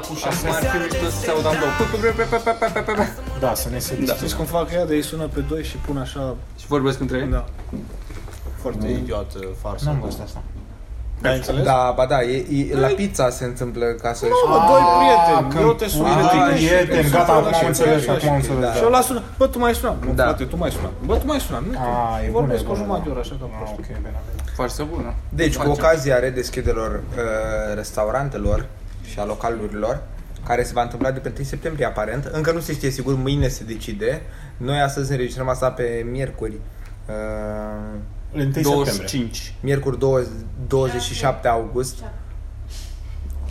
cu 0.00 0.14
șase. 0.14 0.48
Ar 0.48 0.62
fi 0.62 0.76
mișto 0.78 1.08
să 1.10 1.20
se 1.20 1.30
audă 1.30 1.48
în 1.48 1.56
două. 1.58 3.04
Da, 3.40 3.54
să 3.54 3.68
ne 3.68 3.78
se 3.78 3.94
Da. 4.04 4.14
Știți 4.14 4.36
cum 4.36 4.44
fac 4.44 4.72
ea? 4.72 4.86
De 4.86 4.94
ei 4.94 5.02
sună 5.02 5.26
pe 5.34 5.40
doi 5.40 5.62
și 5.64 5.76
pun 5.76 5.96
așa... 5.96 6.34
Și 6.60 6.66
vorbesc 6.66 7.00
între 7.00 7.18
ei? 7.18 7.26
Da. 7.26 7.44
Foarte 8.62 8.88
idiot 8.88 9.26
farsă. 9.62 9.84
N-am 9.84 10.00
văzut 10.00 10.20
asta. 10.24 10.42
Ai 11.24 11.36
înțeles? 11.36 11.64
Da, 11.64 11.92
ba 11.96 12.06
da, 12.06 12.22
e, 12.22 12.46
e, 12.70 12.76
la 12.78 12.86
pizza 12.86 13.30
se 13.30 13.44
întâmplă 13.44 13.84
ca 14.02 14.12
să 14.12 14.24
Nu, 14.24 14.50
mă, 14.50 14.58
doi 14.70 14.82
prieteni. 14.98 15.52
că- 15.54 15.60
Eu 15.68 15.72
te 15.74 15.88
sun 15.88 16.04
Ah, 16.04 16.16
pe 16.20 16.26
tine 16.36 16.56
și- 16.58 16.66
prieteni, 16.66 17.04
și- 17.04 17.10
gata, 17.10 17.24
și- 17.24 17.30
acum 17.30 17.46
am 17.46 17.52
și- 17.60 17.64
înțeles, 17.66 18.02
și- 18.02 18.10
acum 18.10 18.28
am 18.28 18.40
și- 18.40 18.50
înțeles, 18.50 18.74
Și 18.74 18.80
da. 18.80 18.86
ăla 18.86 19.00
sună, 19.00 19.22
bă, 19.38 19.46
tu 19.46 19.58
mai 19.58 19.74
suna. 19.74 19.94
Nu, 20.06 20.12
Da. 20.12 20.22
frate, 20.22 20.44
tu 20.44 20.56
mai 20.56 20.70
suna. 20.70 20.90
Bă, 21.04 21.14
tu 21.16 21.26
mai 21.26 21.40
suna. 21.40 21.58
Nu, 21.58 21.78
Ah, 21.78 22.24
e 22.24 22.26
bună, 22.30 22.38
Vorbesc 22.38 22.62
e 22.62 22.64
o 22.64 22.68
bună, 22.68 22.78
jumătate 22.82 23.02
de 23.04 23.08
da. 23.08 23.14
oră, 23.14 23.20
așa 23.26 23.34
că 23.40 23.44
Ah, 23.50 23.56
prost. 23.58 23.72
ok, 23.78 23.86
bine, 23.86 23.98
bine. 24.06 24.18
Foarte 24.58 24.82
bună. 24.92 25.14
Deci, 25.40 25.54
cu 25.56 25.62
Facem. 25.66 25.72
ocazia 25.84 26.16
redeschiderilor 26.18 26.92
uh, 26.94 27.74
restaurantelor 27.74 28.58
și 29.10 29.18
a 29.18 29.24
localurilor, 29.24 30.02
care 30.46 30.62
se 30.62 30.72
va 30.72 30.82
întâmpla 30.82 31.10
de 31.10 31.18
pe 31.18 31.32
1 31.36 31.44
septembrie 31.44 31.86
aparent, 31.86 32.24
încă 32.24 32.52
nu 32.52 32.60
se 32.60 32.72
știe 32.72 32.90
sigur, 32.90 33.14
mâine 33.14 33.48
se 33.48 33.64
decide. 33.64 34.22
Noi 34.56 34.80
astăzi 34.80 35.10
înregistrăm 35.10 35.48
asta 35.48 35.70
pe 35.70 36.06
miercuri. 36.10 36.54
Uh, 37.06 37.14
1 38.32 38.42
septembrie. 38.42 38.62
25. 38.62 39.54
miercuri 39.60 39.98
20, 39.98 40.28
27 40.68 41.48
august. 41.48 42.04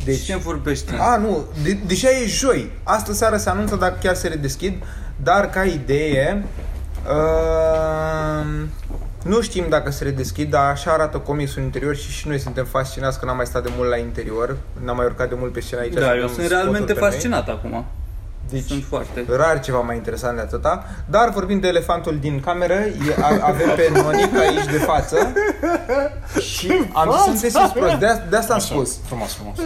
Deci 0.06 0.22
ce 0.22 0.36
vorbești? 0.36 0.92
A, 1.00 1.18
nu, 1.18 1.44
de, 1.64 1.78
deja 1.86 2.10
e 2.10 2.26
joi. 2.26 2.72
Astă 2.84 3.14
seară 3.14 3.38
se 3.38 3.50
anunță 3.50 3.76
dacă 3.76 3.98
chiar 4.02 4.16
se 4.16 4.28
redeschid, 4.28 4.84
dar 5.24 5.50
ca 5.50 5.64
idee, 5.64 6.46
uh, 7.08 8.66
nu 9.26 9.42
știm 9.42 9.66
dacă 9.70 9.92
se 9.92 10.04
redeschid, 10.04 10.50
dar 10.50 10.72
așa 10.72 10.92
arată 10.92 11.18
comicsul 11.18 11.58
în 11.60 11.64
interior 11.64 11.96
și 11.96 12.12
și 12.12 12.28
noi 12.28 12.40
suntem 12.40 12.66
fascinați 12.66 13.20
că 13.20 13.26
n-am 13.26 13.36
mai 13.36 13.46
stat 13.46 13.64
de 13.64 13.70
mult 13.78 13.90
la 13.90 13.98
interior, 13.98 14.58
n-am 14.84 14.96
mai 14.96 15.06
urcat 15.06 15.30
de 15.30 15.36
mult 15.38 15.52
pe 15.54 15.60
scenă 15.60 15.82
aici. 15.82 15.94
să 15.94 16.00
Da, 16.00 16.14
eu 16.14 16.20
dăm 16.20 16.28
sunt 16.28 16.32
spoturi 16.40 16.54
realmente 16.62 16.94
pe 16.94 17.00
noi. 17.00 17.10
fascinat 17.12 17.50
acum. 17.50 17.86
Deci, 18.50 18.64
Sunt 18.68 18.84
foarte. 18.88 19.26
rar 19.38 19.60
ceva 19.60 19.80
mai 19.80 19.96
interesant 19.96 20.36
de 20.36 20.42
atâta, 20.42 20.86
dar 21.10 21.30
vorbind 21.30 21.62
de 21.62 21.68
elefantul 21.68 22.18
din 22.20 22.40
cameră, 22.40 22.74
e, 22.74 23.16
a, 23.22 23.40
avem 23.42 23.70
pe 23.76 23.92
Nonic 23.94 24.38
aici 24.38 24.66
de 24.72 24.78
față 24.78 25.34
și 26.42 26.72
am 26.94 27.12
zis 27.12 27.22
să 27.24 27.30
nu 27.30 27.36
te 27.40 27.50
simți 27.50 27.74
prost, 27.74 27.96
de, 27.96 28.08
de 28.30 28.36
asta 28.36 28.54
am 28.54 28.60
Așa, 28.60 28.74
spus. 28.74 28.98
Frumos, 29.06 29.34
frumos. 29.34 29.58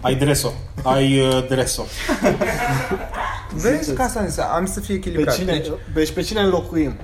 Ai 0.00 0.14
dreso. 0.14 0.52
Ai 0.82 1.20
uh, 1.20 1.46
dreso. 1.48 1.84
Vezi 3.54 3.94
că 3.94 4.02
asta 4.02 4.20
înseamnă, 4.20 4.54
am 4.54 4.66
să 4.66 4.80
fie 4.80 4.94
Pe 4.98 5.00
echilibrat. 5.08 5.34
cine, 5.36 5.52
Deci, 5.52 5.70
deci 5.94 6.10
pe 6.12 6.20
cine 6.22 6.40
înlocuim? 6.40 6.94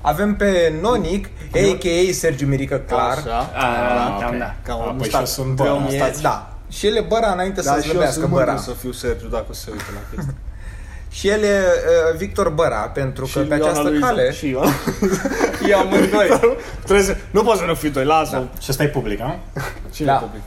Avem 0.00 0.36
pe 0.36 0.72
Nonic, 0.80 1.26
a.k.a. 1.54 2.12
Sergiu 2.12 2.46
Mirică, 2.46 2.76
clar. 2.76 3.16
Așa. 3.18 3.50
A, 3.54 4.14
ok. 4.14 4.20
da, 4.30 4.36
da. 4.38 4.54
Ca 4.64 4.72
A, 4.72 4.76
un 4.76 4.82
păi 4.84 4.92
mustat. 4.96 5.10
și 5.10 5.16
eu 5.16 5.24
sunt 5.44 5.56
Ca 5.60 5.72
un 5.72 5.82
băra. 5.84 5.94
E, 5.94 5.98
mustat. 6.02 6.20
da. 6.20 6.54
Și 6.68 6.86
el 6.86 6.96
e 6.96 7.04
băra 7.08 7.32
înainte 7.32 7.60
Da, 7.62 7.72
să 7.72 7.80
și 7.80 7.84
eu 7.86 7.90
slăbească 7.92 8.20
sunt 8.20 8.32
băra. 8.32 8.44
mândru 8.52 8.64
să 8.70 8.76
fiu 8.80 8.92
Sergiu 8.92 9.26
dacă 9.26 9.46
se 9.50 9.68
uită 9.70 9.84
la 9.94 10.00
chestia. 10.14 10.34
Și 11.12 11.28
el 11.28 11.42
e 11.42 11.46
uh, 11.58 12.16
Victor 12.16 12.48
Băra, 12.48 12.76
pentru 12.80 13.22
că 13.32 13.40
Și 13.40 13.46
pe 13.46 13.54
Ioana 13.54 13.64
această 13.70 13.88
Luiza. 13.88 14.06
cale... 14.06 14.32
Și 14.32 14.48
Ioana. 14.48 14.70
E 15.68 15.74
amândoi. 15.74 16.28
Trebuie 16.84 17.04
să... 17.06 17.16
Nu 17.30 17.42
poți 17.42 17.58
să 17.58 17.64
nu 17.64 17.74
fii 17.74 17.90
doi, 17.90 18.04
lasă. 18.04 18.48
Și 18.60 18.66
ăsta 18.70 18.82
e 18.82 18.88
public, 18.88 19.20
a? 19.20 19.38
Cine 19.92 20.06
Da. 20.06 20.14
e 20.14 20.18
public? 20.24 20.42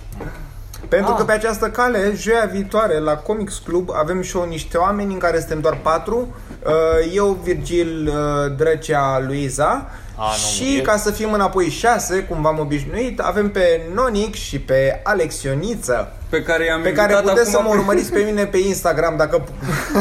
Pentru 0.87 1.11
Ah. 1.11 1.17
că 1.17 1.23
pe 1.23 1.31
această 1.31 1.69
cale, 1.69 2.13
joia 2.15 2.49
viitoare, 2.51 2.99
la 2.99 3.15
Comics 3.15 3.57
Club, 3.65 3.89
avem 3.93 4.21
și 4.21 4.37
eu 4.37 4.43
niște 4.47 4.77
oameni 4.77 5.13
în 5.13 5.19
care 5.19 5.39
suntem 5.39 5.59
doar 5.59 5.77
patru. 5.81 6.35
Uh, 6.65 7.13
Eu, 7.13 7.39
Virgil, 7.43 8.07
uh, 8.07 8.55
Drăcea, 8.57 9.23
Luiza. 9.27 9.89
A, 10.15 10.25
nu, 10.25 10.65
și 10.65 10.77
e- 10.77 10.81
ca 10.81 10.97
să 10.97 11.11
fim 11.11 11.33
înapoi 11.33 11.69
șase, 11.69 12.19
cum 12.19 12.41
v-am 12.41 12.59
obișnuit, 12.59 13.19
avem 13.19 13.51
pe 13.51 13.81
Nonic 13.93 14.35
și 14.35 14.59
pe 14.59 14.99
Alexioniță, 15.03 16.11
Pe 16.37 16.43
care 16.43 16.65
i-am 16.65 16.81
pe 16.81 16.91
care 16.91 17.11
invitat 17.11 17.31
puteți 17.33 17.51
să 17.51 17.57
acum 17.57 17.69
mă 17.71 17.77
urmăriți 17.79 18.11
pe 18.11 18.19
mine 18.19 18.45
pe 18.45 18.57
Instagram 18.57 19.13
dacă 19.17 19.43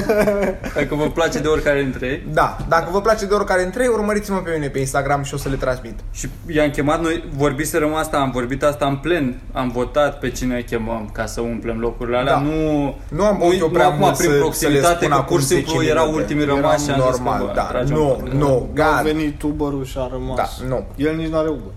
Dacă 0.79 0.95
vă 0.95 1.05
place 1.11 1.39
de 1.39 1.49
oricare 1.49 1.83
dintre 1.83 2.07
ei. 2.07 2.27
Da, 2.33 2.57
dacă 2.69 2.89
vă 2.91 3.01
place 3.01 3.27
de 3.27 3.35
oricare 3.35 3.65
între 3.65 3.83
ei, 3.83 3.89
urmăriți-mă 3.89 4.37
pe 4.39 4.51
mine 4.55 4.69
pe 4.69 4.79
Instagram 4.79 5.23
și 5.23 5.35
o 5.35 5.37
să 5.37 5.49
le 5.49 5.57
transmit. 5.57 5.99
Și 6.13 6.29
i-am 6.47 6.71
chemat, 6.71 7.01
noi 7.03 7.25
vorbiserăm 7.37 7.95
asta, 7.95 8.17
am 8.17 8.31
vorbit 8.31 8.63
asta 8.63 8.87
în 8.87 8.97
plen, 8.97 9.41
am 9.53 9.69
votat 9.71 10.19
pe 10.19 10.31
cine 10.31 10.61
chemăm 10.61 11.11
ca 11.13 11.27
să 11.27 11.41
umplem 11.41 11.79
locurile 11.79 12.17
alea, 12.17 12.33
Da. 12.33 12.41
nu... 12.41 12.95
Nu 13.09 13.25
am 13.25 13.37
băut 13.39 13.59
eu 13.59 13.69
prea 13.69 13.87
acum 13.87 13.99
mult 13.99 14.17
prin 14.17 14.25
să- 14.29 14.33
să 14.33 14.37
le 14.39 14.39
proximitate, 14.43 14.95
spun 14.97 15.09
că 15.09 15.15
acum 15.15 15.27
pur 15.27 15.41
și 15.41 15.47
simplu 15.47 15.73
10 15.79 15.91
erau 15.91 16.05
minute. 16.05 16.23
ultimii 16.23 16.43
Eram 16.45 16.57
rămași 16.57 16.85
și 16.85 16.91
am 16.91 17.01
zis 17.01 17.05
normal, 17.19 17.39
că, 17.41 17.45
bă, 17.47 17.53
da. 17.55 17.63
tragem 17.63 17.97
Nu, 17.97 18.21
pe- 18.25 18.37
nu, 18.37 18.69
A 18.71 18.75
gata. 18.75 19.03
venit 19.03 19.43
Uber-ul 19.43 19.85
și 19.85 19.97
a 19.99 20.09
rămas. 20.13 20.37
Da, 20.37 20.67
nu. 20.69 20.85
El 20.97 21.15
nici 21.17 21.29
n-are 21.29 21.49
Uber. 21.49 21.73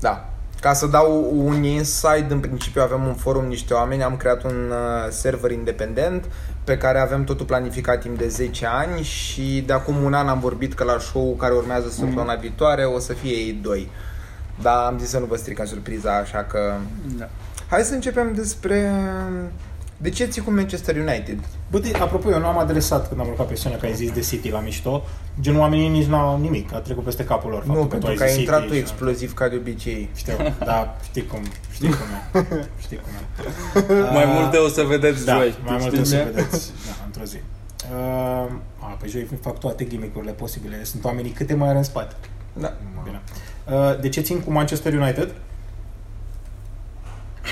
Da. 0.00 0.29
Ca 0.60 0.72
să 0.72 0.86
dau 0.86 1.30
un 1.34 1.62
insight, 1.62 2.30
în 2.30 2.40
principiu 2.40 2.82
avem 2.82 3.06
un 3.06 3.14
forum, 3.14 3.44
niște 3.44 3.74
oameni, 3.74 4.02
am 4.02 4.16
creat 4.16 4.42
un 4.44 4.70
uh, 4.70 5.10
server 5.10 5.50
independent 5.50 6.24
pe 6.64 6.76
care 6.76 6.98
avem 6.98 7.24
totul 7.24 7.46
planificat 7.46 8.00
timp 8.00 8.18
de 8.18 8.28
10 8.28 8.66
ani 8.66 9.02
și 9.02 9.62
de 9.66 9.72
acum 9.72 10.02
un 10.02 10.14
an 10.14 10.28
am 10.28 10.40
vorbit 10.40 10.74
că 10.74 10.84
la 10.84 10.98
show 10.98 11.34
care 11.38 11.54
urmează 11.54 11.88
săptămâna 11.88 12.34
viitoare 12.34 12.84
o 12.84 12.98
să 12.98 13.12
fie 13.12 13.30
ei 13.30 13.58
doi. 13.62 13.90
Dar 14.62 14.84
am 14.84 14.98
zis 14.98 15.08
să 15.08 15.18
nu 15.18 15.24
vă 15.24 15.36
stricăm 15.36 15.66
surpriza, 15.66 16.16
așa 16.16 16.44
că... 16.44 16.74
Da. 17.18 17.28
Hai 17.68 17.82
să 17.82 17.94
începem 17.94 18.32
despre... 18.34 18.92
De 20.02 20.08
ce 20.10 20.24
ții 20.24 20.42
cu 20.42 20.50
Manchester 20.50 20.96
United? 20.96 21.38
Bă, 21.70 21.78
de, 21.78 21.90
apropo, 22.00 22.30
eu 22.30 22.38
nu 22.38 22.46
am 22.46 22.58
adresat 22.58 23.08
când 23.08 23.20
am 23.20 23.26
urcat 23.26 23.46
pe 23.46 23.54
scenă 23.54 23.74
că 23.76 23.86
ai 23.86 23.94
zis 23.94 24.12
de 24.12 24.20
City 24.20 24.50
la 24.50 24.60
mișto. 24.60 25.02
Gen, 25.40 25.56
oamenii 25.56 25.88
nici 25.88 26.06
n-au 26.06 26.38
nimic. 26.40 26.74
A 26.74 26.78
trecut 26.78 27.04
peste 27.04 27.24
capul 27.24 27.50
lor. 27.50 27.64
nu, 27.64 27.72
faptul 27.72 27.88
pentru 27.88 28.08
tu 28.10 28.14
că 28.16 28.22
ai 28.22 28.28
ai 28.28 28.34
zis 28.34 28.42
intrat 28.42 28.58
City 28.60 28.70
tu 28.72 28.76
și- 28.76 28.80
exploziv 28.82 29.34
ca 29.34 29.48
de 29.48 29.56
obicei. 29.56 30.08
Știu, 30.14 30.32
da, 30.64 30.96
știi 31.04 31.26
cum, 31.26 31.40
știi 31.72 31.88
cum 31.88 32.40
e. 32.40 32.46
Știi 32.84 32.96
cum 33.02 33.12
e. 33.14 34.02
Mai 34.16 34.24
Uh, 34.24 34.30
multe 34.40 34.56
o 34.56 34.68
să 34.68 34.82
vedeți 34.82 35.24
da, 35.24 35.34
joi. 35.36 35.54
mai 35.64 35.76
multe 35.80 35.86
Știi 35.86 36.00
o 36.00 36.04
să 36.04 36.16
bine? 36.16 36.30
vedeți 36.30 36.70
da, 36.86 37.04
într-o 37.06 37.24
zi. 37.24 37.36
Uh, 37.36 38.50
a, 38.78 38.96
pe 39.00 39.06
joi 39.08 39.26
fac 39.40 39.58
toate 39.58 39.84
gimmick-urile 39.84 40.32
posibile. 40.32 40.84
Sunt 40.84 41.04
oamenii 41.04 41.30
câte 41.30 41.54
mai 41.54 41.68
are 41.68 41.78
în 41.78 41.84
spate. 41.84 42.14
Da. 42.52 42.76
Bine. 43.04 43.20
Uh, 43.70 44.00
de 44.00 44.08
ce 44.08 44.20
țin 44.20 44.40
cu 44.40 44.50
Manchester 44.52 44.94
United? 44.94 45.34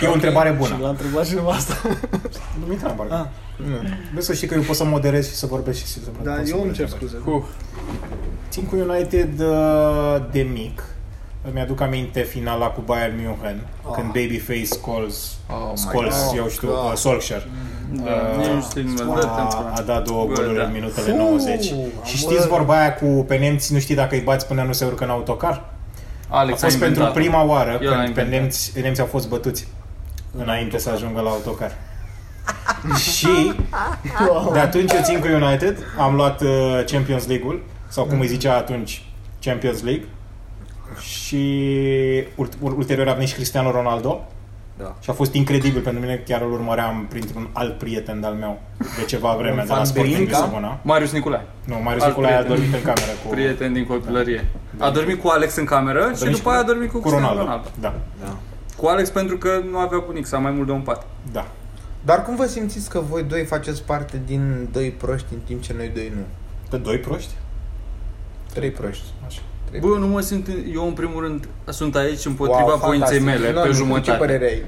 E 0.03 0.06
o 0.06 0.12
întrebare 0.12 0.49
Și 0.50 0.54
bună. 0.56 0.78
l-a 0.82 0.88
întrebat 0.88 1.26
și 1.26 1.34
asta. 1.50 1.75
Nu 2.66 2.72
intra 2.72 2.88
în 2.91 2.97
barcă. 2.97 3.15
Ah. 3.15 3.26
Nu. 3.66 3.76
Vreau 4.09 4.22
să 4.22 4.32
știi 4.32 4.47
că 4.49 4.54
eu 4.54 4.60
pot 4.60 4.76
să 4.76 4.84
moderez 4.84 5.28
și 5.28 5.34
să 5.34 5.47
vorbesc 5.47 5.78
și 5.78 5.87
să 5.87 5.99
Da, 6.22 6.31
pot 6.32 6.47
să 6.47 6.50
eu 6.53 6.59
îmi 6.60 6.66
moderez 6.66 6.76
cer 6.76 6.84
întrebări. 7.00 7.22
scuze. 7.22 7.22
Huh. 7.25 7.43
Țin 8.50 8.65
cu 8.65 8.76
United 8.76 9.41
uh, 9.41 10.16
de 10.31 10.41
mic. 10.53 10.84
Îmi 11.50 11.60
aduc 11.60 11.81
aminte 11.81 12.21
finala 12.21 12.66
cu 12.66 12.81
Bayern 12.81 13.15
München, 13.22 13.66
Oh. 13.87 13.94
când 13.94 14.06
Babyface 14.06 14.81
calls, 14.87 15.37
Oh 15.50 15.69
my 15.71 15.76
Scholes, 15.78 16.25
God. 16.26 16.37
eu 16.37 16.49
știu, 16.49 16.69
God. 16.69 16.76
uh, 16.76 16.97
Solskjaer. 16.97 17.49
Da, 17.93 18.03
Uh, 18.03 18.37
nici 18.37 18.47
nu 18.47 18.60
știu 18.60 18.82
numele, 18.82 19.05
dă-te 19.15 19.26
în 19.26 19.31
a, 19.41 19.44
pula. 19.44 19.72
a 19.76 19.81
dat 19.81 20.05
două 20.05 20.26
Bă, 20.26 20.32
goluri 20.32 20.56
da. 20.56 20.62
în 20.65 20.72
minutele 20.72 21.06
Fuh, 21.10 21.16
90. 21.19 21.70
am 21.72 21.76
Și 22.05 22.16
știți 22.16 22.41
mă- 22.41 22.47
vorba 22.56 22.78
aia 22.81 22.94
cu 22.94 23.05
pe 23.28 23.37
nemți, 23.37 23.72
nu 23.72 23.78
știi 23.78 23.94
dacă 23.94 24.15
îi 24.15 24.20
bați 24.20 24.47
până 24.47 24.62
nu 24.62 24.72
se 24.72 24.84
urcă 24.84 25.05
în 25.05 25.10
autocar? 25.10 25.65
A 26.28 26.38
Alex 26.38 26.60
fost 26.60 26.78
pentru 26.78 26.87
inventat. 27.03 27.12
prima 27.12 27.44
oară 27.44 27.70
El 27.70 27.76
a 27.76 27.78
când 27.78 28.03
pe 28.03 28.09
inventat. 28.09 28.32
nemți, 28.41 28.72
nemții 28.82 29.03
au 29.03 29.09
fost 29.09 29.28
bătuți 29.28 29.69
înainte 30.37 30.78
să 30.78 30.91
ajungă 30.91 31.21
la 31.21 31.31
autocar. 31.31 31.72
și 33.16 33.53
de 34.53 34.59
atunci 34.59 34.93
eu 34.93 35.00
țin 35.03 35.19
cu 35.21 35.27
United, 35.27 35.78
am 35.99 36.15
luat 36.15 36.41
uh, 36.41 36.83
Champions 36.87 37.27
League-ul, 37.27 37.62
sau 37.89 38.05
cum 38.05 38.21
îi 38.21 38.27
zicea 38.27 38.56
atunci, 38.56 39.05
Champions 39.41 39.83
League. 39.83 40.05
Și 41.00 41.44
ult- 42.34 42.53
ulterior 42.61 43.09
a 43.09 43.12
venit 43.12 43.28
și 43.28 43.34
Cristiano 43.34 43.71
Ronaldo. 43.71 44.27
Da. 44.78 44.94
Și 45.00 45.11
a 45.11 45.12
fost 45.12 45.34
incredibil 45.34 45.81
pentru 45.83 46.00
mine, 46.03 46.22
chiar 46.27 46.41
îl 46.41 46.53
urmăream 46.53 47.06
printr-un 47.09 47.49
alt 47.53 47.78
prieten 47.78 48.21
de-al 48.21 48.34
meu 48.34 48.61
de 48.99 49.05
ceva 49.05 49.34
vreme, 49.38 49.62
de 49.62 49.69
la 49.69 49.75
fan 49.75 49.84
Sporting 49.84 50.15
Belinca? 50.15 50.38
Lisabona. 50.38 50.79
Marius 50.82 51.12
Nicolae, 51.12 51.47
Nu, 51.64 51.75
Marius 51.82 52.02
Alt 52.02 52.14
Nicolae 52.17 52.35
a 52.35 52.38
prieten. 52.38 52.56
dormit 52.56 52.75
în 52.75 52.82
cameră 52.82 53.12
cu, 53.25 53.29
prieten 53.31 53.73
din 53.73 53.87
copilărie. 53.87 54.44
A 54.79 54.91
dormit 54.91 55.23
cu 55.23 55.29
Alex 55.29 55.56
în 55.56 55.64
cameră 55.64 56.11
și 56.12 56.19
dormit 56.19 56.37
după 56.37 56.50
aia 56.50 56.58
a 56.58 56.62
dormit 56.62 56.91
cu, 56.91 56.99
cu 56.99 57.08
Ronaldo. 57.08 57.41
Ronaldo. 57.41 57.69
Da, 57.81 57.94
Cu 58.78 58.86
Alex 58.86 59.10
pentru 59.10 59.38
că 59.38 59.62
nu 59.70 59.78
avea 59.78 59.98
cu 59.98 60.12
Nixa 60.12 60.38
mai 60.38 60.50
mult 60.50 60.66
de 60.66 60.72
un 60.72 60.80
pat. 60.80 61.06
da. 61.32 61.46
Dar 62.04 62.22
cum 62.22 62.36
vă 62.36 62.46
simțiți 62.46 62.90
că 62.90 63.00
voi 63.00 63.22
doi 63.22 63.44
faceți 63.44 63.82
parte 63.82 64.20
din 64.26 64.69
doi 64.72 64.90
proști 64.90 65.32
în 65.32 65.38
timp 65.44 65.62
ce 65.62 65.72
noi 65.76 65.88
doi 65.88 66.12
nu? 66.14 66.22
Pe 66.70 66.76
doi 66.76 66.98
proști? 66.98 67.32
Trei 68.54 68.70
proști. 68.70 69.04
Așa. 69.26 69.40
Trei 69.69 69.81
Bă, 69.81 69.97
nu 69.99 70.06
mă 70.06 70.20
simt, 70.20 70.47
eu 70.75 70.87
în 70.87 70.93
primul 70.93 71.23
rând 71.23 71.49
sunt 71.69 71.97
aici 71.97 72.25
împotriva 72.25 72.62
Wow, 72.69 72.81
voinței 72.85 73.19
fantastic. 73.19 73.25
mele, 73.43 73.53
Nu, 73.53 73.61
pe 73.61 73.67
nu, 73.67 73.73
Ce 73.73 73.79
jumătate. 73.79 74.19
părere 74.19 74.44
ai? 74.44 74.62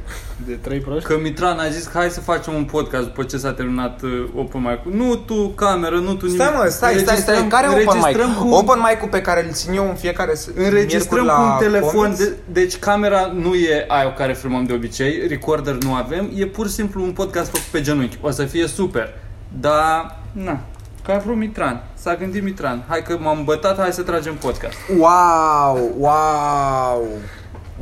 De 0.47 0.53
trei 0.61 0.79
proști? 0.79 1.09
Că 1.09 1.19
Mitran 1.23 1.59
a 1.59 1.69
zis, 1.69 1.91
hai 1.93 2.09
să 2.11 2.21
facem 2.21 2.55
un 2.55 2.65
podcast 2.65 3.05
după 3.05 3.23
ce 3.23 3.37
s-a 3.37 3.53
terminat 3.53 4.03
uh, 4.03 4.11
open 4.37 4.61
mic 4.61 4.95
Nu 4.95 5.15
tu 5.17 5.49
cameră, 5.49 5.97
nu 5.99 6.15
tu 6.15 6.25
nimic. 6.27 6.41
Stai 6.41 6.53
mă, 6.57 6.67
stai, 6.69 6.95
stai, 6.99 7.17
stai. 7.17 7.37
Înregistrăm- 7.37 7.49
Care 7.49 7.67
open 7.67 7.79
mic? 7.83 7.93
înregistrăm 7.95 8.35
Cu, 8.35 8.49
Open 8.55 8.79
mic-ul 8.91 9.09
pe 9.09 9.21
care 9.21 9.47
îl 9.47 9.53
țin 9.53 9.73
eu 9.73 9.89
în 9.89 9.95
fiecare 9.95 10.35
s- 10.35 10.49
Înregistrăm 10.57 11.19
miercuri 11.19 11.21
cu 11.21 11.27
la 11.27 11.53
un 11.53 11.59
telefon, 11.71 12.03
Comics? 12.03 12.19
de, 12.19 12.33
deci 12.53 12.77
camera 12.79 13.33
nu 13.35 13.55
e 13.55 13.85
aia 13.89 14.09
cu 14.09 14.17
care 14.17 14.35
filmăm 14.35 14.65
de 14.65 14.73
obicei, 14.73 15.27
recorder 15.29 15.75
nu 15.75 15.95
avem, 15.95 16.31
e 16.35 16.47
pur 16.47 16.67
și 16.67 16.73
simplu 16.73 17.03
un 17.03 17.13
podcast 17.13 17.47
făcut 17.47 17.67
pe 17.71 17.81
genunchi. 17.81 18.19
O 18.21 18.31
să 18.31 18.45
fie 18.45 18.67
super. 18.67 19.15
Dar, 19.61 20.19
na, 20.33 20.61
că 21.05 21.13
a 21.13 21.19
vrut 21.19 21.37
Mitran. 21.37 21.83
S-a 21.95 22.15
gândit 22.15 22.43
Mitran. 22.43 22.85
Hai 22.89 23.03
că 23.03 23.17
m-am 23.21 23.45
bătat, 23.45 23.79
hai 23.79 23.93
să 23.93 24.03
tragem 24.03 24.35
podcast. 24.35 24.77
Wow, 24.99 25.91
wow. 25.99 27.07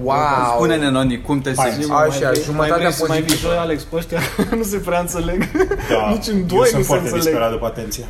Wow! 0.03 0.17
Spune-ne, 0.55 0.89
Noni, 0.91 1.21
cum 1.23 1.41
te 1.41 1.53
Hai. 1.57 1.71
simți? 1.71 1.91
Așa, 1.93 1.99
mai 1.99 2.09
vrei- 2.31 2.43
jumătatea 2.43 2.77
mai 2.77 2.79
vrei 2.81 2.93
să 2.93 3.05
mai 3.09 3.19
pozitivă. 3.21 3.39
vii 3.39 3.49
joi, 3.49 3.57
Alex, 3.57 3.83
pe 3.83 3.97
ăștia 3.97 4.21
nu 4.57 4.63
se 4.63 4.77
prea 4.79 5.01
înțeleg. 5.01 5.51
Da, 5.91 6.09
Nici 6.13 6.27
în 6.27 6.37
eu 6.39 6.43
doi 6.45 6.67
sunt 6.67 6.73
nu 6.77 6.81
se 6.81 6.87
foarte 6.87 7.05
înțeleg. 7.05 7.25
disperat 7.25 7.51
după 7.51 7.67
atenție. 7.67 8.05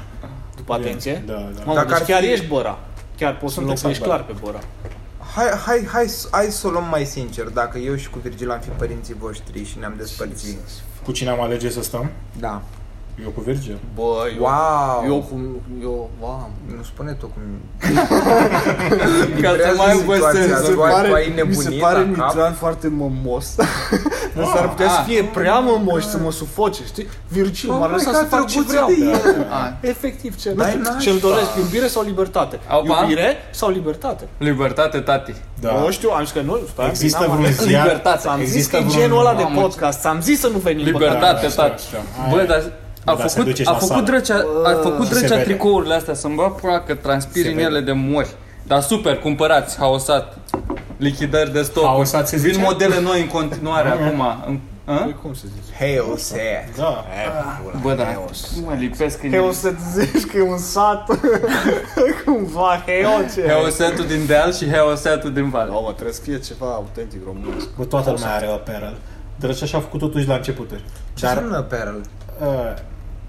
După 0.56 0.72
atenție? 0.74 1.22
Da, 1.26 1.32
da. 1.32 1.62
Mamă, 1.64 1.74
Dacă 1.74 1.86
deci 1.88 1.96
ar 2.00 2.02
chiar 2.06 2.20
fi- 2.22 2.30
ești 2.32 2.46
Bora. 2.46 2.78
Chiar 3.16 3.36
poți 3.36 3.54
să 3.54 3.60
Sunt 3.60 3.68
înlocuiești 3.68 4.02
exact 4.02 4.20
clar 4.26 4.34
pe 4.36 4.40
Bora. 4.44 4.58
Hai, 5.34 5.46
hai, 5.66 5.86
hai, 5.92 6.06
hai 6.30 6.46
să 6.46 6.66
o 6.66 6.70
luăm 6.70 6.86
mai 6.90 7.04
sincer. 7.04 7.44
Dacă 7.44 7.78
eu 7.78 7.94
și 7.96 8.10
cu 8.10 8.18
Virgil 8.22 8.50
am 8.50 8.58
fi 8.62 8.68
părinții 8.68 9.16
voștri 9.18 9.64
și 9.64 9.78
ne-am 9.78 9.94
despărțit. 9.96 10.58
Cu 11.04 11.12
cine 11.12 11.30
am 11.30 11.40
alege 11.40 11.70
să 11.70 11.82
stăm? 11.82 12.10
Da. 12.38 12.62
Eu 13.24 13.30
cu 13.30 13.40
Virgil. 13.40 13.78
Bă, 13.94 14.02
eu, 14.36 14.42
Wow! 14.42 15.04
eu 15.06 15.26
cum, 15.30 15.60
eu, 15.82 16.10
wow. 16.20 16.50
Nu 16.76 16.82
spune 16.82 17.12
tu 17.12 17.26
cum... 17.26 17.42
Ca 19.42 19.50
să 19.58 19.74
mai 19.76 19.90
aibă 19.92 20.14
situația. 20.14 20.40
sens. 20.42 20.68
Tu 20.68 20.82
ai- 20.82 21.06
tu 21.08 21.14
ai 21.14 21.32
mi 21.46 21.54
se 21.54 21.62
nebunit 21.68 21.80
pare 21.80 21.98
la 21.98 22.04
cap? 22.16 22.26
Mitran 22.26 22.52
foarte 22.52 22.88
mămos. 22.88 23.54
Dar 24.34 24.44
s-ar 24.54 24.68
putea 24.68 24.88
să 24.88 24.96
ah. 24.98 25.04
fie 25.06 25.22
prea 25.34 25.58
mămos 25.58 26.02
și 26.02 26.08
să 26.08 26.18
mă 26.18 26.30
sufoce, 26.32 26.80
știi? 26.86 27.06
Virgil, 27.28 27.70
Oh 27.70 27.76
m-ar 27.78 27.88
my 27.88 27.94
lăsa 27.94 28.10
God, 28.10 28.20
să 28.20 28.24
fac 28.26 28.46
ce 28.46 28.62
drăguț 28.62 28.70
vreau. 28.70 28.86
de 28.88 29.28
el. 29.38 29.46
Ah, 29.50 29.70
Efectiv, 29.80 30.36
ce, 30.36 30.48
nu 30.48 30.54
Dar 30.54 30.68
știu, 30.68 30.80
n-aș 30.82 31.02
ce-mi 31.02 31.18
fa. 31.18 31.28
doresc, 31.28 31.48
iubire 31.58 31.86
sau 31.86 32.02
libertate? 32.02 32.58
Opa. 32.70 33.00
Iubire 33.00 33.36
sau 33.50 33.70
libertate? 33.70 34.24
Libertate, 34.38 34.98
tati. 34.98 35.34
Da. 35.60 35.72
Nu 35.72 35.90
știu, 35.90 36.10
am 36.10 36.22
zis 36.24 36.32
că 36.32 36.40
nu, 36.40 36.58
stai, 36.72 36.88
Există 36.88 37.18
n-am 37.20 37.30
vreun 37.30 37.44
ales. 37.44 37.60
ziar? 37.60 37.82
Libertate. 37.86 38.18
Ți-am 38.18 38.38
zis 38.38 38.48
Există 38.54 38.76
că 38.76 38.82
e 38.82 38.86
vreun- 38.86 39.00
genul 39.00 39.18
ăla 39.18 39.34
de 39.34 39.42
Mamă, 39.42 39.60
podcast, 39.60 40.00
ți-am 40.00 40.20
zis 40.20 40.40
să 40.40 40.48
nu 40.48 40.58
venim 40.58 40.84
pe 40.84 40.90
Libertate, 40.90 41.46
Da, 41.56 41.62
tati. 41.62 41.82
știu, 41.82 41.98
știu. 41.98 42.30
Bă, 42.30 42.36
Aia. 42.36 42.44
dar 42.46 42.62
a 43.10 43.14
Da, 43.16 43.26
se 43.26 43.28
făcut, 43.38 43.44
duce 43.50 43.62
și 43.62 43.68
a 43.68 43.72
la 43.72 43.76
făcut 43.78 43.94
sală. 43.94 44.06
drăcea, 44.06 44.44
a 44.64 44.78
făcut 44.82 45.06
Se 45.06 45.12
drăcea 45.18 45.34
vede. 45.34 45.42
tricourile 45.42 45.94
astea 45.94 46.14
să-mi 46.14 46.34
bă 46.34 46.50
pula 46.60 46.80
că 46.80 46.94
transpiri 46.94 47.44
Se 47.44 47.50
în 47.50 47.56
vede. 47.56 47.66
ele 47.68 47.80
de 47.80 47.92
mori. 47.92 48.28
Dar 48.66 48.80
super, 48.82 49.16
cumpărați, 49.18 49.76
haosat. 49.78 50.38
Lichidări 50.96 51.52
de 51.52 51.62
stoc. 51.62 51.84
Haosat 51.84 52.28
se 52.28 52.36
Vin 52.36 52.52
zice? 52.52 52.64
modele 52.64 53.00
noi 53.00 53.20
în 53.20 53.26
continuare 53.26 53.88
acum. 53.98 54.22
În- 54.46 54.58
a? 54.84 54.94
Păi 54.96 55.16
cum 55.22 55.34
se 55.34 55.46
zice? 55.46 55.76
Hail 55.78 56.16
set. 56.16 56.76
Da. 56.76 57.04
Bă, 57.82 57.92
da, 57.94 58.04
mă 58.64 58.74
lipesc 58.78 59.22
în 59.22 59.30
Heo 59.30 59.44
el. 59.44 59.52
să 59.52 59.72
zici 59.94 60.24
că 60.24 60.36
e 60.36 60.42
un 60.42 60.58
sat 60.58 61.06
Cumva, 62.24 62.82
heo 62.86 63.10
ce 63.34 63.48
Heosetul 63.48 64.06
din 64.06 64.26
deal 64.26 64.52
și 64.52 64.70
heosetul 64.70 65.32
din 65.32 65.50
val. 65.50 65.68
No, 65.68 65.80
mă, 65.80 65.92
trebuie 65.92 66.14
să 66.14 66.20
fie 66.22 66.38
ceva 66.38 66.66
autentic 66.66 67.20
românesc 67.26 67.66
Bă, 67.76 67.84
toată 67.84 68.10
lumea 68.10 68.34
are 68.34 68.46
apparel. 68.46 68.96
Drăcea 69.36 69.66
și-a 69.66 69.80
făcut 69.80 70.00
totuși 70.00 70.26
la 70.26 70.34
începuturi. 70.34 70.84
Ce 71.14 71.24
Dar, 71.24 71.36
înseamnă 71.36 71.62
Pearl? 71.62 71.96
uh, 71.96 72.74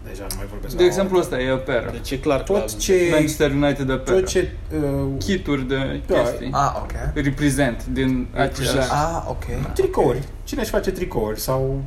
deja 0.07 0.25
nu 0.29 0.35
mai 0.37 0.45
vorbesc. 0.49 0.75
De 0.77 0.83
exemplu 0.83 1.17
ăsta 1.19 1.39
e 1.39 1.51
apparel. 1.51 1.89
Deci 1.91 2.11
e 2.11 2.17
clar 2.17 2.37
că 2.43 2.43
tot 2.43 2.77
ce, 2.77 3.07
Manchester 3.11 3.51
United 3.51 3.89
apparel. 3.91 4.19
tot 4.19 4.29
ce, 4.29 4.51
uh, 4.75 5.07
Kituri 5.19 5.67
de 5.67 6.01
Da. 6.07 6.15
chestii. 6.21 6.49
Ah, 6.51 6.71
ok. 6.81 6.91
Represent 7.13 7.85
din 7.85 8.27
același. 8.35 8.89
Ah, 8.91 9.23
ok. 9.29 9.43
tricouri. 9.73 10.19
Cine 10.43 10.61
își 10.61 10.69
face 10.69 10.91
tricouri 10.91 11.39
sau 11.39 11.81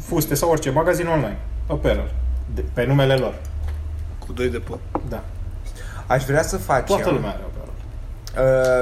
fuste 0.00 0.34
sau 0.34 0.50
orice, 0.50 0.70
magazin 0.70 1.06
online. 1.06 1.38
Apparel. 1.66 2.10
De, 2.54 2.64
pe 2.72 2.84
numele 2.86 3.14
lor. 3.14 3.34
Cu 4.26 4.32
doi 4.32 4.48
de 4.48 4.58
păr 4.58 4.78
Da. 5.08 5.24
Aș 6.06 6.24
vrea 6.24 6.42
să 6.42 6.56
facem 6.56 6.84
Toată 6.96 7.10
lumea 7.10 7.28
are 7.30 7.38
apparel. 7.42 7.48
uh, 7.48 7.49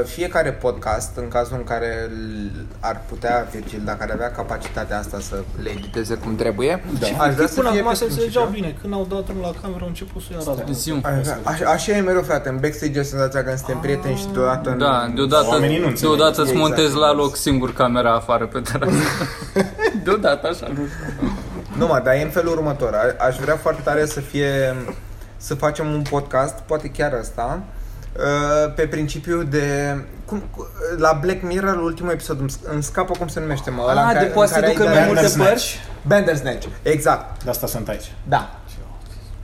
fiecare 0.05 0.53
podcast, 0.53 1.17
în 1.17 1.29
cazul 1.29 1.57
în 1.57 1.65
care 1.65 2.11
l- 2.11 2.67
ar 2.81 3.01
putea 3.09 3.49
Virgil, 3.53 3.81
dacă 3.85 3.99
ar 4.03 4.11
avea 4.13 4.31
capacitatea 4.31 4.99
asta 4.99 5.19
să 5.21 5.35
le 5.63 5.71
editeze 5.71 6.15
cum 6.15 6.37
trebuie, 6.37 6.83
Da. 7.01 7.07
aș 7.25 7.35
vrea 7.35 7.47
să 7.47 7.55
Până 7.55 7.71
fie 7.71 7.79
acum 7.81 7.91
pe 7.91 7.97
se 7.97 8.05
înțelegeau 8.05 8.45
principiu- 8.45 8.69
bine 8.71 8.81
Când 8.81 8.93
au 8.95 9.07
dat 9.11 9.25
drumul 9.25 9.43
la 9.43 9.61
cameră 9.63 9.81
au 9.83 9.87
început 9.89 10.23
să 10.23 10.29
ia 10.33 10.37
razna 10.47 10.65
Zi-mi. 10.73 11.03
Aș 11.05 11.21
vrea- 11.23 11.39
Așa, 11.43 11.71
așa 11.71 11.93
e 11.97 12.01
mereu, 12.01 12.23
frate. 12.23 12.49
În 12.49 12.59
backstage 12.61 12.99
e 12.99 13.03
senzația 13.03 13.45
că 13.45 13.57
suntem 13.57 13.79
prieteni 13.79 14.17
și 14.17 14.27
deodată... 14.33 14.71
nu- 14.71 14.77
Da, 14.77 15.13
deodată, 15.15 15.47
Oamenii 15.49 15.79
nu 15.79 15.87
înțeleg. 15.87 16.17
deodată 16.17 16.41
îți 16.41 16.51
Exact. 16.51 16.69
montezi 16.69 16.95
la 16.95 17.13
loc 17.13 17.37
singur 17.37 17.73
camera 17.73 18.15
afară 18.15 18.47
pe 18.47 18.61
terasă. 18.61 18.93
deodată 20.05 20.47
așa, 20.49 20.67
nu 20.69 20.75
știu. 20.87 21.31
Nu, 21.79 21.87
mă, 21.87 22.01
dar 22.05 22.15
e 22.15 22.23
în 22.23 22.31
felul 22.31 22.53
următor. 22.53 22.95
A- 22.95 23.25
Aș 23.27 23.37
vrea 23.37 23.57
foarte 23.57 23.81
tare 23.85 24.07
să 24.07 24.21
fie... 24.21 24.77
Să 25.41 25.55
facem 25.55 25.87
un 25.93 26.03
podcast, 26.11 26.55
poate 26.59 26.89
chiar 26.89 27.13
ăsta, 27.21 27.59
uh, 27.61 27.77
pe 28.75 28.83
principiu 28.87 29.43
de... 29.43 29.97
Cum, 30.25 30.43
cu- 30.57 30.69
la 30.97 31.19
Black 31.21 31.43
Mirror, 31.43 31.77
ultimul 31.83 32.11
episod, 32.13 32.41
îmi, 32.41 32.53
îmi 32.73 32.83
scapă 32.83 33.13
cum 33.19 33.29
se 33.29 33.41
numește, 33.41 33.71
mă. 33.71 33.83
ăla 33.89 33.93
în 33.93 33.99
Ah, 33.99 34.05
care- 34.13 34.19
de 34.19 34.25
în 34.27 34.33
poate 34.33 34.49
să 34.49 34.55
care 34.55 34.67
ai 34.67 34.73
ducă 34.73 34.85
de- 34.85 34.95
mai 34.95 34.99
multe 35.07 35.13
Bandersnatch. 35.15 35.51
părți? 35.51 35.79
Bandersnatch, 36.07 36.67
exact, 36.83 37.43
De 37.45 37.51
asta 37.51 37.67
sunt 37.67 37.89
aici. 37.89 38.13
da. 38.29 38.51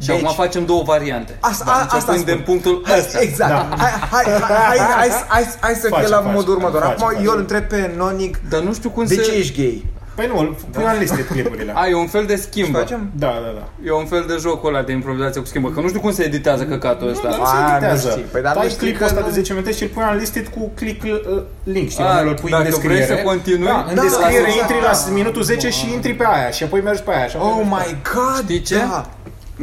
Și 0.00 0.10
acum 0.10 0.32
facem 0.34 0.64
două 0.64 0.82
variante. 0.82 1.36
Asta- 1.40 1.64
Da, 1.64 1.72
a- 1.72 1.74
asta 1.74 1.94
începând 1.96 2.18
spun. 2.18 2.34
din 2.34 2.42
punctul 2.44 2.82
Hai, 2.86 2.98
ăsta. 2.98 3.18
exact. 3.20 3.50
Da. 3.50 3.76
Hai, 3.76 3.90
hai, 4.10 4.24
hai, 4.40 4.78
hai, 4.78 4.78
hai, 4.78 5.08
hai, 5.28 5.44
hai 5.60 5.74
să 5.74 5.80
fie 5.80 5.88
Face, 5.96 6.08
la 6.08 6.16
face, 6.16 6.34
modul 6.34 6.54
următor. 6.54 6.80
face, 6.82 6.92
Acum 6.94 7.06
face. 7.14 7.22
eu 7.24 7.32
îl 7.32 7.38
întreb 7.38 7.62
pe 7.64 7.92
Nonic, 7.96 8.48
Dar 8.48 8.60
nu 8.60 8.74
știu 8.74 8.90
cum 8.90 9.04
de 9.04 9.14
se... 9.14 9.22
ce 9.22 9.32
ești 9.32 9.56
gay? 9.62 9.86
Păi 10.14 10.26
nu, 10.26 10.56
pui 10.70 10.84
în 10.94 10.98
listă 10.98 11.16
clipurile. 11.20 11.72
A, 11.76 11.86
e 11.88 11.94
un 11.94 12.06
fel 12.06 12.24
de 12.26 12.36
schimbă. 12.36 12.78
Facem? 12.78 13.10
Da, 13.14 13.26
da, 13.26 13.52
da. 13.58 13.68
E 13.86 13.92
un 13.92 14.06
fel 14.06 14.24
de 14.28 14.36
jocul 14.40 14.68
ăla 14.74 14.82
de 14.82 14.92
improvizație 14.92 15.40
cu 15.40 15.46
schimbă. 15.46 15.70
Că 15.70 15.80
nu 15.80 15.88
știu 15.88 16.00
cum 16.00 16.12
se 16.12 16.22
editează 16.24 16.64
căcatul 16.64 17.08
ăsta. 17.08 17.28
Nu 17.28 17.42
A, 17.42 17.46
se 17.46 17.56
nu 17.62 17.70
editează. 17.70 18.10
știi. 18.10 18.22
Păi, 18.22 18.42
dar 18.42 18.54
nu 18.54 18.60
Tai 18.60 18.68
știi 18.68 18.80
clipul 18.80 18.98
că 18.98 19.04
ăsta 19.04 19.20
nu- 19.20 19.26
de 19.26 19.32
10 19.32 19.52
minute 19.52 19.72
și 19.72 19.82
îl 19.82 19.88
pui 19.88 20.02
în 20.12 20.16
listed 20.18 20.46
cu 20.48 20.70
click 20.74 21.02
uh, 21.04 21.42
link, 21.62 21.88
știi? 21.90 22.02
A, 22.02 22.06
oamenilor 22.06 22.34
îl 22.34 22.40
pui 22.40 22.50
în 22.50 22.56
dacă 22.58 22.68
descriere. 22.70 23.04
vrei 23.04 23.16
să 23.16 23.22
continui, 23.22 23.66
da, 23.66 23.86
în 23.88 23.94
da, 23.94 24.02
descriere 24.02 24.42
da, 24.48 24.60
intri 24.60 24.80
da. 24.82 24.90
la 24.90 25.12
minutul 25.12 25.42
10 25.42 25.70
și 25.70 25.92
intri 25.92 26.14
pe 26.14 26.24
aia 26.26 26.50
și 26.50 26.62
apoi 26.62 26.80
mergi 26.80 27.02
pe 27.02 27.10
aia. 27.14 27.26
Și 27.26 27.36
apoi 27.36 27.48
Oh 27.50 27.66
mergi 27.70 27.70
pe 27.70 27.90
my 27.90 27.96
god, 28.14 28.42
Știi 28.44 28.60
ce? 28.62 28.76
da. 28.76 29.06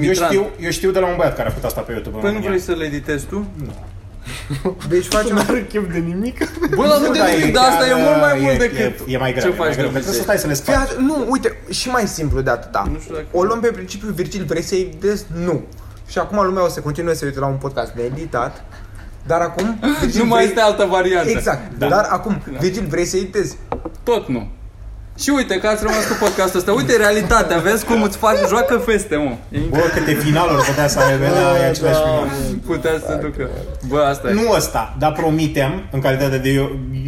Eu 0.02 0.08
Mitran. 0.10 0.28
știu, 0.30 0.46
eu 0.60 0.70
știu 0.70 0.92
de 0.92 1.00
la 1.00 1.08
un 1.08 1.14
băiat 1.18 1.36
care 1.36 1.48
a 1.48 1.52
făcut 1.52 1.66
asta 1.66 1.82
pe 1.82 1.92
YouTube 1.92 2.16
în 2.16 2.22
Păi 2.22 2.32
nu 2.32 2.38
România. 2.38 2.60
vrei 2.62 2.76
să 2.76 2.80
le 2.82 2.86
editezi 2.86 3.26
tu? 3.26 3.48
Deci 4.90 5.06
facem... 5.08 5.36
Nu 5.36 5.42
are 5.48 5.66
chef 5.72 5.92
de 5.92 5.98
nimic 5.98 6.38
Bă, 6.76 6.88
dar 6.88 6.98
nu 7.00 7.06
Nu, 7.06 7.12
de 7.12 7.18
dar 7.20 7.30
nimic, 7.30 7.46
e 7.48 7.52
dar 7.52 7.70
asta 7.70 7.86
e 7.86 7.90
chiar, 7.90 8.00
mult 8.04 8.20
mai 8.22 8.38
e- 8.38 8.42
mult 8.42 8.54
e- 8.54 8.58
decât 8.68 9.00
E 9.08 9.18
mai 9.18 9.32
greu, 9.34 9.44
ce 9.44 9.56
e 9.56 9.58
mai 9.58 9.68
faci 9.68 9.76
de 9.76 9.82
greu. 9.82 9.90
Trebuie 9.90 10.02
să 10.02 10.08
obicei. 10.08 10.24
stai 10.24 10.38
să 10.38 10.48
le 10.48 10.54
Fii 10.54 10.64
spargi. 10.64 10.94
at- 10.94 10.98
nu, 10.98 11.26
uite, 11.30 11.58
și 11.70 11.90
mai 11.90 12.08
simplu 12.08 12.42
de 12.42 12.50
atâta. 12.50 12.88
Nu 12.92 13.00
știu 13.00 13.14
dacă- 13.14 13.26
O 13.32 13.44
luăm 13.44 13.60
pe 13.60 13.68
principiu 13.68 14.10
Virgil, 14.10 14.44
vrei 14.46 14.62
să 14.62 14.76
editezi? 14.76 15.26
Nu. 15.46 15.62
Și 16.08 16.18
acum 16.18 16.46
lumea 16.46 16.64
o 16.64 16.68
să 16.68 16.80
continue 16.80 17.14
să 17.14 17.26
uite 17.26 17.40
la 17.40 17.46
un 17.46 17.56
podcast 17.58 17.92
de 17.92 18.02
editat. 18.04 18.64
Dar 19.28 19.42
acum, 19.42 19.80
Virgil, 20.02 20.22
Nu 20.22 20.28
mai 20.28 20.38
vrei... 20.38 20.48
este 20.50 20.60
altă 20.62 20.86
variantă. 20.90 21.30
Exact. 21.30 21.78
Da. 21.78 21.88
Dar 21.88 22.08
acum, 22.10 22.42
Virgil, 22.60 22.86
vrei 22.90 23.06
să 23.06 23.18
editezi? 23.18 23.58
Tot 24.04 24.28
nu. 24.28 24.52
Și 25.22 25.30
uite 25.30 25.56
că 25.60 25.68
ați 25.68 25.84
rămas 25.84 26.04
cu 26.08 26.16
podcastul 26.20 26.60
ăsta. 26.60 26.72
Uite 26.72 26.96
realitatea, 26.98 27.58
vezi 27.58 27.86
cum 27.86 28.02
îți 28.04 28.18
faci, 28.18 28.38
joacă 28.48 28.78
feste, 28.78 29.16
mă. 29.16 29.34
E 29.50 29.60
Bă, 29.70 29.78
câte 29.94 30.14
finaluri 30.14 30.64
putea 30.64 30.88
să 30.88 31.00
aibă 31.00 31.26
la 31.26 31.68
același 31.70 32.00
final. 32.06 32.28
Putea 32.66 32.92
să 33.00 33.06
se 33.10 33.16
ducă. 33.26 33.50
Bă, 33.88 34.00
asta 34.02 34.30
e. 34.30 34.34
Nu 34.34 34.52
ăsta, 34.56 34.96
dar 35.00 35.12
promitem, 35.12 35.84
în 35.92 36.00
calitate 36.02 36.38
de 36.38 36.50
eu, 36.50 36.64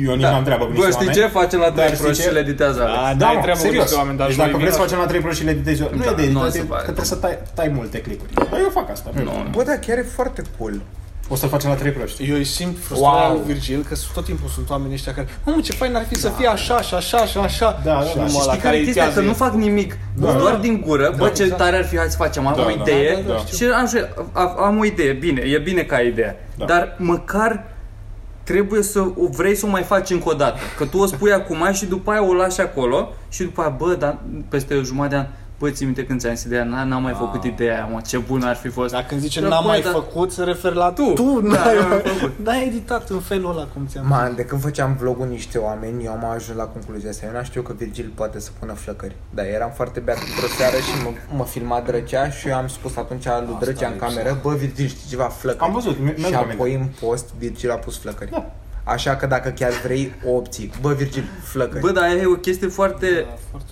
eu 0.08 0.14
nici 0.14 0.22
Da. 0.22 0.32
n-am 0.32 0.44
treabă 0.44 0.64
cu 0.66 0.72
niște 0.72 0.86
Bă, 0.86 0.92
știi 0.92 1.08
oameni. 1.08 1.26
ce? 1.26 1.38
Face 1.40 1.56
la 1.58 1.70
Dar 1.70 1.74
trei 1.74 1.88
știi 1.88 2.04
proști 2.04 2.22
ce? 2.22 2.28
și 2.28 2.34
le 2.34 2.40
editează 2.40 2.80
Alex. 2.82 2.96
Da, 2.98 3.14
Da, 3.18 3.26
n-ai 3.26 3.36
mă, 3.36 3.42
treabă 3.42 3.60
cu 3.60 3.66
serios. 3.66 3.84
niște 3.84 3.98
oameni, 4.02 4.18
dar 4.18 4.28
deci 4.28 4.36
joi 4.36 4.46
dacă 4.46 4.58
vreți 4.58 4.76
să 4.76 4.80
vin 4.80 4.86
facem 4.88 5.00
la 5.04 5.08
3 5.12 5.20
Pro 5.24 5.32
și 5.40 5.44
le 5.48 5.52
editezi 5.58 5.82
eu, 5.82 5.90
nu 5.98 6.04
Da, 6.04 6.12
e 6.12 6.14
de 6.22 6.26
nu 6.36 6.40
o 6.42 6.46
editat, 6.46 6.52
să 6.52 6.58
e 6.58 6.62
că 6.62 6.68
fac. 6.74 6.82
trebuie 6.90 7.12
să 7.14 7.18
tai, 7.24 7.34
tai 7.58 7.68
multe 7.78 7.98
clipuri. 8.06 8.32
Dar 8.52 8.60
eu 8.66 8.72
fac 8.80 8.88
asta. 8.96 9.08
Nu, 9.16 9.24
Nu. 9.24 9.32
nu. 9.44 9.50
Bă, 9.56 9.62
da, 9.70 9.76
chiar 9.86 9.98
e 10.04 10.06
foarte 10.20 10.42
cool. 10.58 10.76
O 11.30 11.36
să-l 11.36 11.50
facem 11.50 11.70
la 11.70 11.76
3 11.76 11.92
Pro, 11.92 12.06
știi? 12.06 12.30
Eu 12.30 12.36
îi 12.36 12.44
simt 12.44 12.78
frustrarea 12.80 13.28
Wow. 13.28 13.34
lui 13.36 13.44
Virgil 13.46 13.86
că 13.90 13.96
tot 14.14 14.26
timpul 14.26 14.50
sunt 14.50 14.70
oamenii 14.70 14.94
ăștia 14.94 15.14
care 15.14 15.28
Mamă, 15.46 15.62
ce 15.62 15.72
fain 15.72 15.96
ar 15.96 16.06
fi 16.06 16.16
să 16.16 16.30
fie 16.30 16.48
așa 16.48 16.82
și 16.82 16.94
așa 16.94 17.26
și 17.26 17.38
așa 17.38 17.82
Da, 17.84 17.92
da, 17.94 18.02
și 18.02 18.16
da. 18.16 18.24
numai 18.24 18.30
Și 18.40 18.46
la 18.46 18.52
Știi 18.52 18.64
care 18.64 18.76
e 18.76 18.82
chestia? 18.84 19.02
itează 19.02 19.20
Că 19.20 19.26
nu 19.26 19.32
el. 19.32 19.36
fac 19.36 19.54
nimic. 19.54 19.98
Da. 20.16 20.32
Doar 20.32 20.56
din 20.56 20.84
gură. 20.86 21.14
Bă, 21.18 21.30
ce 21.30 21.50
tare 21.50 21.76
ar 21.76 21.86
fi, 21.86 21.98
hai 21.98 22.06
să 22.10 22.18
facem. 22.18 22.48
Am 22.48 22.54
Da, 22.56 22.62
o 22.62 22.66
da. 22.66 22.72
idee. 22.72 23.14
Da, 23.14 23.22
da, 23.28 23.34
da, 23.34 23.46
Și 23.46 23.64
am, 23.66 23.88
și- 23.88 23.98
a- 24.32 24.56
am 24.58 24.78
o 24.80 24.86
idee. 24.86 25.14
Bine, 25.14 25.42
e 25.42 25.58
bine 25.58 25.82
ca 25.82 26.00
idee. 26.00 26.36
Da. 26.58 26.66
Dar 26.66 26.96
măcar 27.00 27.64
trebuie 28.44 28.82
să 28.84 29.00
o 29.00 29.28
vrei 29.32 29.56
să 29.56 29.66
o 29.66 29.70
mai 29.70 29.84
faci 29.84 30.10
încă 30.10 30.30
o 30.30 30.34
dată. 30.34 30.60
Că 30.78 30.86
tu 30.86 30.98
o 30.98 31.06
spui 31.06 31.32
acum 31.32 31.70
și 31.74 31.86
după 31.86 32.12
aia 32.12 32.24
o 32.28 32.34
lași 32.34 32.62
acolo 32.62 33.14
și 33.30 33.44
după 33.44 33.62
aia, 33.62 33.70
bă, 33.70 33.96
dar 34.00 34.18
peste 34.50 34.76
o 34.76 34.82
jumătate 34.82 35.16
de 35.16 35.22
an, 35.22 35.26
bă, 35.64 35.70
ții 35.70 35.86
minte 35.86 36.06
când 36.06 36.20
ți-am 36.20 36.34
zis 36.36 36.44
ideea, 36.44 36.64
n- 36.66 36.88
n-am 36.88 37.02
mai 37.02 37.14
făcut 37.14 37.44
ideea 37.44 37.74
aia, 37.76 37.86
mă, 37.92 38.02
ce 38.08 38.18
bună 38.18 38.46
ar 38.48 38.56
fi 38.56 38.68
fost. 38.68 38.92
Dacă 38.94 39.06
când 39.08 39.22
zice 39.22 39.42
Da, 39.42 39.48
n-am 39.48 39.62
bă, 39.64 39.68
mai 39.68 39.82
dar- 39.82 39.92
făcut, 39.92 40.32
se 40.32 40.44
referă 40.44 40.74
la 40.74 40.92
Tu. 40.92 41.04
Tu, 41.14 41.42
Da, 41.42 41.48
n-ai, 41.50 41.76
eu 41.76 41.82
am 41.82 42.02
făcut. 42.18 42.32
n-ai 42.46 42.66
editat 42.68 43.10
în 43.10 43.20
felul 43.20 43.52
ăla 43.52 43.66
cum 43.74 43.86
ți-am 43.88 44.08
Man, 44.08 44.36
de 44.36 44.44
când 44.46 44.62
făceam 44.62 44.96
vlogul 45.00 45.28
niște 45.28 45.58
oameni, 45.58 46.04
eu 46.06 46.12
am 46.12 46.26
ajuns 46.26 46.58
la 46.58 46.64
concluzia 46.64 47.10
asta. 47.10 47.26
Eu 47.34 47.40
n 47.40 47.44
știu 47.44 47.62
că 47.62 47.74
Virgil 47.78 48.12
poate 48.16 48.40
să 48.40 48.50
pună 48.60 48.74
flăcări. 48.74 49.16
Dar 49.30 49.46
eram 49.46 49.72
foarte 49.76 50.00
beat 50.00 50.18
într-o 50.18 50.48
seară 50.58 50.76
și 50.76 51.04
mă, 51.04 51.10
mă 51.38 51.44
filma 51.46 51.80
Drăcea 51.86 52.30
și 52.30 52.48
eu 52.48 52.56
am 52.56 52.68
spus 52.68 52.96
atunci 52.96 53.26
lui 53.26 53.58
Drăcea 53.60 53.88
în 53.88 53.98
cameră, 53.98 54.40
bă, 54.42 54.54
Virgil, 54.54 54.88
știi 54.88 55.10
ceva, 55.10 55.24
flăcări. 55.24 55.64
Am 55.64 55.72
văzut, 55.74 55.98
mi- 56.00 56.04
mi-am 56.18 56.30
Și 56.32 56.36
aminte. 56.36 56.54
apoi 56.54 56.74
în 56.74 56.88
post, 57.08 57.26
Virgil 57.38 57.72
a 57.72 57.76
pus 57.76 57.98
flăcări. 58.00 58.32
Da. 58.32 58.52
Așa 58.84 59.16
că 59.16 59.26
dacă 59.26 59.50
chiar 59.50 59.72
vrei, 59.84 60.14
o 60.26 60.32
obții. 60.32 60.72
Bă, 60.82 60.94
Virgil, 60.94 61.24
flăcări. 61.44 61.80
Bă, 61.80 61.92
dar 61.92 62.04
aia 62.04 62.14
e 62.22 62.26
o 62.26 62.34
chestie 62.36 62.68
foarte... 62.68 63.26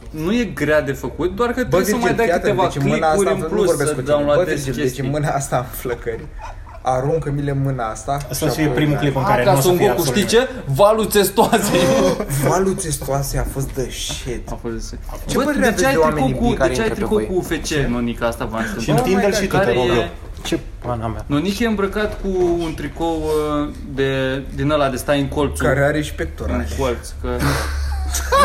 Nu 0.09 0.33
e 0.33 0.43
grea 0.43 0.81
de 0.81 0.91
făcut, 0.91 1.35
doar 1.35 1.49
că 1.51 1.61
Bă, 1.61 1.67
trebuie 1.67 1.85
să 1.89 1.95
mai 1.95 2.13
dai 2.13 2.25
fii 2.25 2.33
atent, 2.33 2.43
câteva 2.57 2.63
deci 2.73 2.83
în 2.83 2.89
mâna 2.89 3.07
clipuri 3.07 3.27
asta, 3.29 3.31
în 3.31 3.39
nu 3.41 3.55
plus 3.55 3.65
vorbesc 3.65 3.89
să 3.89 3.95
cu 3.95 4.01
tine. 4.01 4.13
Bă, 4.15 4.17
downloadezi 4.23 4.63
Virgil, 4.63 4.73
deci 4.73 4.83
în 4.83 4.89
chestii. 4.93 5.09
mâna 5.09 5.29
asta 5.29 5.55
am 5.57 5.65
flăcări. 5.71 6.25
Aruncă-mi-le 6.83 7.51
în 7.51 7.61
mâna 7.61 7.89
asta. 7.89 8.11
Asta 8.11 8.27
și 8.33 8.39
să 8.39 8.47
fie 8.49 8.63
apoi- 8.63 8.75
primul 8.75 8.97
clip 8.97 9.15
în 9.15 9.23
care 9.23 9.39
Ah, 9.39 9.45
ca 9.45 9.51
nu 9.51 9.57
o 9.57 9.61
să 9.61 9.67
Son 9.67 9.77
fie 9.77 9.87
Goku, 9.87 9.99
absolut 9.99 10.17
știi 10.19 10.37
ce? 10.37 10.47
Valul 10.75 11.05
testoase. 11.05 11.71
Valul 12.49 12.73
testoase 12.73 13.37
a 13.37 13.43
fost 13.43 13.73
de 13.73 13.89
shit. 13.91 14.49
A 14.51 14.57
fost 14.61 14.95
Ce 15.25 15.35
Bă, 15.37 15.43
părere 15.43 15.59
de 15.61 15.65
aveți 15.67 15.81
ce 15.81 15.87
ai 15.87 15.93
de 15.93 15.97
oamenii 15.99 16.29
tricou 16.31 16.47
cu, 16.49 16.53
care 16.55 16.69
de 16.69 16.75
ce 16.75 16.81
ai 16.81 16.87
intră 16.87 17.05
pe 17.07 17.13
tricou 17.15 17.17
voi? 17.17 17.25
cu 17.27 17.55
UFC, 17.55 17.89
Nonica, 17.89 18.25
asta 18.27 18.45
v-am 18.45 18.61
Și 18.61 18.67
întrebat. 18.89 18.99
în 19.01 19.07
Tinder 19.07 19.29
my 19.29 19.35
și 19.35 19.47
God, 19.47 19.49
tu 19.49 19.57
te 19.57 19.63
care 19.63 19.73
rog 19.77 19.87
e- 19.89 19.99
eu. 19.99 20.07
Ce 20.43 20.59
pana 20.81 21.07
mea? 21.07 21.23
Nonic 21.25 21.59
e 21.59 21.65
îmbrăcat 21.67 22.21
cu 22.21 22.27
un 22.59 22.73
tricou 22.73 23.21
uh, 23.23 23.69
de, 23.95 24.41
din 24.55 24.69
ăla 24.69 24.89
de 24.89 24.95
stai 24.97 25.19
în 25.19 25.27
colțul. 25.27 25.65
Care 25.65 25.83
are 25.83 26.01
și 26.01 26.09
În 26.09 26.15
pectorali. 26.15 26.75
colț, 26.79 27.09
că... 27.21 27.27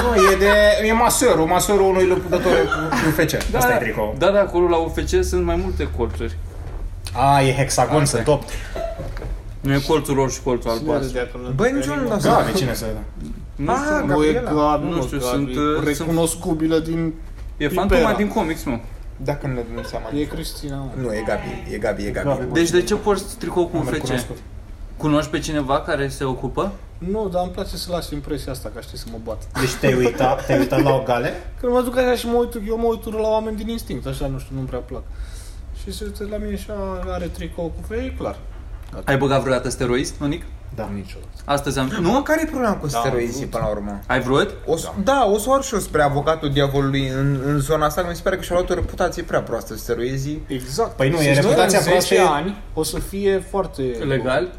Nu, 0.02 0.14
e 0.32 0.36
de... 0.36 0.86
e 0.86 0.92
masorul, 0.92 1.46
masorul 1.46 1.88
unui 1.90 2.06
luptător 2.06 2.52
cu 2.52 3.08
UFC. 3.22 3.54
Asta 3.56 3.74
e 3.74 3.78
tricou. 3.78 4.14
Da, 4.18 4.30
da, 4.30 4.40
acolo 4.40 4.68
la 4.68 4.76
UFC 4.76 5.08
sunt 5.24 5.44
mai 5.44 5.56
multe 5.62 5.88
colțuri. 5.96 6.36
A, 7.12 7.40
e 7.42 7.54
hexagon, 7.54 8.02
Asta 8.02 8.16
sunt 8.16 8.26
e. 8.28 8.30
8. 8.30 8.48
Nu 9.60 9.74
e 9.74 9.78
colțul 9.86 10.14
roșu 10.14 10.34
și 10.34 10.42
colțul 10.42 10.70
Cine 10.70 10.82
albastru. 10.90 11.06
râdea 11.18 11.22
că 11.32 11.38
nu- 11.42 11.50
Băi, 11.54 11.72
nici 11.72 11.86
eu 11.86 11.94
nu 11.94 12.00
dau 12.00 12.08
Da, 12.16 12.18
seama. 12.18 12.42
de 12.44 12.52
cine 12.52 12.74
să... 12.74 12.84
Nu 13.56 13.70
Ah, 13.72 13.78
știu, 13.84 14.06
Nu 14.06 14.24
e 14.24 14.32
Gabriela. 14.32 14.70
Gabi, 14.70 14.84
Nu 14.88 14.94
nu 14.94 15.02
știu, 15.02 15.16
știu, 15.18 15.28
sunt, 15.30 15.48
uh, 15.48 15.54
sunt 15.54 15.86
recunoscubilă 15.86 16.78
din... 16.78 17.12
e 17.56 17.66
Pipera. 17.68 17.80
fantoma 17.86 18.12
din 18.12 18.28
comics, 18.28 18.62
mă. 18.64 18.78
Dacă 19.16 19.46
nu 19.46 19.52
ne 19.52 19.62
dăm 19.74 19.84
seama. 19.84 20.08
E 20.14 20.24
Cristina, 20.24 20.76
mă. 20.76 20.90
Nu, 21.00 21.12
e 21.14 21.22
Gabi, 21.26 21.72
e 21.74 21.78
Gabi, 21.78 22.06
e 22.06 22.10
Gabi. 22.10 22.28
Gabi. 22.28 22.52
Deci 22.52 22.70
de 22.70 22.82
ce 22.82 22.94
porți 22.94 23.36
tricou 23.36 23.66
cu 23.66 23.76
Am 23.76 23.82
UFC? 23.82 23.92
recunoscut. 23.92 24.36
Cunoști 24.96 25.30
pe 25.30 25.38
cineva 25.38 25.80
care 25.80 26.08
se 26.08 26.24
ocupă? 26.24 26.72
Nu, 26.98 27.28
dar 27.28 27.42
îmi 27.42 27.52
place 27.52 27.76
să 27.76 27.90
las 27.90 28.10
impresia 28.10 28.52
asta, 28.52 28.70
ca 28.74 28.80
știi 28.80 28.98
să 28.98 29.04
mă 29.10 29.18
bat. 29.24 29.42
Deci 29.60 29.74
te-ai 29.74 29.94
uitat, 29.94 30.46
te-ai 30.46 30.58
uitat 30.58 30.82
la 30.82 30.94
o 30.94 31.02
gale? 31.02 31.32
Când 31.60 31.72
mă 31.72 31.80
duc 31.82 31.96
așa 31.96 32.14
și 32.14 32.26
mă 32.26 32.36
uit, 32.36 32.54
eu 32.68 32.76
mă 32.78 32.84
uit 32.86 33.04
urât 33.04 33.20
la 33.20 33.28
oameni 33.28 33.56
din 33.56 33.68
instinct, 33.68 34.06
așa, 34.06 34.26
nu 34.26 34.38
știu, 34.38 34.54
nu-mi 34.54 34.66
prea 34.66 34.78
plac. 34.78 35.02
Și 35.82 35.92
se 35.92 36.04
uită 36.04 36.26
la 36.30 36.36
mine 36.36 36.56
și 36.56 36.66
a- 36.70 37.12
are 37.12 37.26
tricou 37.26 37.64
cu 37.64 37.86
fei, 37.88 38.06
e 38.06 38.14
clar. 38.18 38.38
Ai 39.04 39.16
băgat 39.16 39.40
vreodată 39.40 39.68
steroizi, 39.68 40.14
Nonic? 40.18 40.44
Da. 40.74 40.90
Niciodată. 40.94 41.28
Astăzi 41.44 41.78
am... 41.78 41.90
Nu? 42.00 42.12
Nu? 42.12 42.22
Care 42.22 42.40
e 42.42 42.46
problema 42.50 42.74
cu 42.74 42.86
Da, 42.86 42.98
steroizii 42.98 43.42
am 43.42 43.48
până 43.48 43.64
la 43.64 43.70
urmă? 43.70 44.00
Ai 44.06 44.20
vrut? 44.20 44.54
O 44.66 44.76
să, 44.76 44.88
da. 45.04 45.28
o 45.32 45.38
să 45.38 45.48
oar 45.48 45.62
și 45.62 45.74
eu 45.74 45.80
spre 45.80 46.02
avocatul 46.02 46.50
diavolului 46.50 47.08
în, 47.08 47.40
în 47.44 47.58
zona 47.58 47.86
asta, 47.86 48.00
că 48.00 48.06
mi 48.08 48.14
se 48.14 48.22
pare 48.22 48.36
că 48.36 48.42
și-a 48.42 48.54
luat 48.54 48.70
o 48.70 48.74
reputație 48.74 49.22
prea 49.22 49.40
proastă 49.40 49.76
steroizii. 49.76 50.42
Exact. 50.46 50.96
Păi 50.96 51.10
nu, 51.10 51.16
e 51.20 51.34
Și 51.34 51.40
reputația 51.40 51.78
în 51.78 51.84
10 51.84 51.88
proastă, 51.90 52.14
e- 52.14 52.20
ani 52.20 52.62
o 52.74 52.82
să 52.82 52.98
fie 52.98 53.44
foarte... 53.50 53.82
Legal? 53.82 54.52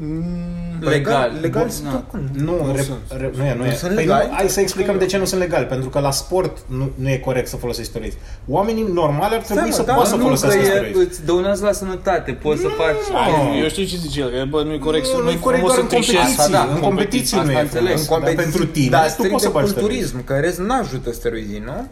Mm, 0.00 0.78
Legal. 0.80 1.32
Legal 1.40 1.62
Bun, 1.62 1.70
sunt 1.70 1.86
na. 1.86 1.94
oricum. 1.94 2.20
Nu, 2.44 2.64
Nu 2.66 2.72
re, 2.74 2.82
sunt. 2.82 2.98
re, 3.20 3.30
nu 3.36 3.44
e, 3.44 3.54
nu 3.54 3.62
Nu 3.62 3.66
e. 3.68 3.74
sunt 3.74 3.94
Păi 3.94 4.04
legali? 4.04 4.26
nu, 4.28 4.34
hai 4.34 4.48
să 4.48 4.60
explicăm 4.60 4.98
de 4.98 5.06
ce 5.06 5.18
nu 5.18 5.24
sunt 5.24 5.40
legali, 5.40 5.64
pentru 5.64 5.88
că 5.88 5.98
la 5.98 6.10
sport 6.10 6.58
nu, 6.66 6.90
nu 6.94 7.08
e 7.08 7.16
corect 7.18 7.48
să 7.48 7.56
folosești 7.56 7.90
steroizi. 7.90 8.16
Oamenii 8.48 8.82
normali 8.92 9.34
ar 9.34 9.40
trebui 9.40 9.62
mă, 9.68 9.72
să 9.74 9.82
da, 9.82 9.92
poată 9.92 10.08
să 10.08 10.14
nu, 10.14 10.20
că 10.20 10.24
folosească 10.26 10.58
e, 10.60 10.64
steroizi. 10.64 10.98
îți 10.98 11.24
dăunează 11.24 11.64
la 11.64 11.72
sănătate, 11.72 12.32
poți 12.32 12.60
să 12.60 12.68
faci... 12.68 13.16
Hai, 13.18 13.60
Eu 13.62 13.68
știu 13.68 13.84
ce 13.84 13.96
zice 13.96 14.20
el, 14.20 14.30
că 14.30 14.44
bă, 14.48 14.62
nu 14.62 14.72
e 14.72 14.78
corect 14.78 15.06
să 15.06 15.12
Nu, 15.12 15.18
nu 15.18 15.24
nu 15.24 15.30
e 15.30 15.34
e 15.34 15.38
corect 15.38 15.60
frumos 15.62 15.76
doar 15.76 15.88
să 15.90 15.94
în 15.96 16.00
trișezi. 16.02 16.36
competiții. 16.36 16.54
Asta 16.54 16.66
da, 16.66 16.74
în 16.74 16.80
competiții 16.80 17.36
nu 17.36 17.42
asta 17.42 17.58
e 17.58 17.60
înțeles. 17.60 18.04
frumos. 18.06 18.22
Dar 18.24 18.34
pentru 18.34 18.66
tine, 18.66 18.88
da, 18.88 19.02
tu 19.02 19.08
strict 19.08 19.30
poți 19.30 19.42
să 19.44 19.48
de 19.50 19.54
bagi 19.58 19.72
culturism, 19.72 20.24
că 20.24 20.32
în 20.32 20.40
rest 20.40 20.58
n-ajută 20.58 21.12
steroizii, 21.12 21.62
nu? 21.64 21.86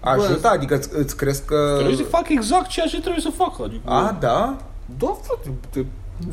Ajută, 0.00 0.48
adică 0.48 0.74
îți, 0.74 0.88
îți 0.92 1.16
crezi 1.16 1.42
că... 1.44 1.72
Steroizii 1.74 2.04
fac 2.04 2.28
exact 2.28 2.66
ceea 2.66 2.86
ce 2.86 3.00
trebuie 3.00 3.20
să 3.22 3.30
facă. 3.36 3.62
Adică, 3.64 3.82
A, 3.90 4.16
da? 4.20 4.56
Da, 4.98 5.16
frate, 5.22 5.48
te 5.70 5.80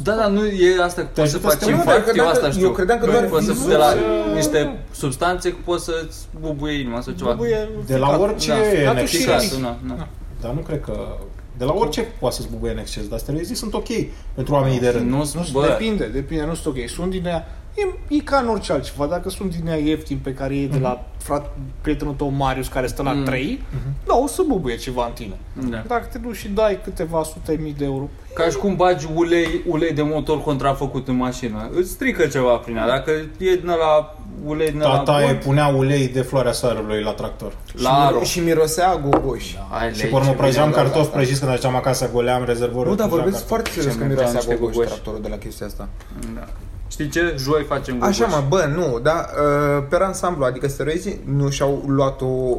Da, 0.04 0.16
dar 0.16 0.30
nu 0.30 0.46
e 0.46 0.84
asta 0.84 1.02
că 1.02 1.08
poți 1.08 1.16
să 1.16 1.22
ajută 1.38 1.50
să 1.50 1.56
faci 1.56 1.66
te- 1.66 1.72
Nu, 1.72 1.78
infarct, 1.78 2.06
dar 2.06 2.16
eu 2.16 2.24
dacă- 2.24 2.36
asta 2.36 2.52
știu. 2.52 2.66
eu 2.66 2.72
credeam 2.72 3.00
că 3.00 3.06
Nu 3.06 3.12
doar 3.12 3.26
poți 3.26 3.46
să 3.46 3.52
vizual- 3.52 3.70
de 3.70 3.76
la 3.78 4.34
niște 4.36 4.76
substanțe 4.92 5.50
poți 5.66 5.84
să-ți 5.84 6.18
bubuie 6.40 6.80
inima 6.80 7.02
sau 7.02 7.14
ceva. 7.14 7.32
bubuie 7.32 7.70
De 7.86 7.98
la 7.98 8.06
ficat. 8.08 8.22
orice 8.22 8.50
Da, 8.50 8.56
în 8.56 8.64
ficatul 8.76 9.00
exces. 9.00 9.20
și 9.20 9.26
Ficat, 9.26 9.42
Ficat. 9.42 9.60
na, 9.60 9.78
na. 9.96 10.08
Dar 10.42 10.52
nu 10.52 10.60
cred 10.60 10.82
că... 10.82 11.18
De 11.58 11.64
la 11.66 11.74
orice 11.74 12.02
poate 12.20 12.36
să-ți 12.36 12.48
bubuie 12.50 12.72
în 12.72 12.78
exces, 12.78 13.08
dar 13.08 13.20
steroizii 13.20 13.56
sunt 13.56 13.74
ok 13.74 13.88
pentru 14.34 14.54
oamenii 14.54 14.80
de 14.80 14.90
rând. 14.90 15.10
Nu, 15.10 15.18
Nu, 15.34 15.46
bă, 15.52 15.66
depinde, 15.68 16.06
depinde, 16.06 16.44
nu 16.46 16.54
sunt 16.54 16.76
ok. 16.76 16.90
Sunt 16.90 17.10
din 17.12 17.26
ea, 17.26 17.48
e, 17.76 18.16
e 18.16 18.20
ca 18.20 18.38
în 18.38 18.48
orice 18.48 18.72
altceva. 18.72 19.06
Dacă 19.06 19.30
sunt 19.30 19.56
din 19.56 19.68
ea 19.68 19.76
ieftin 19.76 20.20
pe 20.24 20.34
care 20.34 20.56
e 20.58 20.68
de 20.68 20.78
la 20.80 21.06
frat, 21.18 21.56
prietenul 21.82 22.14
tău 22.14 22.30
Marius 22.30 22.68
care 22.68 22.88
stă 22.88 23.04
la 23.04 23.12
Mhm. 23.12 23.24
3, 23.26 23.64
da, 24.06 24.16
o 24.16 24.28
să 24.28 24.42
bubuie 24.48 24.76
ceva 24.78 25.06
în 25.06 25.12
tine. 25.12 25.38
da. 25.70 25.84
Dacă 25.88 26.08
te 26.12 26.18
duci 26.18 26.36
și 26.36 26.48
dai 26.48 26.80
câteva 26.84 27.24
sute 27.24 27.58
mii 27.62 27.74
de 27.78 27.86
euro, 27.86 28.10
Ca 28.34 28.50
și 28.50 28.56
cum 28.58 28.76
bagi 28.76 29.08
ulei, 29.16 29.62
ulei 29.68 29.94
de 29.94 30.02
motor 30.02 30.42
contrafăcut 30.42 31.08
în 31.08 31.16
mașină. 31.16 31.70
Îți 31.76 31.90
strică 31.90 32.26
ceva 32.26 32.56
prin 32.56 32.76
ea. 32.76 32.88
Dacă 32.88 33.12
e 33.12 33.56
din 33.56 33.66
la 33.66 34.16
ulei 34.46 34.72
din 34.72 34.80
la 34.80 34.98
Tata 34.98 35.24
e 35.24 35.34
punea 35.36 35.68
ulei 35.68 36.08
de 36.08 36.22
floarea 36.22 36.52
soarelui 36.52 37.02
la 37.04 37.12
tractor. 37.12 37.54
la 37.74 37.80
și, 37.90 37.96
aro. 37.96 38.20
miro- 38.20 38.24
și 38.24 38.40
mirosea 38.40 38.90
a 38.90 38.98
gogoși. 39.10 39.58
Ai 39.72 39.94
Și 39.94 40.00
lei, 40.02 40.10
pe 40.10 40.16
urmă 40.16 40.30
ce 40.30 40.36
prăjeam 40.36 40.70
bine. 40.70 40.82
cartofi 40.82 41.10
prăjiți 41.10 41.40
când 41.40 41.52
ajungeam 41.52 41.76
acasă, 41.76 42.10
goleam 42.14 42.46
rezervorul. 42.46 42.90
Nu, 42.90 42.96
dar 42.96 43.08
prăjeam 43.08 43.10
vorbesc 43.24 43.48
cartofi. 43.48 43.48
foarte 43.48 43.70
serios 43.70 43.92
Și 43.94 43.98
că 44.00 44.06
mergeam 44.06 44.26
mirosea 44.28 44.40
niște 44.48 44.56
gogoși 44.56 44.74
gogoși. 44.78 44.92
tractorul 44.94 45.22
de 45.22 45.28
la 45.28 45.38
chestia 45.38 45.66
asta. 45.66 45.90
Da. 46.36 46.46
Știi 46.88 47.10
ce? 47.10 47.36
Joi 47.38 47.64
facem 47.68 47.98
gogoși. 48.00 48.24
Așa 48.24 48.36
mă, 48.36 48.44
bă, 48.48 48.70
nu, 48.76 49.00
dar 49.00 49.30
uh, 49.78 49.84
per 49.90 50.02
ansamblu, 50.02 50.46
adică 50.46 50.68
steroizii 50.68 51.22
nu 51.26 51.50
și-au 51.50 51.84
luat 51.88 52.22
o 52.22 52.26
uh, 52.26 52.58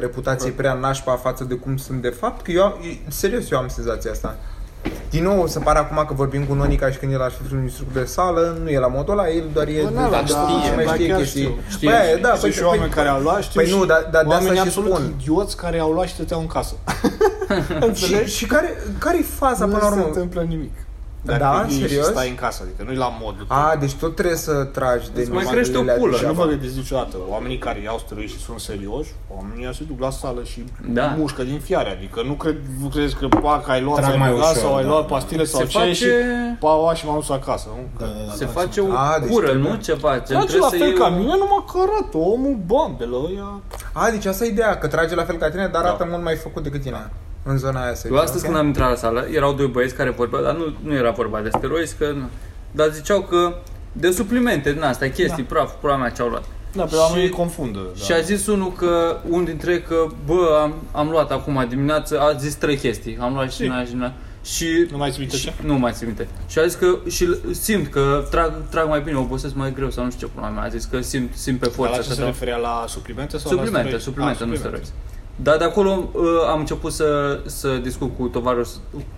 reputație 0.00 0.50
prea 0.50 0.72
nașpa 0.74 1.12
față 1.16 1.44
de 1.44 1.54
cum 1.54 1.76
sunt 1.76 2.02
de 2.02 2.08
fapt, 2.08 2.42
că 2.44 2.50
eu, 2.50 2.62
am- 2.62 2.74
serios, 3.08 3.50
eu 3.50 3.58
am 3.58 3.68
senzația 3.68 4.10
asta. 4.10 4.36
Din 5.10 5.22
nou, 5.22 5.42
o 5.42 5.46
să 5.46 5.60
pară 5.60 5.78
acum 5.78 6.04
că 6.08 6.14
vorbim 6.14 6.44
cu 6.44 6.54
Noni 6.54 6.76
ca 6.76 6.90
și 6.90 6.98
când 6.98 7.12
el 7.12 7.22
ar 7.22 7.30
fi 7.48 7.54
un 7.54 7.62
instructor 7.62 8.02
de 8.02 8.08
sală, 8.08 8.58
nu 8.62 8.68
e 8.70 8.78
la 8.78 8.86
modul 8.86 9.12
ăla, 9.18 9.30
el 9.30 9.44
doar 9.52 9.66
e 9.68 9.80
Bă, 9.82 9.88
de 9.88 9.94
n-ala, 9.94 10.10
dar 10.10 10.20
da, 10.22 10.26
știe, 10.26 10.74
mai 10.74 10.84
da, 10.84 10.92
știe 10.92 11.06
chiar 11.08 11.18
chestii. 11.18 11.40
știu, 11.42 11.54
știu, 11.68 11.88
Băi, 11.88 11.98
știu. 12.08 12.20
da, 12.22 12.28
Sunt 12.28 12.40
păi, 12.40 12.50
și 12.52 12.62
oameni 12.62 12.90
care 12.90 13.08
au 13.08 13.20
luat, 13.20 13.42
știu 13.42 13.60
Păi 13.60 13.70
nu, 13.70 13.80
și 13.80 13.86
dar, 13.86 14.08
dar 14.10 14.22
de 14.22 14.28
oameni 14.28 14.50
asta 14.50 14.60
și 14.62 14.66
absolut 14.68 14.92
spun. 14.94 15.14
idioți 15.20 15.56
care 15.56 15.78
au 15.78 15.92
luat 15.92 16.06
și 16.06 16.14
stăteau 16.14 16.40
în 16.40 16.46
casă. 16.46 16.74
Și, 17.46 17.76
Înțelegi? 17.88 18.34
și 18.36 18.46
care, 18.46 18.76
care-i 18.98 19.22
faza 19.22 19.64
nu 19.64 19.70
până 19.72 19.82
la 19.84 19.88
se 19.90 19.94
urmă? 19.98 20.06
întâmplă 20.06 20.42
nimic. 20.42 20.72
Da, 21.26 21.36
Dacă 21.36 21.64
ieși 21.68 21.80
și 21.80 21.88
serios? 21.88 22.06
stai 22.06 22.28
în 22.28 22.34
casă, 22.34 22.62
adică 22.62 22.82
nu-i 22.86 22.96
la 22.96 23.16
modul. 23.20 23.44
A, 23.48 23.76
deci 23.80 23.92
tot 23.94 24.14
trebuie 24.14 24.36
să 24.36 24.64
tragi 24.64 25.06
de 25.14 25.20
Îți 25.20 25.30
mai 25.30 25.38
numai 25.38 25.54
crește 25.54 25.76
o 25.76 25.80
alea 25.80 25.94
pulă, 25.94 26.16
Și 26.16 26.22
nu 26.22 26.28
degeaba. 26.28 26.44
vă 26.44 26.50
gândiți 26.50 26.76
niciodată, 26.76 27.16
oamenii 27.28 27.58
care 27.58 27.80
iau 27.82 27.98
steroizi 28.04 28.32
și 28.32 28.40
sunt 28.40 28.60
serioși, 28.60 29.10
oamenii 29.36 29.62
ăia 29.62 29.72
se 29.72 29.84
duc 29.88 30.00
la 30.00 30.10
sală 30.10 30.42
și 30.42 30.64
Da. 30.88 31.14
mușcă 31.18 31.42
din 31.42 31.58
fiare, 31.60 31.90
adică 31.90 32.22
nu 32.26 32.32
cred, 32.32 32.56
nu 32.82 32.88
credeți 32.88 33.16
că 33.16 33.26
pac, 33.28 33.68
ai 33.68 33.82
luat, 33.82 33.96
Trag 34.00 34.10
ai 34.10 34.18
mai 34.18 34.30
băgat 34.32 34.50
ușor, 34.50 34.62
sau 34.62 34.74
ai 34.76 34.82
da. 34.82 34.88
luat 34.88 35.06
pastile 35.06 35.44
sau 35.44 35.60
Se 35.60 35.66
ce 35.66 35.78
face- 35.78 35.92
și 35.92 36.06
paua 36.60 36.94
și 36.94 37.06
m-am 37.06 37.14
dus 37.14 37.30
acasă, 37.30 37.68
nu? 37.76 37.82
Da, 37.98 38.12
da, 38.12 38.20
da, 38.26 38.32
Se 38.32 38.44
da, 38.44 38.50
face 38.50 38.80
o 38.80 38.86
A, 38.96 39.18
deci 39.20 39.30
cură, 39.30 39.46
trebuie- 39.46 39.70
nu? 39.70 39.76
Ceva. 39.76 40.12
Ce 40.18 40.20
Trage 40.32 40.46
trebuie 40.46 40.58
la 40.60 40.68
să 40.68 40.76
fel 40.76 40.86
iei 40.86 40.96
ca 40.96 41.06
o- 41.06 41.10
mine, 41.18 41.32
numai 41.42 41.64
că 41.72 41.78
arată 41.88 42.16
omul 42.16 42.58
bambelă, 42.66 43.16
ăia... 43.28 43.60
A, 43.92 44.10
deci 44.10 44.24
asta 44.26 44.44
e 44.44 44.48
ideea, 44.48 44.78
că 44.78 44.86
trage 44.86 45.14
la 45.14 45.24
fel 45.24 45.36
ca 45.36 45.50
tine, 45.50 45.68
dar 45.72 45.82
Da. 45.82 45.88
arată 45.88 46.06
mult 46.10 46.22
mai 46.22 46.36
făcut 46.36 46.62
decât 46.62 46.80
tine. 46.82 47.10
În 47.46 47.58
zona 47.58 47.82
aia 47.84 47.94
să 47.94 48.08
Eu 48.10 48.16
astăzi 48.16 48.44
când 48.44 48.56
am 48.56 48.66
intrat 48.66 48.88
la 48.88 48.94
sală, 48.96 49.26
erau 49.32 49.52
doi 49.52 49.66
băieți 49.66 49.94
care 49.94 50.10
vorbeau, 50.10 50.42
dar 50.42 50.54
nu, 50.56 50.64
nu 50.84 50.94
era 50.94 51.10
vorba 51.10 51.40
de 51.40 51.48
steroizi, 51.56 51.94
că 51.96 52.10
nu. 52.12 52.28
Dar 52.70 52.88
ziceau 52.92 53.20
că 53.20 53.54
de 53.92 54.10
suplimente 54.10 54.72
din 54.72 54.82
astea, 54.82 55.10
chestii, 55.10 55.42
praf, 55.42 55.72
pula 55.80 55.96
mea 55.96 56.08
ce-au 56.10 56.28
luat. 56.28 56.44
Da, 56.72 56.82
pe 56.82 56.88
Și- 56.88 56.96
oamenii 56.96 57.28
confundă. 57.28 57.80
Și 58.04 58.12
a 58.12 58.20
zis 58.20 58.46
unul 58.46 58.72
că, 58.72 59.16
unul 59.28 59.44
dintre 59.44 59.72
ei 59.72 59.82
că, 59.82 60.06
bă, 60.26 60.58
am, 60.62 60.74
am 60.92 61.08
luat 61.10 61.30
acum 61.30 61.66
dimineață, 61.68 62.20
a 62.20 62.32
zis 62.32 62.54
trei 62.54 62.76
chestii. 62.76 63.18
Am 63.20 63.32
luat 63.32 63.50
și 63.50 63.56
Si. 63.56 63.62
din 63.62 63.70
aia 63.70 63.84
și 63.84 63.90
din 63.90 64.00
aia. 64.02 64.12
Și 64.44 64.86
Nu 64.90 64.96
mai 64.96 65.10
ții 65.10 65.20
minte 65.20 65.36
și, 65.36 65.44
ce? 65.44 65.52
Nu 65.64 65.78
mai 65.78 65.92
țin 65.92 66.06
minte. 66.06 66.28
Și 66.46 66.58
a 66.58 66.66
zis 66.66 66.74
că 66.74 66.98
și 67.08 67.28
simt 67.50 67.86
că 67.88 68.24
trag, 68.30 68.52
trag 68.70 68.88
mai 68.88 69.00
bine, 69.00 69.16
obosesc 69.16 69.54
mai 69.54 69.72
greu 69.72 69.90
sau 69.90 70.04
nu 70.04 70.10
știu 70.10 70.26
ce 70.26 70.32
pula 70.34 70.48
mea. 70.48 70.62
A 70.62 70.68
zis 70.68 70.84
că 70.84 71.00
simt, 71.00 71.34
simt 71.34 71.58
pe 71.58 71.64
Dar 71.66 71.74
forță. 71.74 71.90
la 71.96 72.00
ce 72.00 72.04
așa, 72.04 72.14
se 72.14 72.20
sau- 72.20 72.26
referea 72.26 72.56
la 72.56 72.84
suplimente 72.88 73.30
sau 73.38 73.50
Suplimente, 73.50 73.72
la 73.76 73.78
steroizi? 73.82 74.04
suplimente, 74.04 74.42
Ah, 74.42 74.48
nu 74.48 74.54
steroizi. 74.54 74.92
Dar 75.36 75.56
de 75.56 75.64
acolo 75.64 76.08
uh, 76.12 76.24
am 76.50 76.58
început 76.58 76.92
să, 76.92 77.40
să 77.46 77.76
discut 77.76 78.16
cu 78.16 78.26
tovarăș, 78.26 78.68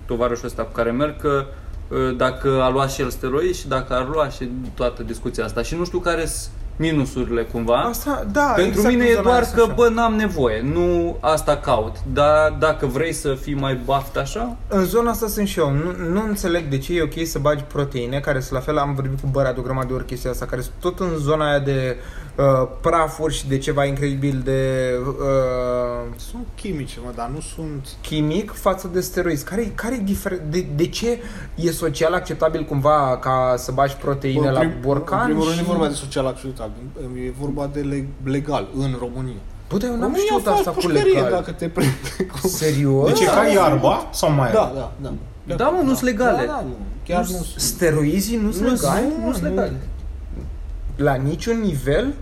tovarășul 0.07 0.47
ăsta 0.47 0.63
cu 0.63 0.73
care 0.73 0.91
merg 0.91 1.21
că 1.21 1.45
uh, 1.89 2.17
dacă 2.17 2.63
a 2.63 2.71
luat 2.71 2.91
și 2.91 3.01
el 3.01 3.11
steroizi 3.11 3.61
și 3.61 3.69
dacă 3.69 3.95
ar 3.95 4.09
lua 4.09 4.29
și 4.29 4.51
toată 4.75 5.03
discuția 5.03 5.45
asta. 5.45 5.63
Și 5.63 5.75
nu 5.75 5.85
știu 5.85 5.99
care 5.99 6.27
sunt 6.27 6.51
minusurile 6.77 7.43
cumva. 7.43 7.77
Asta, 7.77 8.27
da, 8.33 8.53
Pentru 8.57 8.67
exact 8.67 8.95
mine 8.95 9.05
în 9.05 9.11
e 9.11 9.13
zona 9.13 9.23
doar 9.23 9.43
aia 9.43 9.53
că, 9.55 9.63
așa. 9.63 9.73
bă, 9.73 9.89
n-am 9.89 10.15
nevoie, 10.15 10.63
nu 10.63 11.17
asta 11.21 11.57
caut. 11.57 11.97
Dar 12.13 12.57
dacă 12.59 12.87
vrei 12.87 13.13
să 13.13 13.35
fii 13.35 13.55
mai 13.55 13.81
baft 13.85 14.17
așa, 14.17 14.57
În 14.69 14.85
zona 14.85 15.11
asta 15.11 15.27
sunt 15.27 15.49
și 15.49 15.59
eu. 15.59 15.71
Nu, 15.71 16.11
nu 16.13 16.25
înțeleg 16.27 16.69
de 16.69 16.79
ce 16.79 16.97
e 16.97 17.03
ok 17.03 17.27
să 17.27 17.39
bagi 17.39 17.63
proteine, 17.63 18.21
care 18.21 18.41
sunt 18.41 18.53
la 18.53 18.61
fel, 18.61 18.79
am 18.79 18.95
vorbit 18.95 19.21
cu 19.21 19.29
Bărat 19.31 19.59
o 19.59 19.63
grămadă 19.63 19.87
de 19.87 19.93
ori 19.93 20.05
chestia 20.05 20.31
asta, 20.31 20.47
care 20.47 20.61
sunt 20.61 20.75
tot 20.81 21.01
în 21.01 21.17
zona 21.17 21.49
aia 21.49 21.59
de 21.59 21.97
uh, 22.37 22.69
prafuri 22.81 23.35
și 23.35 23.49
de 23.49 23.59
ceva 23.59 23.85
incredibil 23.85 24.41
de 24.45 24.91
uh, 25.09 26.15
Sunt 26.17 26.47
chimice, 26.57 26.99
mă, 27.05 27.11
dar 27.15 27.31
nu 27.35 27.41
sunt... 27.41 27.87
chimic 28.03 28.51
față 28.53 28.91
de 28.93 29.01
steroizi. 29.01 29.45
Care, 29.45 29.73
care 29.75 30.05
difer- 30.05 30.43
de, 30.51 30.67
de 30.77 30.87
ce 30.89 31.19
e 31.55 31.71
social 31.71 32.13
acceptabil 32.15 32.65
cumva 32.65 33.19
ca 33.21 33.55
să 33.57 33.73
bagi 33.73 33.95
proteine 33.95 34.41
Bă, 34.41 34.47
în 34.47 34.53
la 34.53 34.61
prim- 34.61 34.81
borcan? 34.81 35.19
În 35.19 35.25
primul 35.25 35.43
rând 35.45 35.57
și... 35.57 35.63
nu 35.63 35.69
e 35.69 35.71
vorba 35.77 35.89
de 35.89 35.95
social 35.95 36.27
acceptabil, 36.27 36.83
e 37.27 37.33
vorba 37.41 37.71
de 37.73 37.81
leg- 37.81 38.25
legal 38.31 38.67
în 38.79 38.97
România. 38.99 39.41
Bă, 39.69 39.77
dar 39.77 39.89
eu 39.89 39.95
n-am 39.97 40.01
România 40.03 40.23
știut 40.25 40.43
faci 40.43 40.59
asta 40.59 40.71
cu 40.71 40.77
pușcărie 40.77 41.13
legal. 41.13 41.31
dacă 41.31 41.51
te 41.51 41.69
prinde. 41.69 41.95
cu- 42.41 42.49
Serios? 42.49 43.07
Deci 43.09 43.21
e 43.21 43.25
ca 43.25 43.47
iarba 43.47 44.09
sau 44.13 44.31
mai 44.31 44.53
Da, 44.53 44.73
da, 44.75 44.93
da. 45.03 45.13
Da, 45.57 45.69
mă, 45.69 45.81
nu-s 45.83 46.01
legale. 46.01 46.47
Da, 46.47 46.53
da, 46.53 46.61
nu. 46.67 46.77
Chiar 47.07 47.21
nu, 47.21 47.27
sunt. 47.27 47.47
Steroizii 47.57 48.37
nu 48.37 48.51
sunt 48.51 48.65
Nu 48.67 48.73
legali? 48.73 49.01
sunt- 49.11 49.25
nu 49.25 49.33
sunt 49.33 49.43
legale. 49.45 49.73
La 50.97 51.15
niciun 51.15 51.61
nivel? 51.61 52.15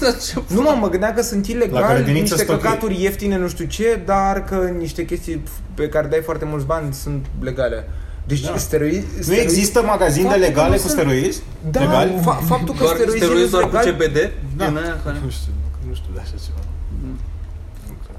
Dar 0.00 0.18
ce- 0.26 0.42
Nu 0.54 0.60
mă, 0.60 0.76
mă 0.80 0.88
gândeam 0.88 1.14
că 1.14 1.22
sunt 1.22 1.46
La 1.48 1.52
ilegali 1.54 1.86
grădiniță 1.94 2.20
niște 2.20 2.36
sunt 2.36 2.48
ok. 2.48 2.60
căcaturi 2.62 3.02
ieftine, 3.02 3.36
nu 3.36 3.48
știu 3.48 3.64
ce, 3.64 4.02
dar 4.04 4.44
că 4.44 4.54
niște 4.78 5.04
chestii 5.04 5.42
pe 5.74 5.88
care 5.88 6.06
dai 6.06 6.20
foarte 6.22 6.44
mulți 6.44 6.66
bani 6.66 6.94
sunt 6.94 7.26
legale. 7.40 7.88
Deci 8.26 8.40
Da. 8.40 8.56
steroizi... 8.56 9.04
Nu 9.16 9.22
steroizi- 9.22 9.40
există 9.42 9.82
magazin 9.82 10.22
de 10.22 10.28
Faptul 10.28 10.42
că 10.44 10.48
legale 10.48 10.68
nu 10.68 10.74
cu 10.74 10.80
sunt- 10.88 10.92
steroizi? 10.92 11.42
Da, 11.70 11.80
Legali? 11.80 12.10
fa- 12.20 12.46
faptul 12.46 12.74
că 12.74 12.82
doar 12.82 12.94
steroizii 12.94 13.20
steroizi 13.26 13.44
nu 13.52 13.58
doar 13.58 13.62
cu 13.70 13.76
legali- 13.76 13.90
CBD? 13.96 14.16
Da. 14.56 14.66
Din 14.66 14.76
aia 14.76 15.00
care... 15.04 15.16
Nu 15.24 15.30
știu, 15.30 15.52
nu 15.88 15.94
știu 15.94 16.10
de 16.14 16.20
așa 16.20 16.34
ceva. 16.46 16.58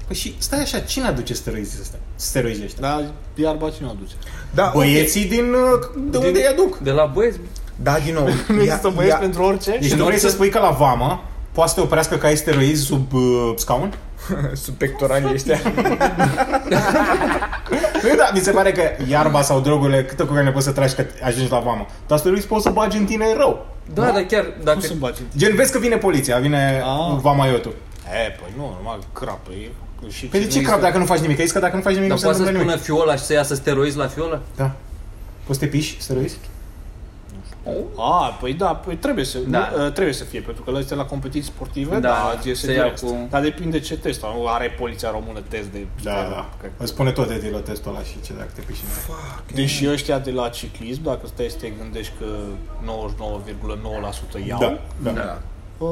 Păi 0.06 0.16
și 0.16 0.34
stai 0.38 0.60
așa, 0.60 0.78
cine 0.78 1.06
aduce 1.06 1.34
steroizii 1.34 1.78
ăstea? 1.80 1.98
Steroizii 2.14 2.64
ăștia? 2.64 2.80
Dar 2.80 3.10
iarba 3.34 3.70
cine 3.70 3.86
o 3.86 3.90
aduce? 3.90 4.14
Da, 4.54 4.70
Băieții 4.74 5.24
din... 5.24 5.52
uh, 5.52 6.10
De 6.10 6.16
unde 6.16 6.38
îi 6.38 6.46
aduc? 6.46 6.78
De 6.78 6.90
la 6.90 7.04
băieți, 7.14 7.38
Da, 7.82 7.98
din 8.04 8.14
nou. 8.14 8.28
Nu 8.56 8.62
există 8.62 8.92
băieți 8.94 9.16
pentru 9.16 9.42
orice? 9.42 9.70
Deci 9.70 9.80
tu 9.80 9.86
în 9.90 9.94
vrei 9.96 10.06
orice- 10.06 10.20
să 10.20 10.28
spui 10.28 10.48
că 10.48 10.58
la 10.58 10.70
vamă 10.70 11.22
poate 11.52 11.68
să 11.70 11.74
te 11.76 11.82
oprească 11.82 12.16
că 12.16 12.26
ai 12.26 12.36
steroizi 12.36 12.82
sub 12.84 13.12
uh, 13.12 13.52
scaun? 13.56 13.94
Sub 14.64 14.74
pectoralii 14.74 15.32
ăștia. 15.32 15.58
Nu, 18.02 18.14
da, 18.16 18.30
mi 18.34 18.38
se 18.40 18.50
pare 18.50 18.72
că 18.72 18.82
iarba 19.08 19.42
sau 19.42 19.60
drogurile 19.60 20.04
câtă 20.04 20.24
cu 20.24 20.32
care 20.32 20.44
ne 20.44 20.50
poți 20.50 20.64
să 20.64 20.70
tragi 20.72 20.94
că 20.94 21.04
ajungi 21.22 21.50
la 21.50 21.58
vamă. 21.58 21.86
Dar 22.06 22.18
steroizi 22.18 22.46
poți 22.46 22.62
să 22.62 22.70
bagi 22.70 22.96
în 22.96 23.04
tine 23.04 23.26
rău. 23.36 23.66
da, 23.94 24.02
dar 24.02 24.22
chiar 24.22 24.44
dacă... 24.64 24.78
Cum 24.78 24.86
să 24.88 24.94
bagi? 24.98 25.20
Gen, 25.36 25.54
vezi 25.54 25.72
că 25.72 25.78
vine 25.78 25.96
poliția, 25.96 26.38
vine 26.38 26.82
Ah. 26.84 27.18
vamaiotul. 27.20 27.74
E, 28.26 28.30
păi 28.40 28.52
nu, 28.56 28.74
numai 28.78 28.98
crapă. 29.12 29.50
E, 29.50 29.70
și 30.10 30.26
Păi 30.26 30.40
de 30.40 30.46
ce 30.46 30.58
nu 30.60 30.64
crap 30.64 30.74
este- 30.76 30.86
dacă 30.88 30.98
nu 30.98 31.04
faci 31.04 31.18
nimic? 31.18 31.38
Ai 31.38 31.44
zis 31.44 31.52
că 31.54 31.58
dacă 31.60 31.76
nu 31.76 31.82
faci 31.82 31.94
nimic 31.94 32.08
Dar 32.08 32.16
nu 32.18 32.22
se 32.22 32.28
poate 32.28 32.42
să 32.42 32.48
întâmplă 32.48 32.72
spună 32.72 32.82
nimic. 32.94 33.04
fiola 33.04 33.16
și 33.16 33.24
să 33.24 33.32
iasă 33.32 33.54
steroizi 33.54 33.96
la 33.96 34.06
fiolă? 34.06 34.42
Da. 34.56 34.70
Poți 35.46 35.58
să 35.58 35.64
te 35.64 35.70
piși 35.70 35.96
steroizi? 36.00 36.36
A, 37.96 38.36
păi 38.40 38.54
da, 38.54 38.66
păi 38.74 38.96
trebuie 38.96 39.24
să, 39.24 39.38
Da. 39.38 39.70
nu, 39.76 39.84
uh, 39.86 39.92
trebuie 39.92 40.14
să 40.14 40.24
fie, 40.24 40.40
pentru 40.40 40.62
că 40.62 40.70
la 40.70 40.78
este 40.78 40.94
la 40.94 41.04
competiții 41.04 41.52
sportive, 41.52 41.90
Da, 41.94 41.98
da, 42.00 42.32
da 42.44 42.52
se 42.54 42.72
ia 42.72 42.82
direct. 42.82 43.00
cu- 43.00 43.26
Dar 43.30 43.42
depinde 43.42 43.80
ce 43.80 43.96
test, 43.98 44.22
nu 44.22 44.46
are 44.46 44.68
poliția 44.78 45.10
română 45.10 45.40
test 45.48 45.66
de... 45.68 45.86
Da, 46.02 46.12
da. 46.12 46.50
Că- 46.60 46.66
Îți 46.76 46.90
spune 46.90 47.12
tot 47.12 47.28
de 47.28 47.38
tilo 47.38 47.58
testul 47.58 47.90
ăla 47.94 48.02
și 48.04 48.20
ce 48.24 48.32
dacă 48.32 48.50
te 48.54 48.60
piși. 48.60 48.80
Deși 49.54 49.88
ăștia 49.88 50.18
de 50.18 50.30
la 50.30 50.48
ciclism, 50.48 51.02
dacă 51.02 51.26
stai 51.26 51.46
să 51.50 51.56
te 51.60 51.68
gândești 51.68 52.12
că 52.18 52.26
99,9% 52.84 54.46
iau, 54.46 54.58
Da, 54.58 54.78
da. 55.02 55.10
Da. 55.10 55.38
uh, 55.84 55.90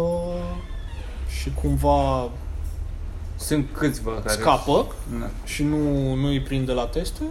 și 1.40 1.52
cumva 1.62 2.28
Sunt 3.36 3.66
câțiva 3.72 4.10
care... 4.12 4.40
scapă 4.40 4.86
Da. 5.20 5.26
și 5.44 5.62
nu, 5.62 6.14
nu 6.14 6.26
îi 6.26 6.40
prinde 6.40 6.72
la 6.72 6.86
teste, 6.86 7.22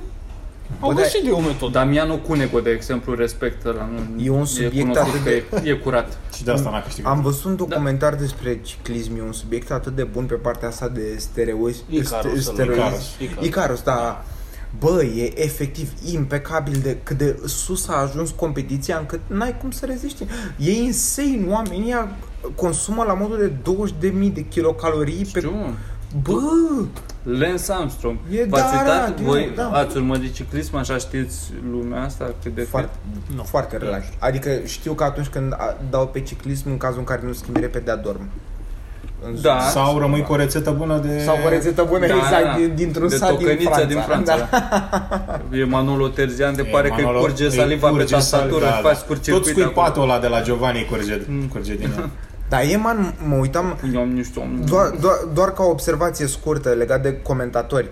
au 0.80 0.94
Bă, 0.94 1.02
găsit 1.02 1.24
de 1.24 1.30
o 1.30 1.40
metodă. 1.40 1.72
Damiano 1.72 2.16
Cunego, 2.18 2.60
de 2.60 2.70
exemplu, 2.70 3.14
respectă 3.16 3.72
la 3.78 3.90
nu, 4.16 4.24
E 4.24 4.30
un 4.30 4.46
subiect 4.46 4.80
cunoscut 4.80 5.08
atât 5.08 5.24
că 5.24 5.30
de- 5.60 5.70
e, 5.70 5.72
e 5.72 5.74
curat. 5.74 6.18
Și 6.36 6.44
de 6.44 6.52
asta 6.52 6.70
n-a 6.70 6.82
câștigat. 6.82 7.12
Am 7.12 7.22
văzut 7.22 7.44
un 7.46 7.56
documentar 7.56 8.16
despre 8.16 8.60
ciclism, 8.62 9.18
e 9.18 9.22
un 9.22 9.32
subiect 9.34 9.72
atât 9.72 9.96
de 9.96 10.04
bun 10.04 10.26
pe 10.26 10.34
partea 10.34 10.68
asta 10.68 10.88
de 10.88 11.02
steroizi. 11.18 11.84
Icarus, 11.90 12.42
ste- 12.42 12.52
ăla, 12.52 12.54
steroizi. 12.54 12.80
Icarus, 12.80 13.16
Icarus. 13.20 13.46
Icarus, 13.48 13.82
da. 13.82 14.24
Bă, 14.80 15.04
e 15.04 15.44
efectiv 15.44 15.90
impecabil 16.12 16.80
de 16.84 16.98
cât 17.04 17.18
de 17.18 17.40
sus 17.46 17.88
a 17.88 17.94
ajuns 17.94 18.30
competiția 18.30 18.98
încât 18.98 19.20
n-ai 19.28 19.58
cum 19.58 19.72
să 19.72 19.86
reziști. 19.86 20.24
E 20.58 20.72
insane, 20.72 21.46
oamenii 21.48 21.86
ăia 21.86 22.10
consumă 22.56 23.04
la 23.04 23.14
modul 23.14 23.38
de 23.38 23.52
20.000 24.12 24.34
de 24.34 24.42
kilocalorii 24.42 25.26
pe... 25.34 25.40
Știu, 25.40 25.76
Bă, 26.22 26.40
Lance 27.24 27.72
Armstrong. 27.72 28.18
E 28.32 28.46
V-ați 28.50 28.64
da, 28.74 28.80
uitat? 28.80 29.16
da, 29.16 29.24
Voi 29.24 29.52
da. 29.56 29.70
ați 29.70 29.98
urmărit 29.98 30.34
ciclism, 30.34 30.76
așa 30.76 30.98
știți 30.98 31.38
lumea 31.72 32.04
asta? 32.04 32.34
Cât 32.44 32.56
de 32.56 32.62
foarte, 32.62 32.90
Nu. 33.36 33.44
foarte 33.44 33.78
relax. 33.78 34.06
Adică 34.20 34.50
știu 34.66 34.94
că 34.94 35.04
atunci 35.04 35.28
când 35.28 35.54
a- 35.54 35.78
dau 35.90 36.08
pe 36.08 36.20
ciclism, 36.22 36.70
în 36.70 36.78
cazul 36.78 36.98
în 37.00 37.04
care 37.04 37.22
nu 37.26 37.34
schimbi 37.34 37.60
repede, 37.60 37.92
adorm. 37.92 38.30
În 39.26 39.42
Da. 39.42 39.58
zonă. 39.60 39.70
Sau 39.86 40.00
rămâi 40.00 40.22
cu 40.22 40.34
o 40.34 40.36
rețetă 40.36 40.72
bună 40.72 40.98
de... 40.98 41.20
Sau 41.20 41.38
o 41.46 41.50
rețetă 41.50 41.84
bună, 41.88 42.08
Da, 42.08 42.16
exact, 42.16 42.44
da. 42.44 42.56
din- 42.58 42.72
dintr-un 42.76 43.08
de 43.08 43.16
sat 43.16 43.30
din 43.30 43.38
tocăniță 43.38 43.70
Franța. 43.70 43.88
din 43.88 44.00
Franța. 44.02 44.38
Da. 45.52 45.58
E 45.58 45.64
Manolo 45.64 46.08
Terzian, 46.08 46.56
de 46.56 46.64
E, 46.68 46.72
pare 46.72 46.88
că 46.88 46.94
îi 46.98 47.04
Manolo, 47.04 47.22
curge 47.24 47.44
îi 47.46 47.52
saliva 47.52 47.88
pe 47.88 47.94
curge 47.94 48.14
tastatură, 48.14 48.50
sal- 48.66 48.74
îți 48.74 48.82
da, 48.82 48.88
faci 48.90 48.98
da. 49.00 49.06
curcircuit 49.08 49.44
Tot 49.44 49.52
scuipatul 49.54 50.02
ăla 50.02 50.20
de 50.20 50.28
la 50.28 50.42
Giovanni 50.42 50.86
curge, 50.90 51.22
curge 51.52 51.76
din 51.76 51.90
el. 51.98 52.10
Dar 52.50 52.62
e, 52.70 52.76
man, 52.76 53.14
mă 53.28 53.36
uitam, 53.36 53.78
Eu 53.94 54.06
nu 54.06 54.24
știu. 54.24 54.44
doar, 54.66 54.90
doar, 54.90 55.18
doar 55.34 55.54
ca 55.54 55.64
o 55.64 55.70
observație 55.70 56.28
scurtă 56.28 56.70
legat 56.70 57.02
de 57.02 57.22
comentatori. 57.22 57.90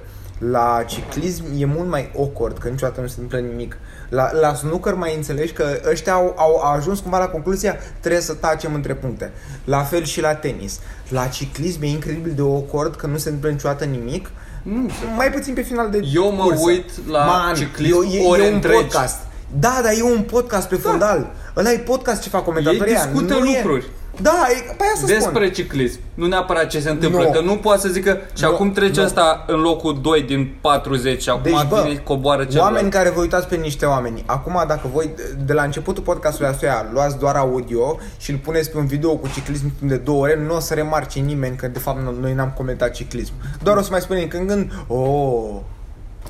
La 0.52 0.84
ciclism 0.88 1.44
e 1.58 1.66
mult 1.66 1.90
mai 1.90 2.12
awkward, 2.18 2.58
că 2.58 2.68
niciodată 2.68 3.02
nu 3.02 3.08
se 3.08 3.16
întâmplă 3.20 3.48
nimic. 3.50 3.78
La, 4.10 4.30
la 4.40 4.54
snooker 4.54 4.94
mai 4.94 5.16
înțelegi 5.16 5.54
că 5.54 5.66
ăștia 5.90 6.14
au, 6.14 6.36
au 6.38 6.56
ajuns 6.76 7.00
cumva 7.00 7.18
la 7.18 7.28
concluzia 7.28 7.76
trebuie 8.00 8.22
să 8.22 8.34
tacem 8.34 8.74
între 8.74 8.94
puncte. 8.94 9.32
La 9.64 9.82
fel 9.84 10.04
și 10.04 10.22
la 10.22 10.36
tenis. 10.36 10.80
La 11.10 11.26
ciclism 11.28 11.82
e 11.84 11.88
incredibil 11.88 12.32
de 12.36 12.42
awkward 12.42 12.96
că 12.96 13.08
nu 13.08 13.18
se 13.18 13.26
întâmplă 13.28 13.50
niciodată 13.50 13.84
nimic. 13.86 14.30
Nu 14.64 14.90
Mai 15.16 15.32
puțin 15.32 15.54
pe 15.54 15.62
final 15.62 15.90
de 15.90 16.00
Eu 16.14 16.32
mă 16.32 16.44
cursă. 16.44 16.62
uit 16.66 17.08
la 17.10 17.26
Man, 17.26 17.54
ciclism 17.56 18.02
e, 18.12 18.18
e, 18.18 18.28
ore 18.28 18.44
e 18.44 18.48
un 18.48 18.54
întregi. 18.54 18.82
podcast. 18.82 19.18
Da, 19.60 19.80
dar 19.84 19.92
e 19.98 20.02
un 20.04 20.22
podcast 20.22 20.68
pe 20.68 20.76
fundal. 20.76 21.32
Ăla 21.58 21.72
e 21.72 21.78
podcast 21.78 22.22
ce 22.22 22.30
fac 22.30 22.44
comentatorii 22.44 22.92
Ei 22.92 22.98
ăia, 22.98 23.06
discută 23.06 23.34
nu 23.34 23.46
e- 23.46 23.56
lucruri. 23.62 23.90
Da, 24.22 24.46
e, 24.50 24.74
pe 24.78 24.84
aia 24.84 24.92
să 24.96 25.06
spun. 25.06 25.14
Despre 25.14 25.50
ciclism, 25.52 26.00
nu 26.14 26.26
neapărat 26.28 26.68
ce 26.68 26.80
se 26.80 26.90
întâmplă, 26.90 27.24
Nu. 27.24 27.30
că 27.32 27.42
nu 27.42 27.56
poate 27.56 27.80
să 27.82 27.88
zică 27.88 28.18
și 28.36 28.44
Nu, 28.44 28.50
acum 28.50 28.72
trece 28.72 29.00
nu. 29.00 29.06
ăsta 29.06 29.44
în 29.48 29.60
locul 29.60 30.00
2 30.02 30.22
din 30.22 30.56
40 30.62 31.22
și 31.22 31.30
acum 31.30 31.42
Deci, 31.44 31.68
bă, 31.68 31.82
vine 31.88 31.98
coboară 32.00 32.44
celălalt. 32.44 32.74
oameni 32.74 32.92
care 32.92 33.10
vă 33.10 33.22
uitați 33.22 33.48
pe 33.48 33.56
niște 33.56 33.86
oameni. 33.86 34.24
Acum, 34.26 34.64
dacă 34.68 34.90
voi, 34.94 35.10
de 35.46 35.54
la 35.54 35.64
începutul 35.64 36.04
podcastului 36.04 36.50
ăsta, 36.52 36.90
luați 36.94 37.18
doar 37.18 37.36
audio 37.36 37.98
și 38.18 38.32
îl 38.32 38.38
puneți 38.38 38.72
pe 38.72 38.78
un 38.78 38.86
video 38.86 39.16
cu 39.16 39.28
ciclism 39.34 39.72
timp 39.78 39.90
de 39.90 39.98
două 39.98 40.22
ore, 40.22 40.40
nu 40.48 40.56
o 40.56 40.60
să 40.60 40.74
remarce 40.74 41.20
nimeni 41.20 41.56
că, 41.56 41.68
de 41.68 41.80
fapt, 41.80 42.00
noi 42.22 42.34
n-am 42.34 42.54
comentat 42.58 42.92
ciclism. 42.92 43.32
Doar 43.64 43.78
o 43.78 43.82
să 43.82 43.88
mai 43.92 44.02
spunem 44.02 44.28
când 44.28 44.48
gând, 44.48 44.72
oh, 44.88 45.56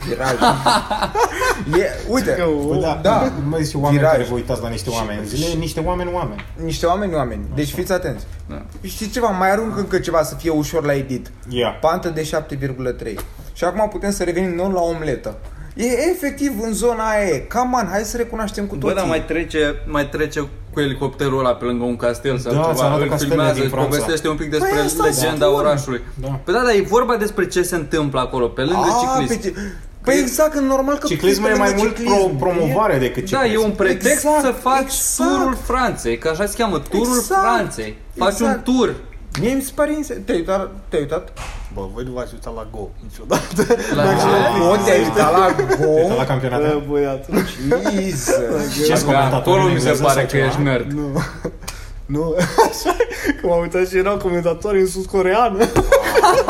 viraj. 0.07 0.33
e, 1.79 1.89
uite, 2.07 2.43
Bă, 2.67 2.75
da, 2.81 2.99
da, 3.01 3.31
Mă 3.49 3.57
zice 3.61 3.77
oameni 3.77 3.97
Viraj. 3.97 4.11
care 4.15 4.23
vă 4.29 4.33
uitați 4.35 4.61
la 4.61 4.69
niște 4.69 4.89
oameni. 4.89 5.25
Zile 5.27 5.53
niște 5.59 5.79
oameni 5.79 6.09
oameni. 6.13 6.45
niște 6.63 6.85
oameni, 6.85 7.13
oameni. 7.13 7.41
Deci 7.55 7.69
fiți 7.71 7.91
atenți. 7.91 8.25
Da. 8.49 8.65
Știți 8.81 9.11
ceva, 9.11 9.27
mai 9.27 9.51
arunc 9.51 9.77
încă 9.77 9.99
ceva 9.99 10.23
să 10.23 10.35
fie 10.35 10.49
ușor 10.49 10.85
la 10.85 10.93
edit. 10.93 11.31
Ia. 11.49 11.69
Pantă 11.69 12.09
de 12.09 12.21
7,3. 12.21 13.13
Și 13.53 13.63
acum 13.63 13.87
putem 13.89 14.11
să 14.11 14.23
revenim 14.23 14.55
nou 14.55 14.71
la 14.71 14.81
omletă. 14.81 15.37
E 15.75 15.85
efectiv 15.85 16.51
în 16.61 16.73
zona 16.73 17.09
aia. 17.09 17.27
e. 17.27 17.39
Come 17.53 17.77
on, 17.81 17.87
hai 17.91 18.03
să 18.03 18.17
recunoaștem 18.17 18.65
cu 18.65 18.75
Bă, 18.75 18.79
toții. 18.81 18.95
dar 18.97 19.05
mai 19.07 19.25
trece, 19.25 19.75
mai 19.87 20.09
trece 20.09 20.47
cu 20.77 20.83
elicopterul 20.83 21.39
ăla 21.39 21.53
pe 21.53 21.65
lângă 21.65 21.83
un 21.83 21.95
castel 21.95 22.37
sau 22.37 22.53
Da, 22.53 22.61
ți 22.61 22.67
ceva, 22.67 22.87
arată 22.87 23.03
îl 23.03 23.09
castelele 23.09 23.35
filmează, 23.35 23.53
din 23.53 23.63
îți 23.63 23.73
Franța. 23.73 23.89
povestește 23.89 24.27
un 24.29 24.35
pic 24.35 24.49
despre 24.49 24.69
Păi 24.69 24.79
asta 24.85 25.03
legenda 25.03 25.45
spun. 25.45 25.57
orașului. 25.59 26.01
Da. 26.23 26.27
Păi 26.43 26.53
da, 26.53 26.59
dar 26.59 26.73
e 26.73 26.81
vorba 26.81 27.15
despre 27.15 27.47
ce 27.47 27.61
se 27.61 27.75
întâmplă 27.75 28.19
acolo, 28.19 28.47
pe 28.47 28.61
lângă 28.61 28.87
A, 28.89 28.99
ciclism. 29.01 29.41
Pe, 29.41 29.47
ce- 29.47 29.55
păi 30.03 30.17
exact, 30.19 30.53
că 30.53 30.59
normal 30.59 30.97
că 30.97 31.07
Ciclismul 31.07 31.49
e 31.49 31.51
pe 31.51 31.57
mai 31.57 31.67
lângă 31.67 31.81
mult 31.83 31.93
pro, 31.95 32.03
ciclism. 32.13 32.37
promovare 32.37 32.97
decât 32.97 33.29
Da, 33.31 33.37
ciclism. 33.41 33.61
e 33.61 33.65
un 33.65 33.71
pretext 33.71 34.11
Exact, 34.25 34.41
să 34.41 34.51
faci 34.51 34.81
exact. 34.83 35.29
turul 35.29 35.57
Franței, 35.63 36.17
că 36.17 36.27
așa 36.29 36.45
se 36.45 36.55
cheamă, 36.57 36.79
turul 36.79 37.17
Exact, 37.17 37.41
Franței. 37.41 37.97
Faci 38.15 38.31
exact. 38.31 38.67
un 38.67 38.73
tur. 38.73 38.95
Mie 39.39 39.53
mi 39.53 39.61
se 39.61 39.71
pare 39.75 39.93
inse- 39.93 40.13
Te-ai 40.25 40.37
uitat? 40.37 40.69
Te-ai 40.89 41.01
uitat? 41.01 41.33
Bă, 41.73 41.81
voi 41.93 42.03
nu 42.03 42.11
v-ați 42.11 42.33
uitat 42.33 42.55
la 42.55 42.67
Go 42.71 42.87
niciodată. 43.03 43.75
La 43.95 44.03
ce? 44.03 44.61
O, 44.71 44.75
te-ai 44.85 44.99
uitat 44.99 45.31
la 45.31 45.45
Uite, 45.45 46.07
la 46.07 46.15
Go? 46.15 46.23
campionat. 46.27 46.59
Bă, 46.61 46.81
băiatul. 46.89 47.35
Jesus. 47.93 48.85
Ce 48.87 49.03
comentator 49.05 49.53
Acolo 49.57 49.61
în 49.67 49.73
mi 49.73 49.79
se 49.79 49.87
engleză 49.89 50.03
pare 50.03 50.13
sau 50.19 50.23
că 50.29 50.29
ceva? 50.35 50.45
ești 50.45 50.61
nerd. 50.61 50.91
Nu. 50.91 51.21
Nu, 52.05 52.35
așa 52.69 52.95
că 53.41 53.47
m-am 53.47 53.59
uitat 53.61 53.87
și 53.87 53.97
erau 53.97 54.17
comentatori 54.17 54.79
în 54.79 54.87
sus-coreană. 54.87 55.57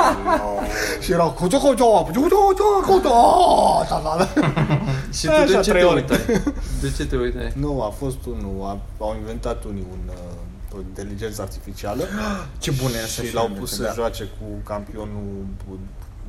și 1.04 1.12
erau 1.12 1.32
coto 1.32 1.58
coto 1.58 1.86
coto 1.86 2.20
coto 2.30 2.64
coto 2.86 3.10
da, 3.90 4.02
da, 4.04 4.16
da. 4.18 4.28
Și 5.14 5.26
tu 5.26 5.32
de 5.32 5.54
Așa, 5.54 5.62
ce 5.62 5.70
trei 5.70 5.82
te 5.82 5.88
ore. 5.88 6.06
uitai? 6.10 6.42
De 6.82 6.92
ce 6.98 7.06
te 7.06 7.16
uitai? 7.16 7.52
Nu, 7.56 7.82
a 7.82 7.94
fost 8.00 8.18
unul, 8.26 8.56
a, 8.64 8.78
au 9.00 9.16
inventat 9.20 9.64
unii 9.64 9.86
un 9.92 10.14
uh, 10.72 10.78
o 10.78 10.80
inteligență 10.82 11.42
artificială 11.42 12.04
Ce 12.60 12.72
bune 12.72 12.94
e 12.98 13.04
așa 13.04 13.24
și 13.24 13.34
l-au 13.34 13.50
pus 13.60 13.72
să 13.76 13.84
da. 13.84 13.92
joace 13.94 14.24
cu 14.24 14.46
campionul 14.64 15.46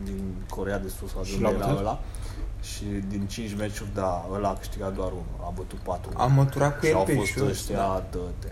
din 0.05 0.35
Corea 0.49 0.79
de 0.79 0.89
Sus 0.89 1.11
sau 1.11 1.23
de 1.23 1.29
Și 1.29 1.35
unde 1.35 1.45
l-au 1.47 1.55
era 1.57 1.67
bătut? 1.67 1.79
ăla. 1.81 2.01
Și 2.63 2.85
din 3.09 3.27
5 3.27 3.55
meciuri, 3.57 3.91
da, 3.95 4.29
ăla 4.33 4.49
a 4.49 4.53
câștigat 4.55 4.95
doar 4.95 5.11
unul, 5.13 5.25
a 5.47 5.51
bătut 5.55 5.79
4 5.79 6.11
Am 6.17 6.33
măturat 6.33 6.79
cu 6.79 6.85
și 6.85 6.91
el 6.91 6.97
au 6.97 7.05
pe 7.05 7.15
fost 7.15 7.33
jos. 7.33 7.49
ăștia, 7.49 8.05
dă-te. 8.11 8.49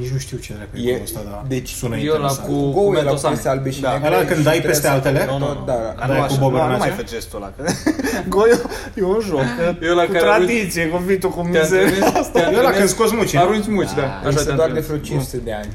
Nici 0.00 0.08
nu 0.08 0.18
știu 0.18 0.36
ce 0.38 0.52
dracu 0.54 0.76
E- 0.88 0.92
e 0.92 0.96
cu 0.96 1.02
ăsta, 1.02 1.20
dar 1.30 1.44
deci, 1.48 1.68
sună 1.70 1.96
e 1.96 2.08
ăla 2.10 2.16
interesant. 2.16 2.46
cu- 2.48 2.70
Go 2.70 2.80
e 2.92 2.96
la 2.96 3.02
Mentosami. 3.02 3.34
peste 3.34 3.48
albe 3.48 3.70
și 3.70 3.80
Da. 3.80 3.92
negre 3.92 4.06
Ăla 4.08 4.16
când 4.24 4.38
și 4.38 4.44
dai 4.48 4.52
trebuie 4.52 4.70
peste 4.72 4.86
să- 4.86 4.92
altele? 4.92 5.24
Nu, 5.30 5.38
nu, 5.38 5.44
Tot, 5.46 5.58
nu. 5.58 5.64
da, 5.64 5.72
da. 5.72 5.94
Dar 5.98 6.06
Dai 6.08 6.16
nu, 6.16 6.24
cu 6.24 6.32
așa, 6.32 6.40
Bob 6.40 6.52
nu, 6.52 6.56
nu 6.58 6.62
Rănațe? 6.62 6.78
mai 6.86 6.96
fă 6.96 7.02
gestul 7.02 7.38
ăla. 7.42 7.52
Că 7.56 7.62
Go 8.34 8.42
e, 8.46 8.60
e 8.94 9.02
un 9.02 9.20
joc 9.28 9.40
că, 9.58 9.74
E 9.86 9.90
ăla 9.90 10.04
cu 10.04 10.12
care 10.12 10.24
tradiție, 10.24 10.86
cu 10.88 10.96
vitul, 10.96 11.30
cu 11.30 11.40
Te-am 11.40 11.62
mizerie. 11.62 11.86
trimis, 11.90 12.26
te-am 12.32 12.52
E 12.52 12.56
ăla 12.56 12.60
când 12.62 12.72
trimis, 12.72 12.90
scoți 12.90 13.14
muci. 13.14 13.34
arunci 13.34 13.66
muci, 13.66 13.92
da. 13.96 14.02
Așa 14.18 14.28
Este 14.28 14.42
te-am 14.44 14.56
doar 14.56 14.70
de 14.72 14.80
trimis. 14.80 14.86
vreo 14.88 14.98
500 14.98 15.36
de 15.44 15.52
ani. 15.52 15.68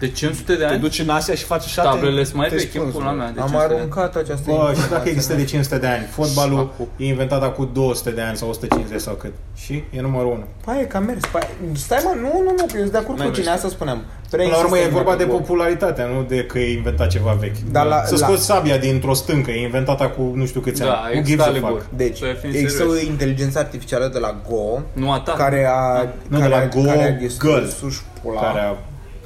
De 0.00 0.08
500 0.10 0.52
de 0.52 0.58
Te 0.58 0.64
ani? 0.64 0.80
duci 0.80 0.98
în 0.98 1.08
Asia 1.08 1.34
și 1.34 1.44
faci 1.44 1.64
așa 1.64 1.82
Tablele 1.82 2.24
sunt 2.24 2.36
mai 2.36 2.48
te 2.48 2.54
vechi, 2.56 2.68
spânzuri. 2.70 2.92
pula 2.96 3.10
mea. 3.12 3.30
De 3.30 3.40
Am 3.40 3.46
500 3.46 3.56
de 3.68 3.72
ani. 3.74 3.74
aruncat 3.74 4.16
această 4.16 4.50
Bă, 4.50 4.52
și 4.56 4.60
dacă 4.64 4.74
informație. 4.76 5.10
există 5.10 5.34
de 5.34 5.44
500 5.44 5.78
de 5.78 5.86
ani, 5.86 6.04
fotbalul 6.10 6.58
Acum. 6.58 6.88
e 6.96 7.06
inventat 7.06 7.42
acum 7.42 7.70
200 7.72 8.10
de 8.10 8.20
ani 8.20 8.36
sau 8.36 8.48
150 8.48 9.00
sau 9.00 9.14
cât. 9.14 9.32
Și 9.56 9.82
e 9.90 10.00
numărul 10.00 10.32
1. 10.32 10.44
Păi, 10.64 10.80
e 10.80 10.84
că 10.84 10.96
a 10.96 11.00
mers. 11.00 11.20
Păi, 11.32 11.40
stai 11.74 12.00
mă, 12.04 12.12
nu, 12.20 12.30
nu, 12.42 12.50
nu, 12.58 12.64
că 12.66 12.72
eu 12.74 12.80
sunt 12.80 12.90
de 12.92 12.98
acord 12.98 13.18
N-ai 13.18 13.26
cu 13.26 13.32
tine, 13.32 13.44
mers. 13.44 13.56
asta 13.56 13.68
spuneam. 13.68 14.04
Până 14.30 14.42
la 14.44 14.58
urmă 14.58 14.78
e 14.78 14.88
vorba 14.88 15.16
de 15.16 15.24
Go. 15.24 15.32
popularitatea, 15.36 16.06
nu 16.06 16.22
de 16.22 16.44
că 16.44 16.58
e 16.58 16.72
inventat 16.76 17.08
ceva 17.08 17.32
vechi. 17.40 17.56
Dar 17.70 17.86
la- 17.86 18.02
Să 18.04 18.16
la- 18.18 18.26
scoți 18.26 18.44
sabia 18.44 18.76
dintr-o 18.78 19.14
stâncă, 19.14 19.50
e 19.50 19.62
inventată 19.62 20.04
cu 20.16 20.32
nu 20.34 20.46
știu 20.46 20.60
câți 20.60 20.80
Da, 20.80 20.92
ani. 20.92 21.14
Who 21.14 21.22
gives 21.24 21.44
a 21.46 21.48
Excalibur. 21.48 21.80
fuck? 21.80 21.96
Deci, 21.96 22.16
Să 22.18 22.36
fim 22.40 22.50
există 22.52 22.82
o 22.82 22.86
serioși. 22.86 23.06
inteligență 23.06 23.58
artificială 23.58 24.06
de 24.12 24.18
la 24.18 24.40
Go 24.48 24.78
Nu 24.92 25.12
a 25.12 25.20
ta. 25.20 25.32
care 25.32 25.66
a, 25.70 26.02
Nu, 26.28 26.36
de 26.36 26.42
care, 26.42 26.50
la 26.54 26.56
a- 26.60 26.66
Go 26.66 26.80
care 26.82 27.04
a 27.04 27.10
distrus 27.10 27.50
Girl. 27.52 27.64
suși 27.68 28.00
pula, 28.22 28.40
Care 28.40 28.60
a, 28.60 28.76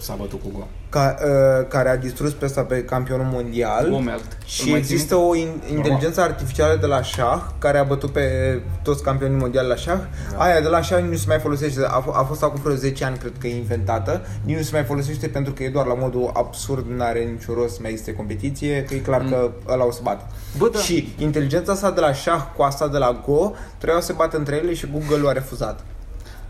s-a 0.04 0.14
bătut 0.14 0.40
cu 0.42 0.48
go. 0.58 0.64
ca, 0.88 1.14
uh, 1.24 1.66
care 1.68 1.88
a 1.88 1.96
distrus 1.96 2.32
pe 2.32 2.44
ăsta 2.44 2.62
pe 2.64 2.84
campionul 2.84 3.26
mondial. 3.32 3.92
Omelt. 3.92 4.22
Îl 4.22 4.36
Și 4.44 4.70
mai 4.70 4.78
există 4.78 5.16
o 5.16 5.36
in- 5.36 5.70
inteligență 5.70 6.20
artificială 6.20 6.76
de 6.80 6.86
la 6.86 7.02
șah 7.02 7.42
care 7.58 7.78
a 7.78 7.82
bătut 7.82 8.10
pe 8.10 8.22
toți 8.82 9.02
campionii 9.02 9.36
mondiali 9.38 9.68
la 9.68 9.76
șah. 9.76 9.98
Da. 10.32 10.38
Aia 10.42 10.60
de 10.60 10.68
la 10.68 10.80
șah 10.82 11.02
nu 11.02 11.14
se 11.16 11.24
mai 11.28 11.38
folosește. 11.38 11.80
A, 11.86 12.02
f- 12.02 12.12
a 12.14 12.22
fost 12.22 12.42
acum 12.42 12.60
vreo 12.62 12.74
10 12.74 13.04
ani, 13.04 13.16
cred 13.18 13.32
că 13.38 13.46
e 13.46 13.56
inventată. 13.56 14.20
Nici 14.44 14.56
nu 14.56 14.62
se 14.62 14.70
mai 14.72 14.84
folosește 14.84 15.28
pentru 15.28 15.52
că 15.52 15.62
e 15.62 15.68
doar 15.70 15.86
la 15.86 15.94
modul 15.94 16.30
absurd, 16.34 16.86
nu 16.96 17.02
are 17.02 17.20
niciun 17.20 17.54
rost, 17.54 17.80
mai 17.80 17.92
este 17.92 18.14
competiție, 18.14 18.84
că 18.84 18.94
e 18.94 18.98
clar 18.98 19.24
că 19.24 19.50
ăla 19.68 19.84
o 19.84 19.90
să 19.90 20.00
bată. 20.02 20.26
Mm. 20.28 20.58
Bă, 20.58 20.68
da. 20.72 20.78
Și 20.78 21.14
inteligența 21.18 21.72
asta 21.72 21.90
de 21.90 22.00
la 22.00 22.12
șah 22.12 22.42
cu 22.56 22.62
asta 22.62 22.88
de 22.88 22.98
la 22.98 23.22
Go 23.26 23.52
trebuiau 23.76 24.00
să 24.00 24.06
se 24.06 24.12
bată 24.12 24.36
între 24.36 24.56
ele 24.56 24.74
și 24.74 24.88
Google 24.92 25.28
a 25.28 25.32
refuzat. 25.32 25.80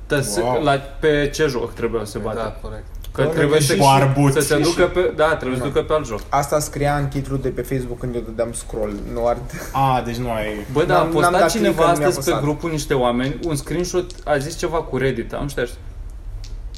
Tă- 0.07 0.21
se- 0.21 0.41
Wow. 0.41 0.63
la, 0.63 0.73
pe 1.01 1.31
ce 1.35 1.47
joc 1.47 1.75
trebuie 1.75 2.05
să 2.07 2.19
bată? 2.19 2.37
Da, 2.39 2.59
corect. 2.63 2.85
Că 3.15 3.23
Bă, 3.23 3.29
trebuie 3.29 3.61
și 3.61 3.67
să, 3.67 3.77
cu 3.77 3.85
arbuți. 3.87 4.35
să 4.35 4.41
se 4.41 4.59
ducă 4.59 4.83
pe, 4.85 5.13
da, 5.17 5.35
trebuie 5.37 5.59
să 5.59 5.65
ducă 5.65 5.83
pe 5.83 5.93
alt 5.93 6.07
joc. 6.07 6.21
Asta 6.29 6.59
scria 6.59 6.97
în 6.97 7.07
titlul 7.07 7.39
de 7.43 7.49
pe 7.49 7.63
Facebook 7.63 7.99
când 7.99 8.15
eu 8.15 8.21
dădeam 8.21 8.53
scroll. 8.53 8.93
Nu 9.13 9.27
ar... 9.27 9.37
A, 9.73 10.03
deci 10.05 10.17
nu 10.17 10.31
ai... 10.31 10.47
Bă, 10.73 10.85
da, 10.85 10.95
a 10.95 10.97
N-am- 10.97 11.05
n-am 11.07 11.13
postat 11.13 11.39
dat 11.41 11.51
cineva 11.51 11.75
click, 11.75 11.89
că 11.89 11.93
nu 11.93 11.99
mi-a 11.99 12.07
astăzi 12.09 12.27
pe 12.27 12.33
apăsat. 12.33 12.49
grupul 12.51 12.71
niște 12.71 12.95
oameni 12.95 13.37
un 13.47 13.57
screenshot, 13.57 14.11
a 14.25 14.39
zis 14.39 14.57
ceva 14.59 14.77
cu 14.77 14.97
Reddit, 14.97 15.33
am 15.33 15.49
șters. 15.49 15.71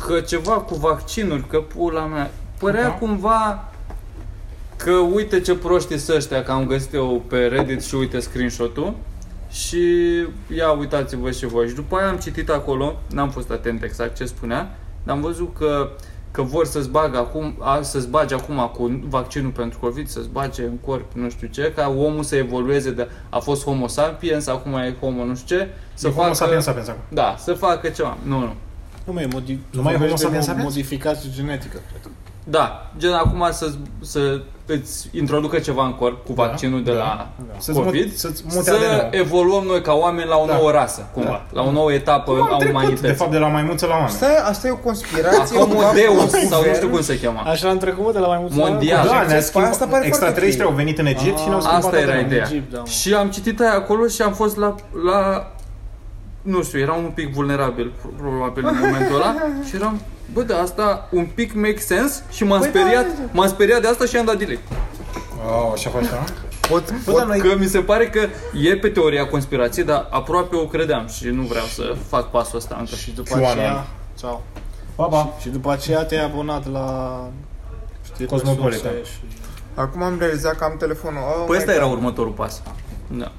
Că 0.07 0.21
ceva 0.21 0.53
cu 0.53 0.75
vaccinuri, 0.75 1.47
că 1.47 1.59
pula 1.59 2.05
mea. 2.05 2.31
Părea 2.59 2.87
Aha. 2.87 2.97
cumva 2.97 3.65
că 4.77 4.93
uite 4.93 5.41
ce 5.41 5.55
proști 5.55 5.99
sunt 5.99 6.17
ăștia, 6.17 6.43
că 6.43 6.51
am 6.53 6.67
găsit 6.67 6.95
eu 6.95 7.23
pe 7.29 7.37
Reddit 7.39 7.85
și 7.85 7.95
uite 7.95 8.21
screenshot-ul. 8.21 8.95
Și 9.51 9.79
ia 10.57 10.71
uitați-vă 10.71 11.31
și 11.31 11.47
voi. 11.47 11.69
Și 11.69 11.75
după 11.75 11.97
aia 11.97 12.09
am 12.09 12.17
citit 12.17 12.49
acolo, 12.51 12.97
n-am 13.11 13.31
fost 13.31 13.51
atent 13.51 13.83
exact 13.83 14.17
ce 14.17 14.25
spunea, 14.25 14.77
dar 15.05 15.15
am 15.17 15.21
văzut 15.23 15.55
că 15.59 15.91
că 16.37 16.43
vor 16.43 16.67
să-ți 16.67 16.89
bagă 16.89 17.19
acum, 17.19 17.55
a, 17.59 17.83
să-ți 17.83 18.09
bage 18.09 18.35
acum 18.35 18.71
cu 18.77 19.01
vaccinul 19.09 19.51
pentru 19.51 19.79
COVID, 19.79 20.09
să-ți 20.09 20.29
bage 20.29 20.63
în 20.63 20.77
corp 20.85 21.13
nu 21.13 21.31
știu 21.31 21.49
ce, 21.49 21.73
ca 21.77 21.95
omul 21.99 22.23
să 22.23 22.37
evolueze 22.37 22.91
de 22.91 23.09
a 23.29 23.39
fost 23.39 23.65
homo 23.65 23.87
sapiens, 23.87 24.47
acum 24.47 24.75
e 24.75 24.95
homo 25.01 25.25
nu 25.25 25.35
știu 25.35 25.57
ce, 25.57 25.69
să 25.95 26.07
E 26.07 26.11
facă, 26.11 26.23
Homo 26.23 26.35
sapiens 26.35 26.65
sapiens 26.65 26.89
acum. 26.89 27.03
Da, 27.09 27.35
să 27.39 27.53
facă 27.53 27.89
ceva. 27.89 28.17
Nu, 28.23 28.39
nu. 28.39 28.55
Nu 29.05 29.13
mai 29.13 29.23
e 29.23 29.27
modi- 29.27 29.59
Nu 29.71 29.83
mai 29.83 29.95
e 29.95 29.97
vorbești 29.97 30.01
Homo 30.01 30.15
de 30.15 30.17
sapiens 30.23 30.45
sapiens? 30.45 30.65
modificație 30.69 31.31
genetică, 31.35 31.79
cred. 31.89 32.13
Da, 32.49 32.91
gen 32.99 33.13
acum 33.13 33.49
să, 33.53 33.71
să 34.01 34.41
îți 34.67 35.09
introducă 35.13 35.59
ceva 35.59 35.85
în 35.85 35.95
corp 35.95 36.25
cu 36.27 36.33
Da, 36.33 36.43
vaccinul 36.43 36.83
de 36.83 36.93
da, 36.93 36.99
la 36.99 37.29
Să-ți 37.59 37.79
COVID, 37.79 38.05
mut- 38.07 38.17
să-ți 38.17 38.43
mute 38.55 38.63
să 38.71 38.75
ADN-ul. 38.75 39.09
evoluăm 39.21 39.65
noi 39.65 39.83
ca 39.83 39.93
oameni 39.93 40.29
la 40.29 40.37
o 40.37 40.47
Da. 40.47 40.55
nouă 40.57 40.71
rasă, 40.71 41.09
cumva, 41.15 41.29
Da. 41.53 41.61
la 41.61 41.63
o 41.69 41.71
nouă 41.71 41.93
etapă 41.93 42.33
Cum 42.33 42.43
am 42.43 42.55
a 42.55 42.57
trecut, 42.57 42.75
umanității. 42.75 43.07
de 43.09 43.13
fapt, 43.13 43.31
de 43.31 43.39
la 43.39 43.47
maimuță 43.47 43.87
la 43.87 43.93
oameni. 43.93 44.09
Asta 44.11 44.27
e, 44.33 44.39
asta 44.45 44.67
e 44.67 44.71
o 44.71 44.77
conspirație. 44.77 45.59
Homo 45.59 45.73
cumva, 45.75 45.93
Deus, 45.93 46.23
cu 46.23 46.29
sau 46.29 46.39
nu 46.41 46.47
știu 46.49 46.65
guvern. 46.73 46.91
cum 46.91 47.03
se 47.03 47.21
cheamă. 47.21 47.41
Așa 47.45 47.69
am 47.69 47.79
trecut 47.79 48.05
mă, 48.05 48.13
de 48.13 48.19
la 48.19 48.27
mai 48.27 48.39
mulți 48.41 48.57
Mondial. 48.57 49.07
Da, 49.07 49.13
Asta 49.13 49.17
ne-a 49.17 49.27
pare 49.27 49.41
schimbat. 49.41 49.77
foarte 49.89 50.07
Extraterestri 50.07 50.65
ok. 50.65 50.71
au 50.71 50.77
venit 50.77 50.99
în 50.99 51.07
Egipt 51.07 51.39
și 51.39 51.49
ne-au 51.49 51.61
schimbat 51.61 51.85
Asta 51.85 51.99
era 51.99 52.13
ADN-ul. 52.13 52.27
ideea. 52.27 52.45
Egipt, 52.51 52.73
da. 52.73 52.85
Și 52.85 53.15
am 53.15 53.29
citit 53.31 53.61
aia 53.61 53.75
acolo 53.75 54.07
și 54.07 54.23
am 54.23 54.33
fost 54.33 54.57
la, 54.57 54.75
la 55.11 55.51
nu 56.43 56.63
știu, 56.63 56.79
eram 56.79 56.97
un 57.05 57.11
pic 57.15 57.33
vulnerabil 57.35 57.93
probabil 58.17 58.67
în 58.67 58.77
momentul 58.85 59.15
ăla 59.15 59.35
și 59.69 59.75
eram, 59.75 60.01
bă, 60.33 60.43
da, 60.43 60.59
asta 60.61 61.09
un 61.11 61.27
pic 61.35 61.55
make 61.55 61.79
sense 61.79 62.23
și 62.31 62.45
m-am 62.45 62.61
Păi 62.61 62.71
da, 62.73 62.79
speriat, 62.79 63.07
da, 63.07 63.13
da. 63.19 63.29
m-am 63.33 63.49
speriat 63.49 63.81
de 63.81 63.89
asta 63.89 64.05
și 64.05 64.17
am 64.17 64.25
dat 64.25 64.37
delete. 64.39 64.63
Oh, 65.49 65.71
așa 65.73 65.91
faci, 65.91 66.05
da? 66.09 66.25
Pot, 66.69 66.91
Bă, 66.91 66.97
pot, 67.05 67.17
dar 67.17 67.27
noi... 67.27 67.39
Că 67.39 67.57
mi 67.59 67.67
se 67.67 67.79
pare 67.79 68.09
că 68.09 68.21
e 68.63 68.77
pe 68.77 68.89
teoria 68.89 69.27
conspirației, 69.27 69.85
dar 69.85 70.09
aproape 70.11 70.57
o 70.57 70.67
credeam 70.67 71.07
și 71.09 71.27
nu 71.27 71.43
vreau 71.43 71.65
să 71.65 71.97
fac 72.09 72.31
pasul 72.31 72.59
ăsta 72.59 72.77
încă. 72.79 72.95
Și 72.95 73.11
după 73.11 73.31
QAnon. 73.31 73.49
aceea... 73.51 73.87
Ciao. 74.19 74.43
Pa, 74.95 75.05
pa. 75.05 75.33
Și 75.41 75.49
după 75.49 75.73
aceea 75.73 76.05
te-ai 76.05 76.25
abonat 76.25 76.71
la... 76.73 77.19
Știi, 78.05 78.27
Cosmopolitan. 78.27 78.91
resurse 78.91 79.11
și- 79.13 79.21
Acum 79.75 80.03
am 80.03 80.17
realizat 80.19 80.57
că 80.57 80.65
am 80.65 80.75
telefonul. 80.79 81.21
Oh 81.21 81.35
Păi 81.47 81.47
my 81.49 81.57
ăsta 81.57 81.73
era 81.73 81.85
God. 81.85 81.93
următorul 81.93 82.33
pas. 82.33 82.63
Da. 83.09 83.33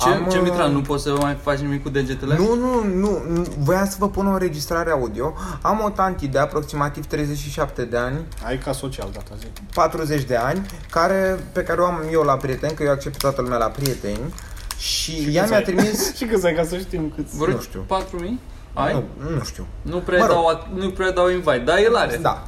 Ce, 0.00 0.08
Am, 0.08 0.26
ce 0.30 0.36
uh, 0.38 0.42
Mitran, 0.42 0.72
nu 0.72 0.80
poți 0.80 1.02
să 1.02 1.16
mai 1.20 1.36
faci 1.42 1.58
nimic 1.58 1.82
cu 1.82 1.88
degetele? 1.88 2.36
Nu, 2.36 2.54
nu, 2.54 2.84
nu, 2.84 3.22
nu, 3.28 3.44
voiam 3.58 3.86
să 3.88 3.96
vă 3.98 4.08
pun 4.08 4.26
o 4.26 4.30
înregistrare 4.30 4.90
audio. 4.90 5.34
Am 5.62 5.80
o 5.84 5.88
tanti 5.90 6.26
de 6.28 6.38
aproximativ 6.38 7.06
37 7.06 7.84
de 7.84 7.96
ani, 7.96 8.18
Ai 8.46 8.58
ca 8.58 8.72
social 8.72 9.08
data 9.12 9.34
zi. 9.38 9.46
40 9.74 10.22
de 10.22 10.36
ani, 10.36 10.66
care, 10.90 11.38
pe 11.52 11.62
care 11.62 11.80
o 11.80 11.84
am 11.84 12.02
eu 12.12 12.22
la 12.22 12.36
prieteni, 12.36 12.72
că 12.74 12.82
eu 12.82 12.90
accept 12.90 13.18
toată 13.18 13.42
lumea 13.42 13.58
la 13.58 13.66
prieteni. 13.66 14.34
Și, 14.78 15.28
ea 15.32 15.40
câți 15.40 15.48
mi-a 15.52 15.56
ai? 15.56 15.62
trimis... 15.64 16.14
Și 16.16 16.24
câți 16.24 16.46
ai 16.46 16.54
ca 16.54 16.64
să 16.64 16.76
știm 16.76 17.12
câți... 17.16 17.36
Vreo 17.38 17.54
nu 17.54 17.60
știu. 17.60 17.84
4000? 17.86 18.40
Ai? 18.74 18.92
Nu, 18.92 19.30
nu 19.36 19.42
știu. 19.44 19.66
Nu 19.82 19.96
prea, 19.98 20.18
Mă 20.18 20.26
rog. 20.26 20.34
dau, 20.34 20.56
at- 20.56 20.68
nu 20.74 20.90
prea 20.90 21.10
dau 21.10 21.28
invite, 21.28 21.62
dar 21.64 21.78
el 21.78 21.96
are. 21.96 22.16
Da. 22.16 22.42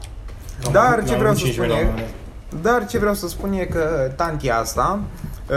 Dar 0.72 1.04
ce 1.04 1.12
Am 1.12 1.18
vreau 1.18 1.30
avut 1.32 1.38
să 1.38 1.44
15 1.44 1.78
spun 1.84 1.94
la 1.94 2.00
un 2.52 2.58
e, 2.58 2.62
moment 2.62 2.62
dat. 2.62 2.72
dar 2.72 2.86
ce 2.86 2.98
vreau 2.98 3.14
să 3.14 3.28
spun 3.28 3.52
e 3.52 3.64
că 3.64 4.12
tantia 4.16 4.58
asta 4.58 5.00
uh, 5.50 5.56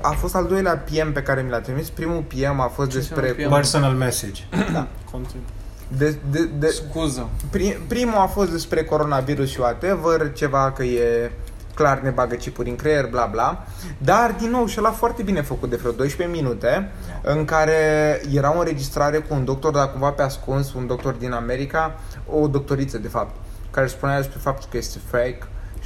a 0.00 0.10
fost 0.10 0.34
al 0.34 0.46
doilea 0.46 0.76
PM 0.76 1.12
pe 1.12 1.22
care 1.22 1.42
mi 1.42 1.50
l-a 1.50 1.60
trimis. 1.60 1.88
Primul 1.90 2.22
PM 2.22 2.60
a 2.60 2.66
fost 2.66 2.90
Ce 2.90 2.98
despre 2.98 3.28
înseamnă 3.28 3.48
PM? 3.48 3.54
Personal 3.54 3.92
message. 3.92 4.42
Continuu. 5.12 5.44
de, 5.88 6.16
de, 6.30 6.44
de, 6.58 6.66
Scuză. 6.66 7.28
Prim, 7.50 7.74
primul 7.88 8.16
a 8.16 8.26
fost 8.26 8.50
despre 8.50 8.84
coronavirus 8.84 9.48
și 9.48 9.60
whatever, 9.60 10.32
ceva 10.32 10.72
că 10.72 10.82
e 10.82 11.30
clar 11.74 12.00
ne 12.00 12.10
bagă 12.10 12.34
chipuri 12.34 12.68
în 12.68 12.76
creier, 12.76 13.06
bla 13.06 13.26
bla. 13.26 13.66
Dar, 13.98 14.34
din 14.38 14.50
nou, 14.50 14.66
și 14.66 14.76
ăla 14.78 14.90
foarte 14.90 15.22
bine 15.22 15.42
făcut 15.42 15.70
de 15.70 15.76
vreo 15.76 15.92
12 15.92 16.36
minute, 16.36 16.90
în 17.22 17.44
care 17.44 18.20
era 18.32 18.56
o 18.56 18.58
înregistrare 18.58 19.18
cu 19.18 19.34
un 19.34 19.44
doctor, 19.44 19.72
dar 19.72 19.90
cumva 19.90 20.10
pe 20.10 20.22
ascuns, 20.22 20.72
un 20.72 20.86
doctor 20.86 21.12
din 21.12 21.32
America, 21.32 22.00
o 22.26 22.46
doctoriță, 22.46 22.98
de 22.98 23.08
fapt, 23.08 23.34
care 23.70 23.86
spunea 23.86 24.16
despre 24.16 24.38
faptul 24.42 24.68
că 24.70 24.76
este 24.76 24.98
fake 25.10 25.38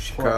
și 0.02 0.12
că 0.16 0.32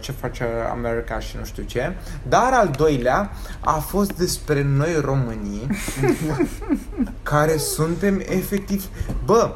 ce 0.00 0.12
face 0.20 0.44
America 0.70 1.18
și 1.18 1.36
nu 1.38 1.44
știu 1.44 1.62
ce. 1.62 1.92
Dar 2.28 2.50
al 2.52 2.70
doilea 2.76 3.30
a 3.60 3.72
fost 3.72 4.12
despre 4.12 4.62
noi 4.76 5.00
românii, 5.04 5.66
care 7.22 7.56
suntem 7.56 8.22
efectiv... 8.28 8.84
Bă, 9.24 9.50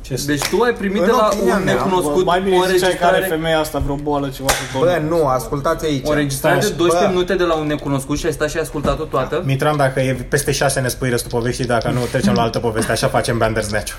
Ce 0.00 0.22
Deci 0.26 0.48
tu 0.48 0.60
ai 0.62 0.72
primit 0.72 1.00
În 1.00 1.04
de 1.04 1.10
la 1.10 1.28
opinia 1.32 1.56
un 1.56 1.64
mea, 1.64 1.74
necunoscut 1.74 2.24
Bă, 2.24 2.30
mai 2.30 2.38
o 2.38 2.42
bine 2.42 2.56
ziceai 2.56 2.78
că 2.78 3.04
are 3.04 3.14
înregistrare, 3.14 3.26
femeia 3.26 3.58
asta 3.58 3.78
vreo 3.78 3.94
boală, 3.94 4.28
ceva 4.28 4.48
cu 4.48 4.78
Bă, 4.78 4.86
tonul. 4.86 5.08
nu, 5.18 5.26
ascultați 5.26 5.84
aici. 5.84 6.06
o 6.06 6.10
înregistrare 6.10 6.54
de 6.58 6.60
Stai, 6.64 6.76
12 6.76 7.06
bă. 7.06 7.12
minute 7.14 7.34
de 7.34 7.44
la 7.44 7.54
un 7.54 7.66
necunoscut 7.66 8.18
și 8.18 8.26
ai 8.26 8.32
stat 8.32 8.48
și 8.50 8.56
ai 8.56 8.62
ascultat-o 8.62 9.04
toată? 9.04 9.42
Mitran, 9.44 9.76
dacă 9.76 10.00
e 10.00 10.12
peste 10.28 10.52
6 10.52 10.80
ne 10.80 10.88
spui 10.88 11.08
restul 11.08 11.30
poveștii, 11.30 11.64
dacă 11.64 11.90
nu, 11.90 12.00
trecem 12.10 12.32
la 12.34 12.42
altă 12.42 12.58
poveste. 12.58 12.92
Așa 12.92 13.08
facem 13.08 13.38
Bandersnatch. 13.38 13.92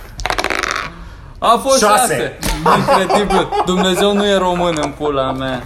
A 1.44 1.58
fost 1.64 1.78
Șase. 1.80 2.38
6! 2.64 2.78
Incredibil! 2.78 3.50
Dumnezeu 3.66 4.14
nu 4.14 4.26
e 4.26 4.38
român 4.38 4.78
în 4.84 4.92
pula 4.98 5.32
mea. 5.32 5.64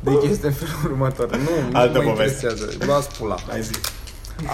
Deci 0.00 0.30
este 0.30 0.46
în 0.46 0.52
felul 0.52 0.90
următor. 0.92 1.30
Nu, 1.30 1.38
nu 1.70 1.78
Altă 1.78 2.02
mă 2.02 2.10
poveste. 2.10 2.46
interesează. 2.46 2.84
Luați 2.86 3.18
pula. 3.18 3.34
Hai 3.50 3.62
zi. 3.62 3.72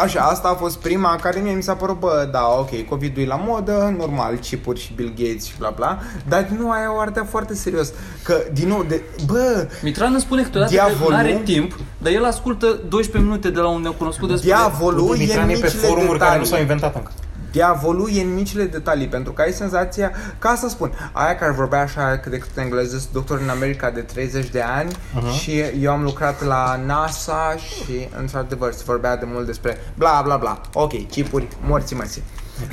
Așa, 0.03 0.21
asta 0.21 0.49
a 0.49 0.55
fost 0.55 0.79
prima 0.79 1.17
care 1.23 1.41
mie 1.41 1.53
mi 1.53 1.63
s-a 1.63 1.75
părut, 1.75 1.99
bă, 1.99 2.29
da, 2.33 2.47
ok, 2.59 2.89
COVID-ul 2.89 3.23
e 3.23 3.27
la 3.27 3.41
modă, 3.47 3.95
normal, 3.99 4.35
chipuri 4.37 4.81
și 4.81 4.93
Bill 4.97 5.13
Gates 5.17 5.45
și 5.45 5.53
bla 5.59 5.73
bla, 5.77 5.99
dar 6.29 6.43
din 6.43 6.59
nou 6.61 6.71
aia 6.71 6.95
o 6.97 6.99
ardea 7.01 7.27
foarte 7.31 7.55
serios. 7.55 7.93
Că, 8.23 8.37
din 8.53 8.69
nou, 8.69 8.85
de, 8.89 9.03
bă, 9.27 9.67
Mitran 9.83 10.13
îmi 10.13 10.21
spune 10.21 10.43
câteodată 10.43 10.75
că 10.75 10.81
Diavolul- 10.83 11.11
nu 11.13 11.17
are 11.19 11.41
timp, 11.45 11.77
dar 11.99 12.13
el 12.13 12.25
ascultă 12.25 12.67
12 12.89 13.31
minute 13.31 13.51
de 13.51 13.61
la 13.61 13.69
un 13.69 13.81
necunoscut 13.83 14.29
despre... 14.29 14.49
diavolul 14.49 15.09
e 15.09 15.13
în 15.13 15.19
Mitran 15.19 15.49
e 15.49 15.53
pe 15.53 15.61
micile 15.63 15.87
forumuri 15.87 16.19
care 16.19 16.37
nu 16.37 16.43
detalii. 16.43 16.47
s-au 16.47 16.59
inventat 16.61 16.95
încă. 16.95 17.11
Diavolul 17.51 18.11
e 18.13 18.21
în 18.21 18.35
micile 18.35 18.65
detalii, 18.65 19.09
pentru 19.09 19.33
că 19.33 19.43
ai 19.43 19.53
senzația, 19.53 20.13
ca 20.39 20.55
să 20.55 20.69
spun, 20.69 21.11
aia 21.13 21.37
care 21.37 21.53
vorbea 21.53 21.81
așa 21.81 22.19
cât 22.19 22.31
de 22.31 22.39
cât 22.39 22.57
engleză, 22.57 22.99
sunt 22.99 23.13
doctor 23.13 23.41
în 23.41 23.49
America 23.49 23.91
de 23.91 24.01
30 24.01 24.49
de 24.49 24.61
ani 24.61 24.97
și 25.39 25.61
eu 25.81 25.93
am 25.93 26.03
lucrat 26.03 26.45
la 26.45 26.81
NASA 26.87 27.55
și, 27.57 28.09
într-adevăr, 28.19 28.73
se 28.73 28.83
vorbea 28.87 29.17
de 29.17 29.25
mult 29.29 29.47
despre 29.47 29.77
bla 29.95 30.21
bla 30.25 30.37
bla. 30.37 30.61
Ok, 30.73 31.09
chipuri, 31.09 31.49
morții 31.61 31.97
măsii. 31.97 32.23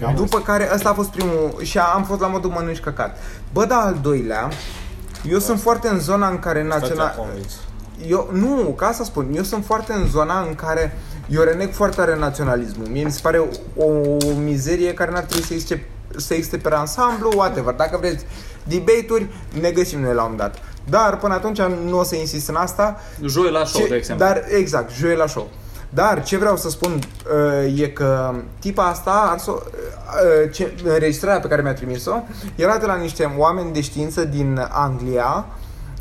Ok. 0.01 0.15
După 0.15 0.39
care, 0.39 0.69
ăsta 0.73 0.89
a 0.89 0.93
fost 0.93 1.09
primul 1.09 1.55
și 1.61 1.77
am 1.77 2.03
fost 2.03 2.19
la 2.19 2.27
modul 2.27 2.49
mănânci 2.49 2.79
căcat. 2.79 3.17
Bă, 3.53 3.65
da, 3.65 3.75
al 3.75 3.97
doilea, 4.01 4.49
eu 5.29 5.39
sunt 5.39 5.59
foarte 5.59 5.87
în 5.87 5.99
zona 5.99 6.27
în 6.27 6.39
care 6.39 6.59
Asta 6.59 6.69
te-a 6.69 6.79
național... 6.79 7.15
convins. 7.17 7.53
Eu, 8.07 8.29
nu, 8.31 8.73
ca 8.77 8.91
să 8.91 9.03
spun, 9.03 9.27
eu 9.35 9.43
sunt 9.43 9.65
foarte 9.65 9.93
în 9.93 10.07
zona 10.07 10.39
în 10.39 10.55
care 10.55 10.97
eu 11.29 11.43
reneg 11.43 11.71
foarte 11.71 11.95
tare 11.95 12.17
naționalismul. 12.17 12.87
Mie 12.87 13.03
mi 13.03 13.11
se 13.11 13.19
pare 13.21 13.37
o, 13.37 13.83
o 13.85 14.07
mizerie 14.43 14.93
care 14.93 15.11
n-ar 15.11 15.23
trebui 15.23 15.45
să 15.45 15.53
existe, 15.53 15.87
să 16.15 16.33
existe 16.33 16.57
pe 16.57 16.69
ansamblu, 16.73 17.31
whatever. 17.35 17.73
Dacă 17.73 17.97
vreți 17.97 18.25
debate-uri, 18.63 19.27
ne 19.61 19.71
găsim 19.71 19.99
noi 19.99 20.13
la 20.13 20.23
un 20.23 20.35
dat. 20.35 20.55
Dar 20.89 21.17
până 21.17 21.33
atunci 21.33 21.61
nu 21.61 21.99
o 21.99 22.03
să 22.03 22.15
insist 22.15 22.47
în 22.47 22.55
asta. 22.55 22.99
Joi 23.25 23.51
la 23.51 23.65
show, 23.65 23.81
Ce- 23.81 23.87
de 23.87 23.95
exemplu. 23.95 24.25
Dar, 24.25 24.43
exact, 24.57 24.91
joi 24.91 25.15
la 25.15 25.27
show. 25.27 25.49
Dar 25.89 26.23
ce 26.23 26.37
vreau 26.37 26.57
să 26.57 26.69
spun 26.69 26.91
uh, 27.71 27.81
e 27.81 27.87
că 27.87 28.33
tipa 28.59 28.83
asta, 28.85 29.29
ar 29.31 29.37
so, 29.39 29.51
uh, 29.51 30.51
ce, 30.51 30.73
înregistrarea 30.83 31.39
pe 31.39 31.47
care 31.47 31.61
mi-a 31.61 31.73
trimis-o, 31.73 32.23
era 32.55 32.77
de 32.77 32.85
la 32.85 32.95
niște 32.95 33.33
oameni 33.37 33.73
de 33.73 33.81
știință 33.81 34.23
din 34.23 34.67
Anglia 34.71 35.45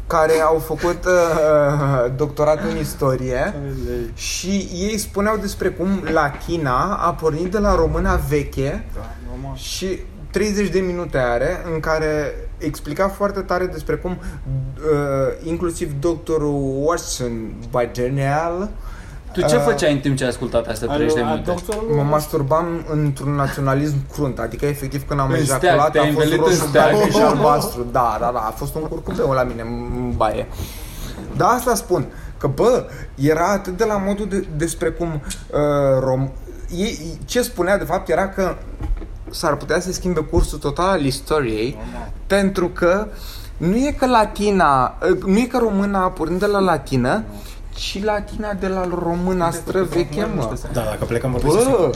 care 0.07 0.41
au 0.41 0.59
făcut 0.59 1.05
uh, 1.05 2.13
doctorat 2.17 2.63
în 2.71 2.77
istorie 2.79 3.55
și 4.15 4.69
ei 4.73 4.99
spuneau 4.99 5.37
despre 5.37 5.69
cum 5.69 5.89
la 6.13 6.31
China 6.47 6.95
a 6.95 7.11
pornit 7.15 7.51
de 7.51 7.59
la 7.59 7.75
româna 7.75 8.15
veche 8.29 8.85
Da, 8.95 9.01
normal. 9.31 9.57
și 9.57 10.01
30 10.31 10.69
de 10.69 10.81
minute 10.81 11.19
are 11.19 11.63
în 11.73 11.81
care 11.81 12.35
explica 12.59 13.09
foarte 13.09 13.41
tare 13.41 13.67
despre 13.67 13.95
cum 13.95 14.11
uh, 14.11 15.49
inclusiv 15.49 15.93
doctorul 16.01 16.83
Watson 16.85 17.55
Bidenial 17.71 18.71
Tu 19.41 19.47
ce 19.47 19.57
Uh, 19.57 19.63
făceai 19.63 19.93
în 19.93 19.99
timp 19.99 20.17
ce 20.17 20.23
ai 20.23 20.29
ascultat 20.29 20.67
astea 20.67 20.89
30 20.89 21.15
de 21.15 21.21
A- 21.21 21.27
a 21.27 21.31
minute? 21.31 21.51
doctorul 21.51 21.95
Mă 21.97 22.03
masturbam 22.03 22.67
într-un 22.93 23.35
naționalism 23.35 23.95
crunt, 24.13 24.39
adică 24.39 24.67
efectiv 24.67 25.07
când 25.09 25.21
am 25.21 25.29
În 25.31 25.35
ejaculat 25.35 25.61
steag, 25.61 25.79
a 25.81 25.91
te-ai 25.91 26.05
fost 26.13 26.17
învelit 26.25 26.39
în 26.39 26.45
roșu, 26.45 26.67
steag. 26.69 26.91
galben 26.91 27.11
și 27.11 27.21
albastru. 27.21 27.87
Da, 27.93 28.17
da, 28.21 28.31
da, 28.33 28.39
a 28.39 28.51
fost 28.57 28.75
un 28.75 28.83
curcubeu 28.83 29.31
la 29.31 29.43
mine 29.43 29.63
în 29.63 30.13
baie. 30.17 30.47
Da, 31.37 31.47
asta 31.47 31.75
spun, 31.75 32.07
că 32.39 32.47
bă, 32.47 32.85
era 33.15 33.47
atât 33.53 33.77
de 33.77 33.85
la 33.85 33.97
modul 33.97 34.27
de, 34.29 34.47
despre 34.57 34.89
cum 34.91 35.09
uh, 35.23 35.59
rom... 36.01 36.31
Ei, 36.77 37.19
ce 37.25 37.43
spunea 37.43 37.79
de 37.79 37.85
fapt 37.85 38.09
era 38.09 38.29
că 38.29 38.57
s-ar 39.31 39.57
putea 39.57 39.81
să 39.81 39.93
schimbe 39.93 40.21
cursul 40.21 40.59
total 40.59 40.87
al 40.89 41.05
istoriei 41.05 41.77
pentru 42.27 42.69
că 42.69 43.07
nu 43.57 43.77
e 43.77 43.95
că 43.99 44.07
latina, 44.07 44.95
uh, 45.13 45.23
nu 45.23 45.39
e 45.39 45.45
că 45.45 45.59
româna 45.59 46.03
a 46.05 46.09
pornit 46.11 46.39
de 46.39 46.47
la 46.47 46.59
latină, 46.59 47.23
ci 47.77 48.03
latina 48.05 48.53
de 48.53 48.67
la 48.67 48.89
româna 49.05 49.51
străveche, 49.51 50.27
mă. 50.37 50.53
Da, 50.73 50.81
dacă 50.81 51.05
plecăm 51.05 51.31
vorbim 51.31 51.49
Bă, 51.51 51.91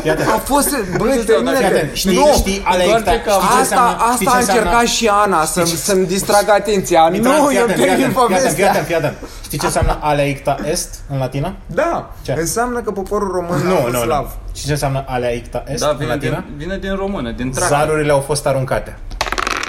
Fii 0.00 0.10
atent. 0.10 0.28
a 0.28 0.38
fost... 0.44 0.68
Bă, 0.98 1.04
Nu 1.04 1.10
știu, 1.10 1.22
termină 1.22 1.50
dar 1.52 1.60
Fii 1.60 1.68
de... 1.70 1.76
atent. 1.76 1.94
Știi, 1.94 2.14
nu, 2.16 2.32
știi, 2.36 2.62
ale 2.64 2.84
doar 2.84 3.02
ce 3.02 3.10
știi 3.10 3.20
ce 3.22 3.30
cam- 3.30 3.40
Asta, 3.42 3.58
înseamnă- 3.60 4.12
știi 4.14 4.26
asta 4.26 4.30
ce 4.30 4.36
a 4.36 4.38
înseamnă- 4.38 4.62
încercat 4.62 4.86
și 4.86 5.08
Ana 5.24 5.44
să, 5.44 5.60
Știi- 5.64 5.76
să-mi 5.76 6.06
distragă 6.06 6.52
atenția. 6.52 7.08
Mitran, 7.08 7.36
Nu, 7.40 7.46
fii 7.46 7.56
eu 7.56 7.62
atent, 7.62 7.76
fii 7.78 7.86
termin 7.86 8.04
atent, 8.04 8.16
fii 8.26 8.34
atent, 8.34 8.54
fii 8.54 8.64
povestea. 8.64 8.70
atent, 8.70 8.86
fii 8.86 8.94
atent. 8.94 9.16
Știi 9.44 9.58
ce 9.58 9.66
înseamnă 9.66 9.98
aleicta 10.00 10.56
est 10.70 10.94
în 11.10 11.18
latină? 11.18 11.54
Da, 11.66 12.10
Ce? 12.22 12.36
înseamnă 12.38 12.80
că 12.80 12.90
poporul 12.90 13.30
român 13.32 13.60
a 13.66 13.68
Nu, 13.68 13.74
fost 13.74 13.92
nu, 13.92 13.98
nu. 13.98 14.04
slav. 14.04 14.26
Știi 14.54 14.66
ce 14.66 14.72
înseamnă 14.72 15.04
aleicta 15.06 15.64
est 15.68 15.82
Da, 15.82 15.88
în 15.88 15.96
vine 15.96 16.08
latină? 16.10 16.44
din, 16.46 16.54
vine 16.56 16.76
din 16.78 16.94
română, 16.96 17.30
din 17.30 17.50
trac. 17.52 17.68
Zarurile 17.68 18.12
au 18.12 18.20
fost 18.20 18.46
aruncate. 18.46 18.96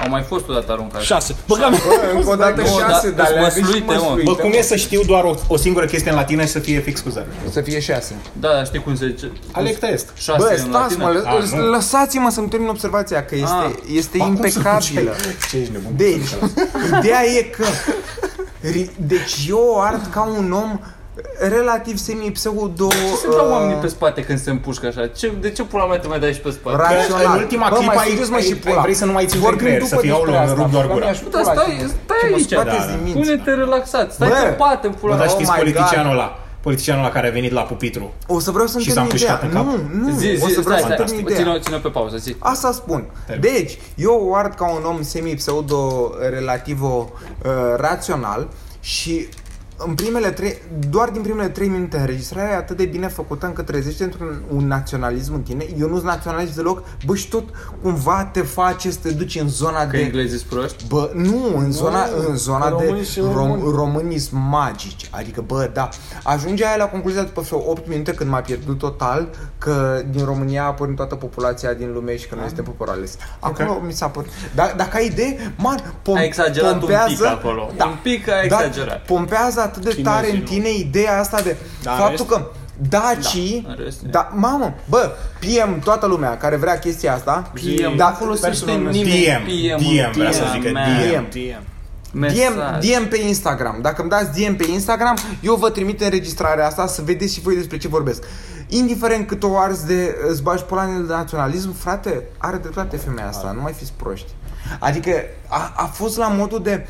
Au 0.03 0.10
mai 0.10 0.21
fost 0.27 0.47
odată 0.49 0.71
aruncate. 0.71 1.03
Șase. 1.03 1.36
Băga 1.47 1.67
mea. 1.69 1.79
Bă, 1.88 2.17
încă 2.17 2.29
o 2.29 2.36
dată 2.36 2.62
Nu, 2.62 2.67
șase, 2.67 3.10
da, 3.10 3.23
dar 3.23 3.31
le 3.31 3.39
aveți 3.39 3.55
și 3.55 3.62
măsluite, 3.62 3.86
mă. 3.86 3.93
măsluite, 3.93 4.23
Bă, 4.23 4.36
cum 4.36 4.51
e 4.53 4.62
să 4.62 4.75
știu 4.75 5.01
doar 5.03 5.23
o, 5.23 5.34
o 5.47 5.58
singură 5.58 5.86
chestie 5.86 6.12
în 6.12 6.17
latină 6.17 6.41
și 6.41 6.47
să 6.47 6.60
fie 6.60 6.79
fix 6.79 6.99
cu 6.99 7.10
zarul? 7.10 7.29
Să 7.51 7.62
fie 7.62 7.79
șase. 7.79 8.15
Da, 8.39 8.47
dar 8.47 8.65
știi 8.65 8.79
cum 8.84 8.95
se 8.95 9.08
zice? 9.08 9.31
Alecta 9.51 9.88
est. 9.88 10.08
Șase 10.17 10.38
Bă, 10.39 10.47
în 10.51 10.58
stați 10.58 10.71
latină? 10.97 11.03
mă, 11.03 11.29
A, 11.29 11.38
lă- 11.43 11.55
nu. 11.55 11.69
lăsați-mă 11.69 12.29
să-mi 12.29 12.47
termin 12.47 12.67
observația, 12.67 13.25
că 13.25 13.36
este, 13.36 13.47
Ah. 13.65 13.71
este 13.93 14.17
Ba, 14.17 14.25
cum 14.25 14.36
să 14.36 14.47
impecabilă. 14.47 15.01
nu- 15.01 15.47
Ce 15.49 15.58
ești 15.58 15.71
nebun? 15.71 15.91
Deci, 15.95 16.29
ideea 16.99 17.23
e 17.38 17.41
că 17.41 17.65
ri- 18.71 18.91
deci 19.08 19.45
eu 19.47 19.81
art 19.81 20.12
ca 20.13 20.21
un 20.38 20.51
om 20.51 20.79
relativ 21.39 21.97
semi-pseudo 21.97 22.88
Ce 22.88 22.95
se 23.21 23.28
dau 23.38 23.45
uh, 23.45 23.51
oamenii 23.51 23.75
pe 23.75 23.88
spate 23.88 24.21
când 24.23 24.39
se 24.39 24.49
împușcă 24.49 24.86
așa? 24.88 25.08
Ce, 25.08 25.32
de 25.41 25.49
ce 25.51 25.63
pula 25.63 25.86
mea 25.86 25.97
te 25.99 26.08
mai 26.08 26.19
dai 26.19 26.34
și 26.34 26.39
pe 26.39 26.49
spate? 26.51 26.78
Ra- 26.84 26.88
Că 26.88 26.93
rațional. 26.93 27.25
în 27.38 27.41
ultima 27.41 27.67
Bă, 27.69 27.75
clipă 27.75 27.91
mai 27.95 28.04
ai, 28.04 28.10
serios, 28.10 28.30
mă, 28.30 28.36
ai, 28.36 28.41
și 28.41 28.51
ai, 28.51 28.58
pula. 28.60 28.82
vrei 28.82 28.93
să 28.93 29.06
nu 29.06 29.12
mai 29.12 29.25
ții 29.25 29.39
de 29.39 29.43
Vorbim 29.45 29.60
creier, 29.63 29.82
după 29.82 29.95
să 29.95 30.01
fie 30.01 30.10
despre 30.10 30.25
aulă, 30.32 30.39
asta, 30.41 30.54
îmi 30.54 30.62
rup 30.63 30.71
doar 30.71 30.84
băga 30.86 30.93
gura. 30.93 31.06
mea 31.06 31.13
și 31.13 31.23
Da, 31.23 31.30
pula 31.39 31.43
stai, 31.54 31.65
și- 31.80 31.88
stai 32.06 32.17
Ce 32.21 32.28
mă 32.30 32.36
aici. 32.36 32.45
scea, 32.45 32.56
Toate 32.62 32.78
da, 32.78 32.84
zi 32.84 32.89
da. 32.89 32.97
minți. 33.04 33.19
Pune-te 33.19 33.51
relaxat, 33.63 34.08
stai 34.12 34.28
Bă. 34.30 34.36
pe 34.43 34.49
pate, 34.63 34.88
pula 34.88 35.12
Bă, 35.13 35.17
dar 35.21 35.25
mea. 35.28 35.36
știți 35.36 35.49
my 35.51 35.58
politicianul 35.63 36.12
ăla? 36.12 36.39
Politicianul 36.65 37.04
ăla 37.04 37.12
care 37.17 37.28
a 37.28 37.32
venit 37.39 37.51
la 37.51 37.62
pupitru. 37.62 38.13
O 38.28 38.39
să 38.39 38.51
vreau 38.51 38.67
să-mi 38.67 38.84
Și 38.84 38.91
s-a 38.91 39.01
termin 39.01 39.15
ideea. 39.15 39.34
împușcat 39.34 39.63
în 39.65 39.73
cap? 39.73 39.93
Nu, 39.93 39.99
nu, 40.06 40.17
Zi, 40.17 40.28
o 40.43 40.47
zi, 40.47 40.54
să 40.54 40.62
vreau 40.67 40.78
stai, 40.78 40.80
să 40.80 40.86
stai, 40.86 40.95
termin 41.06 41.25
ține, 41.25 41.39
ideea. 41.41 41.60
ține 41.60 41.78
pe 41.78 41.89
pauză, 41.97 42.17
zi. 42.17 42.36
Asta 42.39 42.71
spun. 42.71 43.01
Termin. 43.28 43.49
Deci, 43.51 43.80
eu 43.95 44.25
o 44.30 44.36
art 44.36 44.54
ca 44.58 44.65
un 44.69 44.84
om 44.91 45.01
semi-pseudo 45.01 46.12
relativo 46.30 47.12
uh, 47.45 47.51
rațional 47.78 48.47
și 48.80 49.28
în 49.77 49.93
primele 49.93 50.31
trei, 50.31 50.57
doar 50.89 51.09
din 51.09 51.21
primele 51.21 51.47
trei 51.47 51.67
minute 51.67 51.97
înregistrarea 51.97 52.51
e 52.51 52.55
atât 52.55 52.77
de 52.77 52.85
bine 52.85 53.07
făcută 53.07 53.45
încât 53.45 53.65
trezește 53.65 54.03
într-un 54.03 54.41
un 54.49 54.67
naționalism 54.67 55.33
în 55.33 55.41
tine. 55.41 55.65
Eu 55.79 55.88
nu 55.88 55.95
sunt 55.95 56.07
naționalist 56.07 56.55
deloc, 56.55 56.83
bă, 57.05 57.15
și 57.15 57.29
tot 57.29 57.43
cumva 57.81 58.29
te 58.31 58.41
face 58.41 58.91
să 58.91 58.97
te 59.01 59.11
duci 59.11 59.35
în 59.39 59.47
zona 59.49 59.79
Că 59.79 59.97
de... 59.97 60.01
englezii 60.01 60.38
sunt 60.38 60.49
proști? 60.49 60.88
Bă, 60.88 61.11
nu, 61.13 61.57
în 61.57 61.71
zona, 61.71 62.07
în 62.27 62.35
zona 62.38 62.69
că 62.69 62.75
de 62.79 62.83
românii 62.85 63.05
sunt 63.05 63.33
rom, 63.33 63.47
români. 63.47 63.75
românism 63.75 64.38
magici. 64.38 65.09
Adică, 65.11 65.41
bă, 65.41 65.69
da. 65.73 65.89
Ajunge 66.23 66.65
aia 66.65 66.75
la 66.75 66.85
concluzia 66.85 67.21
după 67.23 67.41
vreo 67.41 67.59
8 67.69 67.88
minute 67.88 68.11
când 68.13 68.29
m-a 68.29 68.41
pierdut 68.41 68.77
total 68.77 69.29
că 69.57 70.01
din 70.09 70.25
România 70.25 70.63
a 70.63 70.65
apărut 70.65 70.95
toată 70.95 71.15
populația 71.15 71.73
din 71.73 71.91
lume 71.93 72.17
și 72.17 72.27
că 72.27 72.35
noi 72.35 72.45
suntem 72.45 72.63
popor 72.63 72.89
ales. 72.89 73.17
Acolo 73.39 73.81
mi 73.85 73.93
s-a 73.93 74.07
părut. 74.07 74.29
Da, 74.55 74.73
dacă 74.77 74.97
ai 74.97 75.05
idee, 75.05 75.53
man, 75.57 75.93
pom, 76.01 76.15
Ai 76.15 76.25
exagerat 76.25 76.73
un 76.73 76.79
pompează, 76.79 77.07
pic 77.13 77.25
acolo. 77.25 77.71
Da, 77.77 77.85
Un 77.85 77.97
pic 78.01 78.29
ai 78.29 78.47
da, 78.47 78.55
exagerat. 78.63 79.05
pompează 79.05 79.59
atât 79.65 79.82
de 79.84 79.89
Chinezii, 79.89 80.04
tare 80.04 80.32
în 80.32 80.38
nu? 80.38 80.43
tine 80.43 80.69
ideea 80.73 81.19
asta 81.19 81.41
de 81.41 81.56
Da, 81.84 81.91
în 81.91 81.97
faptul 81.97 82.25
rest? 82.30 82.30
că 82.30 82.49
Dacii, 82.89 83.62
Da, 83.65 83.71
în 83.71 83.84
rest, 83.84 84.01
da, 84.01 84.32
mamă, 84.36 84.73
bă, 84.89 85.12
PM 85.39 85.80
toată 85.80 86.06
lumea 86.06 86.38
care 86.38 86.56
vrea 86.56 86.80
chestia 86.80 87.13
asta, 87.13 87.51
PM, 87.54 87.95
da, 87.95 88.10
nu 88.10 88.15
folosește 88.15 88.47
personal 88.65 88.91
nimeni 88.91 89.25
DM, 89.25 89.45
PM, 89.45 90.12
DM, 90.12 90.17
vrea 90.17 90.32
să 90.32 90.41
PM, 90.43 90.51
zică 90.51 90.69
man. 90.73 90.84
DM. 90.84 91.30
DM. 91.30 91.63
Mesaj. 92.12 92.38
DM, 92.38 92.80
DM 92.80 93.08
pe 93.08 93.19
Instagram. 93.21 93.80
Dacă 93.82 94.01
îmi 94.01 94.10
dați 94.10 94.39
DM 94.41 94.56
pe 94.56 94.65
Instagram, 94.71 95.17
eu 95.41 95.56
vă 95.56 95.69
trimit 95.69 96.01
înregistrarea 96.01 96.65
asta 96.67 96.88
să 96.88 97.01
vedeți 97.06 97.34
și 97.34 97.41
voi 97.41 97.56
despre 97.56 97.78
ce 97.78 97.88
vorbesc. 97.88 98.23
Indiferent 98.67 99.28
cât 99.28 99.43
o 99.43 99.58
arzi 99.58 99.86
de 99.86 100.15
îți 100.30 100.43
bagi 100.43 100.63
polanele 100.63 101.06
de 101.06 101.13
naționalism, 101.13 101.73
frate, 101.73 102.23
are 102.38 102.58
dreptate 102.58 102.97
femeia 102.97 103.28
asta, 103.28 103.51
nu 103.56 103.62
mai 103.62 103.73
fiți 103.73 103.93
proști. 103.95 104.32
Adică 104.80 105.12
a, 105.47 105.73
a 105.75 105.84
fost 105.86 106.17
la 106.17 106.28
modul 106.28 106.62
de 106.63 106.88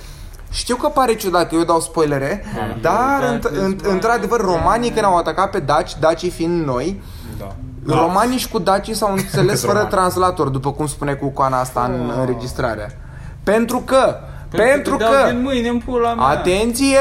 știu 0.56 0.76
că 0.76 0.88
pare 0.88 1.16
ciudat, 1.16 1.54
eu 1.54 1.64
dau 1.64 1.80
spoilere, 1.80 2.44
dar 2.82 3.20
da, 3.20 3.20
înt- 3.34 3.42
că-ți 3.42 3.60
înt- 3.60 3.82
mai- 3.84 3.92
într-adevăr 3.94 4.40
romanii 4.42 4.90
când 4.90 5.06
au 5.06 5.16
atacat 5.18 5.50
pe 5.50 5.60
daci, 5.60 6.00
dacii 6.00 6.30
fiind 6.30 6.66
noi, 6.66 7.02
Da. 7.40 7.48
romanii 7.96 8.38
și 8.38 8.50
cu 8.50 8.60
dacii 8.60 8.94
s-au 8.94 9.12
înțeles 9.12 9.50
Câți 9.52 9.62
fără 9.70 9.74
romani? 9.74 9.94
translator, 9.96 10.48
după 10.48 10.72
cum 10.72 10.88
spune 10.88 11.14
cu 11.14 11.28
coana 11.28 11.60
asta 11.60 11.92
în 11.94 12.12
înregistrare. 12.20 13.00
Pentru 13.44 13.80
că, 13.80 14.16
pentru 14.50 14.96
te 14.96 15.04
dau 15.04 15.12
că, 15.12 15.30
din 15.30 15.42
mâine 15.42 15.68
în 15.68 15.78
pula 15.78 16.14
mea. 16.14 16.26
Atenție! 16.26 16.98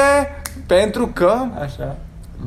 Pentru 0.67 1.07
că 1.13 1.33
Așa. 1.63 1.95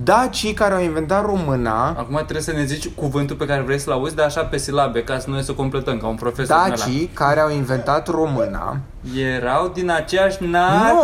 Dacii 0.02 0.52
care 0.52 0.74
au 0.74 0.80
inventat 0.82 1.24
româna, 1.24 1.86
Acum 1.88 2.14
trebuie 2.14 2.40
să 2.42 2.52
ne 2.52 2.64
zici 2.64 2.88
cuvântul 2.88 3.36
pe 3.36 3.46
care 3.46 3.60
vrei 3.60 3.78
să-l 3.78 3.92
auzi, 3.92 4.14
dar 4.14 4.26
așa 4.26 4.40
pe 4.44 4.56
silabe, 4.56 5.02
ca 5.04 5.18
să 5.18 5.30
noi 5.30 5.42
să 5.42 5.52
completăm, 5.52 5.98
ca 5.98 6.06
un 6.06 6.14
profesor 6.14 6.56
din 6.56 6.64
ăla. 6.64 6.74
dacii 6.76 7.10
care 7.14 7.40
au 7.40 7.50
inventat 7.50 8.08
româna, 8.08 8.76
Erau 9.16 9.68
din 9.74 9.90
aceeași 9.90 10.44
nar... 10.44 10.92
nu! 10.92 11.00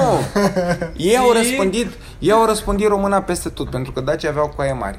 Ei 0.97 1.17
au 1.17 1.31
Și? 1.31 1.37
răspândit, 1.37 1.93
ei 2.19 2.33
au 2.33 2.45
răspândit 2.47 2.89
româna 2.89 3.21
peste 3.21 3.49
tot, 3.49 3.71
pentru 3.71 3.93
că 3.93 4.01
dacii 4.01 4.29
aveau 4.29 4.53
coaie 4.57 4.73
mari. 4.73 4.99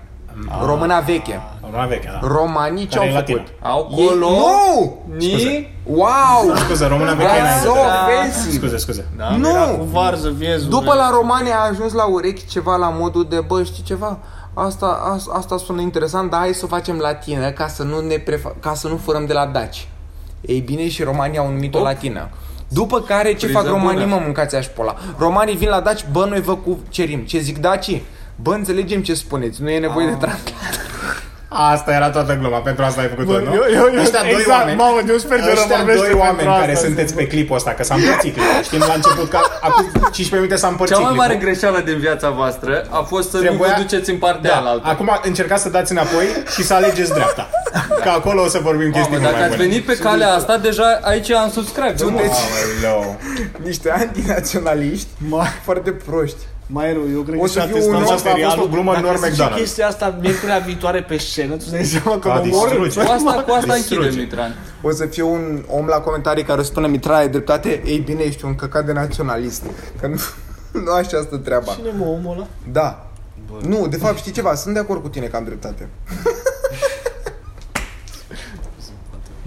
Româna 0.65 0.99
veche. 0.99 1.41
Româna 1.65 1.85
veche, 1.85 2.09
da. 2.21 2.27
Romanii 2.27 2.87
ce 2.87 2.97
au 2.97 3.03
Care 3.03 3.15
e 3.15 3.19
făcut? 3.19 3.35
latină. 3.35 3.69
Au 3.73 3.87
Ei, 3.97 4.05
colo... 4.07 4.29
nu! 4.29 5.01
Ni... 5.17 5.73
Wow! 5.83 6.55
Scuze, 6.55 6.85
româna 6.85 7.13
veche 7.13 7.29
That's 7.29 7.39
înainte. 7.39 7.65
so 7.67 7.73
Da. 7.73 8.05
offensive! 8.07 8.57
Scuze, 8.57 8.77
scuze. 8.77 9.05
Da, 9.17 9.29
Nu! 9.35 9.49
Era 9.49 9.63
cu 9.65 9.83
varză, 9.83 10.29
viezul. 10.29 10.69
După 10.69 10.93
la 10.93 11.09
romani 11.09 11.49
a 11.51 11.67
ajuns 11.71 11.93
la 11.93 12.05
urechi 12.05 12.45
ceva 12.47 12.75
la 12.75 12.89
modul 12.89 13.25
de, 13.29 13.39
bă, 13.47 13.63
știi 13.63 13.83
ceva? 13.83 14.17
Asta, 14.53 15.11
asta, 15.13 15.31
asta 15.37 15.57
sună 15.57 15.81
interesant, 15.81 16.29
dar 16.29 16.39
hai 16.39 16.53
să 16.53 16.61
o 16.65 16.67
facem 16.67 16.97
latină 16.97 17.49
ca 17.51 17.67
să 17.67 17.83
nu, 17.83 17.99
ne 17.99 18.15
prefa- 18.17 18.55
ca 18.59 18.73
să 18.73 18.87
nu 18.87 18.97
furăm 19.03 19.25
de 19.25 19.33
la 19.33 19.45
daci. 19.45 19.87
Ei 20.41 20.59
bine, 20.59 20.87
și 20.89 21.03
romanii 21.03 21.37
au 21.37 21.49
numit-o 21.51 21.77
Op. 21.77 21.83
latină. 21.83 22.29
După 22.67 22.99
care 23.01 23.29
ce 23.33 23.45
Priză 23.45 23.51
fac 23.59 23.67
romanii, 23.67 24.03
bună. 24.03 24.15
mă, 24.15 24.21
mâncați 24.23 24.55
aș 24.55 24.65
pola. 24.67 24.95
Romanii 25.17 25.55
vin 25.55 25.69
la 25.69 25.79
daci, 25.79 26.05
bă, 26.11 26.25
noi 26.29 26.41
vă 26.41 26.55
cucerim. 26.55 27.19
Ce 27.19 27.39
zic 27.39 27.57
dacii? 27.57 28.03
Bă, 28.41 28.53
înțelegem 28.53 29.01
ce 29.01 29.13
spuneți, 29.13 29.61
nu 29.61 29.69
e 29.69 29.79
nevoie 29.79 30.05
de 30.07 30.13
translator. 30.13 30.93
Asta 31.73 31.91
era 31.91 32.09
toată 32.09 32.37
gluma, 32.39 32.57
pentru 32.57 32.83
asta 32.83 33.01
ai 33.01 33.07
făcut-o, 33.07 33.31
Bă, 33.31 33.39
nu? 33.39 33.53
eu, 33.53 33.63
eu, 33.79 33.85
eu, 33.95 34.01
Ăștia 34.01 34.21
doi 34.21 34.31
exact, 34.39 34.59
oameni, 34.59 34.77
mamă, 34.77 34.99
eu 35.07 35.17
sper 35.17 35.37
că 35.39 35.49
ăștia 35.51 35.75
rămânește 35.77 35.99
doi 36.01 36.07
pentru 36.09 36.17
oameni 36.27 36.47
care 36.59 36.71
asta. 36.73 36.85
sunteți 36.85 37.13
pe 37.19 37.27
clipul 37.27 37.55
ăsta, 37.55 37.71
că 37.77 37.83
s-a 37.83 37.95
împărțit 37.95 38.33
clipul. 38.35 38.63
Știm 38.63 38.79
la 38.91 38.93
început 38.99 39.29
că 39.29 39.39
acum 39.67 39.83
15 40.01 40.35
minute 40.35 40.55
s-a 40.55 40.67
împărțit 40.67 40.95
Cea 40.95 41.01
mai 41.01 41.13
mare 41.15 41.33
clipul. 41.33 41.45
greșeală 41.49 41.79
din 41.89 41.97
viața 42.07 42.29
voastră 42.29 42.73
a 42.89 43.01
fost 43.11 43.29
să 43.29 43.37
nu 43.37 43.43
Trebuia- 43.43 43.73
vă 43.75 43.81
duceți 43.81 44.09
în 44.09 44.17
partea 44.25 44.51
Da, 44.51 44.57
alaltă. 44.57 44.87
acum 44.93 45.09
încercați 45.23 45.63
să 45.63 45.69
dați 45.69 45.91
înapoi 45.91 46.25
și 46.53 46.61
să 46.63 46.73
alegeți 46.73 47.11
dreapta. 47.17 47.49
Că 48.03 48.09
acolo 48.09 48.41
o 48.41 48.47
să 48.47 48.59
vorbim 48.69 48.91
chestii 48.91 49.01
Mamă, 49.01 49.15
mult 49.17 49.23
dacă 49.23 49.35
mai 49.35 49.45
ați 49.47 49.55
bune. 49.55 49.67
venit 49.67 49.85
pe 49.85 49.95
calea 49.97 50.31
asta, 50.39 50.57
deja 50.57 50.99
aici 51.01 51.31
am 51.31 51.49
subscribe. 51.51 51.93
Sunteți 51.97 52.39
Aoleu. 52.83 53.19
niște 53.63 53.89
antinaționaliști 53.91 55.07
Mai, 55.29 55.47
foarte 55.63 55.91
proști. 55.91 56.37
Mai 56.67 56.93
rău, 56.93 57.03
eu 57.13 57.21
cred 57.21 57.39
O 57.39 57.41
că 57.41 57.47
să 57.47 57.59
și 57.59 57.65
fiu 57.65 57.75
atestăm 57.75 57.95
un 57.95 58.01
om- 58.01 58.07
la 58.07 58.13
Asta 58.13 58.29
a 58.29 58.31
fost 58.31 58.41
serialul. 58.41 58.63
o 58.63 58.67
glumă 58.67 58.91
în 58.93 59.01
Dacă 59.01 59.05
Norm 59.07 59.21
zici 59.21 59.29
McDonald. 59.31 59.55
chestia 59.57 59.87
asta 59.87 60.17
miercurea 60.21 60.57
viitoare 60.57 61.01
pe 61.03 61.17
scenă, 61.17 61.49
tu 61.51 61.57
îți 61.59 61.71
dai 61.71 61.83
seama 61.83 62.19
că 62.19 62.27
Da, 62.27 62.33
mă 62.33 62.39
omor. 62.39 62.67
distruge. 62.69 63.03
Cu 63.07 63.11
asta, 63.11 63.43
cu 63.47 63.51
asta 63.53 63.73
Distruge. 63.73 64.01
închidem, 64.05 64.23
Mitran. 64.23 64.55
O 64.81 64.91
să 64.91 65.05
fiu 65.05 65.31
un 65.33 65.63
om 65.69 65.85
la 65.85 65.97
comentarii 65.99 66.43
care 66.43 66.59
o 66.59 66.63
să 66.63 66.69
spună 66.69 66.87
Mitra, 66.87 67.15
ai 67.17 67.29
dreptate? 67.29 67.81
Ei 67.85 67.97
bine, 67.99 68.21
ești 68.21 68.45
un 68.45 68.55
căcat 68.55 68.85
de 68.85 68.91
naționalist. 68.91 69.63
Că 70.01 70.07
nu, 70.07 70.19
nu 70.85 70.91
așa 70.91 71.21
stă 71.21 71.37
treaba. 71.37 71.71
Cine 71.73 71.89
mă 71.97 72.05
omul 72.05 72.33
ăla? 72.35 72.47
Da. 72.71 73.07
Nu, 73.67 73.87
de 73.87 73.97
fapt, 73.97 74.17
știi 74.17 74.31
ceva? 74.31 74.55
Sunt 74.55 74.73
de 74.73 74.79
acord 74.79 75.01
cu 75.01 75.07
tine 75.09 75.25
că 75.25 75.35
am 75.35 75.43
dreptate. 75.43 75.87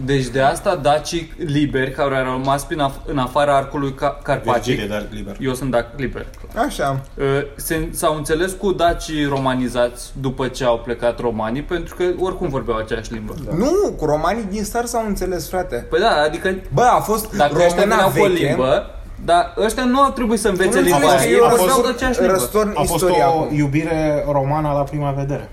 Deci 0.04 0.26
de 0.26 0.40
asta 0.40 0.76
dacii 0.76 1.32
liberi 1.36 1.90
care 1.90 2.16
au 2.16 2.32
rămas 2.32 2.64
prin 2.64 2.78
af- 2.90 3.04
în 3.06 3.18
afara 3.18 3.56
arcului 3.56 3.94
Ca- 3.94 4.18
carpatic. 4.22 4.62
Virgilie, 4.64 4.86
dar 4.88 5.06
liber. 5.10 5.36
Eu 5.40 5.54
sunt 5.54 5.70
dac 5.70 5.86
liber. 5.96 6.26
Așa. 6.66 7.00
Uh, 7.14 7.24
se, 7.56 7.88
s-au 7.90 8.16
înțeles 8.16 8.52
cu 8.52 8.72
dacii 8.72 9.24
romanizați 9.24 10.10
după 10.20 10.48
ce 10.48 10.64
au 10.64 10.78
plecat 10.78 11.20
romanii, 11.20 11.62
pentru 11.62 11.94
că 11.94 12.04
oricum 12.20 12.48
vorbeau 12.48 12.78
aceeași 12.78 13.12
limbă. 13.12 13.34
Da. 13.46 13.54
Nu, 13.56 13.94
cu 13.96 14.04
romanii 14.04 14.46
din 14.50 14.64
start 14.64 14.86
s-au 14.88 15.06
înțeles, 15.06 15.48
frate. 15.48 15.86
Păi 15.90 16.00
da, 16.00 16.10
adică 16.26 16.54
Bă, 16.74 16.82
a 16.82 17.00
fost 17.00 17.36
dacă 17.36 17.54
ăștia 17.54 17.68
româna 17.82 17.94
veneau 17.96 18.10
cu 18.10 18.18
o 18.18 18.22
veche. 18.22 18.46
limbă, 18.46 18.86
dar 19.24 19.54
ăștia 19.64 19.84
nu 19.84 20.00
au 20.00 20.10
trebuit 20.10 20.40
să 20.40 20.48
învețe 20.48 20.78
Nu 20.78 20.84
limba 20.84 20.96
înțelegi 20.96 21.18
aia, 21.18 21.28
că 21.28 21.32
ei 21.32 21.38
eu 21.38 21.44
a 21.44 21.48
vorbeau 21.48 21.68
fost 21.68 21.82
de 21.86 21.92
aceeași 21.92 22.18
limbă. 22.20 22.32
răstorn 22.34 22.68
A 22.76 22.82
fost 22.82 22.92
istoria 23.04 23.34
o 23.34 23.40
acum. 23.40 23.56
iubire 23.56 24.24
romană 24.30 24.68
la 24.68 24.82
prima 24.82 25.10
vedere. 25.10 25.50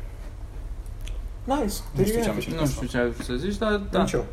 Nice. 1.46 1.74
Nu 1.92 2.04
știu 2.06 2.22
ce 2.22 2.30
am 2.30 2.36
ieșit. 2.36 2.60
Nu 2.60 2.66
știu 2.68 2.88
ce 2.88 2.98
ai 2.98 3.10
vrut 3.10 3.26
să 3.26 3.34
zici, 3.34 3.56
dar 3.58 3.82
da. 3.92 4.00
Nici 4.00 4.12
eu. 4.12 4.26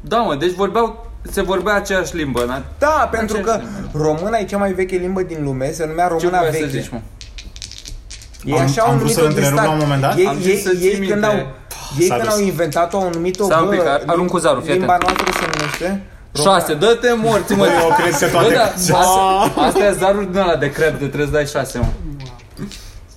Da, 0.00 0.16
mă, 0.18 0.34
deci 0.34 0.52
vorbeau, 0.52 1.10
se 1.30 1.42
vorbea 1.42 1.74
aceeași 1.74 2.16
limbă, 2.16 2.44
da? 2.46 2.62
Da, 2.78 3.08
pentru 3.10 3.36
că 3.38 3.50
Aceeași 3.50 3.74
limbă. 3.80 3.98
româna 3.98 4.36
e 4.38 4.44
cea 4.44 4.56
mai 4.58 4.72
veche 4.72 4.96
limbă 4.96 5.22
din 5.22 5.44
lume, 5.44 5.70
se 5.72 5.86
numea 5.86 6.06
Ce 6.06 6.10
româna 6.12 6.38
voiai 6.38 6.52
să 6.54 6.58
veche. 6.64 6.80
zici, 6.80 6.90
mă? 6.90 7.00
Ei 8.44 8.52
Am- 8.52 8.60
așa 8.64 8.82
am 8.82 8.90
au 8.90 8.96
vrut 8.96 9.10
să 9.10 9.20
numit-o 9.20 9.40
din 9.40 9.44
întrerup 9.44 9.58
start. 9.58 9.66
la 9.68 9.72
un 9.74 9.78
moment 9.78 10.00
dat? 10.00 10.18
Ei, 10.18 10.26
Am 10.26 10.36
zis 10.38 10.46
ei, 10.46 10.58
să 10.60 10.70
ții 10.74 10.86
ei 10.86 10.90
când 10.98 11.10
minte. 11.10 11.26
au, 11.26 11.34
ei 11.98 12.06
S-a 12.06 12.14
când 12.14 12.26
dus. 12.28 12.34
au 12.38 12.40
inventat-o, 12.44 12.96
au 12.98 13.10
numit-o, 13.12 13.44
Stai 13.44 13.60
un 13.62 13.68
bă, 13.68 13.74
pic, 13.74 13.86
ar- 13.86 14.02
arunc 14.06 14.30
cu 14.30 14.38
zarul, 14.38 14.62
fii 14.62 14.72
limba 14.72 14.92
atent. 14.94 15.10
noastră 15.18 15.38
se 15.40 15.46
numește 15.58 16.02
Șase, 16.42 16.74
dă-te 16.74 17.12
morți, 17.16 17.52
mă. 17.54 17.66
Eu 17.82 17.96
cred 17.96 18.16
că 18.18 18.26
toate... 18.26 18.48
Bă, 18.48 18.54
da, 18.54 18.64
asta, 18.98 19.60
asta 19.60 19.84
e 19.84 19.92
zarul 19.92 20.28
din 20.30 20.40
ăla 20.40 20.56
de 20.56 20.70
cred, 20.70 20.90
de 20.98 21.06
trebuie 21.06 21.26
să 21.26 21.32
dai 21.32 21.46
șase, 21.46 21.78
mă. 21.78 21.86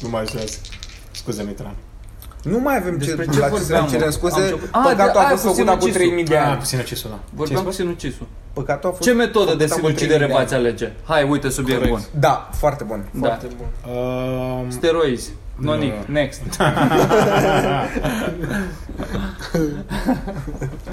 Nu 0.02 0.10
mai 0.10 0.26
știu 0.26 0.40
azi. 0.44 0.60
Scuze, 1.12 1.44
Mitran. 1.48 1.76
Nu 2.44 2.60
mai 2.60 2.76
avem 2.78 3.00
ce, 3.00 3.06
Despre 3.06 3.26
ce 3.34 3.40
la 3.40 3.50
ce 3.50 3.54
să 3.54 3.60
vorbeam, 3.60 3.84
ne 3.84 3.90
cerem 3.90 4.06
mă? 4.06 4.12
scuze. 4.12 4.36
Am 4.36 4.42
început- 4.42 4.70
Ah, 4.72 4.82
Păcatul 4.84 5.12
de- 5.14 5.18
a 5.18 5.22
aia 5.22 5.30
fost 5.30 5.42
cu 5.44 5.48
făcut 5.50 5.68
acum 5.68 5.80
sinucisul. 5.80 6.02
3000 6.02 6.24
de 6.24 6.38
Ah, 6.38 6.46
ani. 6.48 6.58
cu 6.58 6.66
sinucisul, 6.66 7.10
da. 7.10 7.20
Vorbeam 7.36 7.48
Ce 7.48 7.54
cu 7.54 7.60
ai 7.60 7.64
spus? 7.74 7.76
sinucisul. 7.76 8.28
Păcatul 8.54 8.90
a 8.90 8.92
fost 8.92 9.02
Ce 9.10 9.14
metodă 9.14 9.46
făcut 9.46 9.58
de 9.58 9.64
acum 9.64 9.76
sinucidere 9.78 10.18
3000 10.18 10.28
de 10.36 10.42
v-ați 10.42 10.54
ani. 10.54 10.64
alege? 10.64 10.92
Hai, 11.04 11.24
uite, 11.30 11.50
subiect 11.50 11.80
Corect. 11.82 11.98
bun. 12.12 12.20
Da, 12.20 12.50
foarte 12.54 12.84
bun. 12.84 13.10
Da. 13.12 13.28
Foarte 13.28 13.48
bun. 13.58 13.94
Um, 13.94 14.70
Steroizi. 14.70 15.30
Nonic, 15.56 15.94
Nu. 16.08 16.14
next. 16.14 16.42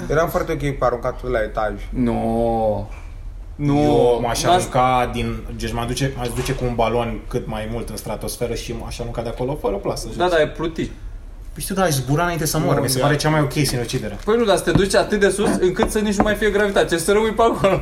Eram 0.09 0.29
foarte 0.29 0.51
ok 0.51 0.77
cu 0.77 0.83
aruncatul 0.85 1.29
la 1.29 1.39
etaj. 1.39 1.73
Nu. 1.89 2.89
Nu. 3.55 3.77
Eu 3.81 4.19
m-aș 4.21 4.43
N-aș- 4.43 4.53
arunca 4.53 5.09
din... 5.13 5.43
Deci 5.57 5.73
m-aș 5.73 5.85
duce, 5.85 6.13
m-aș 6.17 6.27
duce 6.29 6.53
cu 6.53 6.65
un 6.65 6.75
balon 6.75 7.19
cât 7.27 7.47
mai 7.47 7.67
mult 7.71 7.89
în 7.89 7.95
stratosferă 7.95 8.53
și 8.53 8.75
m-aș 8.81 8.99
arunca 8.99 9.21
de 9.21 9.29
acolo 9.29 9.57
fără 9.61 9.75
plasă. 9.75 10.07
Da, 10.17 10.27
da, 10.27 10.41
e 10.41 10.47
pluti. 10.47 10.91
Păi 11.55 11.63
știu, 11.63 11.75
da, 11.75 11.83
aș 11.83 11.91
zbura 11.91 12.23
înainte 12.23 12.45
să 12.45 12.57
mor. 12.59 12.75
Nu, 12.75 12.81
Mi 12.81 12.89
se 12.89 12.97
da. 12.99 13.03
pare 13.05 13.15
cea 13.17 13.29
mai 13.29 13.41
ok 13.41 13.51
sinuciderea. 13.51 14.17
Păi 14.25 14.35
nu, 14.37 14.43
dar 14.43 14.57
să 14.57 14.63
te 14.63 14.71
duci 14.71 14.95
atât 14.95 15.19
de 15.19 15.29
sus 15.29 15.49
încât 15.59 15.91
să 15.91 15.99
nici 15.99 16.15
nu 16.15 16.23
mai 16.23 16.35
fie 16.35 16.49
gravitate, 16.49 16.97
să 16.97 17.11
rămâi 17.11 17.31
pe 17.31 17.41
acolo. 17.41 17.81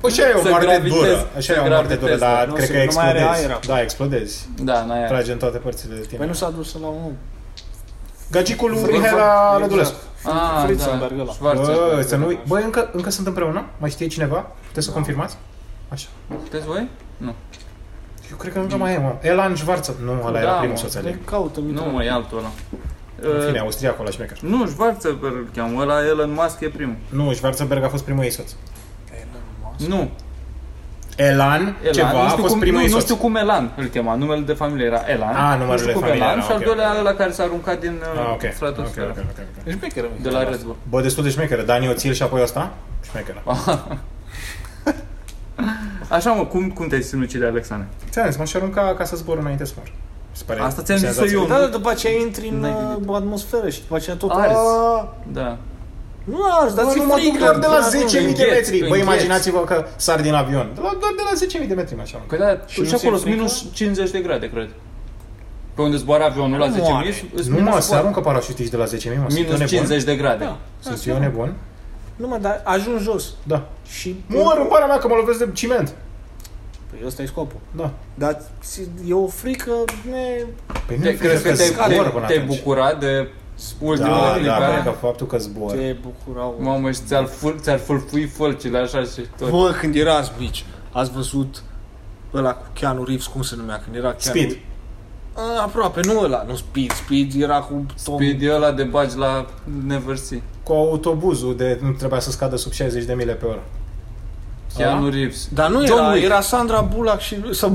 Păi 0.00 0.10
așa 0.10 0.28
e 0.28 0.32
o 0.32 0.42
Să 0.42 0.48
moarte 0.48 0.66
gravitezi, 0.66 0.94
dură. 0.94 1.26
Așa 1.36 1.52
să 1.52 1.60
e 1.60 1.64
o 1.64 1.68
moarte 1.68 1.94
dură, 1.94 2.16
gravitezi, 2.16 2.20
dar 2.20 2.46
nu, 2.46 2.52
cred 2.54 2.66
să 2.66 2.72
că 2.72 2.78
nu 2.84 2.92
mai 2.94 3.08
are 3.08 3.18
explodezi. 3.18 3.40
aer 3.40 3.50
acum. 3.50 3.68
Da, 3.74 3.80
explodezi. 3.80 4.48
Da, 4.62 4.84
n-ai 4.84 4.98
aia. 4.98 5.06
Trage 5.06 5.32
în 5.32 5.38
toate 5.38 5.58
părțile 5.58 5.94
de 5.94 6.00
tine. 6.00 6.18
Păi 6.18 6.26
nu 6.26 6.32
s-a 6.32 6.50
dus 6.50 6.76
la 6.80 6.86
un... 6.86 7.12
Gagicul 8.30 8.70
lui 8.70 8.78
Fritzen- 8.82 8.90
Mihaela 8.92 9.58
Rădulescu. 9.60 9.94
Ah, 10.24 10.62
Fritzenberg 10.64 11.12
da. 11.16 11.22
ăla. 11.22 11.32
Schwarzenegger. 11.32 11.94
Bă, 11.94 12.02
să 12.02 12.16
nu... 12.16 12.38
Bă, 12.46 12.56
încă, 12.64 12.90
încă 12.92 13.10
sunt 13.10 13.26
împreună? 13.26 13.64
Mai 13.78 13.90
știe 13.90 14.06
cineva? 14.06 14.46
Puteți 14.66 14.86
să 14.86 14.92
confirmați? 14.92 15.36
Așa. 15.88 16.06
Puteți 16.42 16.66
voi? 16.66 16.88
Nu. 17.16 17.34
Eu 18.30 18.36
cred 18.36 18.52
că 18.52 18.58
încă 18.58 18.76
mai 18.76 18.92
e, 18.94 18.98
mă. 18.98 19.14
Elan 19.20 19.56
Schwarzer. 19.56 19.94
Nu, 20.04 20.12
ăla 20.22 20.32
Da, 20.32 20.38
era 20.40 20.50
primul 20.52 20.74
mă. 20.74 20.80
soț 20.80 20.94
al 20.94 21.04
ei. 21.06 21.16
Caută 21.24 21.60
Nu, 21.60 21.66
Mitran. 21.66 21.92
mă, 21.92 22.04
e 22.04 22.10
altul 22.10 22.38
ăla. 22.38 22.50
În 23.22 23.40
fine, 23.46 23.58
Uh, 23.58 23.60
austriacul 23.60 24.00
ăla 24.00 24.10
șmecher. 24.10 24.38
Nu, 24.40 24.66
Schwarzenegger 24.66 25.30
îl 25.30 25.48
cheamă, 25.54 25.80
ăla 25.82 26.06
Elon 26.06 26.32
Musk 26.32 26.60
e 26.60 26.68
primul. 26.68 26.96
Nu, 27.08 27.32
Schwarzenberg 27.32 27.84
a 27.84 27.88
fost 27.88 28.04
primul 28.04 28.24
ei 28.24 28.30
soț. 28.30 28.50
Nu, 29.88 30.10
Elan, 31.16 31.60
Elan, 31.82 31.92
ceva, 31.92 32.12
nu 32.12 32.18
a 32.18 32.28
știu 32.28 32.40
fost 32.40 32.50
cum, 32.52 32.58
primul 32.60 32.78
nu, 32.78 32.84
ei 32.84 32.90
nu 32.90 32.94
soț. 32.98 33.02
știu 33.04 33.16
cum 33.16 33.36
Elan 33.36 33.72
îl 33.76 33.84
chema, 33.86 34.14
numele 34.14 34.40
de 34.40 34.52
familie 34.52 34.86
era 34.86 35.00
Elan. 35.06 35.34
Ah, 35.34 35.56
numele 35.58 35.70
nu 35.70 35.76
știu 35.76 35.86
de 35.86 35.92
cum 35.92 36.00
familie 36.02 36.22
Elan 36.22 36.32
era, 36.36 36.42
și 36.46 36.50
al 36.52 36.56
ok, 36.58 36.64
doilea 36.64 36.90
ok. 36.92 36.98
ăla 36.98 37.12
care 37.12 37.30
s-a 37.30 37.42
aruncat 37.42 37.80
din 37.80 38.00
uh, 38.14 38.20
Ah, 38.20 38.26
ok. 38.32 38.42
Ok, 38.44 38.52
stratosferă. 38.54 39.06
ok, 39.10 39.16
ok, 39.18 39.24
ok. 39.58 39.66
Ești 39.66 39.78
pe 39.80 39.86
care 39.86 40.06
De 40.22 40.28
la 40.30 40.48
Red 40.48 40.62
Bull. 40.62 40.76
Bă, 40.88 41.00
destul 41.00 41.22
de 41.24 41.30
șmecheră. 41.30 41.62
Dani 41.62 41.88
Oțil 41.88 42.12
și 42.12 42.22
apoi 42.22 42.42
ăsta? 42.42 42.72
Șmecheră. 43.10 43.42
Așa 46.08 46.30
mă, 46.32 46.44
cum, 46.44 46.70
cum 46.70 46.86
te-ai 46.88 47.02
sinucide, 47.02 47.46
Alexandre? 47.46 47.88
Ți-am 48.10 48.26
zis, 48.26 48.36
m-aș 48.36 48.54
arunca 48.54 48.94
ca 48.98 49.04
să 49.04 49.16
zbor 49.16 49.38
înainte 49.38 49.64
să 49.64 49.72
mor. 49.76 49.92
Mi 50.40 50.44
se 50.46 50.52
pare 50.52 50.60
Asta 50.68 50.82
ți-am 50.82 50.98
zis 50.98 51.06
senzație. 51.06 51.36
eu. 51.36 51.46
Da, 51.46 51.58
dar 51.58 51.68
după 51.68 51.88
aceea 51.90 52.12
intri 52.20 52.48
în 52.48 52.60
N-ai 52.60 52.74
gândit. 52.88 53.08
uh, 53.08 53.14
atmosferă 53.16 53.68
și 53.68 53.80
după 53.80 53.94
aceea 53.96 54.16
tot... 54.16 54.30
Arzi. 54.30 54.54
a- 54.56 55.14
Da. 55.32 55.56
Nu 56.24 56.38
arzi, 56.60 56.74
dar 56.74 56.84
Bă, 56.84 56.90
ți 56.90 56.98
nu 56.98 57.04
mă 57.04 57.14
duc 57.14 57.20
frică. 57.22 57.38
doar 57.38 57.58
de 57.58 57.66
la 57.66 57.78
da, 57.80 57.88
10.000 57.88 58.12
de 58.12 58.18
îngheți, 58.18 58.50
metri. 58.50 58.78
Bă, 58.78 58.84
îngheți. 58.84 59.00
imaginați-vă 59.02 59.58
că 59.64 59.86
sar 59.96 60.20
din 60.20 60.34
avion. 60.34 60.70
De 60.74 60.80
la- 60.80 60.96
Doar 61.00 61.12
de 61.16 61.22
la 61.30 61.60
10.000 61.62 61.68
de 61.68 61.74
metri 61.74 61.94
mă 61.94 62.02
așa. 62.02 62.18
Păi 62.28 62.38
da, 62.38 62.48
Și 62.66 62.74
și, 62.74 62.80
nu 62.80 62.86
și 62.86 62.94
acolo 62.94 63.16
ți-e 63.16 63.22
sunt 63.24 63.34
minus 63.34 63.64
50 63.72 64.10
de 64.10 64.18
grade, 64.18 64.50
cred. 64.50 64.68
Pe 65.74 65.82
unde 65.82 65.96
zboară 65.96 66.24
avionul 66.24 66.58
la 66.58 66.66
Nu 66.66 66.74
10.000, 66.74 66.80
moare. 66.90 67.12
sunt 67.34 67.46
Nu 67.46 67.54
mă, 67.54 67.60
minus 67.68 67.84
se 67.86 67.94
aruncă 67.94 68.20
parașutiști 68.20 68.70
de 68.70 68.76
la 68.76 68.84
10.000, 68.84 68.90
mă. 68.92 69.00
Sunt 69.02 69.14
eu 69.14 69.24
Minus 69.28 69.48
nebun. 69.58 69.66
50 69.66 70.02
de 70.02 70.16
grade. 70.16 70.44
Da. 70.44 70.56
Sunt 70.78 71.00
eu 71.06 71.18
nebun? 71.18 71.54
Nu 72.16 72.26
mă, 72.28 72.38
dar 72.40 72.60
ajungi 72.64 73.02
jos. 73.02 73.24
Da. 73.42 73.68
Și... 73.88 74.16
Mor 74.26 74.56
în 74.60 74.66
para 74.68 74.86
mea 74.86 74.98
că 74.98 75.08
mă 75.08 75.14
lovesc 75.14 75.38
de 75.38 75.48
ciment. 75.52 75.94
Păi 76.90 76.98
ăsta 77.06 77.22
e 77.22 77.26
scopul. 77.26 77.58
Da. 77.76 77.92
Dar 78.14 78.40
ți- 78.62 78.88
e 79.08 79.12
o 79.14 79.26
frică 79.26 79.72
ne... 80.10 80.44
Păi 80.86 80.96
nu 80.96 81.02
Te, 81.02 81.16
crezi 81.16 81.42
că 81.42 81.48
te, 81.48 81.64
zbor 81.64 81.86
te, 81.86 81.94
până 82.10 82.26
te 82.26 82.32
atunci. 82.38 82.56
bucura 82.56 82.94
de 82.94 83.28
ultimele 83.80 84.12
Da, 84.14 84.20
da, 84.26 84.32
clipare? 84.36 84.82
bă, 84.84 84.90
că 84.90 84.96
faptul 85.06 85.26
că 85.26 85.38
zbor. 85.38 85.70
te 85.70 85.96
bucurau. 86.02 86.56
Mamă, 86.60 86.90
și 86.90 87.00
ți-ar, 87.06 87.24
ful, 87.24 87.58
ți-ar 87.60 87.78
fâlfui 87.78 88.24
fălcile 88.26 88.78
așa 88.78 89.00
și 89.02 89.26
tot. 89.38 89.50
Bă, 89.50 89.76
când 89.80 89.94
erați 89.94 90.30
mici, 90.38 90.64
ați 90.92 91.10
văzut 91.10 91.62
ăla 92.34 92.54
cu 92.54 92.64
Keanu 92.72 93.04
Reeves, 93.04 93.26
cum 93.26 93.42
se 93.42 93.56
numea 93.56 93.80
când 93.84 93.96
era 93.96 94.14
Keanu 94.14 94.38
Speed. 94.38 94.58
A, 95.34 95.62
aproape, 95.62 96.00
nu 96.04 96.20
ăla, 96.20 96.44
nu 96.48 96.54
Speed, 96.56 96.90
Speed 96.92 97.42
era 97.42 97.60
cu 97.60 97.86
Tom... 98.04 98.14
Speed 98.16 98.42
e 98.42 98.52
ăla 98.54 98.72
de 98.72 98.82
bagi 98.82 99.16
la 99.16 99.46
Never 99.86 100.16
See. 100.16 100.42
Cu 100.62 100.72
autobuzul 100.72 101.56
de 101.56 101.78
nu 101.82 101.90
trebuia 101.90 102.20
să 102.20 102.30
scadă 102.30 102.56
sub 102.56 102.72
60 102.72 103.04
de 103.04 103.12
mile 103.14 103.32
pe 103.32 103.44
oră. 103.46 103.62
Keanu 104.76 105.08
Reeves. 105.10 105.48
Dar 105.54 105.68
nu 105.70 105.86
John 105.86 105.98
era, 106.00 106.12
Wick. 106.12 106.24
era 106.24 106.40
Sandra 106.40 106.80
Bullock 106.80 107.20
și... 107.20 107.36
Sau, 107.52 107.74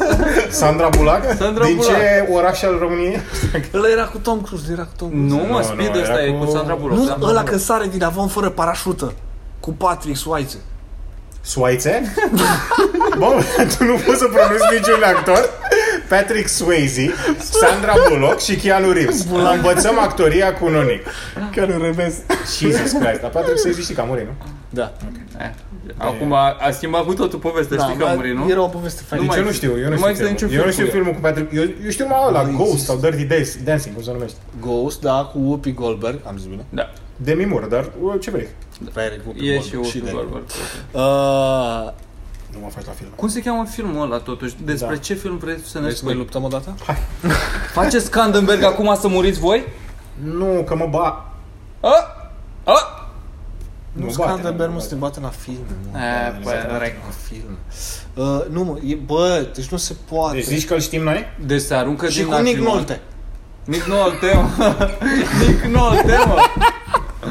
Sandra 0.60 0.88
Bullock? 0.96 1.22
Sandra 1.38 1.64
Din 1.64 1.76
Bullock. 1.76 1.94
ce 1.96 2.28
oraș 2.32 2.62
al 2.62 2.76
României? 2.78 3.20
ăla 3.74 3.88
era 3.88 4.04
cu 4.04 4.18
Tom 4.18 4.40
Cruise, 4.40 4.72
era 4.72 4.82
cu 4.82 4.90
Tom 4.96 5.08
Cruise. 5.08 5.34
Nu, 5.34 5.42
mă, 5.52 5.56
Nu, 5.58 5.62
Speed 5.62 5.94
nu, 5.94 6.00
ăsta 6.00 6.12
era 6.12 6.24
e 6.24 6.30
cu- 6.30 6.44
cu 6.44 6.50
Sandra 6.50 6.74
Bullock. 6.74 6.98
Nu, 7.00 7.06
da? 7.06 7.16
ăla 7.28 7.42
când 7.42 7.60
sare 7.60 7.86
din 7.86 8.04
avon 8.04 8.28
fără 8.28 8.48
parașută. 8.50 9.12
Cu 9.60 9.70
Patrick 9.72 10.16
Swayze. 10.16 10.56
Soaițe? 11.42 12.14
Bă, 13.18 13.42
tu 13.78 13.84
nu 13.84 13.94
poți 14.06 14.18
să 14.18 14.26
pronunți 14.32 14.64
niciun 14.72 15.02
actor? 15.16 15.48
Patrick 16.10 16.48
Swayze, 16.48 17.10
Sandra 17.38 17.94
Bullock 18.08 18.38
și 18.40 18.56
Keanu 18.56 18.90
Reeves. 18.92 19.26
Învățăm 19.54 19.98
actoria 19.98 20.54
cu 20.54 20.68
Nonic. 20.68 21.02
Chiar 21.54 21.66
nu 21.68 21.82
revez. 21.82 22.14
Jesus 22.58 22.90
Christ, 23.00 23.20
dar 23.20 23.30
Patrick 23.30 23.58
Swayze 23.58 23.80
știi 23.80 23.94
că 23.94 24.00
a 24.00 24.04
murit, 24.04 24.24
nu? 24.24 24.32
Da. 24.70 24.92
Eh, 25.40 25.50
Acum 25.96 26.32
a, 26.32 26.56
a 26.60 26.70
schimbat 26.70 27.04
cu 27.04 27.12
totul 27.14 27.38
povestea, 27.38 27.78
știi 27.78 27.96
că 27.96 28.04
a 28.04 28.12
murit, 28.14 28.34
nu? 28.34 28.50
Era 28.50 28.62
o 28.62 28.66
poveste 28.66 29.02
faină. 29.06 29.24
Nu 29.24 29.30
Nici 29.30 29.36
mai 29.36 29.38
eu 29.38 29.44
nu 29.50 29.52
știu, 29.58 29.70
eu 29.70 29.76
nu 29.76 29.88
nu 29.88 29.96
știu 29.96 30.00
mai 30.00 30.10
există 30.10 30.28
filmul. 30.28 30.32
niciun 30.32 30.58
Eu 30.58 30.64
nu 30.66 30.70
film 30.70 30.72
știu 30.72 30.84
cu 30.84 30.88
el. 30.90 30.94
filmul 30.96 31.12
cu 31.14 31.20
Patrick... 31.20 31.52
Eu, 31.52 31.84
eu 31.84 31.90
știu 31.90 32.04
numai 32.06 32.24
ăla, 32.28 32.42
Nu 32.42 32.56
Ghost 32.56 32.72
există. 32.72 32.92
sau 32.92 33.00
Dirty 33.10 33.24
Days- 33.34 33.56
Dancing, 33.64 33.94
cum 33.94 34.04
se 34.04 34.12
numește. 34.12 34.36
Ghost, 34.60 35.00
da, 35.00 35.30
cu 35.32 35.38
Whoopi 35.38 35.72
Goldberg. 35.72 36.18
Am 36.26 36.36
zis 36.36 36.46
bine? 36.46 36.64
Da. 36.68 36.90
Demi 37.16 37.44
Moore, 37.44 37.66
dar 37.66 37.84
uh, 38.02 38.14
ce 38.20 38.30
vrei? 38.30 38.48
Very 38.92 39.20
Whoopi 39.24 39.48
E 39.48 39.60
și 39.60 39.70
Goldberg. 39.70 39.94
Whoopi 39.94 40.00
de- 40.04 40.10
Goldberg. 40.14 40.44
Uh, 40.92 41.92
Nu 42.52 42.58
mă 42.62 42.68
faci 42.74 42.84
la 42.86 42.92
film. 42.92 43.08
Cum 43.16 43.28
se 43.28 43.40
cheamă 43.42 43.64
filmul 43.64 44.02
ăla 44.02 44.18
totuși? 44.18 44.54
Despre 44.64 44.94
Da. 44.94 45.00
ce 45.00 45.14
film 45.14 45.36
vreți 45.36 45.68
să 45.68 45.78
ne 45.78 45.84
vreți 45.84 45.98
să 45.98 46.04
mai 46.04 46.12
spui? 46.12 46.22
luptăm 46.24 46.44
o 46.44 46.48
dată? 46.48 46.74
Faceți 47.72 48.04
Scandenberg 48.04 48.62
acum 48.62 48.96
să 49.00 49.08
muriți 49.08 49.40
voi? 49.40 49.64
Nu, 50.22 50.62
că 50.66 50.74
mă 50.76 50.86
ba... 50.90 51.32
A? 51.80 52.16
A? 52.64 53.04
Nu, 53.92 54.04
Nu 54.04 54.10
Scandenberg 54.10 54.56
bate, 54.56 54.66
nu 54.68 54.72
nu 54.74 54.80
se 54.80 54.94
bate 54.94 55.20
la 55.20 55.28
film. 55.28 55.64
Nu, 55.92 55.98
E, 55.98 56.32
nu 56.38 56.44
păi, 56.44 56.52
se 56.52 56.66
bate 56.70 56.82
rec. 56.84 56.94
la 57.04 57.12
film. 57.28 57.58
Uh, 58.14 58.44
nu, 58.50 58.62
mă, 58.64 58.78
e, 58.84 58.94
bă, 58.94 59.46
deci 59.54 59.68
nu 59.68 59.76
se 59.76 59.94
poate. 60.10 60.36
Deci 60.36 60.44
zici 60.44 60.66
că 60.66 60.74
îl 60.74 60.80
știm 60.80 61.02
noi? 61.02 61.24
Deci 61.46 61.60
se 61.60 61.74
aruncă 61.74 62.08
și 62.08 62.16
din 62.18 62.26
cu 62.26 62.40
Nick 62.40 62.58
avion. 62.58 62.74
Nolte. 62.74 63.00
Nick 63.64 63.86
Nolte, 63.86 64.32
mă. 64.34 64.74
Nick 65.46 65.64
Nolte, 65.64 66.16
mă. 66.26 66.36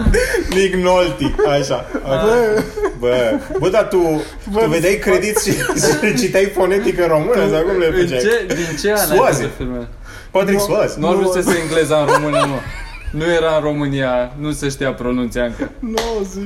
Nick 0.56 0.74
Nolte, 0.76 1.36
așa. 1.60 1.86
Bă, 2.04 2.64
bă, 3.00 3.40
bă 3.60 3.70
dar 3.70 3.88
tu, 3.88 4.22
tu 4.54 4.66
vedeai 4.70 4.96
crediți 5.02 5.50
și, 5.50 5.56
și 6.04 6.16
citeai 6.18 6.46
fonetic 6.46 7.00
în 7.00 7.08
română 7.08 7.50
sau 7.52 7.62
cum 7.62 7.78
le 7.80 7.86
În 7.86 7.94
făceai? 7.94 8.20
ce, 8.20 8.54
din 8.54 8.78
ce 8.82 8.92
an 8.92 8.98
ai 9.10 9.16
Suaze. 9.18 9.38
văzut 9.42 9.52
filmele? 9.58 9.88
Patrick 10.32 10.62
Swayze. 10.62 10.96
Nu 10.98 11.08
ar 11.10 11.16
vrea 11.16 11.30
să 11.42 11.50
se 11.50 11.58
engleza 11.64 11.98
în 11.98 12.06
română, 12.06 12.38
nu. 12.46 12.60
Nu 13.12 13.32
era 13.32 13.56
în 13.56 13.62
România, 13.62 14.34
nu 14.40 14.52
se 14.52 14.70
știa 14.70 14.94
pronunția 14.94 15.44
încă. 15.44 15.72
90 15.80 16.44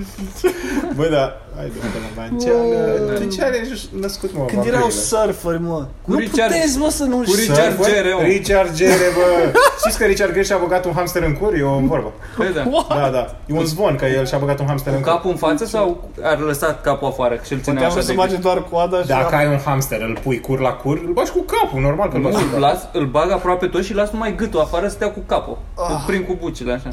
Bă, 0.95 1.08
da, 1.12 1.43
hai 1.58 1.66
de 1.66 1.80
mă, 2.16 2.22
în 2.32 2.38
ce 2.39 2.49
an, 2.49 3.22
în 3.22 3.30
ce 3.30 3.43
an 3.43 3.54
ești 3.54 3.89
născut, 3.99 4.30
mă, 4.38 4.43
Când 4.45 4.66
erau 4.66 4.80
vampirile? 4.80 5.04
surferi, 5.10 5.62
mă. 5.62 5.86
Cu 6.01 6.12
nu 6.12 6.18
Richard- 6.20 6.51
puteți, 6.51 6.78
mă, 6.78 6.89
să 6.89 7.04
nu 7.04 7.16
cu 7.18 7.24
știți. 7.24 7.39
Richard 7.41 7.76
Surfer? 7.76 7.93
Gere, 7.93 8.14
mă. 8.14 8.22
Richard 8.22 8.74
Gere, 8.76 9.08
bă. 9.16 9.26
Știți 9.82 9.97
că 9.97 10.06
Richard 10.06 10.32
Gere 10.32 10.43
și-a 10.45 10.58
băgat 10.58 10.86
un 10.86 10.91
hamster 10.95 11.24
în 11.24 11.34
cur? 11.34 11.54
E 11.54 11.64
o 11.64 11.80
vorbă. 11.80 12.12
Păi 12.38 12.47
da. 12.56 12.64
Da, 12.89 13.10
da. 13.10 13.36
E 13.45 13.54
un 13.58 13.66
zvon 13.66 13.95
că 13.95 14.06
el 14.06 14.26
și-a 14.26 14.38
băgat 14.38 14.60
un 14.60 14.66
hamster 14.66 14.93
în 14.93 14.99
Cu 14.99 15.06
cur. 15.06 15.14
capul 15.14 15.30
în 15.32 15.38
față 15.38 15.66
sau 15.66 16.10
ar 16.22 16.39
lăsat 16.39 16.82
capul 16.82 17.08
afară 17.08 17.39
și 17.45 17.54
îl 17.54 17.60
ținea 17.60 17.74
Puteam 17.76 17.91
așa 17.91 18.01
să 18.01 18.08
de 18.08 18.14
bage 18.14 18.36
doar 18.36 18.64
coada 18.70 19.01
și... 19.01 19.08
Dacă 19.08 19.36
ai 19.36 19.47
un 19.47 19.60
hamster, 19.66 20.01
îl 20.01 20.18
pui 20.24 20.39
cur 20.39 20.60
la 20.60 20.72
cur, 20.74 21.01
îl 21.06 21.14
bagi 21.14 21.32
cu 21.32 21.39
capul, 21.41 21.82
normal 21.82 22.10
că 22.10 22.16
îl 22.16 22.22
bagi 22.22 22.36
cu 22.36 22.41
Nu, 22.41 22.47
capul. 22.47 22.62
las, 22.62 22.88
îl 22.93 23.06
bag 23.06 23.32
aproape 23.32 23.66
tot 23.68 23.84
și 23.84 23.93
las 23.93 24.10
numai 24.12 24.36
gâtul 24.36 24.60
afară 24.60 24.88
să 24.88 24.93
stea 24.93 25.12
cu 25.12 25.20
capul. 25.26 25.58
Îl 25.76 26.04
prind 26.08 26.26
cu 26.26 26.38
bucile 26.41 26.74
așa. 26.74 26.89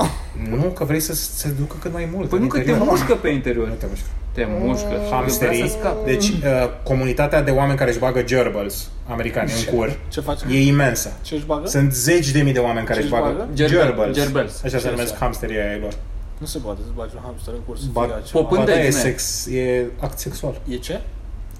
Nu, 0.51 0.63
că 0.63 0.85
vrei 0.85 1.01
să 1.01 1.15
se 1.15 1.49
ducă 1.59 1.77
cât 1.81 1.93
mai 1.93 2.09
mult. 2.15 2.29
Păi 2.29 2.39
în 2.39 2.45
nu 2.45 2.51
că 2.51 2.59
te 2.59 2.63
interior. 2.65 2.89
mușcă 2.91 3.15
pe 3.15 3.29
interior. 3.29 3.67
Nu 3.69 3.75
te 3.75 3.87
mușcă. 3.89 4.07
Te 4.33 4.47
mușcă. 4.49 5.01
Hamsterii, 5.11 5.57
Vrea 5.59 5.71
să 5.71 5.77
scapi. 5.79 6.05
deci 6.05 6.29
uh, 6.29 6.37
comunitatea 6.83 7.43
de 7.43 7.51
oameni 7.51 7.79
care 7.79 7.91
își 7.91 7.99
bagă 7.99 8.23
gerbils 8.23 8.89
americani 9.09 9.51
în 9.67 9.75
cur 9.75 9.99
Ce 10.09 10.21
faci? 10.21 10.39
e 10.51 10.67
imensă. 10.67 11.13
Ce 11.23 11.35
își 11.35 11.45
bagă? 11.45 11.69
Sunt 11.69 11.93
zeci 11.93 12.31
de 12.31 12.43
mii 12.43 12.53
de 12.53 12.59
oameni 12.59 12.87
care 12.87 12.99
Ce 13.01 13.05
își 13.05 13.15
își 13.15 13.23
bagă 13.23 13.33
bagă? 13.39 13.49
Gerbel- 13.55 13.85
gerbils. 13.87 14.17
gerbils. 14.17 14.63
Așa 14.65 14.77
se 14.79 14.85
Ce 14.85 14.91
numesc 14.91 15.07
este? 15.13 15.19
hamsterii 15.25 15.59
ai 15.59 15.79
lor. 15.81 15.93
Nu 16.39 16.47
se 16.47 16.59
poate 16.59 16.81
să 16.85 16.91
bagi 16.95 17.13
un 17.17 17.21
hamster 17.25 17.55
în 17.55 17.61
curs 17.67 17.81
să 17.81 17.87
Bag- 17.93 18.05
fie 18.07 18.15
altceva. 18.15 18.39
Popând 18.41 18.61
Ba 18.61 18.67
da, 18.67 18.73
de 18.73 18.79
e 18.79 18.89
din 18.89 18.97
aia. 18.97 19.05
sex, 19.05 19.47
e 19.47 19.85
act 20.01 20.19
sexual. 20.19 20.61
E 20.69 20.77
ce? 20.77 21.01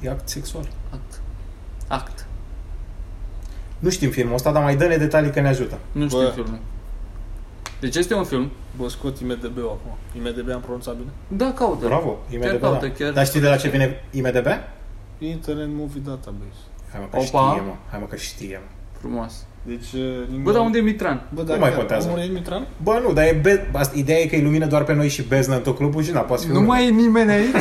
E 0.01 0.09
act 0.11 0.29
sexual. 0.29 0.69
Act. 0.91 1.21
Act. 1.89 2.27
Nu 3.79 3.91
știm 3.91 4.11
filmul 4.11 4.35
ăsta, 4.35 4.53
dar 4.53 4.63
mai 4.63 4.77
dă-ne 4.77 4.97
detalii 4.97 5.31
că 5.31 5.41
ne 5.41 5.49
ajută. 5.49 5.79
Nu 5.93 6.07
știu 6.09 6.19
Bă. 6.19 6.31
filmul. 6.35 6.59
Deci 7.81 7.97
este 7.97 8.15
un 8.15 8.25
film. 8.25 8.51
Bă, 8.77 8.89
scot 8.89 9.19
IMDB-ul 9.21 9.79
acum. 9.81 9.97
IMDB 10.17 10.51
am 10.55 10.61
pronunțat 10.61 10.95
bine? 10.95 11.11
Da, 11.29 11.53
caută. 11.53 11.87
Bravo, 11.87 12.19
IMDB, 12.31 12.61
caută, 12.61 12.87
da. 12.87 12.93
chiar- 12.93 13.13
Dar 13.13 13.27
știi 13.27 13.41
de 13.41 13.49
la 13.49 13.57
ce 13.57 13.69
vine 13.69 14.05
IMDB? 14.11 14.47
Internet 15.19 15.69
Movie 15.77 16.01
Database. 16.05 16.61
Hai 16.93 17.01
mă 17.01 17.07
că 17.11 17.17
Opa. 17.17 17.25
știe, 17.51 17.61
mă. 17.67 17.75
Hai 17.91 17.99
mă 18.01 18.07
că 18.07 18.17
știe, 18.17 18.61
mă. 18.65 18.69
Frumos. 19.01 19.33
Deci... 19.63 19.93
uh, 19.93 20.01
nimeni- 20.29 20.43
Bă, 20.43 20.53
dar 20.53 20.61
unde 20.61 20.79
e 20.79 20.81
Mitran? 20.81 21.23
Bă, 21.35 21.43
Nu 21.47 21.59
mai 21.59 21.75
contează. 21.75 22.09
Omul 22.09 22.21
e 22.21 22.25
Mitran? 22.33 22.67
Bă, 22.83 23.01
nu, 23.07 23.13
dar 23.13 23.25
e 23.25 23.39
be- 23.43 23.69
asta, 23.73 23.95
ideea 23.99 24.19
e 24.19 24.27
că 24.27 24.37
ilumină 24.37 24.67
doar 24.67 24.85
pe 24.85 24.95
noi 24.95 25.09
și 25.09 25.23
beznă 25.23 25.55
în 25.55 25.63
tot 25.63 25.77
clubul 25.77 26.03
și 26.03 26.11
na, 26.11 26.21
poate 26.21 26.43
fi 26.43 26.49
Nu 26.51 26.55
unul. 26.55 26.67
mai 26.69 26.87
e 26.87 26.91
nimeni 26.91 27.31
aici? 27.31 27.55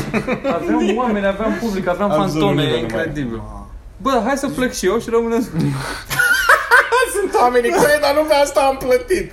Aveam 0.54 0.98
oameni, 0.98 1.26
aveam 1.26 1.54
public, 1.62 1.88
aveam 1.88 2.12
Absolut 2.12 2.32
fantome, 2.32 2.62
nimeni 2.62 2.78
e 2.78 2.82
nu 2.82 2.88
mai 2.96 3.00
e. 3.02 3.06
incredibil. 3.08 3.42
Bă, 4.02 4.22
hai 4.26 4.38
să 4.38 4.50
plec 4.50 4.72
și 4.74 4.86
eu 4.86 5.00
și 5.00 5.10
rămânem... 5.10 5.42
Sunt 7.16 7.34
oamenii 7.42 7.70
cu 7.70 7.84
ei, 7.94 8.00
dar 8.02 8.14
nu 8.16 8.24
pe 8.28 8.34
asta 8.34 8.60
am 8.62 8.78
plătit. 8.78 9.32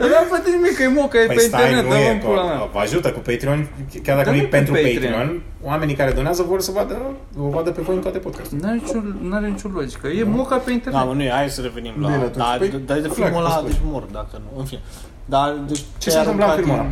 Dar 0.00 0.08
n-am 0.08 0.26
plătit 0.28 0.52
nimic, 0.52 0.74
că 0.76 0.82
e 0.82 0.88
moca, 0.88 1.18
e 1.22 1.26
Păi 1.26 1.34
pe 1.36 1.40
stai, 1.40 1.60
internet, 1.60 1.84
nu 1.84 1.90
dar 1.90 2.00
e, 2.00 2.10
în 2.10 2.18
pula 2.18 2.44
mea. 2.44 2.58
că 2.58 2.66
vă 2.72 2.78
ajută 2.78 3.08
cu 3.12 3.18
Patreon, 3.18 3.68
chiar 4.02 4.16
dacă 4.16 4.28
Dar 4.28 4.34
nu 4.34 4.40
e 4.40 4.42
nu 4.42 4.48
cu 4.48 4.54
pentru 4.56 4.72
Patreon. 4.74 5.12
Patreon. 5.12 5.42
oamenii 5.62 5.94
care 5.94 6.10
donează 6.12 6.42
vor 6.42 6.60
să 6.60 6.70
vadă, 6.70 6.96
o 7.38 7.48
vadă 7.48 7.70
pe 7.70 7.80
voi 7.82 7.94
în 7.94 8.00
toate 8.00 8.18
podcasturile. 8.18 8.66
N-are 8.66 8.78
nicio, 8.84 8.98
n-are 9.28 9.48
nicio 9.48 9.68
logică. 9.74 10.06
E 10.08 10.22
moca 10.24 10.56
pe 10.56 10.70
internet. 10.72 11.00
Da, 11.00 11.06
mă, 11.06 11.12
nu 11.14 11.22
e, 11.22 11.30
hai 11.30 11.50
să 11.50 11.60
revenim 11.60 11.92
la... 12.00 12.08
Bine, 12.08 12.20
atunci. 12.22 12.36
Da, 12.36 12.56
Păi, 12.58 12.68
dar 12.86 12.98
de 13.00 13.08
flag, 13.08 13.14
filmul 13.28 13.44
ăla, 13.44 13.48
ascult. 13.54 13.70
deci 13.70 13.80
mor, 13.84 14.02
dacă 14.02 14.40
nu, 14.44 14.58
în 14.58 14.64
fine. 14.64 14.80
Dar, 15.24 15.54
deci, 15.68 15.84
Ce 15.98 16.10
se 16.10 16.18
întâmplă 16.18 16.44
în 16.46 16.56
filmul 16.56 16.74
ăla? 16.74 16.90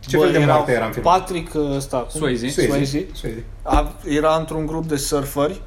Ce 0.00 0.16
fel 0.18 0.32
de 0.32 0.38
erau 0.38 0.54
moarte 0.54 0.72
era 0.72 0.84
în 0.84 0.92
film? 0.92 1.04
Patrick 1.04 1.54
ăsta, 1.76 1.96
cum? 1.96 2.20
Swayze. 2.20 2.48
Swayze. 2.48 3.06
Swayze. 3.12 3.44
A, 3.62 3.92
era 4.08 4.36
într-un 4.38 4.66
grup 4.66 4.86
de 4.86 4.96
surferi. 4.96 5.60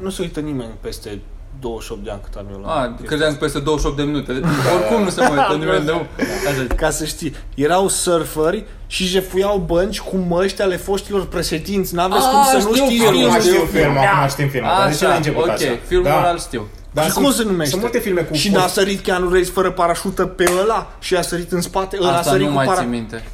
Nu 0.00 0.10
se 0.10 0.22
uită 0.22 0.40
nimeni 0.40 0.70
peste 0.80 1.20
28 1.60 2.04
de 2.04 2.10
ani 2.10 2.20
cât 2.24 2.34
am 2.34 2.46
eu 2.52 2.60
la 2.60 2.72
A, 2.72 2.86
chestia 2.86 3.06
credeam 3.06 3.32
că 3.32 3.38
peste 3.38 3.58
28 3.58 3.96
de 3.96 4.02
minute. 4.02 4.32
Oricum 4.74 5.02
nu 5.02 5.10
se 5.10 5.20
mai 5.20 5.30
uită 5.38 5.54
nimeni 5.58 5.84
de 5.84 5.92
Așa. 5.92 6.74
Ca 6.76 6.90
să 6.90 7.04
știi, 7.04 7.34
erau 7.54 7.88
surferi 7.88 8.64
și 8.86 9.04
jefuiau 9.04 9.58
bănci 9.66 10.00
cu 10.00 10.16
măști 10.16 10.62
ale 10.62 10.76
foștilor 10.76 11.26
președinți. 11.26 11.94
N-aveți 11.94 12.26
A, 12.26 12.30
cum 12.30 12.42
să 12.60 12.66
nu 12.68 12.74
știu 12.74 12.84
știți 12.86 13.04
filmul, 13.04 13.28
Acum 13.30 13.40
filmul. 13.40 13.66
știm 13.66 13.80
filmul, 13.80 13.98
acum 13.98 14.28
știm 14.28 14.48
filmul. 14.48 14.70
Dar 14.78 14.88
de 14.88 14.94
ce 14.94 15.02
n-ai 15.04 15.10
Așa, 15.12 15.16
început 15.16 15.44
ok, 15.44 15.50
așa? 15.50 15.78
filmul 15.86 16.06
Da. 16.06 16.18
ăla 16.18 16.30
îl 16.30 16.38
știu. 16.38 16.66
Dar 16.92 17.04
și 17.04 17.10
sunt- 17.10 17.24
cum 17.24 17.34
se 17.34 17.42
numește? 17.42 17.70
Sunt 17.70 17.82
multe 17.82 17.98
filme 17.98 18.20
cu 18.20 18.34
Și 18.34 18.50
n-a 18.50 18.66
sărit 18.66 19.00
Keanu 19.00 19.30
Reeves 19.30 19.50
fără 19.50 19.70
parașută 19.70 20.26
pe 20.26 20.44
ăla 20.62 20.90
și 20.98 21.14
a 21.16 21.22
sărit 21.22 21.52
în 21.52 21.60
spate, 21.60 21.96
ăla 22.00 22.12
a 22.12 22.16
Asta 22.18 22.30
sărit 22.30 22.44
nu 22.46 22.50
cu 22.52 22.56
mai 22.56 22.66
para... 22.66 22.80
țin 22.80 22.88
minte. 22.88 23.24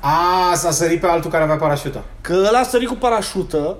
A, 0.00 0.54
s-a 0.54 0.70
sărit 0.70 1.00
pe 1.00 1.06
altul 1.06 1.30
care 1.30 1.42
avea 1.42 1.56
parașută. 1.56 2.02
Că 2.20 2.44
ăla 2.48 2.58
a 2.58 2.62
sărit 2.62 2.88
cu 2.88 2.94
parașută, 2.94 3.76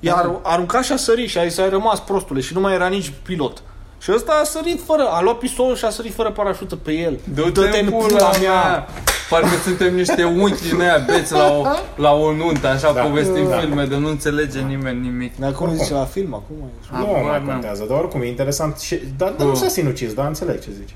iar 0.00 0.24
Da. 0.26 0.40
a 0.42 0.52
aruncat 0.52 0.84
și 0.84 0.92
a 0.92 0.96
sărit 0.96 1.28
și 1.28 1.38
a 1.38 1.46
zis, 1.46 1.58
ai 1.58 1.68
rămas 1.70 2.00
prostule 2.00 2.40
și 2.40 2.54
nu 2.54 2.60
mai 2.60 2.74
era 2.74 2.86
nici 2.88 3.12
pilot. 3.22 3.62
Și 4.02 4.12
ăsta 4.14 4.32
a 4.32 4.44
sărit 4.44 4.80
fără, 4.86 5.02
a 5.10 5.20
luat 5.22 5.38
pistolul 5.38 5.76
și 5.76 5.84
a 5.84 5.90
sărit 5.90 6.14
fără 6.14 6.30
parașută 6.30 6.76
pe 6.76 6.92
el. 6.92 7.18
Du-te 7.34 7.78
în 7.78 7.90
pula 7.90 8.30
mea! 8.40 8.86
Parcă 9.30 9.48
suntem 9.64 9.94
niște 9.94 10.24
unchi 10.24 10.68
din 10.68 10.80
aia 10.80 10.98
beți 11.06 11.32
la 11.32 11.52
o, 11.52 11.64
la 12.04 12.12
o 12.12 12.32
nuntă, 12.32 12.66
așa 12.66 12.92
Da. 12.92 13.00
povestim 13.02 13.48
Da. 13.48 13.58
filme 13.58 13.84
de 13.84 13.96
nu 13.96 14.08
înțelege 14.08 14.60
nimeni 14.60 15.00
nimic. 15.00 15.36
Dar 15.38 15.52
cum 15.52 15.66
Oricum. 15.66 15.84
zice 15.84 15.94
la 15.96 16.04
film 16.04 16.34
acum? 16.34 16.56
e- 16.58 16.86
Nu 16.90 16.96
Habar 17.06 17.22
mai 17.22 17.30
n-am. 17.38 17.46
contează, 17.46 17.84
dar 17.88 17.98
oricum 17.98 18.20
e 18.22 18.26
interesant. 18.26 18.78
Și, 18.78 19.00
dar, 19.16 19.30
dar 19.30 19.46
nu 19.46 19.52
Bă. 19.52 19.58
s-a 19.58 19.68
sinucis, 19.68 20.12
dar 20.14 20.26
înțeleg 20.26 20.60
ce 20.62 20.68
zici. 20.78 20.94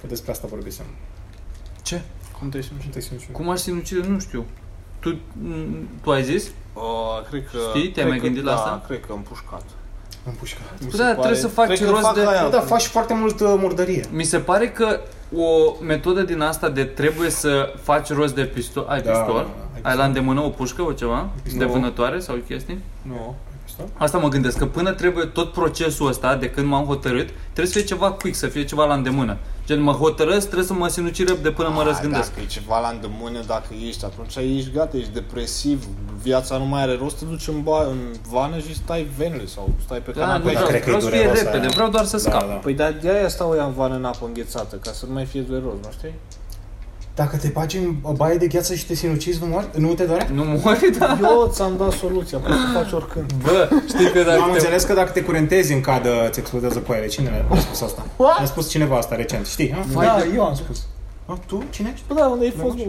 Că 0.00 0.06
despre 0.06 0.30
asta 0.30 0.46
vorbisem. 0.50 0.84
Ce? 1.82 2.00
Cum 2.38 2.48
te 2.48 2.60
simți? 2.60 2.82
Nu 2.86 2.90
te 2.92 3.00
sinucis. 3.00 3.28
Cum 3.32 3.50
aș 3.50 3.58
sinucide? 3.58 4.06
Nu 4.08 4.18
știu. 4.18 4.44
Tu, 5.10 5.16
m, 5.42 5.88
tu 6.02 6.10
ai 6.10 6.22
zis? 6.22 6.44
Uh, 6.74 6.82
cred 7.30 7.42
că... 7.52 7.58
Știi? 7.68 7.80
Te-ai 7.90 7.92
cred 7.92 8.06
mai 8.08 8.16
că- 8.18 8.24
gândit 8.24 8.44
la 8.44 8.50
da, 8.50 8.56
asta? 8.56 8.82
cred 8.86 9.00
că 9.06 9.12
am 9.12 9.22
pușcat. 9.28 9.62
Am 10.26 10.32
pușcat. 10.38 10.62
Mi 10.80 10.86
Bă, 10.90 10.90
se 10.90 10.96
da, 10.96 11.02
pare- 11.02 11.14
trebuie 11.14 11.38
să 11.40 11.48
faci 11.48 11.66
cred 11.66 11.78
că 11.78 11.90
rost 11.90 12.02
fac 12.02 12.14
de- 12.14 12.26
aia. 12.26 12.42
Bă, 12.42 12.48
dar 12.50 12.62
faci 12.62 12.84
foarte 12.86 13.14
mult 13.14 13.40
uh, 13.40 13.54
murdărie. 13.58 14.04
Mi 14.12 14.24
se 14.24 14.38
pare 14.38 14.68
că 14.70 15.00
o 15.36 15.74
metodă 15.84 16.22
din 16.22 16.40
asta 16.40 16.68
de 16.68 16.84
trebuie 16.84 17.30
să 17.30 17.72
faci 17.82 18.08
rost 18.12 18.34
de 18.34 18.44
pistol. 18.44 18.86
Ai 18.88 19.02
Da, 19.02 19.10
pistol? 19.10 19.34
da, 19.34 19.64
ai 19.74 19.90
ai 19.90 19.96
la 19.96 20.04
îndemână 20.04 20.40
o 20.40 20.48
pușcă 20.48 20.82
o 20.82 20.92
ceva? 20.92 21.28
pistol. 21.42 21.66
De 21.66 21.72
vânătoare 21.72 22.18
sau 22.20 22.36
chestii? 22.48 22.78
Nu. 23.02 23.34
Asta 23.96 24.18
mă 24.18 24.28
gândesc, 24.28 24.58
că 24.58 24.66
până 24.66 24.92
trebuie 24.92 25.24
tot 25.24 25.52
procesul 25.52 26.06
ăsta, 26.08 26.36
de 26.36 26.50
când 26.50 26.66
m-am 26.66 26.84
hotărât, 26.84 27.28
trebuie 27.52 27.66
să 27.66 27.78
fie 27.78 27.86
ceva 27.86 28.12
quick, 28.12 28.36
să 28.36 28.46
fie 28.46 28.64
ceva 28.64 28.84
la 28.84 28.94
îndemână. 28.94 29.36
Gen, 29.66 29.80
mă 29.80 29.92
hotărăsc, 29.92 30.44
trebuie 30.44 30.66
să 30.66 30.72
mă 30.72 30.88
sinuciră 30.88 31.32
de 31.42 31.50
până 31.50 31.68
mă 31.68 31.80
Ah, 31.80 31.86
răzgândesc. 31.86 32.28
Dacă 32.28 32.40
e 32.40 32.46
ceva 32.46 32.80
la 32.80 32.88
îndemână, 32.88 33.40
dacă 33.46 33.66
ești, 33.86 34.04
atunci 34.04 34.36
ești 34.36 34.70
gata, 34.70 34.96
ești 34.96 35.12
depresiv, 35.12 35.84
viața 36.22 36.56
nu 36.58 36.64
mai 36.64 36.82
are 36.82 36.96
rost, 37.00 37.18
te 37.18 37.24
duci 37.24 37.48
în, 37.48 37.62
ba, 37.62 37.82
în 37.90 37.98
vană 38.30 38.58
și 38.58 38.74
stai 38.74 39.06
venele 39.16 39.46
sau 39.46 39.70
stai 39.84 39.98
pe 39.98 40.10
Da, 40.10 40.20
canapea. 40.20 40.38
nu 40.38 40.44
dar 40.44 40.52
vreau, 40.54 40.68
cred 40.68 40.82
că 40.82 40.88
e 40.90 40.92
vreau 40.92 41.00
să 41.00 41.08
fie 41.08 41.18
dureros 41.18 41.38
repede, 41.42 41.58
aia. 41.66 41.68
vreau 41.74 41.88
doar 41.90 42.04
să 42.04 42.16
scap. 42.18 42.40
Da, 42.40 42.46
da. 42.46 42.52
Păi 42.52 42.74
dar 42.74 42.92
de 43.02 43.10
aia 43.10 43.28
stau 43.28 43.54
ea 43.56 43.64
în 43.64 43.72
vană 43.72 43.94
în 43.94 44.04
apă 44.04 44.26
înghețată, 44.26 44.76
ca 44.76 44.90
să 44.92 45.06
nu 45.06 45.12
mai 45.12 45.24
fie 45.24 45.40
dureros, 45.40 45.72
nu 45.82 45.88
știi? 45.98 46.14
Dacă 47.18 47.36
te 47.36 47.48
bagi 47.48 47.76
în 47.76 47.94
o 48.02 48.12
baie 48.12 48.36
de 48.36 48.46
gheață 48.46 48.74
și 48.74 48.86
te 48.86 48.94
sinucizi, 48.94 49.40
nu 49.40 49.46
mori? 49.46 49.68
Nu 49.76 49.94
te 49.94 50.04
doare? 50.04 50.28
Nu 50.32 50.44
mori, 50.44 50.90
da? 50.98 51.18
Eu 51.22 51.50
ți-am 51.52 51.76
dat 51.78 51.90
soluția, 51.92 52.38
poți 52.38 52.52
să 52.52 52.66
faci 52.78 52.92
oricând. 52.92 53.32
Bă, 53.42 53.68
știi 53.86 54.10
că 54.10 54.18
Eu 54.18 54.24
am 54.24 54.28
dacă 54.38 54.50
te... 54.50 54.56
înțeles 54.58 54.84
că 54.84 54.94
dacă 54.94 55.10
te 55.10 55.22
curentezi 55.22 55.72
în 55.72 55.80
cadă, 55.80 56.26
îți 56.28 56.38
explodează 56.38 56.78
coaiele. 56.78 57.06
Cine 57.06 57.44
a 57.50 57.56
spus 57.58 57.80
asta? 57.80 58.06
What? 58.16 58.38
A 58.38 58.44
spus 58.44 58.70
cineva 58.70 58.96
asta 58.96 59.14
recent, 59.16 59.46
știi? 59.46 59.72
Ha? 59.72 59.84
Vai 59.92 60.06
da, 60.06 60.16
de- 60.18 60.30
eu 60.34 60.44
am 60.44 60.54
spus. 60.54 60.86
A, 61.26 61.38
tu? 61.46 61.64
Cine 61.70 61.90
ești? 61.92 62.04
Bă, 62.08 62.14
da, 62.14 62.26
unde 62.26 62.44
ai 62.44 62.50
fost? 62.50 62.76
Nu 62.76 62.82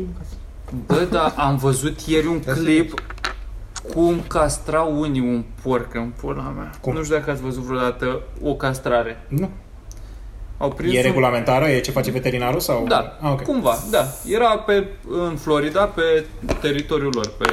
bă? 0.87 0.93
Bă, 0.93 1.07
da, 1.11 1.33
am 1.37 1.57
văzut 1.57 1.99
ieri 1.99 2.27
un 2.27 2.39
clip 2.39 3.01
cum 3.93 4.21
castrau 4.27 4.99
unii 4.99 5.21
un 5.21 5.43
porc 5.63 5.93
în 5.95 6.11
pula 6.21 6.53
mea. 6.57 6.69
Cum? 6.81 6.93
Nu 6.93 7.03
știu 7.03 7.15
dacă 7.15 7.31
ați 7.31 7.41
văzut 7.41 7.63
vreodată 7.63 8.21
o 8.43 8.55
castrare. 8.55 9.25
Nu. 9.27 9.49
Au 10.61 10.69
prins 10.69 10.93
E 10.93 10.97
un- 10.97 11.03
regulamentară? 11.03 11.65
E 11.67 11.79
ce 11.79 11.91
face 11.91 12.11
veterinarul? 12.11 12.59
sau? 12.59 12.85
Da, 12.87 13.17
Ah, 13.21 13.31
ok. 13.31 13.41
cumva, 13.41 13.77
da. 13.91 14.05
Era 14.27 14.57
pe, 14.57 14.87
în 15.29 15.35
Florida, 15.35 15.83
pe 15.85 16.25
teritoriul 16.61 17.11
lor, 17.15 17.31
pe 17.37 17.49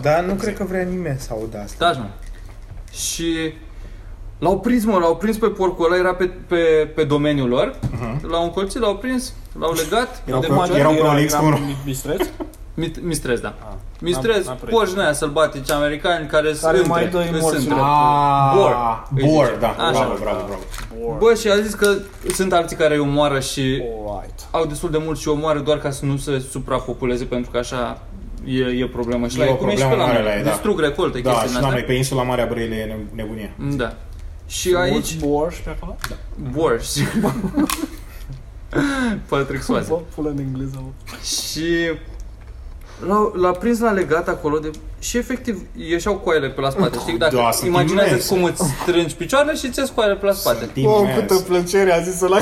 Dar 0.00 0.24
nu 0.24 0.34
cred 0.34 0.56
că 0.56 0.64
vrea 0.64 0.82
nimeni 0.82 1.18
să 1.18 1.28
audă 1.32 1.58
asta. 1.58 1.90
Stai, 1.92 2.02
mă. 2.02 2.08
Și 2.96 3.52
l-au 4.38 4.60
prins, 4.60 4.84
mă, 4.84 4.98
l-au 4.98 5.16
prins 5.16 5.36
pe 5.36 5.46
porcul 5.46 5.84
ăla, 5.84 5.96
era 5.96 6.14
pe, 6.14 6.30
pe, 6.46 6.56
pe 6.94 7.04
domeniul 7.04 7.48
lor. 7.48 7.74
Mhm. 7.90 8.30
L-au 8.30 8.44
încolțit, 8.44 8.80
l-au 8.80 8.96
prins, 8.96 9.32
l-au 9.58 9.72
legat. 9.72 10.22
Erau 10.26 10.40
de 10.40 10.46
pe- 10.46 10.52
mare- 10.52 10.78
erau 10.78 10.94
prolix 10.94 11.34
cu 11.34 11.44
un- 11.44 11.74
Mistreț? 11.84 12.26
Mit- 12.80 13.02
Mistrez, 13.02 13.40
da. 13.40 13.54
Ah. 13.60 13.72
Mistrez, 14.00 14.46
N-am- 14.46 14.58
n-am 14.62 14.68
porci 14.70 14.90
din 14.90 14.98
aia 15.00 15.12
sălbatici 15.12 15.70
americani 15.70 16.26
care 16.26 16.54
Care 16.60 16.76
sunt 16.76 16.88
mai 16.88 17.04
între, 17.04 17.18
dă-i 17.18 17.30
îs 17.32 17.40
morți 17.40 17.58
între. 17.58 17.74
Ah, 17.82 18.52
Bor, 18.56 18.74
îi 19.16 19.28
Bor, 19.32 19.44
zice. 19.46 19.58
da. 19.60 19.68
Așa. 19.68 19.90
Bravo, 19.90 20.14
bravo, 20.20 20.44
bravo. 20.46 21.16
Bă, 21.18 21.34
și 21.34 21.48
a 21.48 21.60
zis 21.60 21.74
că 21.74 21.96
sunt 22.34 22.52
alții 22.52 22.76
care 22.76 22.94
îi 22.94 23.00
omoară 23.00 23.40
și 23.40 23.82
Alright. 24.08 24.40
au 24.50 24.66
destul 24.66 24.90
de 24.90 24.98
mult 25.04 25.18
și 25.18 25.28
omoară 25.28 25.58
doar 25.58 25.78
ca 25.78 25.90
să 25.90 26.04
nu 26.04 26.16
se 26.16 26.44
suprapopuleze 26.50 27.24
pentru 27.24 27.50
că 27.50 27.58
așa 27.58 28.02
e, 28.44 28.60
e 28.62 28.88
problema. 28.92 29.28
Și 29.28 29.40
E 29.40 29.44
la 29.44 29.44
o 29.44 29.48
ei, 29.52 29.56
cum 29.58 29.68
e 29.68 29.70
și 29.70 29.76
pe 29.76 29.82
problemă 29.82 30.02
la 30.06 30.12
mare 30.12 30.22
noi, 30.22 30.32
la 30.32 30.38
ei, 30.38 30.44
da. 30.44 30.50
distrug 30.50 30.80
recolte, 30.80 31.20
Da, 31.20 31.30
chestii 31.30 31.48
și 31.48 31.52
din 31.54 31.62
la 31.62 31.68
noi 31.68 31.76
astea. 31.76 31.92
pe 31.92 31.98
insula 31.98 32.22
Marea 32.22 32.46
Brăile 32.46 32.74
e 32.76 32.84
ne- 32.84 33.22
nebunie. 33.22 33.54
Da. 33.76 33.94
Și 34.46 34.74
aici, 34.78 34.92
Mulți 34.92 35.16
borși 35.16 35.62
pe 35.62 35.70
acolo? 35.70 35.96
Borș. 36.52 36.86
Patrick 39.28 39.62
Swayze. 39.62 39.88
Bă, 39.88 39.98
pula 40.14 40.30
în 40.30 40.38
engleză, 40.38 40.82
bă. 40.82 41.16
Și 41.22 41.64
L-au, 43.08 43.32
l-a 43.36 43.50
prins 43.50 43.78
la 43.80 43.90
legat 43.90 44.28
acolo 44.28 44.58
de, 44.58 44.70
și 44.98 45.16
efectiv 45.16 45.60
ieșeau 45.88 46.14
coaiele 46.14 46.48
pe 46.48 46.60
la 46.60 46.70
spate, 46.70 46.98
știi? 46.98 47.18
Dacă 47.18 47.36
Da, 47.36 47.50
sunt 47.50 47.68
imaginează 47.68 48.08
imense. 48.08 48.34
cum 48.34 48.44
îți 48.44 48.62
strângi 48.82 49.14
picioarele 49.14 49.54
și 49.56 49.70
ți 49.70 49.92
coaiele 49.94 50.16
pe 50.16 50.26
la 50.26 50.32
spate. 50.32 50.70
Sunt 50.74 50.86
Oh, 50.86 50.98
imens. 51.00 51.18
câtă 51.18 51.34
plăcere 51.34 51.92
a 51.92 52.00
zis 52.00 52.20
ăla 52.20 52.38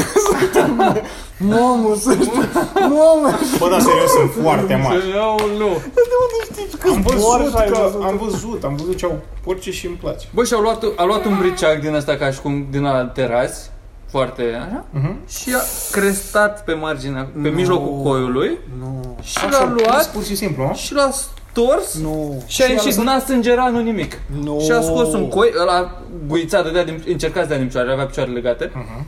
Mamă, 1.38 1.94
să 2.00 2.12
știu 2.12 2.32
Mamă 2.74 3.30
Bă, 3.58 3.68
dar 3.70 3.80
serios, 3.80 4.10
sunt 4.10 4.30
foarte 4.42 4.74
mari. 4.74 5.02
Aoleu. 5.18 5.82
De 5.94 6.00
unde 6.22 6.38
știi 6.52 6.78
că 6.78 6.88
Am 6.88 7.04
zboară 7.18 7.42
văzut, 7.42 7.58
și 7.58 7.62
ai 7.62 7.68
că, 7.70 7.78
văzut? 7.82 8.02
am 8.04 8.16
văzut, 8.16 8.64
am 8.64 8.76
văzut 8.76 8.96
ce 8.96 9.04
au 9.04 9.20
porci 9.44 9.68
și 9.68 9.86
îmi 9.86 9.96
place. 9.96 10.26
Bă, 10.34 10.44
și-au 10.44 10.60
luat, 10.60 10.84
a 10.96 11.04
luat 11.04 11.24
un 11.24 11.36
briceac 11.38 11.80
din 11.80 11.94
ăsta 11.94 12.16
ca 12.16 12.30
și 12.30 12.40
cum 12.40 12.66
din 12.70 12.84
ala 12.84 13.04
terați, 13.04 13.70
foarte 14.12 14.42
așa, 14.66 14.84
Mhm. 14.90 15.16
și 15.28 15.54
a 15.54 15.60
crestat 15.92 16.64
pe 16.64 16.72
marginea, 16.72 17.28
pe 17.42 17.48
mijlocul 17.48 18.02
coiului 18.02 18.58
Nu, 18.78 19.16
și 19.22 19.38
Așa, 19.38 19.48
l-a 19.48 19.64
luat 19.64 19.88
prins 19.90 20.06
pur 20.06 20.24
și 20.24 20.34
simplu, 20.36 20.66
nu? 20.66 20.74
și 20.74 20.94
l-a 20.94 21.10
stors 21.50 21.94
nu 21.98 22.42
și 22.46 22.62
a 22.62 22.64
Și 22.64 22.70
a 22.70 22.72
ieșit, 22.72 22.86
lăsat- 22.86 23.04
n-a 23.04 23.18
sângerat, 23.18 23.72
nu 23.72 23.80
nimic. 23.80 24.18
Nu. 24.42 24.60
Și 24.64 24.70
a 24.70 24.80
scos 24.80 25.12
un 25.12 25.28
coi, 25.28 25.50
ăla 25.60 26.02
guița, 26.26 26.62
dădea 26.62 26.84
din, 26.84 27.02
încerca 27.06 27.40
să 27.40 27.46
dea 27.46 27.56
din 27.56 27.66
picioare, 27.66 27.92
avea 27.92 28.06
picioarele 28.06 28.34
legate. 28.34 28.70
Mhm. 28.74 29.06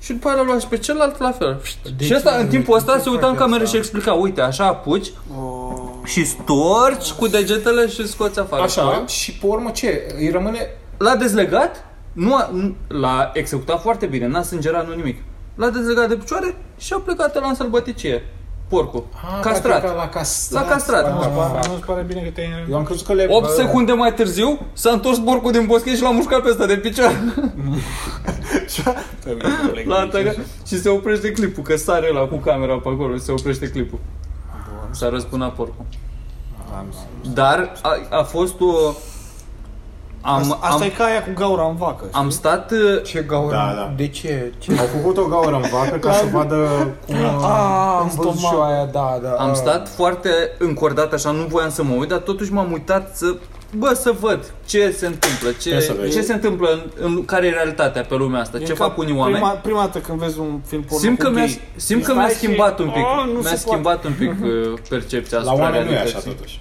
Și 0.00 0.12
după 0.12 0.28
aia 0.28 0.36
l-a 0.36 0.42
luat 0.42 0.60
și 0.60 0.66
pe 0.66 0.76
celălalt 0.78 1.18
la 1.18 1.30
fel. 1.30 1.60
De 1.96 2.04
și 2.04 2.10
ce- 2.10 2.16
ăsta, 2.16 2.30
în 2.40 2.46
timpul 2.48 2.76
ăsta, 2.76 2.96
de 2.96 3.02
se 3.02 3.08
uita 3.10 3.26
în 3.26 3.32
face 3.32 3.42
cameră 3.44 3.62
asta? 3.62 3.74
și 3.74 3.80
explica, 3.82 4.12
uite, 4.12 4.40
așa 4.40 4.64
apuci 4.66 5.10
Oh. 5.38 5.72
și 6.04 6.24
storci 6.26 7.10
cu 7.18 7.26
degetele 7.26 7.88
și 7.88 8.08
scoți 8.08 8.38
afară. 8.38 8.62
Așa, 8.62 9.04
și 9.06 9.32
pe 9.32 9.46
urmă 9.46 9.70
ce? 9.70 10.14
Îi 10.18 10.30
rămâne... 10.30 10.58
L-a 10.98 11.16
dezlegat, 11.16 11.84
nu 12.14 12.34
a, 12.34 12.50
nu- 12.52 12.74
l-a 12.88 13.30
executat 13.34 13.80
foarte 13.80 14.06
bine, 14.06 14.26
n-a 14.26 14.42
sângerat, 14.42 14.88
nu 14.88 14.94
nimic. 14.94 15.22
L-a 15.54 15.68
dezlegat 15.68 16.08
de 16.08 16.14
picioare 16.14 16.56
și 16.78 16.92
a 16.92 16.98
plecat 16.98 17.40
la 17.40 17.48
în 17.48 17.54
sălbăticie. 17.54 18.22
Porcul. 18.68 19.04
Ah, 19.14 19.40
castrat. 19.42 19.80
poate 19.80 19.96
că 19.96 20.00
La 20.02 20.08
castrat. 20.08 20.62
La 20.62 20.68
castrat. 20.68 21.12
Nu-ți 21.14 21.26
Ah. 21.26 21.32
pare- 21.52 21.68
Nu-ți 21.68 21.84
pare 21.84 22.02
bine 22.02 22.20
că 22.20 22.30
te-ai 22.30 22.66
Eu 22.70 22.76
am 22.76 22.82
crezut 22.82 23.06
că 23.06 23.12
le... 23.12 23.26
8 23.28 23.48
secunde 23.50 23.92
mai 23.92 24.14
târziu 24.14 24.60
s-a 24.72 24.90
întors 24.90 25.18
porcul 25.18 25.52
din 25.52 25.66
boschet 25.66 25.96
și 25.96 26.02
l-a 26.02 26.10
mușcat 26.10 26.42
pe 26.42 26.48
ăsta 26.48 26.66
de 26.66 26.76
picioare. 26.76 27.16
L-a 29.86 29.98
atacat 29.98 30.36
și 30.66 30.80
se 30.80 30.88
oprește 30.88 31.30
clipul, 31.32 31.62
că 31.62 31.76
sare 31.76 32.12
la 32.12 32.20
cu 32.20 32.36
camera 32.36 32.74
pe 32.78 32.88
acolo 32.88 33.14
și 33.16 33.22
se 33.22 33.32
oprește 33.32 33.70
clipul. 33.70 33.98
S-a 34.90 35.08
răspunat 35.08 35.54
porcul. 35.54 35.84
Dar 37.34 37.72
a, 37.82 38.18
a 38.18 38.22
fost 38.22 38.60
o... 38.60 38.92
Am, 40.26 40.38
Asta, 40.38 40.58
asta 40.60 40.74
am, 40.74 40.82
e 40.82 40.88
ca 40.88 41.04
aia 41.04 41.22
cu 41.24 41.30
gaura 41.34 41.66
în 41.68 41.76
vacă. 41.76 42.04
am 42.12 42.30
stat... 42.30 42.70
uh, 42.70 43.02
Ce 43.04 43.20
gaură? 43.28 43.54
Da, 43.54 43.72
da. 43.76 43.92
De 43.96 44.08
ce? 44.08 44.52
ce? 44.58 44.72
Au 44.78 44.86
făcut 44.86 45.16
o 45.16 45.24
gaură 45.24 45.54
în 45.54 45.64
vacă 45.72 45.96
ca 45.96 46.12
să 46.12 46.24
vadă 46.32 46.56
cum... 47.06 47.14
Ah, 47.14 47.96
am 47.98 48.02
în 48.02 48.16
văzut 48.16 48.38
și 48.38 48.44
eu 48.44 48.50
stomac. 48.50 48.70
aia, 48.70 48.84
da, 48.84 49.18
da. 49.22 49.30
Am 49.30 49.48
ah. 49.50 49.54
stat 49.56 49.88
foarte 49.88 50.28
încordat 50.58 51.12
așa, 51.12 51.30
nu 51.30 51.44
voiam 51.48 51.70
să 51.70 51.82
mă 51.82 51.94
uit, 51.94 52.08
dar 52.08 52.18
totuși 52.18 52.52
m-am 52.52 52.72
uitat 52.72 53.16
să, 53.16 53.34
bă, 53.76 53.94
să 53.94 54.14
văd 54.20 54.52
ce 54.66 54.90
se 54.90 55.06
întâmplă, 55.06 55.50
Ce 55.60 55.80
să 55.80 55.92
ce, 55.92 55.98
vezi? 56.00 56.16
ce 56.16 56.22
se 56.22 56.32
întâmplă, 56.32 56.68
în, 56.70 56.80
în, 57.00 57.24
care 57.24 57.46
e 57.46 57.50
realitatea 57.50 58.02
pe 58.02 58.14
lumea 58.14 58.40
asta, 58.40 58.58
E 58.58 58.64
ce 58.64 58.72
ca 58.72 58.84
fac 58.84 58.98
unii 58.98 59.16
oameni. 59.16 59.36
Prima, 59.36 59.50
prima 59.50 59.80
dată 59.80 59.98
când 59.98 60.18
vezi 60.18 60.38
un 60.38 60.60
film 60.66 60.82
porno 60.82 60.98
Simt 60.98 61.18
cu 61.18 61.24
că, 61.24 61.30
mi-a, 61.30 61.44
gay, 61.44 61.60
simt 61.76 62.04
că 62.04 62.10
stai 62.10 62.16
mi-a 62.24 62.28
și- 62.28 62.34
schimbat 62.36 62.78
un 62.78 62.86
pic, 62.90 63.02
Ah, 63.04 63.24
nu 63.26 63.32
mi-a 63.32 63.42
se 63.42 63.42
poate. 63.42 63.56
schimbat 63.56 64.04
un 64.04 64.12
pic 64.18 64.30
uh, 64.44 64.78
percepția 64.88 65.38
La 65.38 65.44
asupra 65.44 65.64
oameni 65.64 65.84
nu 65.84 65.90
e 65.90 65.94
așa 65.94 66.02
realității. 66.04 66.30
totuși. 66.30 66.60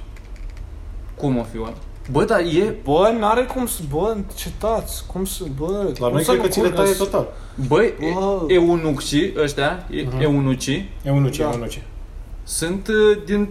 Cum 1.18 1.38
o 1.38 1.44
fi 1.52 1.58
oameni? 1.60 1.78
Bă, 2.12 2.24
dar 2.26 2.40
e, 2.40 2.76
Bă, 2.84 3.14
n-are 3.20 3.44
cum 3.44 3.66
să... 3.68 3.80
Bă, 3.92 4.14
încetați. 4.16 5.04
Cum 5.14 5.26
să... 5.26 5.44
Bă... 5.60 5.88
La 6.00 6.06
cum 6.06 6.14
noi 6.16 6.24
să 6.24 6.32
cred 6.32 6.42
nu 6.42 6.48
că 6.48 6.50
ți 6.52 6.62
le 6.62 6.68
curgă? 6.68 6.82
taie 6.82 6.94
total. 6.94 7.28
băi, 7.68 7.94
Wow. 8.16 8.46
e, 8.50 8.54
eunucii 8.54 9.34
ăștia, 9.38 9.88
e, 9.92 10.02
Mhm. 10.02 10.22
eunucii, 10.22 10.90
E 11.04 11.12
unul 11.12 11.30
ce, 11.30 11.42
Da. 11.44 11.50
e 11.50 11.54
unul 11.56 11.68
ce. 11.68 11.82
sunt 12.44 12.88
uh, 12.88 13.18
din, 13.26 13.50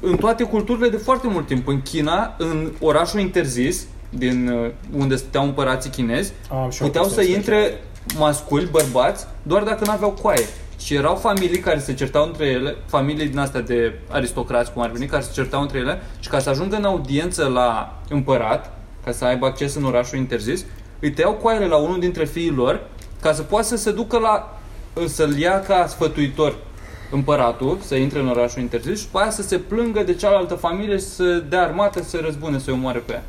în 0.00 0.16
toate 0.16 0.42
culturile 0.44 0.88
de 0.88 0.96
foarte 0.96 1.26
mult 1.28 1.46
timp. 1.46 1.68
În 1.68 1.82
China, 1.82 2.34
în 2.38 2.72
orașul 2.80 3.20
interzis, 3.20 3.86
din 4.10 4.48
uh, 4.48 4.70
unde 4.98 5.16
stăteau 5.16 5.44
împărații 5.44 5.90
chinezi, 5.90 6.32
Am 6.50 6.70
și 6.70 6.82
eu 6.82 6.86
puteau 6.88 7.04
să 7.08 7.14
chestia 7.14 7.38
asta. 7.38 7.52
intre 7.52 7.80
masculi, 8.18 8.68
bărbați, 8.70 9.26
doar 9.42 9.62
dacă 9.62 9.84
nu 9.84 9.90
aveau 9.92 10.10
coaie. 10.10 10.44
Și 10.80 10.94
erau 10.94 11.14
familii 11.14 11.58
care 11.58 11.78
se 11.78 11.94
certau 11.94 12.26
între 12.26 12.46
ele, 12.46 12.76
familii 12.86 13.28
din 13.28 13.38
astea 13.38 13.60
de 13.60 13.94
aristocrați, 14.08 14.72
cum 14.72 14.82
ar 14.82 14.90
veni, 14.90 15.06
care 15.06 15.22
se 15.22 15.32
certau 15.32 15.60
între 15.60 15.78
ele 15.78 16.02
și 16.20 16.28
ca 16.28 16.38
să 16.38 16.48
ajungă 16.50 16.76
în 16.76 16.84
audiență 16.84 17.44
la 17.44 17.98
împărat, 18.08 18.72
ca 19.04 19.12
să 19.12 19.24
aibă 19.24 19.46
acces 19.46 19.74
în 19.74 19.84
orașul 19.84 20.18
interzis, 20.18 20.64
îi 21.00 21.10
tăiau 21.10 21.32
coaiele 21.32 21.66
la 21.66 21.76
unul 21.76 22.00
dintre 22.00 22.24
fiii 22.24 22.50
lor 22.50 22.80
ca 23.20 23.32
să 23.32 23.42
poată 23.42 23.66
să 23.66 23.76
se 23.76 23.92
ducă 23.92 24.18
la, 24.18 24.58
să-l 25.06 25.38
ia 25.38 25.60
ca 25.60 25.86
sfătuitor 25.86 26.56
împăratul, 27.10 27.78
să 27.80 27.94
intre 27.94 28.18
în 28.18 28.28
orașul 28.28 28.60
interzis 28.60 28.98
și 28.98 29.04
după 29.04 29.18
aia 29.18 29.30
să 29.30 29.42
se 29.42 29.58
plângă 29.58 30.02
de 30.02 30.14
cealaltă 30.14 30.54
familie 30.54 30.96
și 30.96 31.04
să 31.04 31.42
dea 31.48 31.62
armată, 31.62 32.02
să 32.02 32.08
se 32.08 32.20
răzbune, 32.24 32.58
să-i 32.58 32.72
omoare 32.72 32.98
pe 32.98 33.12
ea. 33.12 33.22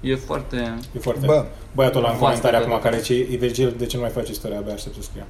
E 0.00 0.16
foarte... 0.16 0.74
E 0.96 0.98
foarte... 0.98 1.26
Bă. 1.26 1.44
Băiatul 1.74 1.98
ăla 1.98 2.10
în 2.10 2.18
Vastă, 2.18 2.40
comentarii 2.40 2.68
da. 2.68 2.74
acum 2.74 2.90
care 2.90 3.02
ce 3.02 3.14
e 3.14 3.36
Virgil, 3.36 3.74
de 3.78 3.86
ce 3.86 3.96
nu 3.96 4.02
mai 4.02 4.10
faci 4.10 4.28
istoria, 4.28 4.58
abia 4.58 4.72
aștept 4.72 4.94
să 4.94 5.02
scrie. 5.02 5.26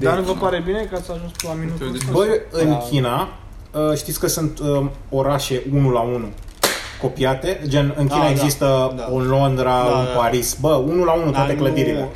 Dar 0.00 0.16
nu 0.16 0.22
vă 0.22 0.32
pare 0.32 0.62
bine 0.64 0.86
că 0.90 0.96
ați 0.96 1.10
ajuns 1.10 1.30
la 1.42 1.52
minutul 1.60 1.90
ăsta? 1.94 2.06
Băi, 2.12 2.28
în 2.50 2.68
Da. 2.68 2.76
China, 2.90 3.28
uh, 3.72 3.96
știți 3.96 4.20
că 4.20 4.26
sunt 4.26 4.58
um, 4.58 4.90
orașe 5.10 5.62
1 5.74 5.90
la 5.90 6.00
1 6.00 6.28
copiate, 7.00 7.60
gen 7.66 7.94
în 7.96 8.06
China 8.06 8.18
Da, 8.18 8.24
da. 8.24 8.30
există 8.30 8.92
Da. 8.96 9.08
un 9.10 9.26
Londra, 9.26 9.70
Da, 9.70 9.96
un 9.98 10.04
da. 10.14 10.20
Paris, 10.20 10.56
bă, 10.60 10.68
1 10.68 11.04
la 11.04 11.12
1 11.12 11.22
Dar 11.24 11.32
toate 11.32 11.52
nu- 11.52 11.58
clădirile. 11.58 12.08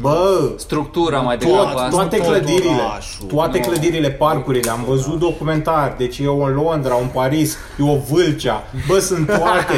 Bă, 0.00 0.50
Structura 0.56 1.18
mai 1.20 1.36
degrabă 1.36 1.62
tot, 1.70 1.78
asta. 1.78 1.88
toate 1.90 2.16
tot 2.16 2.26
clădirile, 2.26 2.80
orașul. 2.88 3.26
toate 3.26 3.58
Nu. 3.58 3.64
clădirile, 3.68 4.10
parcurile, 4.10 4.70
am 4.70 4.84
văzut 4.88 5.18
documentar, 5.18 5.94
deci 5.98 6.18
e 6.18 6.26
o 6.26 6.46
Londra, 6.48 6.94
un 6.94 7.06
Paris, 7.12 7.56
e 7.78 7.82
o 7.90 7.96
Vâlcea, 8.10 8.64
bă, 8.88 8.98
sunt 8.98 9.26
toate, 9.26 9.74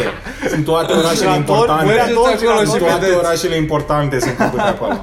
sunt 0.49 0.65
toate 0.65 0.93
orașele 0.93 1.15
Giratori, 1.15 1.39
importante, 1.39 1.85
mergeți 1.85 2.19
acolo 2.47 2.65
și 2.65 2.79
toate 2.79 2.99
vedeți. 3.01 3.17
orașele 3.19 3.57
importante 3.57 4.21
sunt 4.21 4.35
făcute 4.37 4.61
acolo. 4.63 4.95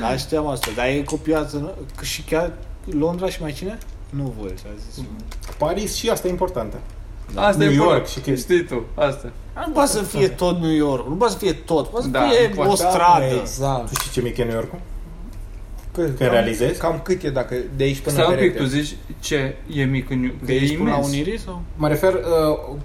Da, 0.00 0.16
știam 0.16 0.46
asta. 0.46 0.70
Dar 0.76 0.86
e 0.86 1.02
copiată, 1.02 1.56
nu? 1.56 1.70
Că 1.96 2.04
și 2.04 2.22
chiar 2.22 2.52
Londra 2.98 3.28
și 3.28 3.40
mai 3.42 3.52
cine? 3.52 3.78
Nu 4.10 4.34
voi, 4.40 4.54
a 4.66 4.70
zis. 4.90 5.04
Paris 5.58 5.94
și 5.94 6.08
asta 6.10 6.26
e 6.26 6.30
importantă. 6.30 6.76
Asta 7.34 7.56
New 7.58 7.70
e 7.70 7.74
York 7.74 7.90
York 7.90 8.06
și 8.06 8.20
chestii. 8.20 8.54
Știi 8.56 8.66
tu, 8.76 8.84
asta. 8.94 9.30
Nu 9.66 9.72
poate 9.72 9.90
să 9.90 10.02
fie 10.02 10.28
tot 10.28 10.58
New 10.60 10.70
York, 10.70 11.08
nu 11.08 11.14
poate 11.14 11.32
să 11.32 11.38
fie 11.38 11.52
tot, 11.52 11.88
poate 11.88 12.04
să 12.04 12.10
Da, 12.10 12.20
fie 12.28 12.48
nu 12.48 12.54
poate. 12.54 12.70
o 12.70 12.74
stradă. 12.74 13.24
Exact. 13.40 13.88
Tu 13.88 13.94
știi 14.00 14.10
ce 14.10 14.20
mic 14.20 14.36
e 14.36 14.42
New 14.44 14.54
York? 14.54 14.72
Cât, 15.92 16.16
Când 16.16 16.30
realizezi? 16.30 16.78
Cam 16.78 17.00
cât 17.02 17.22
e 17.22 17.30
dacă 17.30 17.54
de 17.76 17.84
aici 17.84 17.98
până 17.98 18.14
Stai 18.16 18.24
un 18.28 18.30
pic, 18.38 18.40
perete? 18.40 18.58
tu 18.58 18.64
zici 18.68 18.96
ce 19.20 19.56
e 19.74 19.84
mic 19.84 20.10
în 20.10 20.20
New 20.20 20.30
De 20.44 20.54
e 20.54 20.58
aici 20.58 20.76
până 20.76 20.88
la 20.90 20.94
imens. 20.96 21.12
Unirii 21.12 21.38
sau? 21.38 21.62
Mă 21.76 21.88
refer, 21.88 22.12
uh, 22.12 22.20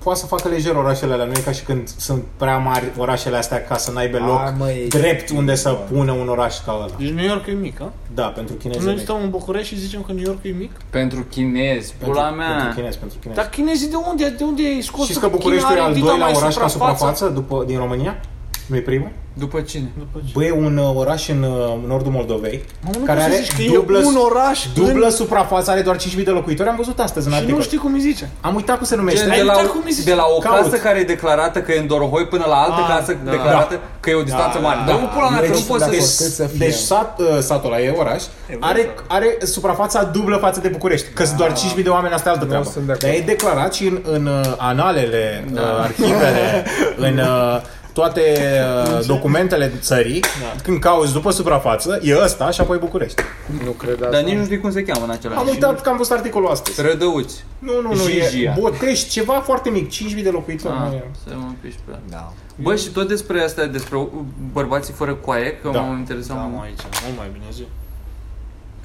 poate 0.03 0.19
să 0.19 0.25
facă 0.25 0.47
lejer 0.47 0.75
orașele 0.75 1.13
alea, 1.13 1.25
nu 1.25 1.31
e 1.31 1.41
ca 1.45 1.51
și 1.51 1.63
când 1.63 1.87
sunt 1.97 2.23
prea 2.37 2.57
mari 2.57 2.85
orașele 2.97 3.37
astea 3.37 3.63
ca 3.63 3.77
să 3.77 3.91
n-aibă 3.91 4.17
loc 4.17 4.39
A, 4.39 4.53
mă, 4.57 4.69
e- 4.71 4.87
drept 4.87 5.29
unde 5.29 5.55
să 5.55 5.69
pună 5.69 6.11
un 6.11 6.27
oraș 6.27 6.55
ca 6.65 6.73
ăla. 6.75 6.87
Deci 6.97 7.09
New 7.09 7.25
York 7.25 7.47
e 7.47 7.51
mic, 7.51 7.81
a? 7.81 7.93
Da, 8.13 8.23
pentru 8.23 8.53
chinezi 8.55 8.79
e 8.79 8.83
Noi 8.83 8.93
mic. 8.93 9.03
stăm 9.03 9.17
în 9.23 9.29
București 9.29 9.73
și 9.73 9.79
zicem 9.79 10.01
că 10.01 10.11
New 10.11 10.23
York 10.25 10.39
e 10.43 10.49
mic? 10.49 10.71
Pentru 10.89 11.25
chinezi, 11.29 11.93
Pentru, 11.97 12.11
pula 12.15 12.29
mea. 12.29 12.47
pentru 12.55 12.73
chinezi, 12.75 12.97
pentru 12.97 13.17
chinezi. 13.19 13.39
Dar 13.39 13.49
chinezii 13.49 13.87
de 13.89 13.95
unde? 14.09 14.29
De 14.37 14.43
unde 14.43 14.61
ai 14.65 14.81
scos? 14.81 15.03
Știți 15.03 15.19
că 15.19 15.27
Bucureștiul 15.27 15.71
e 15.71 15.73
China 15.73 15.83
al 15.85 15.89
are 15.91 15.99
dita 15.99 16.07
doilea 16.07 16.25
mai 16.27 16.35
oraș 16.37 16.55
ca 16.55 16.67
suprafață? 16.67 16.97
suprafață 16.97 17.29
după, 17.29 17.63
din 17.67 17.77
România? 17.77 18.21
Nu 18.67 18.75
e 18.75 18.79
primul? 18.79 19.09
După 19.33 19.59
cine? 19.61 19.87
După 19.97 20.19
ce? 20.25 20.31
Bă, 20.33 20.43
e 20.43 20.51
un 20.51 20.77
uh, 20.77 20.91
oraș 20.95 21.27
în 21.29 21.43
uh, 21.43 21.87
nordul 21.87 22.11
Moldovei 22.11 22.63
Mă, 22.81 22.89
nu 22.99 23.05
care 23.05 23.19
poți 23.19 23.29
să 23.31 23.35
are 23.35 23.43
zici 23.43 23.67
că 23.69 23.73
dublă, 23.73 23.99
e 23.99 24.03
un 24.05 24.15
oraș 24.31 24.59
dublă 24.75 25.05
în... 25.05 25.11
suprafață, 25.11 25.71
are 25.71 25.81
doar 25.81 25.97
5.000 25.97 26.23
de 26.23 26.29
locuitori. 26.29 26.69
Am 26.69 26.75
văzut 26.75 26.99
astăzi 26.99 27.25
în 27.25 27.31
Și 27.31 27.37
articol. 27.37 27.57
nu 27.59 27.65
știi 27.65 27.77
cum 27.77 27.93
îi 27.93 27.99
zice. 27.99 28.29
Am 28.41 28.55
uitat 28.55 28.77
cum 28.77 28.85
se 28.85 28.95
numește. 28.95 29.19
Gen 29.19 29.29
Ai 29.31 29.37
de 29.37 29.43
la, 29.43 29.53
uitat 29.55 29.69
cum 29.71 29.81
îi 29.85 29.91
zice? 29.91 30.09
de 30.09 30.13
la 30.15 30.23
o 30.35 30.39
Caut. 30.39 30.61
casă 30.63 30.75
care 30.77 30.99
e 30.99 31.03
declarată 31.03 31.59
că 31.61 31.71
e 31.71 31.79
în 31.79 31.87
Dorohoi 31.87 32.25
până 32.27 32.45
la 32.47 32.55
altă 32.55 32.81
Ah, 32.81 32.95
casă 32.97 33.17
da. 33.25 33.31
declarată 33.31 33.79
că 33.99 34.09
e 34.09 34.13
o 34.13 34.21
distanță 34.23 34.57
Da, 34.61 34.67
mare. 34.67 34.79
da, 34.85 34.91
Dar 34.91 34.99
nu 35.01 35.07
pula 35.07 35.29
mea, 35.29 35.39
că 35.39 35.45
Deci, 35.47 35.55
nu 35.55 35.61
poți 35.67 35.83
să 35.83 35.89
deci, 35.89 36.01
zici. 36.01 36.17
Cât 36.25 36.33
să 36.33 36.45
fie? 36.45 36.57
deci 36.65 36.73
sat, 36.75 37.19
uh, 37.19 37.25
satul 37.39 37.71
ăla 37.73 37.81
e 37.81 37.89
oraș, 37.97 38.23
are, 38.59 38.89
are 39.07 39.37
suprafața 39.43 40.03
dublă 40.03 40.37
față 40.37 40.59
de 40.59 40.67
București. 40.67 41.07
Că 41.13 41.23
sunt 41.25 41.37
doar 41.37 41.51
5.000 41.77 41.83
de 41.83 41.89
oameni, 41.89 42.13
asta 42.13 42.29
e 42.29 42.31
altă 42.31 42.43
Nu 42.43 42.49
treabă. 42.49 42.69
sunt 42.73 42.85
de 42.85 42.91
acord. 42.91 43.05
Dar 43.07 43.15
e 43.21 43.23
declarat 43.25 43.73
și 43.73 43.85
în, 43.85 43.99
în 44.03 44.25
uh, 44.25 44.53
analele, 44.57 45.45
uh, 45.53 45.59
arhivele, 45.83 46.65
în 47.07 47.17
uh, 47.17 47.61
toate 47.99 48.21
uh, 48.99 49.05
documentele 49.05 49.71
țării, 49.79 50.23
când 50.63 50.79
cauți 50.79 51.13
după 51.13 51.31
suprafață, 51.31 51.99
e 52.03 52.17
ăsta 52.23 52.49
și 52.51 52.61
apoi 52.61 52.77
București. 52.77 53.21
Nu 53.63 53.71
cred 53.71 53.93
asta. 53.93 54.09
Dar 54.09 54.21
nici 54.21 54.35
nu 54.37 54.43
știi 54.43 54.59
cum 54.59 54.71
se 54.71 54.83
cheamă 54.83 55.05
în 55.05 55.09
același 55.11 55.39
Am 55.39 55.45
timp. 55.45 55.55
uitat 55.63 55.81
că 55.81 55.89
am 55.89 55.97
văzut 55.97 56.17
articolul 56.17 56.47
astăzi. 56.49 56.81
Rădăuți. 56.81 57.43
Nu, 57.59 57.71
nu, 57.81 57.93
nu, 57.93 58.01
e 58.07 58.27
Jijia. 58.29 58.55
Botești, 58.59 59.09
ceva 59.09 59.33
foarte 59.33 59.69
mic, 59.69 59.89
5.000 59.91 60.23
de 60.23 60.29
locuitori. 60.29 60.73
Ah, 60.73 60.89
nu 60.89 60.95
e- 60.95 61.11
să 61.27 61.33
mă 61.35 61.51
piși 61.61 61.77
pe 61.85 61.91
ăla. 61.91 61.99
Da. 62.09 62.33
Bă, 62.55 62.75
și 62.75 62.87
tot 62.89 63.07
despre 63.07 63.41
asta, 63.41 63.65
despre 63.65 64.07
bărbații 64.53 64.93
fără 64.93 65.13
coaie, 65.13 65.51
că 65.61 65.69
Da. 65.73 65.79
m-am 65.79 65.97
interesat 65.97 66.35
Da, 66.37 66.41
mult. 66.41 66.55
mă, 66.55 66.61
aici, 66.63 66.79
mult 67.05 67.17
mai 67.17 67.27
bine 67.33 67.45
zi. 67.53 67.63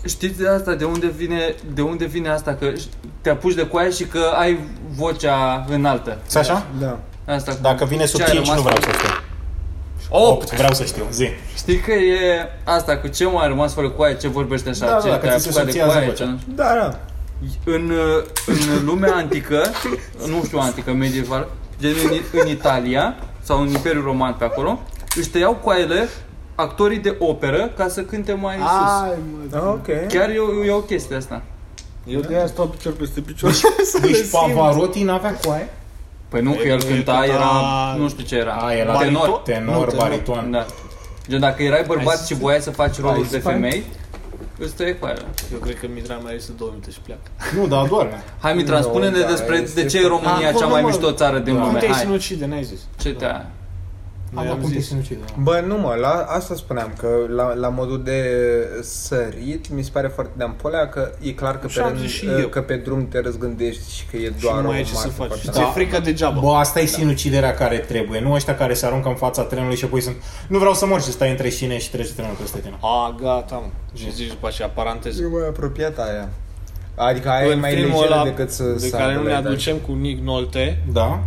Știți 0.06 0.38
de 0.38 0.48
asta, 0.48 0.74
de 0.74 0.84
unde 0.84 1.06
vine, 1.16 1.54
de 1.74 1.82
unde 1.82 2.04
vine 2.04 2.28
asta, 2.28 2.54
că 2.54 2.72
te 3.20 3.30
apuci 3.30 3.54
de 3.54 3.66
coaie 3.66 3.90
și 3.90 4.04
că 4.04 4.20
ai 4.38 4.58
vocea 4.96 5.64
înaltă. 5.68 6.18
Ți 6.26 6.38
așa? 6.38 6.66
Da. 6.80 6.98
Asta 7.26 7.52
cu- 7.52 7.58
Dacă 7.62 7.84
vine 7.84 8.04
sub 8.06 8.18
ce 8.20 8.24
a 8.24 8.28
5, 8.28 8.38
rămas 8.46 8.56
nu 8.56 8.62
vreau 8.62 8.76
cu- 8.78 8.82
să 8.82 8.90
știu. 8.96 9.08
8! 10.08 10.50
Vreau 10.54 10.72
să 10.72 10.84
știu, 10.84 11.04
zi. 11.10 11.28
Știi 11.56 11.78
că 11.80 11.92
e 11.92 12.48
asta 12.64 12.96
cu 12.96 13.06
ce 13.08 13.24
mai 13.26 13.44
a 13.44 13.46
rămas 13.46 13.72
fără 13.74 13.90
coaie, 13.90 14.16
ce 14.16 14.28
vorbește 14.28 14.68
așa, 14.68 14.86
Da, 14.86 14.98
ce 15.02 15.08
da, 15.08 15.16
te-ai 15.18 15.32
că 15.32 15.38
ți 15.38 15.42
se 15.42 15.48
apucat 15.48 15.64
de 15.64 15.70
subțiază 15.70 15.92
coaie, 15.92 16.06
vocea. 16.08 16.24
ce 16.24 16.30
nu 16.30 16.38
știu. 16.38 16.52
Da, 16.54 16.64
da. 16.74 16.98
În, 17.64 17.90
uh, 17.90 18.24
în 18.78 18.84
lumea 18.84 19.14
antică, 19.14 19.62
nu 20.26 20.42
știu 20.44 20.58
antică, 20.58 20.92
medieval, 20.92 21.48
gen 21.80 21.94
în, 22.10 22.40
în 22.40 22.48
Italia 22.48 23.14
sau 23.42 23.60
în 23.60 23.68
Imperiul 23.68 24.02
Roman 24.04 24.34
pe 24.38 24.44
acolo, 24.44 24.80
își 25.16 25.28
tăiau 25.28 25.54
coaiele 25.54 26.08
actorii 26.54 26.98
de 26.98 27.16
operă 27.18 27.70
ca 27.76 27.88
să 27.88 28.00
cânte 28.02 28.32
mai 28.32 28.56
sus. 28.56 29.02
Ai, 29.02 29.10
mă. 29.50 29.56
Ah, 29.56 29.62
ok. 29.64 30.06
Chiar 30.08 30.28
e 30.28 30.38
o, 30.38 30.64
e 30.64 30.70
o 30.72 30.78
chestie 30.80 31.16
asta. 31.16 31.42
Eu 32.06 32.20
de 32.20 32.34
aia 32.36 32.46
stau 32.46 32.66
picior 32.66 32.92
peste 32.92 33.20
picior. 33.20 33.52
Deci 34.00 34.30
Pavarotti 34.30 35.02
n-avea 35.02 35.34
coaie? 35.44 35.68
Păi 36.32 36.40
nu, 36.42 36.52
că 36.52 36.62
el 36.66 36.70
El 36.70 36.82
cânta, 36.82 37.12
cânta- 37.12 37.24
era, 37.34 37.50
nu 37.98 38.08
știu 38.08 38.24
ce 38.24 38.36
era, 38.36 38.52
A, 38.52 38.72
era 38.72 38.96
tenor. 38.96 39.26
Nu, 39.28 39.40
tenor, 39.44 39.88
tenor. 39.88 39.94
bariton. 39.96 40.50
Da. 40.50 40.66
Gen, 41.28 41.40
dacă 41.40 41.62
erai 41.62 41.84
bărbat 41.86 42.06
Hai 42.06 42.16
și 42.26 42.32
să- 42.34 42.40
voiai 42.40 42.60
să 42.60 42.70
faci 42.70 42.96
rolul 43.00 43.12
Hai 43.14 43.22
de 43.22 43.28
să 43.36 43.38
faci. 43.42 43.52
femei, 43.52 43.82
îți 44.58 44.74
tăie 44.74 44.94
coaiele. 44.98 45.22
Eu 45.52 45.58
cred 45.58 45.78
că 45.78 45.86
Mitra 45.94 46.16
mai 46.22 46.34
este 46.34 46.52
două 46.56 46.70
minute 46.70 46.90
și 46.90 46.98
pleacă. 47.00 47.22
Nu, 47.56 47.66
dar 47.66 47.86
doar. 47.86 48.22
Hai, 48.40 48.54
Mitra, 48.54 48.76
Nu, 48.76 48.82
spune-ne 48.82 49.18
da, 49.20 49.26
despre 49.26 49.56
este 49.56 49.82
de 49.82 49.88
ce 49.88 49.98
e 49.98 50.06
România 50.06 50.48
Acolo, 50.48 50.58
cea 50.58 50.66
mai 50.66 50.80
mă. 50.82 50.86
mișto 50.88 51.10
țară 51.12 51.38
din 51.38 51.54
Cum 51.54 51.64
lume. 51.64 51.78
te-ai 51.78 51.92
Hai, 51.92 52.00
sinucide, 52.00 52.46
n-ai 52.46 52.62
zis. 52.64 52.80
ce 53.00 53.12
te 53.14 53.24
Noi 53.24 53.42
Am 54.34 54.50
am 54.50 54.58
cum 54.58 54.70
te 54.70 54.78
zis. 54.78 54.86
sinucide. 54.86 55.18
Bă, 55.42 55.62
nu 55.66 55.78
mă, 55.78 55.94
la 56.00 56.24
asta 56.28 56.54
spuneam, 56.54 56.92
că 56.98 57.08
la, 57.34 57.54
la 57.54 57.68
modul 57.68 58.02
de 58.02 58.22
sărit, 58.82 59.68
mi 59.70 59.82
se 59.82 59.90
pare 59.92 60.08
foarte 60.08 60.32
de 60.36 60.44
ampolea 60.44 60.88
că 60.88 61.10
e 61.20 61.30
clar 61.32 61.52
că 61.52 61.58
pe, 61.58 61.66
Așa 61.66 61.82
am 61.82 61.88
rând, 61.88 62.00
zis 62.00 62.10
și 62.10 62.26
eu. 62.40 62.48
că 62.48 62.60
pe 62.62 62.76
drum 62.76 63.08
te 63.08 63.20
răzgândești 63.20 63.94
și 63.94 64.06
că 64.10 64.16
e 64.16 64.24
Și 64.24 64.32
doar 64.40 64.54
nu 64.60 64.60
o 64.60 64.68
mai 64.68 64.76
ai 64.76 64.82
ce 64.82 64.88
să 64.88 64.94
masă 64.94 65.08
faci. 65.08 65.26
foarte- 65.26 65.50
Ți-e 65.50 65.62
Da. 65.62 65.68
frică 65.68 66.00
degeaba. 66.00 66.40
Bă, 66.40 66.52
asta 66.52 66.80
e 66.80 66.84
sinuciderea 66.86 67.54
care 67.54 67.78
trebuie. 67.78 68.20
Nu 68.20 68.32
ăștia 68.32 68.54
care 68.56 68.74
se 68.74 68.86
aruncă 68.86 69.08
în 69.08 69.14
fața 69.14 69.42
trenului 69.42 69.76
și 69.76 69.84
apoi 69.84 70.00
sunt... 70.00 70.16
Nu 70.48 70.58
vreau 70.58 70.74
să 70.74 70.86
mor 70.86 71.02
și 71.02 71.10
stai 71.10 71.30
între 71.30 71.48
șine 71.48 71.78
și 71.78 71.90
trece 71.90 72.12
trenul 72.12 72.34
peste 72.40 72.58
tine. 72.58 72.74
A, 72.80 73.14
gata, 73.22 73.54
mă. 73.54 73.98
Și 73.98 74.12
zici 74.12 74.28
după 74.28 74.46
aceea, 74.46 74.68
paranteză. 74.68 75.22
E 75.22 75.26
mai 75.26 75.46
apropiat 75.48 75.98
aia. 75.98 76.28
Adică 76.94 77.28
aia 77.28 77.46
e 77.48 77.52
În 77.52 77.58
mai 77.60 77.74
filmul 77.74 77.90
lejeră 78.00 78.12
ăla 78.14 78.24
decât 78.24 78.50
să 78.50 78.62
de 78.64 78.78
sară 78.88 79.02
care 79.02 79.14
nu 79.14 79.22
la 79.22 79.28
ne 79.28 79.34
etaj. 79.34 79.46
aducem 79.46 79.76
cu 79.76 79.92
Nick 79.92 80.22
Nolte, 80.24 80.82
Da? 80.92 81.20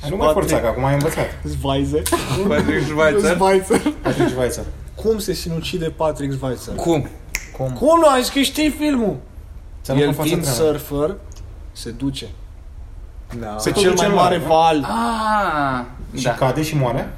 Hai, 0.00 0.10
nu 0.10 0.16
mai 0.16 0.30
forța, 0.32 0.60
că 0.60 0.66
acum 0.66 0.84
ai 0.84 0.92
învățat. 0.92 1.26
Schweizer. 1.58 2.02
Patrick 2.48 2.86
Schweizer? 2.86 3.34
Schweizer. 3.34 3.92
Patrick 4.02 4.28
Schweizer. 4.30 4.64
Cum 4.94 5.18
se 5.18 5.32
sinucide 5.32 5.88
Patrick 5.90 6.32
Schweizer? 6.34 6.74
Cum? 6.74 7.08
Cum? 7.56 7.70
Cum 7.72 7.98
nu? 8.00 8.06
Ai 8.06 8.22
zis 8.22 8.32
că 8.32 8.38
știi 8.40 8.70
filmul. 8.70 9.16
Ți-a 9.82 9.94
aruncat 9.94 10.00
El 10.02 10.06
în 10.08 10.14
fața 10.14 10.28
fiind 10.28 10.42
trenului. 10.42 10.78
surfer, 10.80 11.14
se 11.72 11.90
duce. 11.90 12.26
Da. 13.40 13.46
Pe 13.46 13.70
tot 13.70 13.82
cel 13.82 13.90
duce 13.90 14.02
mai 14.02 14.10
în 14.10 14.14
mare 14.14 14.36
mare, 14.36 14.48
val. 14.48 14.84
Ah, 14.84 15.84
Și 16.18 16.24
da. 16.24 16.30
cade 16.34 16.62
și 16.62 16.76
moare? 16.76 17.16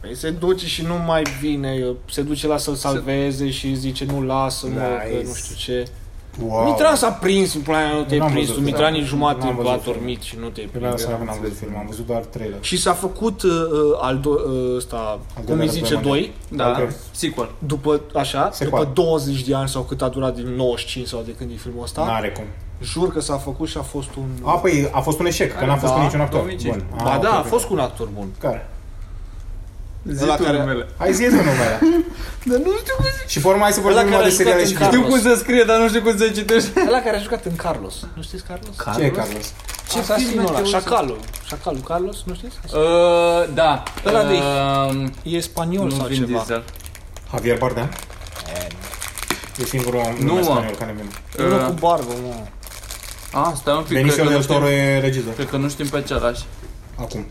Păi 0.00 0.16
se 0.16 0.30
duce 0.30 0.66
și 0.66 0.82
nu 0.82 0.94
mai 1.06 1.22
vine, 1.40 1.84
se 2.10 2.22
duce 2.22 2.46
la 2.46 2.56
să-l 2.58 2.74
salveze 2.74 3.50
și 3.50 3.74
zice 3.74 4.04
nu 4.04 4.22
lasă, 4.22 4.66
mă, 4.66 4.78
că 4.80 5.08
Nice. 5.14 5.26
nu 5.26 5.34
știu 5.34 5.54
ce. 5.56 5.84
Wow. 6.44 6.64
Mitran 6.68 6.94
s-a 6.96 7.10
prins, 7.10 7.54
în 7.54 7.60
plan, 7.60 7.96
nu 7.96 8.02
te-ai 8.02 8.18
N-am 8.18 8.30
prins, 8.30 8.46
văzut, 8.46 8.62
tu 8.62 8.68
Mitran 8.68 8.92
da. 8.92 8.98
e 8.98 9.02
jumate 9.02 9.44
N-am 9.44 9.54
văzut 9.56 9.70
a 9.70 9.76
filmul. 9.76 9.94
dormit 9.98 10.22
și 10.22 10.36
nu 10.40 10.48
te-ai 10.48 10.64
Eu 10.64 10.70
prins. 10.80 10.84
la 11.02 11.12
asta 11.12 11.24
n-am 11.24 11.38
văzut 11.40 11.56
film, 11.56 11.76
am 11.78 11.86
văzut 11.88 12.06
doar 12.06 12.20
trailer. 12.24 12.58
Și 12.60 12.76
s-a 12.80 12.92
făcut 12.92 13.42
uh, 13.42 13.50
uh, 13.50 13.98
al 14.00 14.18
do, 14.18 14.30
uh, 14.30 14.76
ăsta, 14.76 15.18
cum 15.34 15.44
doilea 15.46 15.64
îi 15.64 15.70
zice, 15.70 15.94
război 15.94 16.18
2, 16.48 16.58
Da, 16.58 16.68
Ok. 16.80 16.88
sequel. 17.10 17.48
după, 17.58 18.00
așa, 18.14 18.48
Sequel. 18.52 18.80
după 18.80 18.90
20 18.94 19.42
de 19.42 19.54
ani 19.54 19.68
sau 19.68 19.82
cât 19.82 20.02
a 20.02 20.08
durat 20.08 20.34
din 20.34 20.46
95 20.56 21.06
sau 21.06 21.22
de 21.24 21.32
când 21.38 21.50
e 21.50 21.54
filmul 21.56 21.82
ăsta, 21.82 22.04
N-are 22.04 22.30
cum. 22.32 22.44
jur 22.82 23.12
că 23.12 23.20
s-a 23.20 23.36
făcut 23.36 23.68
și 23.68 23.76
a 23.78 23.82
fost 23.82 24.08
un... 24.18 24.24
A, 24.42 24.52
păi 24.52 24.88
a 24.92 25.00
fost 25.00 25.18
un 25.20 25.26
eșec, 25.26 25.58
că 25.58 25.64
n-a 25.64 25.76
fost 25.76 25.92
Da, 25.92 25.98
cu 25.98 26.04
niciun 26.04 26.20
actor. 26.20 26.38
2005. 26.40 26.74
Bun. 26.74 26.84
ba 27.04 27.12
Ah, 27.12 27.20
da, 27.20 27.28
ok, 27.28 27.34
a 27.34 27.38
ok. 27.38 27.46
fost 27.46 27.64
cu 27.66 27.72
un 27.72 27.78
actor 27.80 28.08
bun. 28.14 28.26
Care? 28.38 28.68
Zi 30.12 30.22
Ăla 30.22 30.36
tu 30.36 30.42
care- 30.42 30.58
numele. 30.58 30.88
Hai 30.98 31.12
zi 31.12 31.24
tu 31.24 31.30
numele. 31.34 31.78
Dar 32.50 32.58
nu 32.58 32.72
știu 32.82 32.94
cum 32.96 33.04
Și 33.26 33.38
forma 33.40 33.62
hai 33.62 33.72
să 33.72 33.80
vorbim 33.80 33.98
Ăla 33.98 34.08
numai 34.08 34.18
care 34.18 34.28
de 34.30 34.34
a 34.34 34.36
jucat 34.36 34.46
seriale 34.46 34.62
în 34.62 34.68
și 34.68 34.74
Carlos. 34.74 34.94
filme. 34.94 35.06
Știu 35.06 35.30
cum 35.30 35.32
se 35.36 35.42
scrie, 35.42 35.62
dar 35.64 35.78
nu 35.80 35.88
știu 35.88 36.02
cum 36.02 36.16
se 36.18 36.30
citește. 36.30 36.70
Ăla 36.88 37.00
care 37.00 37.16
a 37.16 37.20
jucat 37.20 37.44
în 37.44 37.56
Carlos. 37.56 37.94
Nu 38.14 38.22
știți 38.22 38.42
Carlos? 38.44 38.74
Ce 38.96 39.02
e 39.02 39.08
Carlos? 39.10 39.46
Ce 39.90 39.98
Asta 39.98 40.14
film 40.14 40.28
filme 40.28 40.42
ăla? 40.48 40.54
te 40.56 40.60
uiți? 40.62 40.70
Șacalul. 40.72 41.18
Șacalul 41.46 41.80
Carlos, 41.80 42.16
nu 42.24 42.34
știți? 42.34 42.56
Uh, 42.74 43.54
da. 43.54 43.82
Ăla 44.06 44.22
de- 44.24 44.40
Uh, 45.22 45.34
E 45.36 45.40
spaniol 45.40 45.84
nu 45.84 45.90
sau 45.96 46.06
Vin 46.06 46.16
ceva. 46.16 46.26
Diesel. 46.38 46.62
Javier 47.30 47.58
Bardem? 47.58 47.88
E 49.60 49.64
singurul 49.64 50.00
om 50.06 50.14
Nu, 50.18 50.24
nume 50.26 50.38
mă. 50.40 50.44
spaniol 50.44 50.74
care 50.78 50.94
mi 50.96 51.02
E 51.38 51.42
unul 51.46 51.58
Uh, 51.60 51.66
cu 51.66 51.72
barbă, 51.72 52.12
mă. 52.22 52.34
Ah, 53.40 53.52
stai 53.56 53.74
un 53.76 53.80
pic, 53.82 53.88
cred 53.88 54.02
Benicio 54.02 54.16
că, 54.16 54.22
nu 54.22 54.30
del 54.30 54.44
Toro 54.44 54.64
știm, 54.66 54.76
e 54.78 54.98
regizor. 55.00 55.34
cred 55.34 55.48
că 55.48 55.56
nu 55.56 55.68
știm 55.68 55.88
pe 55.88 55.96
același. 55.96 56.44
Acum. 56.98 57.26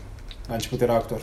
La 0.48 0.54
început 0.54 0.80
era 0.80 0.92
actor. 0.94 1.20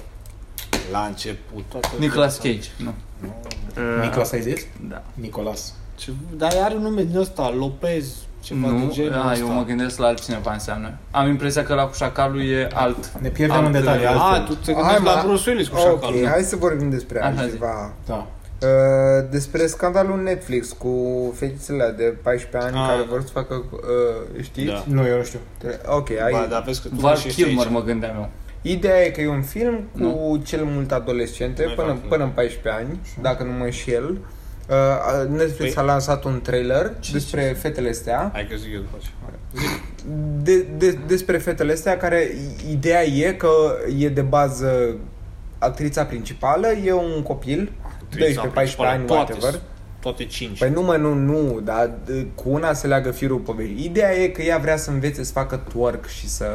La 0.91 1.05
început. 1.07 1.63
Toată 1.69 1.87
Nicolas 1.99 2.37
Cage, 2.37 2.69
nu. 2.77 2.93
Uh, 3.21 4.01
Nicolas 4.03 4.31
ai 4.31 4.41
zis? 4.41 4.65
Da. 4.89 5.01
Nicolas. 5.13 5.73
Ce, 5.95 6.11
dar 6.37 6.51
are 6.63 6.75
un 6.75 6.81
nume 6.81 7.03
din 7.03 7.17
ăsta, 7.17 7.53
Lopez, 7.57 8.05
ceva 8.41 8.67
Nu, 8.67 8.79
de 8.87 8.93
genul 8.93 9.13
a, 9.13 9.31
ăsta. 9.31 9.45
eu 9.45 9.51
mă 9.53 9.63
gândesc 9.63 9.97
la 9.97 10.07
altcineva 10.07 10.53
înseamnă. 10.53 10.93
Am 11.11 11.27
impresia 11.27 11.63
că 11.63 11.73
la 11.73 11.83
cu 11.85 11.93
șacalul 11.93 12.41
e 12.49 12.67
alt. 12.73 13.11
Ne 13.21 13.29
pierdem 13.29 13.57
alt, 13.57 13.65
în 13.65 13.71
detalii, 13.71 14.03
uh, 14.03 14.09
altfel. 14.09 14.41
A, 14.41 14.45
tu 14.45 14.53
te 14.55 14.73
gândești 14.73 14.89
Hai, 14.97 15.03
la 15.03 15.21
mă. 15.21 15.27
Bruce 15.27 15.49
Willis 15.49 15.67
cu 15.67 15.75
Ok, 15.77 15.81
șacalul. 16.01 16.27
hai 16.27 16.41
să 16.41 16.55
vorbim 16.55 16.89
despre 16.89 17.19
Așa 17.21 17.33
zi. 17.33 17.39
altceva. 17.39 17.93
Da. 18.05 18.27
Uh, 18.61 18.69
despre 19.29 19.67
scandalul 19.67 20.21
Netflix 20.21 20.71
cu 20.71 20.93
fetițele 21.35 21.93
de 21.97 22.03
14 22.23 22.69
ani 22.71 22.77
Ah. 22.85 22.89
care 22.89 23.07
vor 23.09 23.21
să 23.21 23.27
facă, 23.31 23.63
uh, 23.71 24.43
știți? 24.43 24.67
Da. 24.71 24.83
Nu, 24.87 25.07
eu 25.07 25.17
nu 25.17 25.23
știu. 25.23 25.39
Ok, 25.85 26.09
ai... 26.09 26.31
Ba, 26.31 26.47
dar 26.49 26.63
vezi 26.63 26.81
că 26.81 26.87
tu 26.87 26.95
Val 26.95 27.15
și 27.17 27.27
ești 27.27 27.43
Kilmer 27.43 27.65
aici. 27.65 27.73
mă 27.73 27.83
gândeam 27.83 28.15
eu. 28.15 28.29
Ideea 28.65 29.01
e 29.05 29.09
că 29.09 29.21
e 29.21 29.27
un 29.27 29.41
film 29.41 29.75
cu 29.91 29.99
Nu. 29.99 30.41
cel 30.45 30.63
mult 30.63 30.91
adolescente, 30.91 31.63
Mai 31.65 31.73
până, 31.75 31.87
fac, 31.87 32.07
până 32.07 32.23
în 32.23 32.29
14 32.29 32.83
ani, 32.83 32.99
dacă 33.21 33.43
nu 33.43 33.51
mă 33.51 33.63
înșel. 33.63 34.17
Uh, 34.69 35.29
Netflix 35.29 35.73
Păi- 35.73 35.77
a 35.77 35.81
lansat 35.81 36.23
un 36.23 36.41
trailer 36.41 36.91
despre 37.11 37.41
fetele 37.41 37.89
astea. 37.89 38.29
Hai 38.33 38.47
că 38.49 38.55
zic 38.55 38.73
eu 38.73 38.79
după 38.79 38.97
aceea. 38.99 39.39
De, 40.43 40.65
de, 40.77 40.99
despre 41.07 41.37
fetele 41.37 41.71
astea 41.71 41.97
care 41.97 42.31
ideea 42.69 43.03
e 43.03 43.33
că 43.33 43.49
e 43.97 44.09
de 44.09 44.21
bază 44.21 44.95
actrița 45.57 46.05
principală, 46.05 46.67
e 46.71 46.93
un 46.93 47.21
copil, 47.23 47.71
12-14 48.15 48.17
ani, 48.77 49.05
toate, 49.05 49.31
whatever. 49.33 49.59
Toate 50.03 50.25
cinci. 50.25 50.59
Păi 50.59 50.69
nu 50.69 50.81
mă, 50.81 50.95
nu, 50.95 51.13
nu, 51.13 51.59
dar 51.63 51.89
d- 51.89 52.25
cu 52.35 52.49
una 52.49 52.73
se 52.73 52.87
leagă 52.87 53.11
firul 53.11 53.37
poveștii. 53.37 53.85
Ideea 53.85 54.13
e 54.15 54.27
că 54.27 54.41
ea 54.41 54.57
vrea 54.57 54.77
să 54.77 54.89
învețe 54.89 55.23
să 55.23 55.31
facă 55.31 55.55
twerk 55.69 56.05
și 56.07 56.29
să 56.29 56.45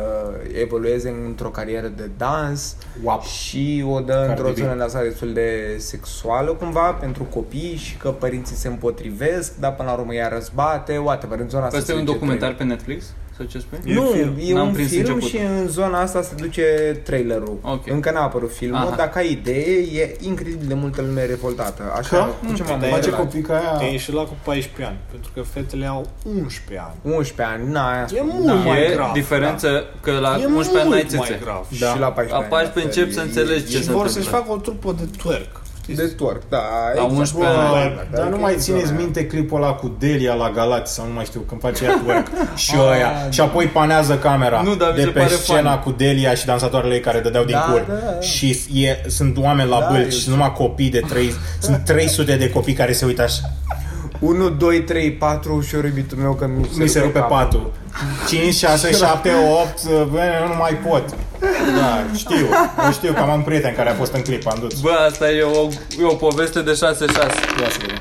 evolueze 0.61 1.15
într-o 1.27 1.49
carieră 1.49 1.87
de 1.97 2.11
dans 2.17 2.77
Wap. 3.03 3.23
și 3.25 3.85
o 3.91 4.01
dă 4.01 4.13
Cardi 4.13 4.31
într-o 4.31 4.51
B. 4.53 4.55
zonă 4.57 4.75
de 4.77 4.83
asta 4.83 5.03
destul 5.03 5.33
de 5.33 5.75
sexuală 5.79 6.51
cumva 6.53 6.93
pentru 6.93 7.23
copii 7.25 7.77
și 7.77 7.97
că 7.97 8.09
părinții 8.11 8.57
se 8.57 8.69
împotrivesc, 8.69 9.53
dar 9.57 9.75
până 9.75 9.89
la 9.91 9.95
urmă 9.99 10.15
ea 10.15 10.29
răzbate, 10.29 10.97
whatever, 10.97 11.39
în 11.39 11.49
zona 11.49 11.65
asta 11.65 11.77
Asta 11.77 11.91
e 11.93 11.95
se 11.95 11.99
un 12.01 12.05
duce 12.05 12.19
documentar 12.19 12.55
pe 12.55 12.65
Netflix? 12.65 13.05
Sau 13.39 13.47
ce 13.47 13.59
spui? 13.59 13.79
E 13.85 13.95
nu, 13.95 14.03
un 14.07 14.13
film. 14.15 14.35
e 14.41 14.53
N-am 14.53 14.67
un 14.67 14.73
prins 14.73 14.89
film 14.89 15.01
începutul. 15.01 15.29
și 15.29 15.37
în 15.61 15.69
zona 15.69 16.01
asta 16.01 16.23
se 16.23 16.35
duce 16.37 16.63
trailerul. 17.05 17.59
Ok. 17.63 17.87
Încă 17.91 18.11
n-a 18.11 18.23
apărut 18.23 18.53
filmul, 18.53 18.77
Aha. 18.87 18.95
dar 18.97 19.09
ca 19.11 19.21
idee 19.21 19.77
e 20.01 20.17
incredibil 20.21 20.67
de 20.69 20.75
multă 20.75 21.01
lume 21.03 21.25
revoltată. 21.25 21.83
Așa, 21.99 22.17
Că? 22.17 22.47
cu 22.49 22.55
ce 22.55 22.63
m-am 22.63 22.81
Dar 22.81 22.89
e 22.89 22.93
Face 22.93 23.05
uitat? 23.09 23.21
copii 23.21 23.41
ca 23.43 23.55
aia... 23.59 23.71
Te 23.77 23.85
ieși 23.85 24.13
la 24.13 24.23
cu 24.23 24.37
14 24.45 24.85
ani, 24.91 24.99
pentru 25.11 25.31
că 25.35 25.41
fetele 25.43 25.87
au 25.87 26.07
11 26.25 26.85
ani. 26.87 27.15
11 27.15 27.43
ani, 27.57 27.73
na, 27.73 27.91
aia 27.93 28.03
E 28.03 28.07
spun, 28.15 28.31
mult 28.33 28.47
da. 28.47 28.53
mai 28.55 28.83
e 28.91 28.95
grav, 28.95 29.13
diferență 29.13 29.85
că 30.01 30.11
la 30.11 30.39
e 30.41 30.45
11 30.47 30.55
ani 30.67 30.75
n-ai 30.75 30.85
mult 30.85 30.89
mai 30.89 31.05
țâțe. 31.27 31.39
grav. 31.45 31.67
Da. 31.81 31.87
Și 31.93 31.99
la 31.99 32.11
14 32.13 32.35
La 32.35 32.39
ani. 32.39 32.49
14 32.49 32.79
la 32.79 32.83
încep 32.89 33.05
fel, 33.05 33.13
să 33.15 33.21
e- 33.21 33.27
înțelegi 33.29 33.65
ce 33.73 33.77
Și 33.77 33.85
se 33.85 33.93
vor 33.93 34.07
întâmplă. 34.07 34.11
să-și 34.23 34.29
facă 34.37 34.53
o 34.53 34.57
trupă 34.57 34.91
de 35.01 35.07
twerk. 35.19 35.53
De 35.97 36.03
twerk, 36.03 36.43
da. 36.49 36.63
La 36.95 37.03
11 37.03 37.53
ani. 37.53 37.69
Bă, 37.71 37.77
ani. 37.77 38.09
dar 38.13 38.27
nu 38.27 38.37
mai 38.39 38.55
țineți 38.59 38.93
minte 38.93 39.27
clipul 39.27 39.63
ăla 39.63 39.73
cu 39.73 39.97
Delia 39.99 40.35
la 40.35 40.51
Galați 40.51 40.95
sau 40.95 41.07
nu 41.07 41.13
mai 41.13 41.25
știu, 41.25 41.41
când 41.41 41.61
face 41.61 41.85
ea 41.85 42.01
twerk 42.03 42.27
și 42.65 42.75
ăia 42.91 43.13
și 43.31 43.41
apoi 43.41 43.65
panează 43.67 44.15
camera 44.19 44.61
Nu, 44.63 44.75
dar 44.75 44.89
mi 44.91 44.95
de 44.95 45.01
se 45.03 45.09
pe 45.09 45.19
pare 45.19 45.35
scena 45.35 45.71
funny. 45.71 45.83
cu 45.85 45.91
Delia 45.91 46.35
și 46.35 46.47
dansatoarele 46.47 46.95
ei 46.95 47.01
care 47.01 47.21
dădeau 47.21 47.45
din 47.45 47.55
Da, 47.55 47.61
cur 47.73 47.85
da, 47.89 47.95
da. 47.95 48.21
și 48.21 48.59
e, 48.73 48.97
sunt 49.07 49.37
oameni 49.39 49.69
la 49.69 49.79
Da, 49.81 49.87
bălci 49.91 50.13
eu 50.13 50.19
și 50.19 50.29
numai 50.29 50.53
copii 50.53 50.91
de 50.91 51.01
3 51.09 51.33
sunt 51.61 51.77
300 51.85 52.37
de 52.37 52.51
copii 52.51 52.75
care 52.75 52.93
se 52.93 53.05
uită 53.05 53.23
așa 53.23 53.41
1, 54.19 54.49
2, 54.49 54.81
3, 54.83 55.13
4 55.13 55.61
și 55.61 55.75
iubitul 55.75 56.19
meu 56.19 56.33
că 56.35 56.47
mi 56.47 56.69
se, 56.75 56.83
mi 56.83 56.89
se 56.89 57.01
rupe 57.01 57.19
capul. 57.19 57.37
patul 57.37 57.73
5, 58.29 58.55
6, 58.55 58.93
7, 58.93 59.31
8 59.63 59.85
bă, 60.11 60.21
nu 60.49 60.55
mai 60.59 60.75
pot 60.89 61.05
da, 61.81 62.05
știu, 62.15 62.47
eu 62.85 62.93
știu 62.93 63.13
că 63.13 63.19
am 63.21 63.33
un 63.35 63.41
prieten 63.43 63.75
care 63.75 63.91
a 63.91 63.95
fost 63.95 64.13
în 64.13 64.23
clip, 64.23 64.47
am 64.47 64.57
dus 64.61 64.81
Bă, 64.81 64.91
asta 65.09 65.31
e 65.31 65.43
o, 65.43 65.69
e 66.01 66.05
o 66.05 66.15
poveste 66.15 66.63
de 66.63 66.71
6-6. 66.73 66.77
Ia 66.79 66.89
să 67.71 67.79
vedem 67.81 67.97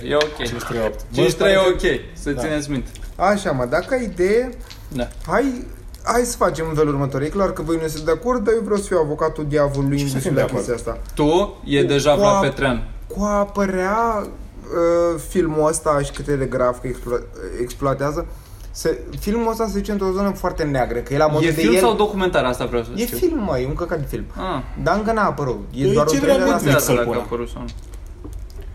5-3. 0.00 0.02
E 0.10 0.14
ok. 0.14 0.36
5, 0.46 0.62
3, 0.62 0.80
8 0.86 1.00
5-3 1.36 1.40
e 1.40 1.56
ok. 1.72 2.00
Să 2.12 2.30
Da. 2.30 2.40
țineți 2.42 2.70
minte. 2.70 2.90
Așa, 3.16 3.50
mă, 3.50 3.64
dacă 3.70 3.94
ai 3.94 4.04
idee, 4.04 4.50
Da. 4.88 5.08
hai, 5.26 5.64
hai 6.04 6.22
să 6.22 6.36
facem 6.36 6.66
în 6.68 6.74
felul 6.74 6.94
următor. 6.94 7.22
E 7.22 7.26
clar 7.26 7.52
că 7.52 7.62
voi 7.62 7.74
nu 7.74 7.80
sunteți 7.80 8.04
de 8.04 8.10
acord, 8.10 8.44
dar 8.44 8.54
eu 8.54 8.60
vreau 8.64 8.78
să 8.78 8.86
fiu 8.86 8.98
avocatul 9.04 9.46
diavolului 9.48 9.96
Ce 9.98 10.06
să 10.08 10.14
în 10.14 10.20
fim 10.20 10.30
la 10.34 10.36
de 10.36 10.42
acord? 10.42 10.56
chestia 10.66 10.74
asta. 10.74 10.98
Tu 11.14 11.56
e 11.64 11.82
deja 11.82 12.10
Cu 12.12 12.18
Vlad 12.18 12.34
a- 12.34 12.38
Petrean. 12.40 12.88
Cu 13.16 13.22
a 13.22 13.38
apărea 13.38 14.26
uh, 14.72 15.20
filmul 15.28 15.68
ăsta 15.68 16.00
și 16.02 16.10
cât 16.10 16.28
e 16.28 16.36
de 16.36 16.44
grav 16.44 16.78
că 16.80 16.88
explo- 16.88 17.24
exploatează, 17.62 18.26
se, 18.70 18.98
filmul 19.20 19.50
ăsta 19.50 19.66
se 19.66 19.78
duce 19.78 19.92
într-o 19.92 20.10
zonă 20.12 20.30
foarte 20.30 20.62
neagră, 20.62 20.98
că 20.98 21.14
e 21.14 21.16
la 21.16 21.26
modul 21.26 21.46
E 21.48 21.50
de 21.50 21.60
film 21.60 21.74
el... 21.74 21.80
sau 21.80 21.94
documentar? 21.94 22.44
Asta 22.44 22.64
vreau 22.66 22.82
să 22.82 22.90
E 22.94 23.04
știu. 23.06 23.16
film, 23.16 23.42
mă, 23.42 23.58
e 23.58 23.66
un 23.66 23.74
căcat 23.74 23.98
de 23.98 24.06
film. 24.08 24.24
Ah, 24.36 24.62
Dar 24.82 24.96
încă 24.96 25.12
n-a 25.12 25.24
apărut. 25.24 25.68
E 25.74 25.84
Ei, 25.86 25.92
doar 25.92 26.06
ce 26.06 26.14
un 26.14 26.20
vrea 26.20 26.34
trailer 26.34 26.52
Netflix 26.54 26.74
asta. 26.76 26.92
Netflix 26.92 26.94
să-l 26.94 26.94
dacă 26.94 27.06
pună. 27.08 27.18
a 27.18 27.22
apărut 27.22 27.48
sau 27.48 27.60
nu. 27.62 27.68